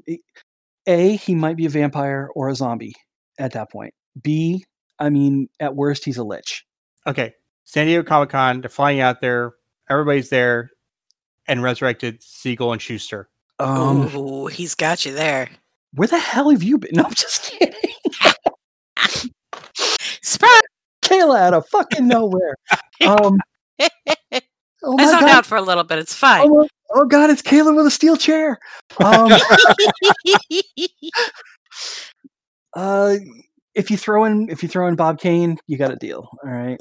A, 0.87 1.15
he 1.15 1.35
might 1.35 1.55
be 1.57 1.65
a 1.65 1.69
vampire 1.69 2.29
or 2.35 2.49
a 2.49 2.55
zombie 2.55 2.95
at 3.37 3.53
that 3.53 3.71
point. 3.71 3.93
B, 4.21 4.63
I 4.99 5.09
mean, 5.09 5.49
at 5.59 5.75
worst, 5.75 6.05
he's 6.05 6.17
a 6.17 6.23
lich. 6.23 6.65
Okay. 7.07 7.33
San 7.65 7.87
Diego 7.87 8.03
Comic 8.03 8.29
Con, 8.29 8.61
they're 8.61 8.69
flying 8.69 8.99
out 8.99 9.21
there. 9.21 9.53
Everybody's 9.89 10.29
there 10.29 10.71
and 11.47 11.63
resurrected 11.63 12.21
Siegel 12.21 12.71
and 12.71 12.81
Shuster. 12.81 13.29
Um, 13.59 14.15
Ooh, 14.15 14.47
he's 14.47 14.75
got 14.75 15.05
you 15.05 15.13
there. 15.13 15.49
where 15.93 16.07
the 16.07 16.19
hell 16.19 16.49
have 16.49 16.63
you 16.63 16.77
been? 16.77 16.91
No, 16.93 17.03
I'm 17.03 17.13
just 17.13 17.51
kidding. 17.51 17.73
Surprise! 20.21 20.61
Kaila 21.03 21.39
out 21.39 21.53
of 21.53 21.67
fucking 21.67 22.07
nowhere. 22.07 22.55
Um, 23.05 23.37
oh 23.81 24.95
I 24.97 25.03
my 25.03 25.05
zoned 25.05 25.21
god. 25.21 25.29
out 25.29 25.45
for 25.45 25.57
a 25.57 25.61
little 25.61 25.83
bit. 25.83 25.99
It's 25.99 26.13
fine. 26.13 26.47
Oh, 26.49 26.65
oh 26.93 27.05
god, 27.05 27.29
it's 27.29 27.41
Kaila 27.41 27.75
with 27.75 27.85
a 27.85 27.91
steel 27.91 28.17
chair. 28.17 28.59
Um, 29.03 29.31
uh, 32.75 33.15
if 33.75 33.89
you 33.91 33.97
throw 33.97 34.25
in 34.25 34.49
if 34.49 34.63
you 34.63 34.69
throw 34.69 34.87
in 34.87 34.95
Bob 34.95 35.19
Kane, 35.19 35.57
you 35.67 35.77
got 35.77 35.91
a 35.91 35.95
deal. 35.95 36.29
All 36.43 36.51
right. 36.51 36.79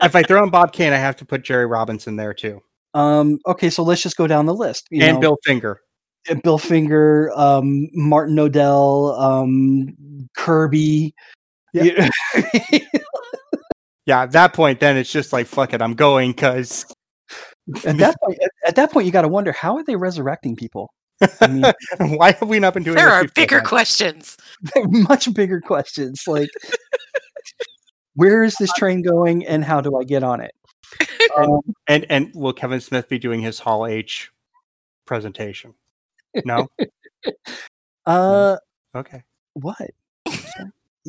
If 0.00 0.14
I 0.14 0.22
throw 0.22 0.42
in 0.44 0.50
Bob 0.50 0.72
Kane, 0.72 0.92
I 0.92 0.96
have 0.96 1.16
to 1.16 1.24
put 1.24 1.42
Jerry 1.44 1.66
Robinson 1.66 2.16
there 2.16 2.34
too. 2.34 2.60
um, 2.94 3.38
okay, 3.46 3.70
so 3.70 3.82
let's 3.82 4.02
just 4.02 4.16
go 4.16 4.26
down 4.26 4.46
the 4.46 4.54
list. 4.54 4.86
You 4.90 5.02
and 5.02 5.14
know, 5.14 5.20
Bill 5.20 5.38
Finger. 5.44 5.80
Bill 6.42 6.58
Finger, 6.58 7.32
um, 7.34 7.88
Martin 7.94 8.36
Nodell, 8.36 9.18
um, 9.18 10.28
Kirby. 10.36 11.14
Yeah. 11.72 12.08
Yeah, 14.08 14.22
at 14.22 14.32
that 14.32 14.54
point, 14.54 14.80
then 14.80 14.96
it's 14.96 15.12
just 15.12 15.34
like, 15.34 15.46
fuck 15.46 15.74
it, 15.74 15.82
I'm 15.82 15.92
going 15.92 16.32
because 16.32 16.86
at 17.84 17.98
that 17.98 18.16
point, 18.20 18.38
at, 18.42 18.50
at 18.66 18.76
that 18.76 18.92
point, 18.92 19.06
you 19.06 19.12
got 19.12 19.22
to 19.22 19.28
wonder 19.28 19.52
how 19.52 19.76
are 19.76 19.84
they 19.84 19.96
resurrecting 19.96 20.56
people? 20.56 20.92
I 21.40 21.46
mean, 21.46 21.72
why 22.18 22.32
have 22.32 22.48
we 22.48 22.58
not 22.60 22.74
been 22.74 22.84
doing 22.84 22.96
there 22.96 23.06
this 23.06 23.14
are 23.14 23.28
bigger 23.34 23.60
questions. 23.60 24.36
much 24.76 25.32
bigger 25.34 25.60
questions 25.60 26.24
like 26.26 26.48
where 28.14 28.42
is 28.42 28.54
this 28.56 28.72
train 28.72 29.02
going 29.02 29.46
and 29.46 29.64
how 29.64 29.80
do 29.80 29.96
I 29.96 30.04
get 30.04 30.22
on 30.22 30.40
it? 30.40 30.52
Um, 31.36 31.60
And 31.86 32.06
and 32.08 32.32
will 32.34 32.54
Kevin 32.54 32.80
Smith 32.80 33.08
be 33.08 33.18
doing 33.18 33.40
his 33.40 33.58
Hall 33.58 33.86
H 33.86 34.32
presentation? 35.04 35.74
No? 36.44 36.68
uh, 38.06 38.56
Okay. 38.94 39.22
what? 39.52 39.90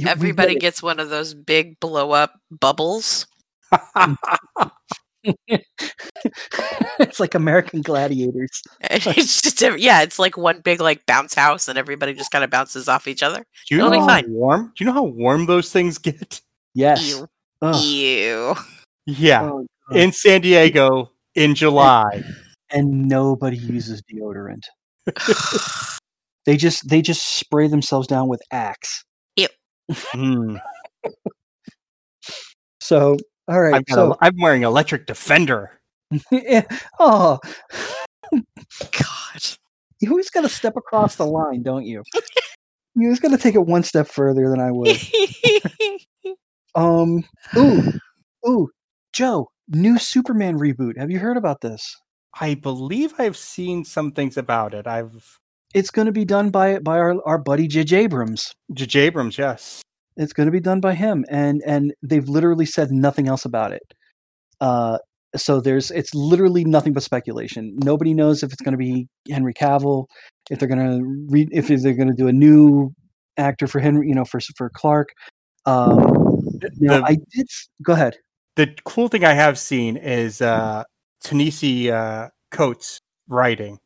Everybody 0.06 0.53
get 0.53 0.61
gets 0.61 0.84
one 0.84 0.99
of 0.99 1.10
those 1.10 1.34
big 1.34 1.80
blow 1.80 2.11
up 2.11 2.34
bubbles. 2.52 3.27
It. 5.23 5.63
it's 6.99 7.19
like 7.19 7.35
American 7.35 7.81
Gladiators. 7.81 8.61
It's 8.91 9.41
just 9.41 9.61
yeah, 9.79 10.01
it's 10.01 10.19
like 10.19 10.37
one 10.37 10.61
big 10.61 10.79
like 10.81 11.05
bounce 11.05 11.33
house, 11.33 11.67
and 11.67 11.77
everybody 11.77 12.13
just 12.13 12.31
kind 12.31 12.43
of 12.43 12.49
bounces 12.49 12.87
off 12.87 13.07
each 13.07 13.21
other. 13.23 13.43
Do 13.67 13.75
you 13.75 13.79
It'll 13.79 13.89
know 13.91 13.97
be 13.97 13.99
how 14.01 14.07
fine. 14.07 14.31
warm? 14.31 14.73
Do 14.75 14.83
you 14.83 14.85
know 14.85 14.93
how 14.93 15.03
warm 15.03 15.45
those 15.45 15.71
things 15.71 15.97
get? 15.97 16.41
Yes. 16.73 17.07
Ew, 17.09 17.27
Ugh. 17.61 17.83
ew. 17.83 18.55
Yeah. 19.05 19.43
Oh, 19.43 19.65
In 19.91 20.11
San 20.11 20.41
Diego 20.41 21.11
in 21.35 21.55
July. 21.55 22.23
and 22.71 23.07
nobody 23.07 23.57
uses 23.57 24.01
deodorant. 24.03 24.63
They 26.45 26.57
just 26.57 26.87
they 26.89 27.01
just 27.03 27.35
spray 27.37 27.67
themselves 27.67 28.07
down 28.07 28.27
with 28.27 28.41
Axe. 28.51 29.03
Hmm. 29.91 30.57
So 32.81 33.17
all 33.49 33.59
right. 33.59 33.76
I've 33.76 33.84
so 33.89 34.13
a, 34.13 34.17
I'm 34.21 34.38
wearing 34.38 34.63
Electric 34.63 35.07
Defender. 35.07 35.71
yeah, 36.31 36.61
oh, 36.99 37.39
God. 38.31 39.45
you 39.99 40.09
always 40.11 40.30
got 40.30 40.41
to 40.41 40.49
step 40.49 40.76
across 40.77 41.15
the 41.15 41.26
line, 41.26 41.63
don't 41.63 41.85
you? 41.85 42.03
You 42.95 43.05
always 43.07 43.19
got 43.19 43.30
to 43.30 43.38
take 43.38 43.55
it 43.55 43.65
one 43.65 43.84
step 43.84 44.07
further 44.07 44.49
than 44.49 44.59
I 44.59 44.71
would. 44.71 44.99
Um. 46.76 47.23
Ooh. 47.57 47.81
Ooh. 48.47 48.69
Joe. 49.13 49.47
New 49.69 49.97
Superman 49.97 50.57
reboot. 50.57 50.97
Have 50.97 51.11
you 51.11 51.19
heard 51.19 51.38
about 51.38 51.61
this? 51.61 51.95
I 52.39 52.55
believe 52.55 53.13
I've 53.17 53.38
seen 53.38 53.84
some 53.85 54.11
things 54.11 54.38
about 54.38 54.73
it. 54.73 54.85
I've 54.85 55.39
It's 55.73 55.91
going 55.91 56.07
to 56.07 56.11
be 56.11 56.26
done 56.26 56.49
by 56.49 56.80
by 56.80 56.97
our 56.97 57.15
our 57.26 57.38
buddy 57.38 57.67
J.J. 57.67 58.03
Abrams. 58.03 58.51
J.J. 58.73 58.99
Abrams, 59.01 59.38
yes. 59.38 59.81
It's 60.19 60.33
going 60.33 60.47
to 60.47 60.51
be 60.51 60.59
done 60.59 60.81
by 60.81 60.93
him, 60.93 61.25
and 61.29 61.61
and 61.65 61.93
they've 62.03 62.27
literally 62.27 62.65
said 62.65 62.91
nothing 62.91 63.27
else 63.27 63.45
about 63.45 63.71
it. 63.71 63.81
Uh, 64.59 64.97
so 65.35 65.61
there's 65.61 65.91
it's 65.91 66.13
literally 66.13 66.65
nothing 66.65 66.93
but 66.93 67.03
speculation. 67.03 67.77
Nobody 67.83 68.13
knows 68.13 68.43
if 68.43 68.51
it's 68.51 68.61
going 68.61 68.73
to 68.73 68.77
be 68.77 69.07
Henry 69.31 69.53
Cavill, 69.53 70.05
if 70.51 70.59
they're 70.59 70.67
going 70.67 70.79
to 70.79 71.25
re- 71.29 71.47
if 71.51 71.67
they're 71.67 71.93
going 71.93 72.09
to 72.09 72.13
do 72.13 72.27
a 72.27 72.33
new 72.33 72.91
actor 73.37 73.65
for 73.65 73.79
Henry, 73.79 74.07
you 74.09 74.15
know, 74.15 74.25
for 74.25 74.39
for 74.57 74.69
Clark. 74.69 75.09
Um, 75.65 75.97
The- 76.59 77.03
I 77.05 77.15
did. 77.31 77.47
Go 77.81 77.93
ahead. 77.93 78.17
The 78.55 78.75
cool 78.85 79.07
thing 79.07 79.23
I 79.23 79.33
have 79.33 79.57
seen 79.57 79.95
is 79.95 80.41
uh 80.41 80.83
Ta-Nehisi 81.23 81.89
uh 81.89 82.29
Coates 82.51 82.99
writing. 83.29 83.79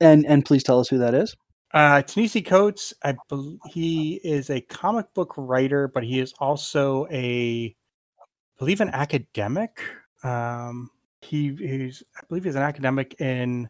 And 0.00 0.26
and 0.26 0.44
please 0.44 0.62
tell 0.62 0.78
us 0.80 0.88
who 0.88 0.98
that 0.98 1.14
is. 1.14 1.34
Uh 1.76 2.00
Ta-Nehisi 2.00 2.44
Coates, 2.44 2.94
I 3.04 3.14
bel 3.28 3.58
he 3.68 4.14
is 4.24 4.48
a 4.48 4.62
comic 4.62 5.12
book 5.12 5.34
writer, 5.36 5.88
but 5.88 6.02
he 6.04 6.20
is 6.20 6.32
also 6.38 7.06
a 7.10 7.66
I 8.18 8.24
believe 8.58 8.80
an 8.80 8.88
academic. 8.90 9.82
Um 10.24 10.90
he 11.20 11.54
he's 11.54 12.02
I 12.16 12.20
believe 12.28 12.44
he's 12.44 12.54
an 12.54 12.62
academic 12.62 13.20
in 13.20 13.68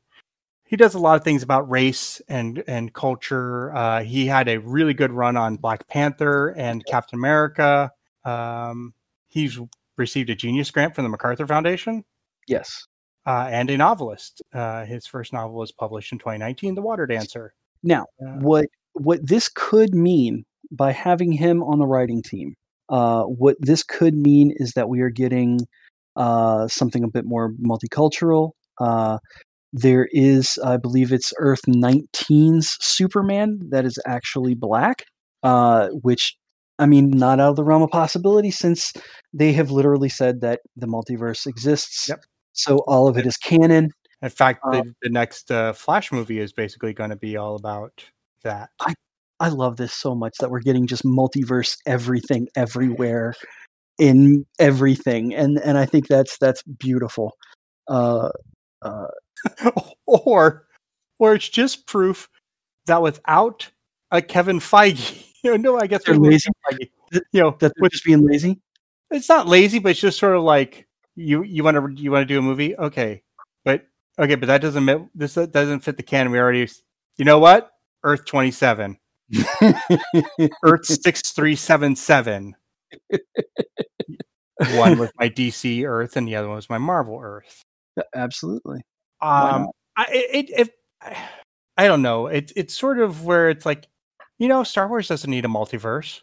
he 0.67 0.77
does 0.77 0.95
a 0.95 1.01
lot 1.01 1.17
of 1.17 1.25
things 1.25 1.43
about 1.43 1.69
race 1.69 2.23
and 2.29 2.63
and 2.69 2.95
culture. 2.95 3.75
Uh, 3.75 4.03
he 4.05 4.27
had 4.27 4.49
a 4.49 4.59
really 4.59 4.95
good 4.95 5.11
run 5.13 5.37
on 5.37 5.57
Black 5.57 5.89
Panther 5.89 6.51
and 6.57 6.85
Captain 6.87 7.19
America. 7.19 7.91
Um, 8.25 8.95
he's 9.27 9.59
received 9.97 10.31
a 10.31 10.37
Genius 10.37 10.71
Grant 10.71 10.95
from 10.95 11.05
the 11.05 11.09
MacArthur 11.11 11.47
Foundation 11.47 12.05
Yes. 12.47 12.87
uh, 13.27 13.49
and 13.51 13.69
a 13.71 13.77
novelist. 13.77 14.43
Uh, 14.53 14.85
his 14.85 15.07
first 15.07 15.33
novel 15.33 15.57
was 15.57 15.73
published 15.73 16.13
in 16.13 16.19
2019, 16.19 16.75
The 16.77 16.83
Water 16.83 17.07
Dancer. 17.07 17.55
Now, 17.83 18.07
Uh, 18.21 18.39
what 18.41 18.67
what 18.95 19.21
this 19.27 19.49
could 19.49 19.95
mean 19.95 20.45
by 20.73 20.93
having 20.93 21.33
him 21.33 21.63
on 21.63 21.79
the 21.79 21.87
writing 21.87 22.23
team, 22.23 22.55
uh, 22.89 23.25
what 23.25 23.57
this 23.61 23.83
could 23.83 24.15
mean 24.15 24.53
is 24.57 24.73
that 24.73 24.89
we 24.89 25.01
are 25.01 25.11
getting 25.11 25.61
uh, 26.17 26.67
something 26.69 27.05
a 27.05 27.09
bit 27.09 27.25
more 27.27 27.53
multicultural. 27.65 28.53
Uh, 28.81 29.19
there 29.73 30.09
is, 30.13 30.59
I 30.65 30.77
believe, 30.79 31.13
it's 31.13 31.33
Earth 31.39 31.63
19's 31.69 32.77
Superman 32.81 33.61
that 33.71 33.85
is 33.85 33.99
actually 34.07 34.55
black, 34.55 35.05
uh, 35.43 35.89
which 36.03 36.37
I 36.79 36.87
mean, 36.87 37.11
not 37.11 37.41
out 37.41 37.51
of 37.51 37.57
the 37.57 37.65
realm 37.65 37.83
of 37.83 37.91
possibility 37.91 38.51
since 38.51 38.93
they 39.33 39.53
have 39.53 39.71
literally 39.71 40.09
said 40.11 40.41
that 40.43 40.61
the 40.77 40.87
multiverse 40.87 41.47
exists. 41.47 42.09
Yep. 42.09 42.25
So 42.53 42.79
all 42.87 43.09
of 43.09 43.17
it 43.19 43.27
is 43.27 43.37
canon. 43.37 43.91
In 44.23 44.31
fact, 44.31 44.61
uh, 44.65 44.71
the, 44.73 44.95
the 45.03 45.11
next 45.11 45.51
uh, 45.51 45.73
Flash 45.73 46.13
movie 46.13 46.39
is 46.39 46.53
basically 46.53 46.93
going 46.93 47.11
to 47.11 47.17
be 47.17 47.37
all 47.37 47.57
about 47.57 48.05
that. 48.43 48.71
I 48.81 48.95
I 49.39 49.49
love 49.51 49.77
this 49.77 49.93
so 49.93 50.15
much 50.15 50.35
that 50.41 50.51
we're 50.51 50.61
getting 50.61 50.87
just 50.87 51.05
multiverse 51.05 51.77
everything 51.85 52.49
everywhere 52.57 53.35
in 53.99 54.47
everything, 54.59 55.35
and 55.35 55.59
and 55.59 55.77
I 55.77 55.87
think 55.87 56.09
that's 56.09 56.39
that's 56.39 56.63
beautiful. 56.63 57.33
Uh, 57.89 58.31
uh, 58.83 59.07
or, 60.07 60.67
or 61.19 61.35
it's 61.35 61.49
just 61.49 61.87
proof 61.87 62.29
that 62.87 63.03
without 63.03 63.71
a 64.11 64.23
Kevin 64.23 64.59
Feige, 64.59 65.25
you 65.45 65.51
know, 65.51 65.57
no, 65.57 65.81
I 65.81 65.87
guess 65.87 66.05
They're 66.05 66.17
lazy. 66.17 66.51
Feige, 66.71 66.89
you 67.33 67.41
know, 67.41 67.57
that 67.61 67.73
they're 67.77 67.89
just 67.91 68.05
being 68.05 68.27
lazy. 68.27 68.61
it's 69.11 69.29
not 69.29 69.47
lazy, 69.47 69.79
but 69.79 69.91
it's 69.91 70.01
just 70.01 70.19
sort 70.19 70.37
of 70.37 70.43
like 70.43 70.87
you 71.15 71.43
you 71.43 71.63
want 71.63 71.77
to 71.77 72.03
you 72.03 72.11
want 72.11 72.23
to 72.23 72.27
do 72.27 72.39
a 72.39 72.43
movie, 72.43 72.77
okay, 72.77 73.23
okay, 74.19 74.35
but 74.35 74.47
that 74.47 74.61
doesn't 74.61 74.87
fit, 74.87 75.03
this 75.15 75.35
doesn't 75.35 75.81
fit 75.81 75.97
the 75.97 76.03
canon. 76.03 76.33
We 76.33 76.39
already, 76.39 76.69
you 77.19 77.25
know 77.25 77.39
what? 77.39 77.71
Earth 78.05 78.25
27. 78.27 78.99
Earth 80.63 80.87
6377. 80.87 82.55
one 84.75 84.99
was 84.99 85.11
my 85.19 85.29
DC 85.29 85.87
Earth 85.87 86.17
and 86.17 86.27
the 86.29 86.37
other 86.37 86.49
one 86.49 86.57
was 86.57 86.71
my 86.71 86.79
Marvel 86.79 87.19
Earth. 87.23 87.63
Absolutely. 88.15 88.83
Um. 89.21 89.69
I 89.99 90.07
it, 90.11 90.51
it 90.51 90.71
I 91.79 91.87
don't 91.87 92.03
know. 92.03 92.27
It's 92.27 92.53
it's 92.55 92.75
sort 92.75 92.99
of 92.99 93.25
where 93.25 93.49
it's 93.49 93.65
like, 93.65 93.87
you 94.39 94.49
know, 94.49 94.63
Star 94.63 94.89
Wars 94.89 95.09
doesn't 95.09 95.31
need 95.31 95.45
a 95.45 95.49
multiverse. 95.49 96.21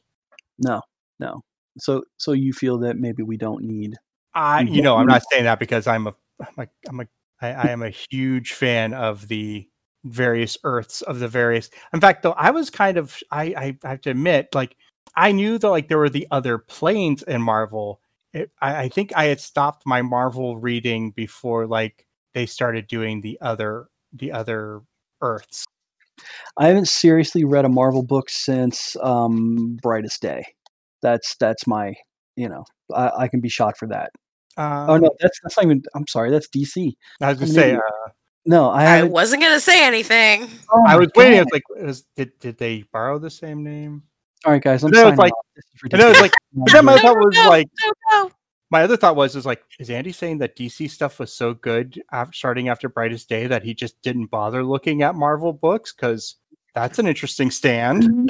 No, 0.60 0.82
no. 1.20 1.42
So 1.80 2.04
so 2.18 2.34
you 2.34 2.54
feel 2.54 2.78
that 2.80 2.98
maybe 2.98 3.24
we 3.24 3.38
don't 3.38 3.64
need 3.64 3.96
I 4.34 4.62
You 4.62 4.82
know, 4.82 4.98
I'm 4.98 5.08
not 5.08 5.24
saying 5.32 5.44
that 5.46 5.60
because 5.60 5.88
I'm 5.88 6.08
a 6.08 6.14
I'm 6.40 6.64
a 6.64 6.68
I'm 6.90 7.00
a 7.02 7.08
I, 7.44 7.52
I 7.52 7.68
am 7.70 7.84
a 7.84 7.90
huge 7.90 8.54
fan 8.54 8.94
of 8.94 9.28
the 9.28 9.68
various 10.06 10.58
Earths 10.64 11.02
of 11.04 11.20
the 11.20 11.28
various. 11.28 11.70
In 11.94 12.02
fact, 12.02 12.24
though, 12.24 12.34
I 12.34 12.52
was 12.52 12.70
kind 12.70 12.98
of 12.98 13.18
I 13.32 13.76
I 13.84 13.88
have 13.88 14.02
to 14.02 14.12
admit, 14.12 14.50
like 14.54 14.76
I 15.16 15.32
knew 15.32 15.58
that 15.58 15.70
like 15.70 15.88
there 15.88 15.98
were 15.98 16.10
the 16.10 16.28
other 16.32 16.58
planes 16.58 17.24
in 17.24 17.42
Marvel. 17.42 18.02
It, 18.34 18.52
I, 18.62 18.84
I 18.84 18.90
think 18.90 19.14
I 19.16 19.26
had 19.26 19.40
stopped 19.40 19.86
my 19.86 20.02
Marvel 20.02 20.58
reading 20.58 21.12
before 21.12 21.68
like 21.68 22.06
they 22.34 22.46
started 22.46 22.88
doing 22.88 23.22
the 23.22 23.38
other 23.42 23.88
the 24.14 24.32
other 24.32 24.82
Earths. 25.22 25.66
I 26.58 26.68
haven't 26.68 26.88
seriously 26.88 27.44
read 27.46 27.66
a 27.66 27.70
Marvel 27.70 28.04
book 28.04 28.30
since 28.30 28.96
um 29.02 29.78
Brightest 29.82 30.22
Day. 30.22 30.46
That's 31.02 31.36
that's 31.38 31.68
my 31.68 31.96
you 32.36 32.50
know, 32.50 32.66
I, 32.94 33.12
I 33.20 33.28
can 33.28 33.42
be 33.42 33.50
shot 33.50 33.78
for 33.78 33.88
that. 33.90 34.12
Uh, 34.58 34.86
Oh 34.90 34.98
no, 34.98 35.10
that's 35.20 35.40
that's 35.42 35.58
not 35.58 35.66
even 35.66 35.84
I'm 35.96 36.08
sorry, 36.08 36.32
that's 36.32 36.48
DC. 36.48 36.94
I 37.22 37.30
was 37.30 37.40
gonna 37.40 37.50
I'm 37.52 37.56
say 37.56 37.76
uh. 37.76 37.80
No, 38.46 38.70
I 38.70 38.98
I 39.00 39.04
wasn't 39.04 39.42
gonna 39.42 39.60
say 39.60 39.86
anything. 39.86 40.50
oh 40.72 40.84
I 40.86 40.94
my 40.94 40.98
was 40.98 41.10
waiting. 41.16 41.40
I 41.40 41.44
was 41.44 41.52
like, 41.54 41.64
was, 41.70 42.04
did 42.16 42.38
did 42.40 42.58
they 42.58 42.84
borrow 42.92 43.18
the 43.20 43.30
same 43.30 43.64
name? 43.64 44.04
All 44.46 44.52
right 44.52 44.62
guys, 44.62 44.84
I'm 44.84 44.94
And 44.94 45.10
was 45.12 45.18
like- 45.18 45.32
off. 45.32 45.46
This 45.56 45.66
is 45.66 45.82
And 45.84 46.02
then 46.02 46.08
I 46.08 46.10
was 46.10 46.20
like, 46.22 46.34
but 46.54 46.72
then 46.74 46.86
my 46.86 47.00
thought 47.00 47.16
was 47.16 47.36
No, 47.36 47.48
like, 47.50 47.68
no, 47.86 47.92
no. 48.24 48.32
my 48.70 48.84
other 48.84 48.98
thought 48.98 49.16
was 49.16 49.36
is 49.38 49.46
like 49.46 49.64
is 49.80 49.90
andy 49.90 50.12
saying 50.12 50.40
that 50.40 50.58
dc 50.58 50.90
stuff 50.90 51.20
was 51.20 51.32
so 51.32 51.54
good 51.54 52.02
after 52.12 52.34
starting 52.34 52.68
after 52.70 52.90
brightest 52.90 53.30
day 53.30 53.48
that 53.48 53.64
he 53.64 53.74
just 53.74 54.02
didn't 54.02 54.26
bother 54.28 54.64
looking 54.64 55.04
at 55.04 55.16
marvel 55.16 55.54
books 55.54 55.94
because 55.94 56.36
that's 56.76 56.98
an 57.00 57.08
interesting 57.08 57.52
stand 57.52 58.30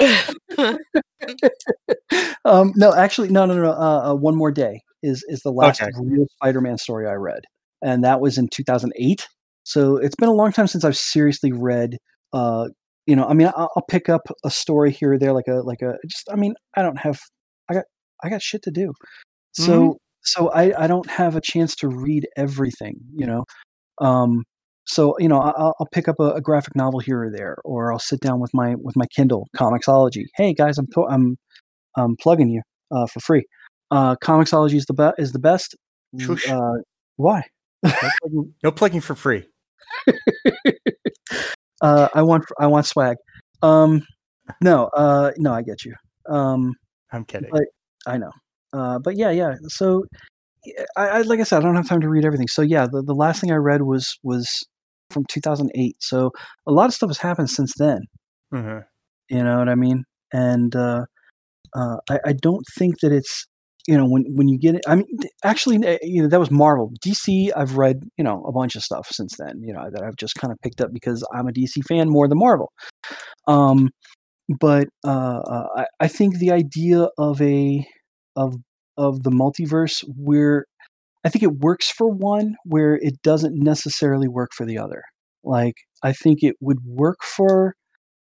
um, 2.44 2.72
no, 2.76 2.94
actually, 2.94 3.28
no, 3.30 3.46
no, 3.46 3.54
no. 3.54 3.70
Uh, 3.72 4.10
uh, 4.10 4.14
one 4.14 4.36
more 4.36 4.50
day 4.52 4.82
is 5.04 5.24
is 5.28 5.40
the 5.42 5.52
last 5.52 5.80
Okay. 5.80 5.90
real 6.02 6.26
Spider-Man 6.36 6.78
story 6.78 7.06
I 7.06 7.14
read, 7.14 7.42
and 7.82 8.02
that 8.04 8.20
was 8.20 8.38
in 8.38 8.48
2008. 8.48 9.28
So 9.64 9.96
it's 9.96 10.16
been 10.16 10.28
a 10.28 10.34
long 10.34 10.52
time 10.52 10.66
since 10.66 10.84
I've 10.84 10.96
seriously 10.96 11.52
read. 11.52 11.98
Uh, 12.32 12.68
you 13.06 13.16
know, 13.16 13.26
I 13.26 13.34
mean, 13.34 13.48
I'll, 13.48 13.70
I'll 13.76 13.84
pick 13.88 14.08
up 14.08 14.22
a 14.44 14.50
story 14.50 14.92
here 14.92 15.12
or 15.12 15.18
there, 15.18 15.32
like 15.32 15.48
a 15.48 15.56
like 15.62 15.82
a 15.82 15.94
just. 16.08 16.28
I 16.32 16.36
mean, 16.36 16.54
I 16.76 16.82
don't 16.82 16.98
have. 16.98 17.20
I 17.70 17.74
got 17.74 17.84
I 18.22 18.30
got 18.30 18.42
shit 18.42 18.62
to 18.64 18.70
do. 18.70 18.92
So 19.52 19.98
so 20.22 20.50
I 20.50 20.84
I 20.84 20.86
don't 20.86 21.08
have 21.10 21.36
a 21.36 21.40
chance 21.42 21.76
to 21.76 21.88
read 21.88 22.26
everything. 22.36 22.96
You 23.14 23.26
know. 23.26 23.44
Um, 24.00 24.42
so 24.86 25.14
you 25.18 25.28
know 25.28 25.38
I'll, 25.38 25.74
I'll 25.80 25.88
pick 25.92 26.08
up 26.08 26.16
a, 26.20 26.32
a 26.32 26.40
graphic 26.40 26.76
novel 26.76 27.00
here 27.00 27.24
or 27.24 27.30
there, 27.30 27.56
or 27.64 27.92
I'll 27.92 27.98
sit 27.98 28.20
down 28.20 28.40
with 28.40 28.52
my 28.54 28.74
with 28.76 28.96
my 28.96 29.06
Kindle 29.14 29.46
Comixology. 29.56 30.24
Hey 30.36 30.54
guys, 30.54 30.78
I'm 30.78 30.86
I'm 31.08 31.36
I'm 31.96 32.16
plugging 32.20 32.50
you 32.50 32.62
uh, 32.90 33.06
for 33.06 33.20
free. 33.20 33.44
Uh, 33.90 34.16
Comixology 34.16 34.74
is 34.74 34.86
the 34.86 34.94
best. 34.94 35.14
Is 35.18 35.32
the 35.32 35.38
best. 35.38 35.74
Uh, 36.48 36.72
why? 37.16 37.42
no, 37.82 37.90
plugging, 38.22 38.54
no 38.62 38.70
plugging 38.72 39.00
for 39.00 39.14
free 39.14 39.44
Uh, 41.80 42.08
I 42.14 42.22
want 42.22 42.44
I 42.58 42.66
want 42.66 42.86
swag. 42.86 43.16
Um, 43.62 44.02
no, 44.62 44.86
uh, 44.96 45.32
no, 45.36 45.52
I 45.52 45.62
get 45.62 45.84
you. 45.84 45.94
Um, 46.28 46.74
i'm 47.12 47.24
kidding 47.24 47.50
But- 47.52 47.64
I 48.06 48.16
know. 48.18 48.30
Uh, 48.72 48.98
but 48.98 49.16
yeah, 49.16 49.30
yeah. 49.30 49.54
So, 49.68 50.04
I, 50.96 51.08
I 51.08 51.20
like 51.22 51.40
I 51.40 51.44
said, 51.44 51.58
I 51.58 51.60
don't 51.62 51.74
have 51.76 51.88
time 51.88 52.00
to 52.02 52.08
read 52.08 52.24
everything. 52.24 52.48
So 52.48 52.62
yeah, 52.62 52.86
the, 52.90 53.02
the 53.02 53.14
last 53.14 53.40
thing 53.40 53.50
I 53.50 53.56
read 53.56 53.82
was 53.82 54.18
was 54.22 54.62
from 55.10 55.24
2008. 55.28 55.96
So 56.00 56.30
a 56.66 56.72
lot 56.72 56.86
of 56.86 56.94
stuff 56.94 57.10
has 57.10 57.18
happened 57.18 57.50
since 57.50 57.72
then. 57.78 58.00
Mhm. 58.52 58.84
You 59.30 59.42
know 59.44 59.58
what 59.58 59.68
I 59.68 59.74
mean? 59.74 60.04
And 60.32 60.74
uh, 60.76 61.04
uh, 61.74 61.96
I, 62.10 62.18
I 62.26 62.32
don't 62.32 62.64
think 62.76 63.00
that 63.00 63.12
it's 63.12 63.46
you 63.86 63.96
know 63.96 64.06
when 64.06 64.24
when 64.34 64.48
you 64.48 64.58
get 64.58 64.76
it. 64.76 64.82
I 64.86 64.96
mean, 64.96 65.06
actually, 65.44 65.76
uh, 65.86 65.98
you 66.02 66.22
know 66.22 66.28
that 66.28 66.40
was 66.40 66.50
Marvel. 66.50 66.92
DC, 67.04 67.50
I've 67.54 67.76
read 67.76 68.04
you 68.16 68.24
know 68.24 68.44
a 68.46 68.52
bunch 68.52 68.76
of 68.76 68.82
stuff 68.82 69.08
since 69.10 69.36
then. 69.38 69.62
You 69.62 69.74
know 69.74 69.88
that 69.90 70.02
I've 70.02 70.16
just 70.16 70.34
kind 70.36 70.52
of 70.52 70.58
picked 70.60 70.80
up 70.80 70.90
because 70.92 71.26
I'm 71.34 71.48
a 71.48 71.52
DC 71.52 71.84
fan 71.86 72.08
more 72.08 72.28
than 72.28 72.38
Marvel. 72.38 72.72
Um, 73.46 73.90
but 74.60 74.88
uh, 75.04 75.38
uh, 75.38 75.66
I, 75.76 75.86
I 76.00 76.08
think 76.08 76.38
the 76.38 76.52
idea 76.52 77.08
of 77.18 77.40
a 77.42 77.86
of 78.36 78.54
of 78.96 79.22
the 79.22 79.30
multiverse 79.30 80.02
where 80.16 80.66
I 81.24 81.28
think 81.28 81.42
it 81.42 81.58
works 81.58 81.90
for 81.90 82.08
one 82.08 82.56
where 82.64 82.96
it 82.96 83.22
doesn't 83.22 83.54
necessarily 83.56 84.28
work 84.28 84.50
for 84.54 84.66
the 84.66 84.78
other. 84.78 85.02
Like 85.42 85.74
I 86.02 86.12
think 86.12 86.42
it 86.42 86.56
would 86.60 86.78
work 86.86 87.18
for 87.22 87.74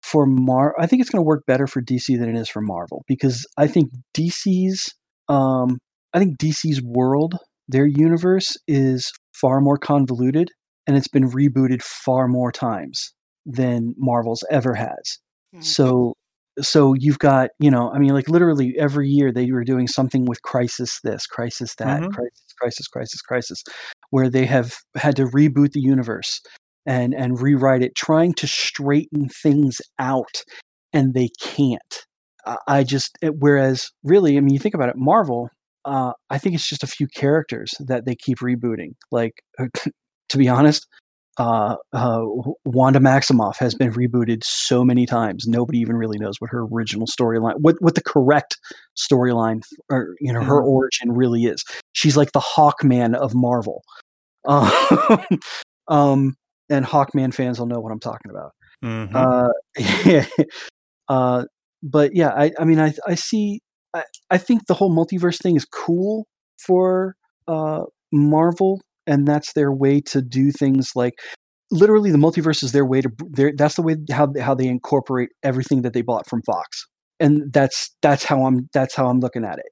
for 0.04 0.26
Mar 0.26 0.76
I 0.80 0.86
think 0.86 1.02
it's 1.02 1.10
going 1.10 1.22
to 1.22 1.28
work 1.28 1.46
better 1.48 1.68
for 1.68 1.82
DC 1.82 2.18
than 2.18 2.30
it 2.30 2.40
is 2.40 2.50
for 2.50 2.62
Marvel 2.62 3.04
because 3.08 3.46
I 3.58 3.68
think 3.68 3.90
DC's 4.16 4.94
um 5.30 5.80
I 6.14 6.20
think 6.20 6.38
DC's 6.38 6.82
world, 6.84 7.36
their 7.68 7.86
universe 7.88 8.56
is 8.68 9.12
far 9.34 9.62
more 9.62 9.78
convoluted 9.78 10.50
and 10.88 10.98
it's 10.98 11.08
been 11.10 11.30
rebooted 11.30 11.82
far 11.84 12.28
more 12.28 12.52
times 12.52 13.14
than 13.46 13.94
Marvel's 13.98 14.44
ever 14.52 14.74
has. 14.76 15.20
So 15.60 16.14
so 16.60 16.94
you've 16.98 17.20
got, 17.20 17.52
you 17.60 17.70
know, 17.70 17.92
I 17.92 18.00
mean 18.00 18.14
like 18.14 18.30
literally 18.30 18.76
every 18.80 19.10
year 19.10 19.32
they 19.32 19.52
were 19.52 19.64
doing 19.64 19.88
something 19.88 20.26
with 20.26 20.42
crisis 20.44 21.00
this, 21.04 21.28
crisis 21.28 21.76
that, 21.76 22.04
Mhm. 22.04 22.12
crisis, 22.12 22.46
crisis, 22.60 22.88
crisis, 22.88 23.22
crisis, 23.22 23.64
where 24.12 24.30
they 24.30 24.46
have 24.46 24.76
had 24.96 25.16
to 25.18 25.26
reboot 25.26 25.74
the 25.74 25.82
universe 25.82 26.42
and 26.86 27.14
and 27.14 27.42
rewrite 27.42 27.84
it, 27.84 27.96
trying 27.96 28.34
to 28.36 28.48
straighten 28.48 29.30
things 29.30 29.82
out, 30.00 30.44
and 30.94 31.14
they 31.14 31.30
can't. 31.42 32.07
I, 32.68 32.84
just 32.84 33.18
whereas 33.40 33.90
really, 34.04 34.38
I 34.38 34.42
mean, 34.42 34.54
you 34.54 34.60
think 34.60 34.76
about 34.76 34.90
it, 34.90 34.96
Marvel. 34.98 35.50
Uh, 35.86 36.12
I 36.30 36.38
think 36.38 36.56
it's 36.56 36.68
just 36.68 36.84
a 36.84 36.88
few 36.88 37.08
characters 37.08 37.74
that 37.80 38.06
they 38.06 38.16
keep 38.16 38.40
rebooting. 38.40 38.94
Like, 39.12 39.34
to 40.30 40.38
be 40.38 40.48
honest, 40.50 40.86
uh, 41.38 41.76
uh, 41.94 42.22
Wanda 42.66 43.00
Maximoff 43.00 43.58
has 43.58 43.76
been 43.76 43.92
rebooted 43.94 44.44
so 44.44 44.84
many 44.84 45.06
times. 45.06 45.46
Nobody 45.48 45.78
even 45.80 45.96
really 45.96 46.18
knows 46.18 46.42
what 46.42 46.50
her 46.50 46.64
original 46.72 47.08
storyline, 47.08 47.54
what 47.60 47.76
what 47.80 47.96
the 47.96 48.02
correct 48.04 48.58
storyline, 48.98 49.62
or 49.90 50.16
you 50.20 50.34
know, 50.34 50.42
her 50.44 50.62
Mhm. 50.62 50.66
origin 50.68 51.12
really 51.12 51.46
is. 51.46 51.64
She's 51.94 52.18
like 52.18 52.32
the 52.32 52.40
Hawkman 52.42 53.16
of 53.16 53.34
Marvel. 53.36 53.84
Um, 54.48 55.28
um, 55.90 56.36
and 56.70 56.86
Hawkman 56.86 57.34
fans 57.34 57.60
will 57.60 57.66
know 57.68 57.80
what 57.82 57.92
I'm 57.92 58.00
talking 58.00 58.32
about. 58.32 58.52
Mhm. 58.84 59.12
Uh, 59.14 59.50
yeah. 60.06 60.26
But 61.84 62.16
yeah, 62.16 62.30
I, 62.30 62.52
I 62.60 62.66
mean, 62.66 62.80
I, 62.80 62.94
I 63.08 63.16
see, 63.16 63.62
I, 63.94 64.04
I 64.30 64.38
think 64.38 64.66
the 64.66 64.74
whole 64.74 64.92
multiverse 64.92 65.42
thing 65.42 65.56
is 65.56 65.66
cool 65.66 66.26
for 66.60 67.16
uh, 67.48 67.84
Marvel, 68.12 68.82
and 69.06 69.28
that's 69.28 69.54
their 69.54 69.72
way 69.72 70.02
to 70.02 70.22
do 70.22 70.52
things 70.52 70.92
like 70.96 71.14
literally 71.72 72.12
the 72.12 72.18
multiverse 72.18 72.64
is 72.64 72.72
their 72.72 72.86
way 72.86 73.02
to, 73.02 73.10
that's 73.58 73.76
the 73.76 73.82
way 73.82 73.96
how, 74.12 74.32
how 74.40 74.56
they 74.56 74.68
incorporate 74.68 75.30
everything 75.44 75.82
that 75.82 75.94
they 75.94 76.02
bought 76.02 76.28
from 76.28 76.42
Fox. 76.44 76.88
And 77.20 77.52
that's, 77.52 77.96
that's 78.02 78.24
how 78.24 78.46
I'm, 78.46 78.70
that's 78.74 78.96
how 78.96 79.08
I'm 79.08 79.20
looking 79.20 79.44
at 79.44 79.60
it 79.60 79.66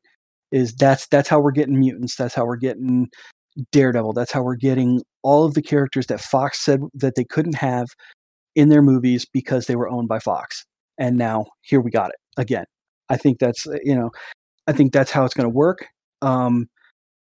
is 0.52 0.73
that's, 0.73 1.07
that's 1.07 1.30
how 1.30 1.40
we're 1.40 1.52
getting 1.52 1.80
mutants. 1.80 2.15
That's 2.15 2.34
how 2.34 2.45
we're 2.45 2.56
getting 2.57 3.07
Daredevil. 3.72 4.14
That's 4.14 4.32
how 4.32 4.44
we're 4.44 4.56
getting 4.56 5.02
all 5.23 5.45
of 5.45 5.53
the 5.53 5.61
characters 5.61 6.07
that 6.07 6.22
Fox 6.22 6.64
said 6.64 6.82
that 6.94 7.15
they 7.15 7.23
couldn't 7.23 7.56
have 7.56 7.88
in 8.56 8.69
their 8.69 8.82
movies 8.82 9.26
because 9.32 9.68
they 9.68 9.76
were 9.76 9.90
owned 9.90 10.07
by 10.07 10.19
Fox. 10.19 10.65
And 10.97 11.17
now 11.17 11.45
here 11.61 11.81
we 11.81 11.91
got 11.91 12.09
it 12.09 12.15
again. 12.38 12.65
I 13.09 13.17
think 13.17 13.39
that's 13.39 13.67
uh, 13.67 13.77
you 13.84 13.95
know, 13.95 14.11
I 14.67 14.72
think 14.73 14.93
that's 14.93 15.11
how 15.11 15.26
it's 15.26 15.34
going 15.34 15.45
to 15.45 15.49
work. 15.55 15.85
Um, 16.22 16.67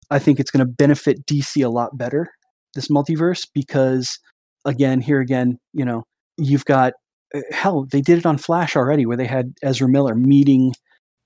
I 0.10 0.20
think 0.20 0.40
it's 0.40 0.52
going 0.52 0.66
to 0.66 0.72
benefit 0.72 1.26
DC 1.26 1.64
a 1.66 1.70
lot 1.70 1.98
better 1.98 2.28
this 2.76 2.88
multiverse 2.90 3.48
because 3.54 4.18
again, 4.66 5.02
here 5.02 5.20
again, 5.20 5.58
you 5.74 5.84
know, 5.86 6.04
you've 6.38 6.66
got 6.66 6.94
uh, 7.36 7.42
hell. 7.52 7.86
They 7.92 8.02
did 8.02 8.18
it 8.20 8.26
on 8.26 8.38
Flash 8.38 8.76
already, 8.76 9.06
where 9.06 9.18
they 9.18 9.26
had 9.28 9.54
Ezra 9.64 9.88
Miller 9.90 10.16
meeting 10.16 10.74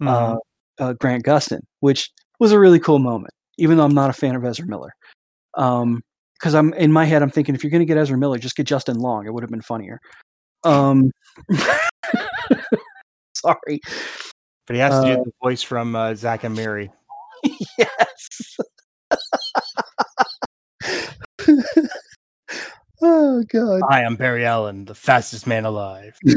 Mhm. 0.01 0.07
uh, 0.07 0.35
uh, 0.83 0.93
Grant 0.93 1.23
Gustin, 1.23 1.61
which 1.79 2.09
was 2.39 2.51
a 2.51 2.59
really 2.59 2.79
cool 2.79 2.99
moment. 2.99 3.33
Even 3.57 3.77
though 3.77 3.85
I'm 3.85 3.93
not 3.93 4.09
a 4.09 4.13
fan 4.13 4.35
of 4.35 4.43
Ezra 4.43 4.67
Miller, 4.67 4.91
because 5.55 6.53
I'm 6.53 6.73
in 6.73 6.91
my 6.91 7.05
head, 7.05 7.21
I'm 7.21 7.29
thinking 7.31 7.55
if 7.55 7.63
you're 7.63 7.71
going 7.71 7.79
to 7.79 7.85
get 7.85 7.97
Ezra 7.97 8.17
Miller, 8.17 8.37
just 8.37 8.55
get 8.57 8.67
Justin 8.67 8.97
Long. 8.99 9.25
It 9.25 9.33
would 9.33 9.43
have 9.43 9.49
been 9.49 9.61
funnier. 9.61 9.99
Um, 10.65 11.11
sorry. 13.45 13.79
but 14.67 14.75
he 14.75 14.79
has 14.79 14.91
to 15.01 15.11
uh, 15.13 15.15
do 15.17 15.23
the 15.25 15.31
voice 15.41 15.61
from 15.61 15.95
uh, 15.95 16.15
Zack 16.15 16.43
and 16.43 16.55
Miri. 16.55 16.91
yes. 17.77 18.57
Oh 23.01 23.43
god. 23.49 23.81
Hi, 23.89 23.99
I 23.99 24.01
am 24.03 24.15
Barry 24.15 24.45
Allen, 24.45 24.85
the 24.85 24.95
fastest 24.95 25.45
man 25.47 25.65
alive. 25.65 26.17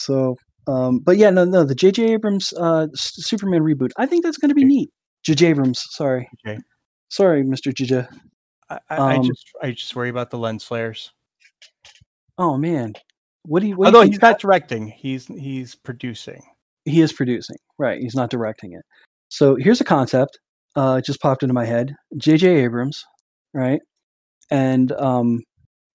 So, 0.00 0.36
um, 0.66 0.98
but 0.98 1.16
yeah, 1.16 1.30
no, 1.30 1.44
no, 1.44 1.62
the 1.62 1.76
J.J. 1.76 2.12
Abrams 2.14 2.52
uh, 2.54 2.88
Superman 2.94 3.62
reboot. 3.62 3.90
I 3.96 4.06
think 4.06 4.24
that's 4.24 4.36
going 4.36 4.48
to 4.48 4.54
be 4.54 4.64
neat. 4.64 4.90
J.J. 5.22 5.46
Abrams, 5.46 5.80
sorry, 5.90 6.28
Okay. 6.44 6.58
sorry, 7.08 7.44
Mister 7.44 7.70
J.J. 7.70 8.04
I, 8.68 8.78
I, 8.90 8.96
I 8.96 9.16
Um, 9.16 9.22
just 9.22 9.46
I 9.62 9.70
just 9.70 9.94
worry 9.94 10.08
about 10.08 10.30
the 10.30 10.38
lens 10.38 10.64
flares. 10.64 11.12
Oh 12.36 12.56
man, 12.58 12.94
what 13.44 13.60
do 13.60 13.68
you? 13.68 13.76
What 13.76 13.86
do 13.86 13.90
you 13.92 13.96
Although 13.98 14.10
he's 14.10 14.20
not 14.22 14.38
directing, 14.40 14.88
he's 14.88 15.26
he's 15.26 15.74
producing. 15.74 16.42
he 16.84 17.00
is 17.00 17.12
producing, 17.12 17.56
right? 17.78 18.00
He's 18.00 18.14
not 18.14 18.30
directing 18.30 18.72
it. 18.72 18.82
So 19.28 19.56
here's 19.56 19.80
a 19.80 19.84
concept. 19.84 20.38
Uh, 20.76 20.96
it 20.98 21.04
just 21.04 21.20
popped 21.20 21.42
into 21.42 21.54
my 21.54 21.64
head. 21.64 21.94
J.J. 22.16 22.48
Abrams, 22.64 23.04
right? 23.54 23.80
And 24.50 24.92
um, 24.92 25.40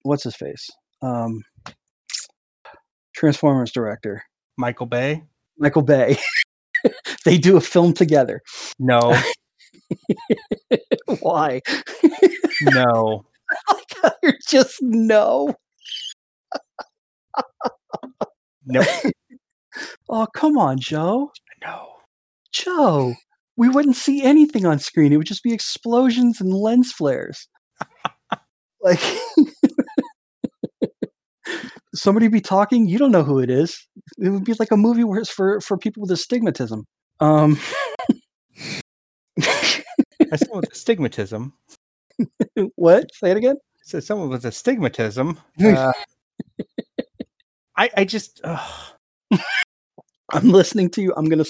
what's 0.03 0.24
his 0.24 0.36
face? 0.36 0.68
Um, 1.02 1.41
Transformers 3.15 3.72
director 3.72 4.24
Michael 4.57 4.86
Bay? 4.86 5.24
Michael 5.57 5.82
Bay. 5.82 6.18
they 7.26 7.38
do 7.38 7.57
a 7.57 7.61
film 7.61 7.94
together. 7.94 8.41
No, 8.80 9.15
Why? 11.22 11.61
no. 12.61 13.26
You're 14.24 14.34
just 14.48 14.78
no. 14.82 15.56
Nope. 18.65 18.85
Oh, 20.09 20.26
come 20.34 20.57
on, 20.57 20.80
Joe. 20.80 21.31
No. 21.61 21.97
Joe, 22.51 23.14
we 23.57 23.69
wouldn't 23.69 23.95
see 23.95 24.23
anything 24.23 24.65
on 24.65 24.80
screen. 24.80 25.14
It 25.14 25.18
would 25.18 25.27
just 25.27 25.43
be 25.43 25.53
explosions 25.53 26.41
and 26.41 26.51
lens 26.51 26.91
flares. 26.91 27.47
like 28.81 28.99
somebody 31.93 32.27
be 32.27 32.41
talking, 32.41 32.88
you 32.88 32.97
don't 32.97 33.11
know 33.11 33.23
who 33.23 33.38
it 33.38 33.51
is. 33.51 33.85
It 34.18 34.30
would 34.30 34.45
be 34.45 34.55
like 34.57 34.72
a 34.72 34.77
movie 34.77 35.03
where 35.03 35.19
it's 35.19 35.30
for 35.30 35.61
for 35.61 35.77
people 35.77 36.01
with 36.01 36.11
astigmatism. 36.11 36.85
Um 37.19 37.59
someone 39.39 40.61
with 40.61 40.72
astigmatism, 40.72 41.53
what? 42.76 43.14
Say 43.14 43.30
it 43.30 43.38
again? 43.38 43.57
so 43.88 44.01
someone 44.01 44.27
with 44.27 44.43
astigmatism, 44.43 45.39
uh, 45.64 45.93
I 47.78 47.90
I 47.95 48.06
just. 48.06 48.41
I'm 50.34 50.49
listening 50.49 50.90
to 50.91 51.02
you. 51.02 51.14
I'm 51.16 51.26
gonna. 51.26 51.45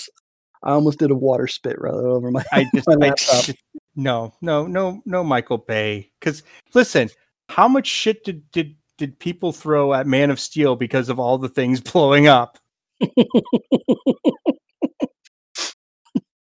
I 0.64 0.72
almost 0.72 1.00
did 1.00 1.12
a 1.12 1.16
water 1.16 1.48
spit 1.48 1.80
right 1.80 1.94
over 1.94 2.30
my. 2.32 2.44
I 2.52 2.66
just, 2.76 2.88
my 2.88 2.94
I 2.94 2.98
laptop. 2.98 3.46
just 3.46 3.58
no 3.96 4.34
no 4.42 4.68
no 4.68 5.02
no 5.06 5.24
Michael 5.24 5.58
Bay 5.58 6.12
because 6.20 6.44
listen, 6.74 7.10
how 7.50 7.68
much 7.68 7.88
shit 7.88 8.24
did 8.24 8.50
did 8.52 8.76
did 8.98 9.20
people 9.20 9.52
throw 9.52 9.94
at 9.94 10.08
Man 10.08 10.30
of 10.30 10.40
Steel 10.40 10.76
because 10.76 11.10
of 11.10 11.20
all 11.20 11.38
the 11.38 11.50
things 11.50 11.82
blowing 11.92 12.28
up? 12.28 12.58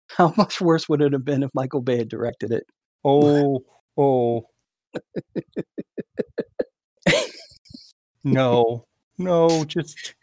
How 0.09 0.33
much 0.37 0.61
worse 0.61 0.87
would 0.87 1.01
it 1.01 1.13
have 1.13 1.25
been 1.25 1.41
if 1.41 1.49
Michael 1.55 1.81
Bay 1.81 1.97
had 1.97 2.09
directed 2.09 2.51
it? 2.51 2.63
Oh 3.03 3.63
oh. 3.97 4.45
no 8.23 8.85
no 9.17 9.63
just 9.65 10.15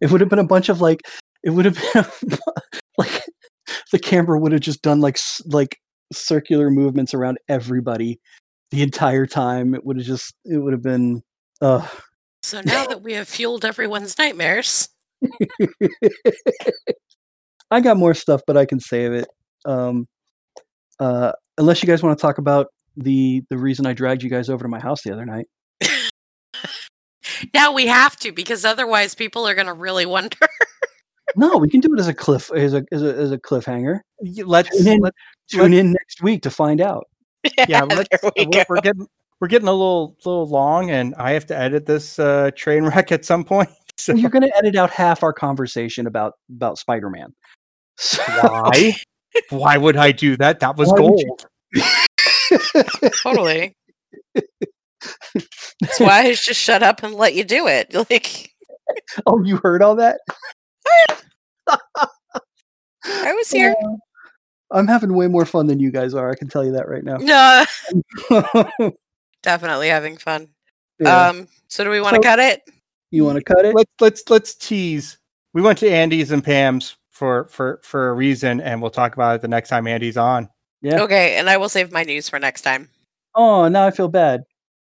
It 0.00 0.10
would 0.10 0.20
have 0.20 0.30
been 0.30 0.38
a 0.38 0.46
bunch 0.46 0.68
of 0.68 0.80
like. 0.80 1.00
It 1.42 1.50
would 1.50 1.64
have 1.64 1.78
been 1.92 2.38
like 2.98 3.22
the 3.92 3.98
camera 3.98 4.38
would 4.38 4.52
have 4.52 4.60
just 4.60 4.82
done 4.82 5.00
like 5.00 5.18
like 5.46 5.78
circular 6.12 6.70
movements 6.70 7.14
around 7.14 7.38
everybody 7.48 8.20
the 8.70 8.82
entire 8.82 9.26
time. 9.26 9.74
It 9.74 9.84
would 9.84 9.96
have 9.96 10.06
just. 10.06 10.34
It 10.44 10.58
would 10.58 10.72
have 10.72 10.82
been. 10.82 11.22
Uh, 11.60 11.86
So 12.42 12.60
now 12.60 12.86
that 12.86 13.02
we 13.02 13.14
have 13.14 13.26
fueled 13.28 13.64
everyone's 13.64 14.18
nightmares, 14.18 14.88
I 17.70 17.80
got 17.80 17.96
more 17.96 18.14
stuff, 18.14 18.42
but 18.46 18.56
I 18.56 18.66
can 18.66 18.80
save 18.80 19.12
it. 19.12 19.28
Um, 19.64 20.06
uh, 21.00 21.32
unless 21.56 21.82
you 21.82 21.86
guys 21.86 22.02
want 22.02 22.18
to 22.18 22.22
talk 22.22 22.38
about 22.38 22.66
the 22.96 23.42
the 23.48 23.56
reason 23.58 23.86
I 23.86 23.92
dragged 23.94 24.22
you 24.22 24.30
guys 24.30 24.48
over 24.50 24.62
to 24.64 24.68
my 24.68 24.80
house 24.80 25.02
the 25.02 25.12
other 25.12 25.24
night. 25.24 25.46
now 27.52 27.72
we 27.72 27.86
have 27.86 28.16
to 28.20 28.32
because 28.32 28.64
otherwise 28.64 29.14
people 29.14 29.46
are 29.46 29.54
going 29.54 29.66
to 29.66 29.72
really 29.72 30.06
wonder. 30.06 30.36
No, 31.36 31.56
we 31.56 31.68
can 31.68 31.80
do 31.80 31.92
it 31.94 31.98
as 31.98 32.06
a 32.06 32.14
cliff 32.14 32.52
as 32.52 32.74
a 32.74 32.84
as 32.92 33.02
a, 33.02 33.16
as 33.16 33.32
a 33.32 33.38
cliffhanger. 33.38 34.00
let's 34.44 34.68
Tune 34.76 34.86
in, 34.86 35.00
let, 35.00 35.14
tune 35.50 35.72
in 35.72 35.92
next 35.92 36.22
week 36.22 36.42
to 36.42 36.50
find 36.50 36.80
out. 36.80 37.08
yeah 37.68 37.82
let's, 37.82 38.08
we 38.36 38.46
we're, 38.46 38.64
we're 38.68 38.80
getting 38.80 39.06
we're 39.40 39.48
getting 39.48 39.68
a 39.68 39.72
little 39.72 40.16
little 40.24 40.46
long 40.46 40.90
and 40.90 41.14
I 41.16 41.32
have 41.32 41.46
to 41.46 41.56
edit 41.56 41.86
this 41.86 42.18
uh, 42.18 42.50
train 42.56 42.84
wreck 42.88 43.10
at 43.10 43.24
some 43.24 43.44
point. 43.44 43.70
So 43.96 44.12
Well, 44.12 44.20
you're 44.20 44.30
going 44.30 44.42
to 44.42 44.56
edit 44.56 44.76
out 44.76 44.90
half 44.90 45.22
our 45.22 45.32
conversation 45.32 46.06
about 46.06 46.34
about 46.50 46.78
Spider 46.78 47.10
Man. 47.10 47.34
why 48.42 48.94
why 49.50 49.76
would 49.76 49.96
I 49.96 50.12
do 50.12 50.36
that? 50.36 50.60
That 50.60 50.76
was 50.76 50.88
Why 50.90 50.98
gold. 50.98 51.46
Totally. 53.22 53.76
That's 55.80 56.00
why 56.00 56.22
I 56.22 56.34
just 56.34 56.60
shut 56.60 56.82
up 56.82 57.02
and 57.02 57.14
let 57.14 57.34
you 57.34 57.44
do 57.44 57.66
it. 57.66 57.94
Like 58.10 58.50
oh, 59.26 59.42
you 59.42 59.56
heard 59.62 59.82
all 59.82 59.96
that? 59.96 60.20
I 61.66 63.32
was 63.32 63.50
here. 63.52 63.74
Uh, 63.82 63.96
I'm 64.70 64.86
having 64.86 65.14
way 65.14 65.26
more 65.28 65.46
fun 65.46 65.66
than 65.66 65.78
you 65.80 65.90
guys 65.90 66.14
are. 66.14 66.30
I 66.30 66.34
can 66.34 66.48
tell 66.48 66.64
you 66.64 66.72
that 66.72 66.88
right 66.88 67.04
now. 67.04 67.16
No, 67.16 67.64
definitely 69.42 69.88
having 69.88 70.16
fun. 70.16 70.48
Yeah. 70.98 71.28
Um, 71.28 71.48
so 71.68 71.84
do 71.84 71.90
we 71.90 72.00
want 72.00 72.16
to 72.16 72.22
So- 72.22 72.28
cut 72.28 72.38
it? 72.38 72.62
you 73.10 73.24
want 73.24 73.36
to 73.38 73.44
cut 73.44 73.64
it? 73.64 73.74
let's 73.74 73.90
let's 74.00 74.28
let's 74.30 74.54
tease. 74.54 75.18
We 75.52 75.62
went 75.62 75.78
to 75.78 75.88
Andy's 75.90 76.30
and 76.32 76.42
Pam's 76.42 76.96
for 77.10 77.46
for 77.46 77.80
for 77.84 78.08
a 78.08 78.12
reason, 78.12 78.60
and 78.60 78.82
we'll 78.82 78.90
talk 78.90 79.14
about 79.14 79.36
it 79.36 79.40
the 79.42 79.48
next 79.48 79.68
time 79.68 79.86
Andy's 79.86 80.16
on. 80.16 80.48
Yeah. 80.82 81.00
Okay, 81.02 81.36
and 81.36 81.48
I 81.48 81.56
will 81.56 81.68
save 81.68 81.92
my 81.92 82.02
news 82.02 82.28
for 82.28 82.38
next 82.38 82.62
time. 82.62 82.88
Oh, 83.34 83.68
now 83.68 83.86
I 83.86 83.92
feel 83.92 84.08
bad. 84.08 84.42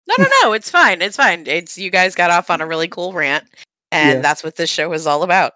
No, 0.09 0.15
no, 0.23 0.29
no, 0.43 0.53
it's 0.53 0.69
fine. 0.71 1.01
It's 1.01 1.15
fine. 1.17 1.45
It's 1.47 1.77
you 1.77 1.89
guys 1.91 2.15
got 2.15 2.31
off 2.31 2.49
on 2.49 2.61
a 2.61 2.67
really 2.67 2.88
cool 2.88 3.13
rant, 3.13 3.45
and 3.91 4.17
Yeah. 4.17 4.21
that's 4.21 4.43
what 4.43 4.55
this 4.55 4.69
show 4.69 4.91
is 4.93 5.05
all 5.07 5.23
about. 5.23 5.53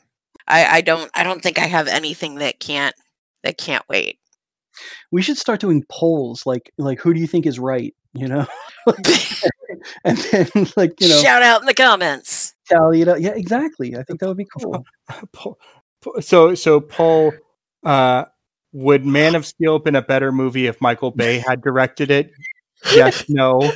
I, 0.47 0.65
I 0.77 0.81
don't 0.81 1.09
I 1.15 1.23
don't 1.23 1.41
think 1.41 1.57
I 1.59 1.65
have 1.65 1.87
anything 1.87 2.35
that 2.35 2.59
can't 2.59 2.95
that 3.43 3.57
can't 3.57 3.83
wait. 3.89 4.19
We 5.11 5.21
should 5.21 5.37
start 5.37 5.59
doing 5.59 5.83
polls, 5.89 6.43
like 6.45 6.71
like 6.77 6.99
who 6.99 7.13
do 7.13 7.19
you 7.19 7.27
think 7.27 7.45
is 7.45 7.59
right? 7.59 7.95
You 8.13 8.27
know, 8.27 8.45
and 10.05 10.17
then 10.17 10.47
like 10.75 10.99
you 11.01 11.09
know, 11.09 11.21
Shout 11.21 11.41
out 11.41 11.61
in 11.61 11.65
the 11.67 11.73
comments. 11.73 12.53
tally 12.69 13.01
it 13.01 13.07
up. 13.07 13.17
Yeah, 13.19 13.31
exactly. 13.35 13.95
I 13.95 14.03
think 14.03 14.19
that 14.19 14.27
would 14.27 14.37
be 14.37 14.45
cool. 14.59 14.85
Po- 15.33 15.57
po- 16.01 16.19
So 16.19 16.53
so 16.55 16.79
Paul, 16.79 17.33
uh, 17.85 18.25
would 18.71 19.05
Man 19.05 19.35
of 19.35 19.45
Steel 19.45 19.79
been 19.79 19.95
a 19.95 20.01
better 20.01 20.31
movie 20.31 20.67
if 20.67 20.79
Michael 20.81 21.11
Bay 21.11 21.39
had 21.39 21.61
directed 21.61 22.11
it? 22.11 22.31
Yes, 22.93 23.25
no. 23.29 23.71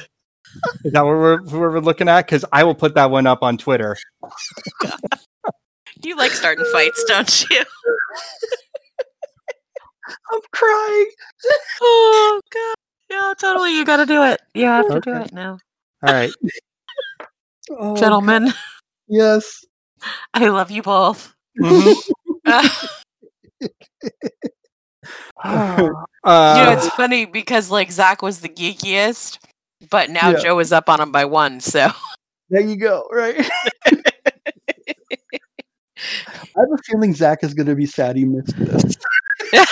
Is 0.84 0.94
that 0.94 1.02
what 1.02 1.12
we're, 1.12 1.42
what 1.42 1.54
we're 1.54 1.80
looking 1.80 2.08
at? 2.10 2.26
Because 2.26 2.46
I 2.52 2.64
will 2.64 2.76
put 2.76 2.96
that 2.96 3.12
one 3.12 3.28
up 3.28 3.44
on 3.44 3.58
Twitter. 3.58 3.98
You 6.04 6.16
like 6.16 6.32
starting 6.32 6.66
fights, 6.72 7.04
don't 7.06 7.50
you? 7.50 7.64
I'm 10.32 10.40
crying. 10.54 11.12
Oh 11.82 12.42
god. 12.54 12.76
Yeah, 13.10 13.34
totally. 13.38 13.76
You 13.78 13.86
got 13.86 13.98
to 13.98 14.06
do 14.06 14.24
it. 14.24 14.42
You 14.54 14.66
have 14.66 14.88
to 14.88 15.00
do 15.00 15.14
it 15.16 15.34
now, 15.34 15.58
All 16.04 16.14
right. 16.14 16.32
Oh, 17.72 17.96
gentlemen. 17.96 18.54
Yes. 19.08 19.66
I 20.34 20.48
love 20.50 20.72
you 20.72 20.82
both. 20.82 21.34
Mhm. 21.60 21.96
Uh, 22.46 22.70
Uh, 26.24 26.56
you 26.58 26.66
know, 26.66 26.72
it's 26.74 26.90
funny 26.90 27.26
because 27.26 27.72
like 27.72 27.90
Zach 27.90 28.22
was 28.22 28.42
the 28.42 28.50
geekiest, 28.50 29.40
but 29.90 30.10
now 30.10 30.32
Yeah. 30.32 30.40
Joe 30.40 30.60
is 30.60 30.72
up 30.72 30.90
on 30.90 31.02
him 31.02 31.12
by 31.12 31.26
one. 31.26 31.60
So 31.60 31.90
There 32.50 32.62
you 32.62 32.78
go. 32.78 33.08
Right. 33.12 33.48
I 36.56 36.60
have 36.62 36.70
a 36.72 36.78
feeling 36.86 37.14
Zack 37.14 37.44
is 37.44 37.54
going 37.54 37.68
to 37.68 37.76
be 37.76 37.86
sad 37.86 38.16
he 38.16 38.26
missed 38.26 38.56
this. 38.58 38.96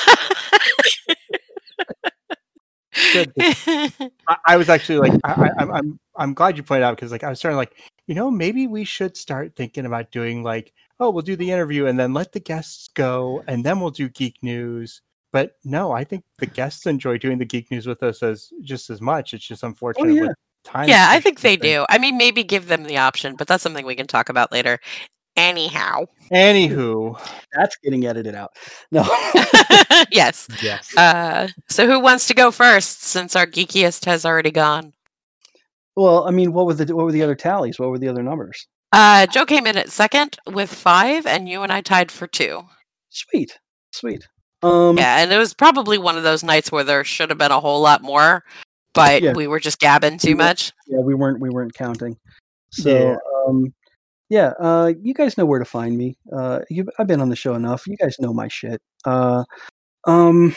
I, 4.27 4.37
I 4.47 4.57
was 4.57 4.69
actually 4.69 5.09
like, 5.09 5.19
I, 5.23 5.33
I, 5.33 5.49
I'm, 5.59 5.71
I'm, 5.71 5.99
I'm 6.15 6.33
glad 6.33 6.57
you 6.57 6.63
pointed 6.63 6.83
out 6.83 6.95
because 6.95 7.11
like 7.11 7.23
I 7.23 7.29
was 7.29 7.39
starting 7.39 7.57
like, 7.57 7.75
you 8.07 8.15
know, 8.15 8.31
maybe 8.31 8.67
we 8.67 8.83
should 8.83 9.17
start 9.17 9.55
thinking 9.55 9.85
about 9.85 10.11
doing 10.11 10.43
like, 10.43 10.73
oh, 10.99 11.09
we'll 11.09 11.21
do 11.21 11.35
the 11.35 11.51
interview 11.51 11.87
and 11.87 11.99
then 11.99 12.13
let 12.13 12.31
the 12.31 12.39
guests 12.39 12.89
go 12.93 13.43
and 13.47 13.65
then 13.65 13.79
we'll 13.79 13.91
do 13.91 14.09
geek 14.09 14.41
news. 14.41 15.01
But 15.35 15.57
no, 15.65 15.91
I 15.91 16.05
think 16.05 16.23
the 16.37 16.45
guests 16.45 16.85
enjoy 16.85 17.17
doing 17.17 17.39
the 17.39 17.43
geek 17.43 17.69
news 17.69 17.85
with 17.85 18.01
us 18.03 18.23
as 18.23 18.53
just 18.61 18.89
as 18.89 19.01
much. 19.01 19.33
It's 19.33 19.45
just 19.45 19.63
unfortunate 19.63 20.13
yeah. 20.13 20.21
with 20.27 20.35
time. 20.63 20.87
yeah, 20.87 21.07
I 21.09 21.19
think 21.19 21.41
they 21.41 21.57
do. 21.57 21.85
I 21.89 21.97
mean, 21.97 22.17
maybe 22.17 22.41
give 22.41 22.69
them 22.69 22.85
the 22.85 22.97
option, 22.99 23.35
but 23.35 23.45
that's 23.45 23.61
something 23.61 23.85
we 23.85 23.97
can 23.97 24.07
talk 24.07 24.29
about 24.29 24.53
later. 24.53 24.79
Anyhow, 25.35 26.05
Anywho, 26.31 27.19
That's 27.51 27.75
getting 27.83 28.05
edited 28.05 28.33
out. 28.33 28.51
No. 28.93 29.01
yes. 30.09 30.47
yes. 30.63 30.95
Uh, 30.95 31.49
so 31.67 31.85
who 31.85 31.99
wants 31.99 32.27
to 32.27 32.33
go 32.33 32.49
first 32.49 33.03
since 33.03 33.35
our 33.35 33.45
geekiest 33.45 34.05
has 34.05 34.25
already 34.25 34.51
gone? 34.51 34.93
Well, 35.97 36.25
I 36.25 36.31
mean, 36.31 36.53
what 36.53 36.65
were 36.65 36.75
the 36.75 36.95
what 36.95 37.03
were 37.03 37.11
the 37.11 37.23
other 37.23 37.35
tallies? 37.35 37.77
What 37.77 37.89
were 37.89 37.99
the 37.99 38.07
other 38.07 38.23
numbers? 38.23 38.67
Uh, 38.93 39.25
Joe 39.25 39.45
came 39.45 39.67
in 39.67 39.75
at 39.75 39.91
second 39.91 40.37
with 40.47 40.73
five, 40.73 41.25
and 41.25 41.49
you 41.49 41.61
and 41.61 41.73
I 41.73 41.81
tied 41.81 42.09
for 42.09 42.25
two. 42.25 42.63
Sweet, 43.09 43.59
sweet. 43.91 44.25
Um, 44.65 44.97
Yeah, 44.97 45.17
and 45.21 45.31
it 45.31 45.37
was 45.37 45.53
probably 45.53 45.97
one 45.97 46.17
of 46.17 46.23
those 46.23 46.43
nights 46.43 46.71
where 46.71 46.83
there 46.83 47.03
should 47.03 47.29
have 47.29 47.37
been 47.37 47.51
a 47.51 47.59
whole 47.59 47.81
lot 47.81 48.01
more, 48.01 48.43
but 48.93 49.21
Yeah. 49.21 49.33
we 49.33 49.47
were 49.47 49.59
just 49.59 49.79
gabbing 49.79 50.17
too 50.19 50.35
much. 50.35 50.71
yeah, 50.87 50.99
we 50.99 51.13
weren't 51.13 51.39
we 51.39 51.49
weren't 51.49 51.73
counting. 51.73 52.17
So, 52.71 52.89
Yeah. 52.89 53.15
um, 53.47 53.73
yeah, 54.29 54.53
uh, 54.59 54.91
you 55.01 55.13
guys 55.13 55.37
know 55.37 55.45
where 55.45 55.59
to 55.59 55.65
find 55.65 55.97
me. 55.97 56.17
Uh, 56.35 56.59
I've 56.99 57.07
been 57.07 57.21
on 57.21 57.29
the 57.29 57.35
show 57.35 57.53
enough. 57.55 57.85
You 57.87 57.95
guys 57.97 58.15
know 58.19 58.33
my 58.33 58.47
shit. 58.47 58.81
Uh, 59.05 59.43
um, 60.05 60.55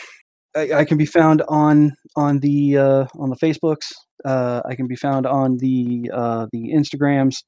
I, 0.55 0.73
I 0.73 0.85
can 0.85 0.97
be 0.97 1.05
found 1.05 1.43
on 1.47 1.93
on 2.15 2.39
the 2.39 2.77
uh, 2.77 3.05
on 3.17 3.29
the 3.29 3.35
Facebooks. 3.35 3.91
Uh, 4.25 4.61
I 4.65 4.75
can 4.75 4.87
be 4.87 4.95
found 4.95 5.25
on 5.27 5.57
the 5.57 6.09
uh, 6.13 6.47
the 6.51 6.73
Instagrams. 6.73 7.43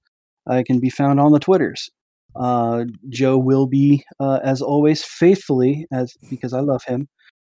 I 0.47 0.63
can 0.63 0.79
be 0.79 0.89
found 0.89 1.19
on 1.19 1.31
the 1.31 1.39
Twitters. 1.39 1.89
Uh, 2.35 2.85
Joe 3.09 3.37
will 3.37 3.67
be, 3.67 4.03
uh, 4.19 4.39
as 4.43 4.61
always, 4.61 5.03
faithfully 5.03 5.85
as 5.91 6.13
because 6.29 6.53
I 6.53 6.59
love 6.61 6.83
him, 6.83 7.07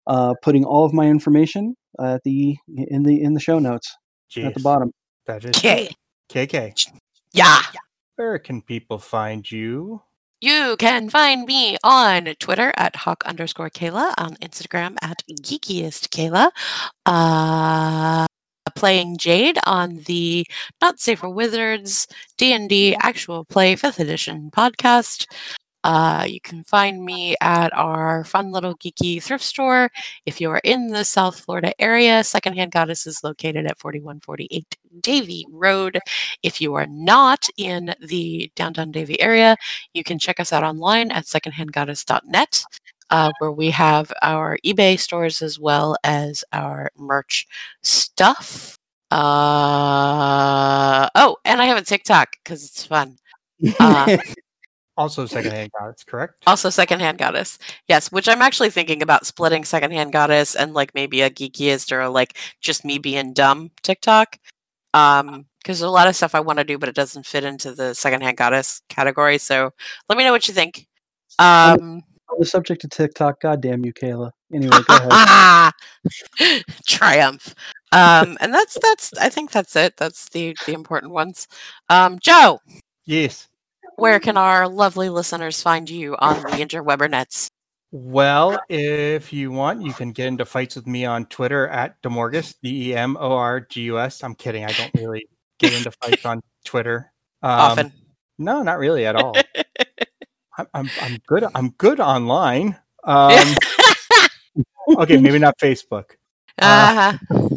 uh, 0.07 0.35
putting 0.43 0.65
all 0.65 0.85
of 0.85 0.93
my 0.93 1.07
information 1.07 1.77
at 2.01 2.23
the 2.25 2.57
in 2.69 3.03
the 3.03 3.23
in 3.23 3.35
the 3.35 3.41
show 3.41 3.59
notes 3.59 3.95
at 4.37 4.55
the 4.55 4.61
bottom. 4.61 4.93
That 5.27 5.45
is 5.45 5.57
Okay. 5.57 5.91
KK. 6.31 6.75
Yeah. 7.33 7.63
Where 8.17 8.39
can 8.39 8.63
people 8.63 8.99
find 8.99 9.51
you? 9.51 10.03
You 10.41 10.77
can 10.79 11.09
find 11.09 11.47
me 11.47 11.77
on 11.83 12.35
Twitter 12.39 12.73
at 12.77 12.95
hawk 12.97 13.25
underscore 13.25 13.71
Kaila, 13.71 14.13
on 14.19 14.35
Instagram 14.37 14.97
at 15.03 15.23
geekiest 15.41 16.09
Kaila, 16.11 16.51
uh, 17.07 18.27
playing 18.77 19.17
Jade 19.17 19.59
on 19.65 19.97
the 20.07 20.47
Not 20.81 21.01
Safe 21.01 21.19
for 21.19 21.31
Wizards 21.31 22.07
D&D 22.37 22.97
Actual 23.01 23.45
Play 23.45 23.75
5th 23.75 23.99
Edition 23.99 24.51
podcast. 24.53 25.27
Uh, 25.87 26.25
you 26.27 26.41
can 26.41 26.65
find 26.65 27.05
me 27.05 27.37
at 27.41 27.73
our 27.77 28.25
fun 28.25 28.51
little 28.51 28.77
geeky 28.77 29.23
thrift 29.23 29.45
store. 29.45 29.89
If 30.27 30.41
you 30.41 30.51
are 30.51 30.61
in 30.65 30.89
the 30.89 31.05
South 31.05 31.39
Florida 31.39 31.73
area, 31.81 32.25
Secondhand 32.25 32.73
Goddess 32.73 33.07
is 33.07 33.23
located 33.23 33.67
at 33.67 33.79
4148 33.79 34.77
Davie 35.01 35.47
Road. 35.49 36.01
If 36.43 36.61
you 36.61 36.75
are 36.75 36.87
not 36.87 37.49
in 37.57 37.95
the 38.01 38.51
downtown 38.57 38.91
Davie 38.91 39.21
area, 39.21 39.57
you 39.95 40.03
can 40.03 40.19
check 40.19 40.41
us 40.41 40.53
out 40.53 40.65
online 40.65 41.13
at 41.13 41.25
secondhandgoddess.net, 41.25 42.65
uh, 43.11 43.31
where 43.39 43.53
we 43.53 43.71
have 43.71 44.13
our 44.23 44.59
eBay 44.65 44.99
stores 44.99 45.43
as 45.43 45.59
well 45.59 45.97
as 46.05 46.45
our 46.53 46.91
merch 46.97 47.47
stuff. 47.83 48.79
Uh, 49.11 51.09
oh, 51.15 51.37
and 51.45 51.61
I 51.61 51.67
have 51.67 51.79
a 51.79 51.83
TikTok 51.85 52.37
because 52.43 52.65
it's 52.65 52.85
fun. 52.87 53.19
Uh, 53.79 54.17
Also, 54.97 55.27
secondhand 55.27 55.71
goddess, 55.79 56.05
correct? 56.05 56.43
also, 56.47 56.71
Secondhand 56.71 57.19
Goddess. 57.19 57.59
Yes, 57.89 58.11
which 58.11 58.29
I'm 58.29 58.43
actually 58.43 58.71
thinking 58.71 59.03
about 59.03 59.27
splitting 59.27 59.65
Secondhand 59.65 60.13
Goddess 60.13 60.55
and 60.55 60.75
like 60.75 60.95
maybe 60.95 61.21
a 61.23 61.31
geekiest 61.31 61.93
or 61.93 62.09
like 62.09 62.37
just 62.61 62.85
me 62.85 62.99
being 62.99 63.33
dumb 63.33 63.71
TikTok. 63.83 64.39
Um, 64.95 65.47
because 65.63 65.81
there's 65.81 65.89
a 65.89 65.91
lot 65.91 66.07
of 66.07 66.15
stuff 66.15 66.35
I 66.35 66.41
want 66.41 66.61
to 66.61 66.65
do, 66.65 66.79
but 66.79 66.89
it 66.89 66.95
doesn't 66.95 67.27
fit 67.27 67.43
into 67.45 67.73
the 67.75 67.93
Secondhand 67.93 68.37
Goddess 68.37 68.83
category. 68.89 69.37
So 69.39 69.73
let 70.09 70.17
me 70.17 70.25
know 70.25 70.31
what 70.33 70.47
you 70.47 70.55
think. 70.55 70.87
Um, 71.41 72.03
on 72.31 72.37
the 72.39 72.45
subject 72.47 72.85
of 72.85 72.91
TikTok, 72.91 73.41
goddamn 73.41 73.85
you, 73.85 73.93
Kaila. 73.93 74.31
Anyway, 74.53 74.77
go 74.87 74.97
ahead. 75.11 75.73
triumph. 76.87 77.55
Um, 77.93 78.37
and 78.41 78.53
that's 78.53 78.77
that's 78.81 79.13
I 79.15 79.29
think 79.29 79.51
that's 79.53 79.75
it. 79.77 79.97
That's 79.97 80.29
the 80.31 80.57
the 80.67 80.73
important 80.73 81.13
ones. 81.13 81.49
Um, 81.89 82.19
Joe, 82.21 82.61
Yes. 83.05 83.49
where 83.97 84.19
can 84.21 84.37
our 84.37 84.69
lovely 84.69 85.09
listeners 85.09 85.63
find 85.63 85.89
you 85.89 86.17
on 86.19 86.37
the 86.43 86.49
interwebber 86.49 87.09
nets? 87.11 87.49
Well, 87.93 88.59
if 88.69 89.33
you 89.33 89.53
want, 89.53 89.83
you 89.83 89.93
can 89.93 90.11
get 90.13 90.27
into 90.27 90.45
fights 90.45 90.75
with 90.77 90.87
me 90.87 91.05
on 91.07 91.27
Twitter 91.27 91.69
at 91.69 92.01
Demorgus, 92.03 92.55
D 92.63 92.91
E 92.91 92.95
M 92.95 93.17
O 93.19 93.33
R 93.33 93.61
G 93.61 93.83
U 93.83 93.99
S. 94.01 94.23
I'm 94.25 94.35
kidding. 94.35 94.65
I 94.65 94.73
don't 94.73 94.93
really 94.95 95.29
get 95.59 95.73
into 95.73 95.91
fights 96.03 96.25
on 96.27 96.43
Twitter. 96.65 97.13
Um, 97.43 97.51
Often. 97.61 97.93
No, 98.39 98.63
not 98.63 98.79
really 98.79 99.07
at 99.07 99.17
all. 99.17 99.35
I'm, 100.57 100.67
I'm, 100.75 100.91
I'm 101.01 101.19
good. 101.27 101.45
I'm 101.55 101.71
good 101.71 102.01
online. 102.01 102.77
Um, 103.05 103.55
okay, 104.97 105.19
maybe 105.19 105.39
not 105.39 105.57
Facebook. 105.59 106.17
uh-huh. 106.59 107.49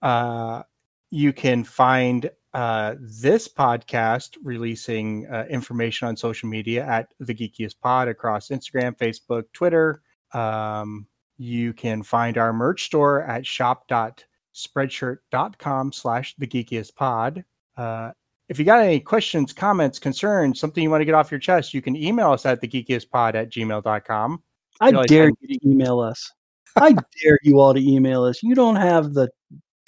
Uh, 0.00 0.62
you 1.10 1.32
can 1.32 1.64
find 1.64 2.30
uh, 2.52 2.94
this 3.00 3.48
podcast 3.48 4.36
releasing 4.42 5.26
uh, 5.26 5.46
information 5.50 6.08
on 6.08 6.16
social 6.16 6.48
media 6.48 6.86
at 6.86 7.12
the 7.18 7.34
Geekiest 7.34 7.80
Pod 7.80 8.08
across 8.08 8.48
Instagram, 8.48 8.96
Facebook, 8.96 9.44
Twitter. 9.52 10.00
Um, 10.32 11.06
you 11.36 11.72
can 11.72 12.02
find 12.02 12.38
our 12.38 12.52
merch 12.52 12.84
store 12.84 13.22
at 13.22 13.44
shop.spreadshirt.com 13.44 15.92
slash 15.92 16.36
the 16.38 16.46
geekiest 16.46 16.94
pod. 16.94 17.44
Uh, 17.76 18.12
if 18.48 18.58
you 18.58 18.64
got 18.64 18.80
any 18.80 19.00
questions, 19.00 19.52
comments, 19.52 19.98
concerns, 19.98 20.60
something 20.60 20.82
you 20.82 20.90
want 20.90 21.00
to 21.00 21.04
get 21.06 21.14
off 21.14 21.30
your 21.30 21.40
chest, 21.40 21.72
you 21.74 21.80
can 21.82 21.96
email 21.96 22.30
us 22.32 22.44
at 22.46 22.60
the 22.60 22.68
geekiestpod 22.68 23.34
at 23.34 23.50
gmail.com. 23.50 24.42
I 24.80 24.88
realize 24.90 25.06
dare 25.06 25.26
I- 25.28 25.32
you 25.40 25.58
to 25.58 25.68
email 25.68 26.00
us. 26.00 26.30
I 26.76 26.92
dare 27.22 27.38
you 27.42 27.60
all 27.60 27.72
to 27.72 27.80
email 27.80 28.24
us. 28.24 28.42
You 28.42 28.54
don't 28.56 28.74
have 28.76 29.14
the 29.14 29.28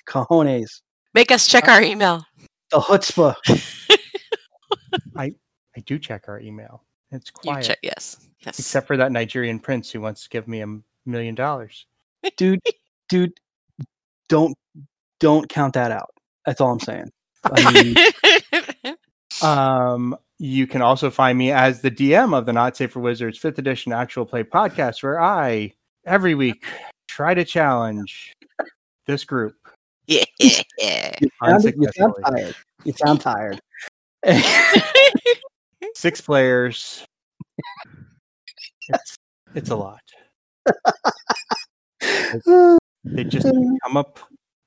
cojones, 0.08 0.82
Make 1.14 1.32
us 1.32 1.46
check 1.48 1.66
our 1.68 1.82
email. 1.82 2.24
the 2.70 2.78
chutzpah. 2.80 3.34
I 5.16 5.32
I 5.76 5.80
do 5.84 5.98
check 5.98 6.24
our 6.28 6.38
email. 6.40 6.84
It's 7.10 7.30
You 7.42 7.50
quiet. 7.50 7.64
check, 7.64 7.78
yes, 7.82 8.28
yes. 8.44 8.58
except 8.58 8.86
for 8.86 8.96
that 8.96 9.12
Nigerian 9.12 9.58
prince 9.58 9.90
who 9.90 10.00
wants 10.00 10.22
to 10.24 10.28
give 10.28 10.46
me 10.48 10.62
a 10.62 10.78
million 11.04 11.34
dollars. 11.34 11.86
dude, 12.36 12.60
dude, 13.08 13.32
don't 14.28 14.56
don't 15.20 15.48
count 15.48 15.74
that 15.74 15.90
out. 15.90 16.10
That's 16.44 16.60
all 16.60 16.70
I'm 16.70 16.80
saying. 16.80 17.10
I 17.44 17.72
mean, 17.72 17.94
Um, 19.42 20.16
you 20.38 20.66
can 20.66 20.82
also 20.82 21.10
find 21.10 21.38
me 21.38 21.50
as 21.50 21.80
the 21.80 21.90
DM 21.90 22.36
of 22.36 22.46
the 22.46 22.52
Not 22.52 22.76
Safe 22.76 22.90
for 22.90 23.00
Wizards 23.00 23.38
Fifth 23.38 23.58
Edition 23.58 23.92
Actual 23.92 24.26
Play 24.26 24.44
podcast, 24.44 25.02
where 25.02 25.20
I 25.20 25.72
every 26.04 26.34
week 26.34 26.64
try 27.08 27.34
to 27.34 27.44
challenge 27.44 28.32
this 29.06 29.24
group. 29.24 29.56
yeah. 30.06 30.24
you, 30.38 30.50
sound, 31.42 31.64
you 31.64 31.88
sound 31.96 32.14
tired. 32.24 32.56
You 32.84 32.92
sound 32.92 33.20
tired. 33.20 33.60
Six 35.94 36.20
players. 36.20 37.04
It's 38.88 39.16
it's 39.56 39.70
a 39.70 39.74
lot. 39.74 40.00
They 43.02 43.24
just 43.24 43.48
come 43.82 43.96
up. 43.96 44.20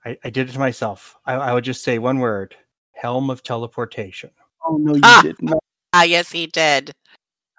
I, 0.04 0.18
I 0.26 0.30
did 0.30 0.50
it 0.50 0.54
to 0.54 0.60
myself. 0.60 1.16
I, 1.26 1.36
I 1.36 1.54
would 1.54 1.64
just 1.64 1.86
say 1.86 2.00
one 2.00 2.20
word: 2.20 2.54
helm 2.92 3.30
of 3.30 3.44
teleportation. 3.44 4.32
Oh 4.66 4.78
no, 4.78 4.96
you 4.96 5.02
Ah. 5.04 5.22
didn't. 5.24 5.54
ah, 5.94 6.04
yes, 6.04 6.32
he 6.32 6.48
did. 6.48 6.92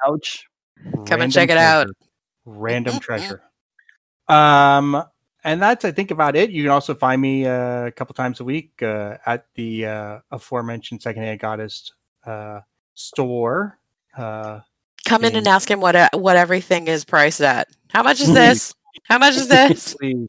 Ouch. 0.07 0.47
Come 1.07 1.21
and 1.21 1.33
check 1.33 1.51
it 1.51 1.59
out. 1.59 1.89
Random 2.47 2.99
treasure. 3.01 3.43
Um, 4.29 5.03
and 5.45 5.61
that's 5.61 5.85
I 5.85 5.93
think 5.93 6.11
about 6.11 6.37
it. 6.37 6.51
You 6.51 6.63
can 6.65 6.71
also 6.73 6.95
find 6.95 7.21
me 7.21 7.47
uh, 7.47 7.87
a 7.87 7.91
couple 7.93 8.15
times 8.15 8.41
a 8.41 8.45
week 8.45 8.83
uh, 8.83 9.17
at 9.27 9.47
the 9.55 9.87
uh, 9.87 10.19
aforementioned 10.31 11.03
Secondhand 11.03 11.41
Goddess 11.41 11.93
uh, 12.27 12.61
store. 12.95 13.79
Uh, 14.17 14.61
Come 15.05 15.25
in 15.25 15.35
and 15.35 15.47
ask 15.49 15.71
him 15.71 15.81
what 15.81 15.97
uh, 15.97 16.09
what 16.15 16.37
everything 16.37 16.87
is 16.87 17.05
priced 17.05 17.41
at. 17.41 17.69
How 17.91 18.03
much 18.03 18.21
is 18.21 18.33
this? 18.33 18.75
How 19.05 19.19
much 19.19 19.37
is 19.37 19.49
this? 19.49 19.95
please, 20.01 20.29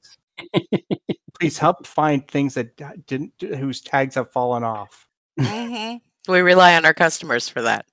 please 1.40 1.58
help 1.58 1.86
find 1.86 2.28
things 2.28 2.56
that 2.56 2.76
didn't 3.06 3.34
whose 3.40 3.82
tags 3.82 4.16
have 4.16 4.32
fallen 4.32 4.64
off. 4.64 5.08
hmm 5.40 5.96
We 6.28 6.42
rely 6.42 6.76
on 6.76 6.86
our 6.86 6.94
customers 6.94 7.50
for 7.50 7.62
that. 7.62 7.86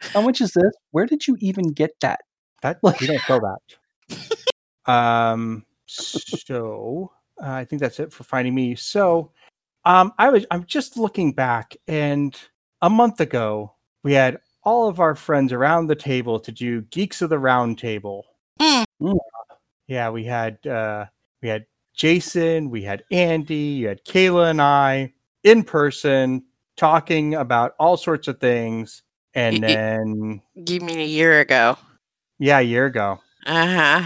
How 0.00 0.20
much 0.22 0.40
is 0.40 0.52
this? 0.52 0.72
Where 0.92 1.06
did 1.06 1.26
you 1.26 1.36
even 1.40 1.72
get 1.72 1.90
that? 2.00 2.20
That 2.62 2.78
Like- 2.82 3.00
you 3.00 3.08
don't 3.08 3.20
sell 3.22 3.40
that. 3.40 4.30
um. 4.92 5.64
So 5.86 7.10
uh, 7.42 7.50
I 7.50 7.64
think 7.64 7.80
that's 7.80 7.98
it 8.00 8.12
for 8.12 8.24
finding 8.24 8.54
me. 8.54 8.74
So, 8.74 9.32
um, 9.84 10.12
I 10.18 10.28
was 10.28 10.44
I'm 10.50 10.64
just 10.66 10.96
looking 10.98 11.32
back, 11.32 11.76
and 11.86 12.36
a 12.82 12.90
month 12.90 13.20
ago 13.20 13.74
we 14.02 14.12
had 14.12 14.38
all 14.64 14.88
of 14.88 15.00
our 15.00 15.14
friends 15.14 15.52
around 15.52 15.86
the 15.86 15.94
table 15.96 16.38
to 16.40 16.52
do 16.52 16.82
Geeks 16.82 17.22
of 17.22 17.30
the 17.30 17.38
Round 17.38 17.78
Table. 17.78 18.26
Mm. 18.60 18.84
Mm. 19.00 19.18
Yeah, 19.86 20.10
we 20.10 20.24
had 20.24 20.64
uh, 20.66 21.06
we 21.42 21.48
had 21.48 21.64
Jason, 21.94 22.68
we 22.70 22.82
had 22.82 23.02
Andy, 23.10 23.54
you 23.54 23.88
had 23.88 24.04
Kaila 24.04 24.50
and 24.50 24.60
I 24.60 25.14
in 25.44 25.64
person 25.64 26.44
talking 26.78 27.34
about 27.34 27.74
all 27.78 27.98
sorts 27.98 28.28
of 28.28 28.40
things, 28.40 29.02
and 29.34 29.62
then 29.62 30.40
You 30.54 30.80
mean 30.80 31.00
a 31.00 31.04
year 31.04 31.40
ago? 31.40 31.76
yeah, 32.38 32.60
a 32.60 32.62
year 32.62 32.86
ago. 32.86 33.20
Uh 33.44 34.00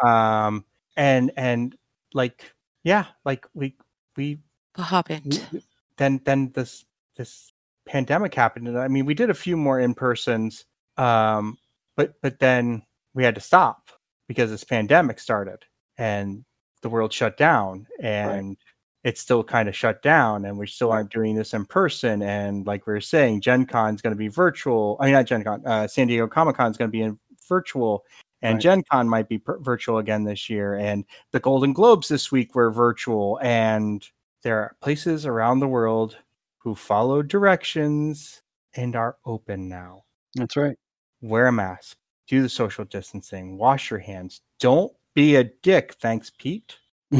huh. 0.00 0.06
Um, 0.08 0.64
and 0.96 1.32
and 1.36 1.74
like 2.14 2.52
yeah, 2.84 3.06
like 3.24 3.46
we 3.54 3.74
we 4.16 4.38
what 4.76 4.84
happened? 4.84 5.44
We, 5.52 5.62
then 5.96 6.20
then 6.24 6.52
this 6.54 6.84
this 7.16 7.52
pandemic 7.86 8.34
happened, 8.34 8.68
and 8.68 8.78
I 8.78 8.86
mean, 8.86 9.06
we 9.06 9.14
did 9.14 9.30
a 9.30 9.34
few 9.34 9.56
more 9.56 9.80
in 9.80 9.94
persons, 9.94 10.66
um, 10.96 11.58
but 11.96 12.14
but 12.22 12.38
then 12.38 12.82
we 13.14 13.24
had 13.24 13.34
to 13.34 13.40
stop 13.40 13.90
because 14.28 14.50
this 14.50 14.64
pandemic 14.64 15.18
started 15.18 15.64
and 15.96 16.44
the 16.82 16.88
world 16.88 17.12
shut 17.12 17.36
down 17.36 17.86
and. 18.00 18.56
It's 19.04 19.20
still 19.20 19.44
kind 19.44 19.68
of 19.68 19.76
shut 19.76 20.02
down, 20.02 20.44
and 20.44 20.58
we 20.58 20.66
still 20.66 20.90
aren't 20.90 21.12
doing 21.12 21.34
this 21.36 21.54
in 21.54 21.64
person. 21.64 22.20
And 22.22 22.66
like 22.66 22.86
we 22.86 22.92
were 22.92 23.00
saying, 23.00 23.40
Gen 23.42 23.64
Con 23.64 23.94
is 23.94 24.02
going 24.02 24.12
to 24.12 24.18
be 24.18 24.28
virtual. 24.28 24.96
I 25.00 25.04
mean, 25.04 25.14
not 25.14 25.26
Gen 25.26 25.44
Con. 25.44 25.64
Uh, 25.64 25.86
San 25.86 26.08
Diego 26.08 26.26
Comic 26.26 26.56
Con 26.56 26.70
is 26.70 26.76
going 26.76 26.88
to 26.90 26.92
be 26.92 27.02
in 27.02 27.18
virtual, 27.48 28.04
and 28.42 28.56
Right. 28.56 28.62
Gen 28.62 28.82
Con 28.90 29.08
might 29.08 29.28
be 29.28 29.38
per- 29.38 29.58
virtual 29.58 29.98
again 29.98 30.24
this 30.24 30.50
year. 30.50 30.74
And 30.74 31.04
the 31.32 31.40
Golden 31.40 31.72
Globes 31.72 32.08
this 32.08 32.32
week 32.32 32.54
were 32.54 32.70
virtual, 32.70 33.38
and 33.42 34.06
there 34.42 34.58
are 34.58 34.76
places 34.80 35.26
around 35.26 35.60
the 35.60 35.68
world 35.68 36.16
who 36.58 36.74
follow 36.74 37.22
directions 37.22 38.42
and 38.74 38.94
are 38.96 39.16
open 39.24 39.68
now. 39.68 40.04
That's 40.34 40.56
right. 40.56 40.76
Wear 41.20 41.46
a 41.46 41.52
mask, 41.52 41.96
do 42.28 42.42
the 42.42 42.48
social 42.48 42.84
distancing, 42.84 43.58
wash 43.58 43.90
your 43.90 44.00
hands. 44.00 44.40
Don't 44.60 44.92
be 45.14 45.36
a 45.36 45.44
dick. 45.44 45.94
Thanks, 46.00 46.30
Pete. 46.36 46.76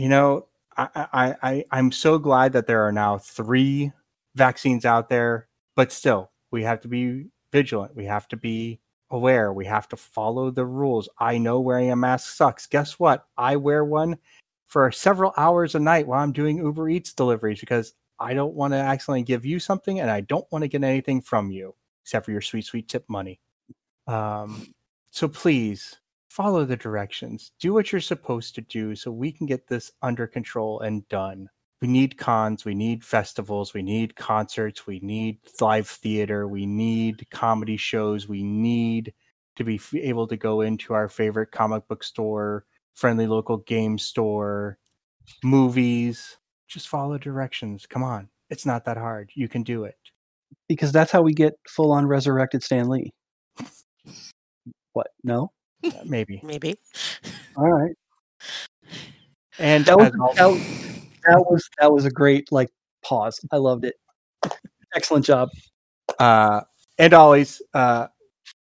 You 0.00 0.08
know, 0.08 0.46
I, 0.78 0.88
I, 0.94 1.34
I, 1.42 1.64
I'm 1.72 1.92
so 1.92 2.18
glad 2.18 2.54
that 2.54 2.66
there 2.66 2.80
are 2.86 2.90
now 2.90 3.18
three 3.18 3.92
vaccines 4.34 4.86
out 4.86 5.10
there, 5.10 5.46
but 5.76 5.92
still, 5.92 6.30
we 6.50 6.62
have 6.62 6.80
to 6.80 6.88
be 6.88 7.26
vigilant. 7.52 7.94
We 7.94 8.06
have 8.06 8.26
to 8.28 8.36
be 8.38 8.80
aware. 9.10 9.52
We 9.52 9.66
have 9.66 9.88
to 9.88 9.98
follow 9.98 10.50
the 10.50 10.64
rules. 10.64 11.06
I 11.18 11.36
know 11.36 11.60
wearing 11.60 11.90
a 11.90 11.96
mask 11.96 12.34
sucks. 12.34 12.66
Guess 12.66 12.98
what? 12.98 13.26
I 13.36 13.56
wear 13.56 13.84
one 13.84 14.16
for 14.64 14.90
several 14.90 15.34
hours 15.36 15.74
a 15.74 15.78
night 15.78 16.06
while 16.06 16.22
I'm 16.22 16.32
doing 16.32 16.56
Uber 16.56 16.88
Eats 16.88 17.12
deliveries 17.12 17.60
because 17.60 17.92
I 18.18 18.32
don't 18.32 18.54
want 18.54 18.72
to 18.72 18.78
accidentally 18.78 19.24
give 19.24 19.44
you 19.44 19.60
something 19.60 20.00
and 20.00 20.10
I 20.10 20.22
don't 20.22 20.50
want 20.50 20.62
to 20.62 20.68
get 20.68 20.82
anything 20.82 21.20
from 21.20 21.50
you 21.50 21.74
except 22.04 22.24
for 22.24 22.32
your 22.32 22.40
sweet, 22.40 22.64
sweet 22.64 22.88
tip 22.88 23.04
money. 23.06 23.38
Um, 24.06 24.72
so 25.10 25.28
please 25.28 25.99
follow 26.30 26.64
the 26.64 26.76
directions, 26.76 27.52
do 27.60 27.74
what 27.74 27.92
you're 27.92 28.00
supposed 28.00 28.54
to 28.54 28.62
do 28.62 28.94
so 28.94 29.10
we 29.10 29.30
can 29.32 29.46
get 29.46 29.66
this 29.66 29.92
under 30.00 30.26
control 30.26 30.80
and 30.80 31.06
done. 31.08 31.48
We 31.82 31.88
need 31.88 32.16
cons, 32.18 32.64
we 32.64 32.74
need 32.74 33.04
festivals, 33.04 33.74
we 33.74 33.82
need 33.82 34.14
concerts, 34.16 34.86
we 34.86 35.00
need 35.00 35.38
live 35.60 35.88
theater, 35.88 36.46
we 36.48 36.66
need 36.66 37.26
comedy 37.30 37.76
shows, 37.76 38.28
we 38.28 38.42
need 38.42 39.12
to 39.56 39.64
be 39.64 39.80
able 39.94 40.26
to 40.28 40.36
go 40.36 40.60
into 40.62 40.94
our 40.94 41.08
favorite 41.08 41.50
comic 41.52 41.86
book 41.88 42.04
store, 42.04 42.64
friendly 42.94 43.26
local 43.26 43.58
game 43.58 43.98
store, 43.98 44.78
movies. 45.42 46.38
Just 46.68 46.88
follow 46.88 47.18
directions. 47.18 47.86
Come 47.86 48.02
on. 48.04 48.28
It's 48.50 48.66
not 48.66 48.84
that 48.84 48.96
hard. 48.96 49.30
You 49.34 49.48
can 49.48 49.62
do 49.62 49.84
it. 49.84 49.96
because 50.68 50.92
that's 50.92 51.10
how 51.10 51.22
we 51.22 51.34
get 51.34 51.54
full 51.68 51.92
on 51.92 52.06
resurrected 52.06 52.62
Stan 52.62 52.88
Lee. 52.88 53.12
What? 54.92 55.08
No. 55.24 55.52
Uh, 55.84 55.90
Maybe. 56.04 56.40
Maybe. 56.42 56.76
All 57.56 57.70
right. 57.70 57.94
And 59.58 59.84
That 59.86 59.98
was, 59.98 60.06
as 60.06 60.12
that, 60.36 60.46
was- 60.46 61.00
that 61.26 61.38
was 61.38 61.68
that 61.78 61.92
was 61.92 62.04
a 62.06 62.10
great 62.10 62.50
like 62.50 62.70
pause. 63.04 63.38
I 63.52 63.56
loved 63.56 63.84
it. 63.84 63.94
Excellent 64.94 65.24
job. 65.24 65.50
Uh, 66.18 66.62
and 66.98 67.14
always, 67.14 67.62
uh, 67.74 68.06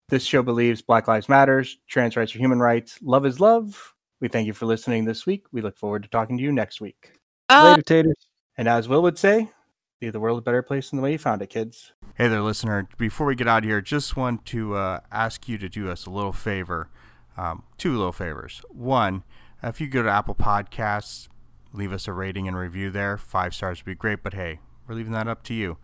this 0.09 0.25
show 0.25 0.43
believes 0.43 0.83
Black 0.83 1.09
Lives 1.09 1.29
Matters, 1.29 1.79
trans 1.89 2.17
rights 2.17 2.35
are 2.35 2.39
human 2.39 2.61
rights, 2.61 2.99
love 3.03 3.27
is 3.27 3.41
love. 3.41 3.95
We 4.21 4.29
thank 4.29 4.47
you 4.47 4.53
for 4.53 4.67
listening 4.67 5.05
this 5.05 5.27
week. 5.27 5.45
We 5.53 5.61
look 5.61 5.77
forward 5.77 6.05
to 6.05 6.09
talking 6.09 6.39
to 6.39 6.43
you 6.43 6.53
next 6.53 6.81
week. 6.81 7.13
Uh, 7.49 7.71
Later, 7.71 7.83
taters. 7.83 8.27
And 8.57 8.69
as 8.69 8.89
Will 8.89 9.03
would 9.03 9.19
say, 9.19 9.51
be 10.01 10.09
the 10.11 10.21
world 10.21 10.39
a 10.39 10.43
better 10.43 10.63
place 10.63 10.91
than 10.91 10.97
the 10.99 11.03
way 11.03 11.13
you 11.13 11.19
found 11.19 11.43
it, 11.43 11.49
kids. 11.51 11.93
Hey 12.15 12.29
there, 12.29 12.41
listener. 12.41 12.89
Before 12.97 13.27
we 13.27 13.35
get 13.35 13.47
out 13.49 13.65
of 13.65 13.69
here, 13.69 13.81
just 13.83 14.17
want 14.17 14.47
to 14.47 14.75
uh, 14.75 15.01
ask 15.13 15.49
you 15.49 15.59
to 15.59 15.69
do 15.69 15.91
us 15.91 16.07
a 16.07 16.11
little 16.11 16.33
favor. 16.33 16.89
Um, 17.37 17.65
two 17.77 17.97
little 17.97 18.13
favors. 18.13 18.63
One, 18.71 19.23
if 19.63 19.81
you 19.81 19.89
go 19.89 20.03
to 20.03 20.11
Apple 20.11 20.35
Podcasts, 20.35 21.29
leave 21.73 21.93
us 21.93 22.09
a 22.09 22.13
rating 22.13 22.49
and 22.49 22.57
review 22.57 22.91
there. 22.91 23.19
Five 23.19 23.55
stars 23.55 23.81
would 23.81 23.91
be 23.91 23.95
great, 23.95 24.23
but 24.23 24.35
hey, 24.35 24.61
we're 24.87 24.95
leaving 24.95 25.13
that 25.13 25.29
up 25.29 25.43
to 25.45 25.55
you. 25.55 25.77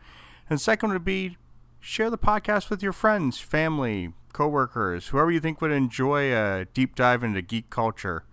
And 0.48 0.60
second 0.60 0.92
would 0.92 1.04
be 1.04 1.36
share 1.80 2.10
the 2.10 2.18
podcast 2.18 2.70
with 2.70 2.82
your 2.82 2.92
friends, 2.92 3.38
family, 3.38 4.12
coworkers, 4.32 5.08
whoever 5.08 5.30
you 5.30 5.40
think 5.40 5.60
would 5.60 5.72
enjoy 5.72 6.34
a 6.34 6.66
deep 6.72 6.94
dive 6.94 7.22
into 7.22 7.42
geek 7.42 7.70
culture. 7.70 8.24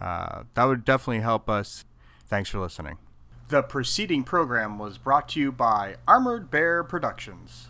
Uh, 0.00 0.44
that 0.54 0.64
would 0.64 0.84
definitely 0.84 1.20
help 1.20 1.48
us. 1.48 1.84
Thanks 2.26 2.48
for 2.50 2.58
listening. 2.58 2.98
The 3.48 3.62
preceding 3.62 4.24
program 4.24 4.78
was 4.78 4.96
brought 4.96 5.28
to 5.30 5.40
you 5.40 5.52
by 5.52 5.96
Armored 6.08 6.50
Bear 6.50 6.82
Productions. 6.82 7.68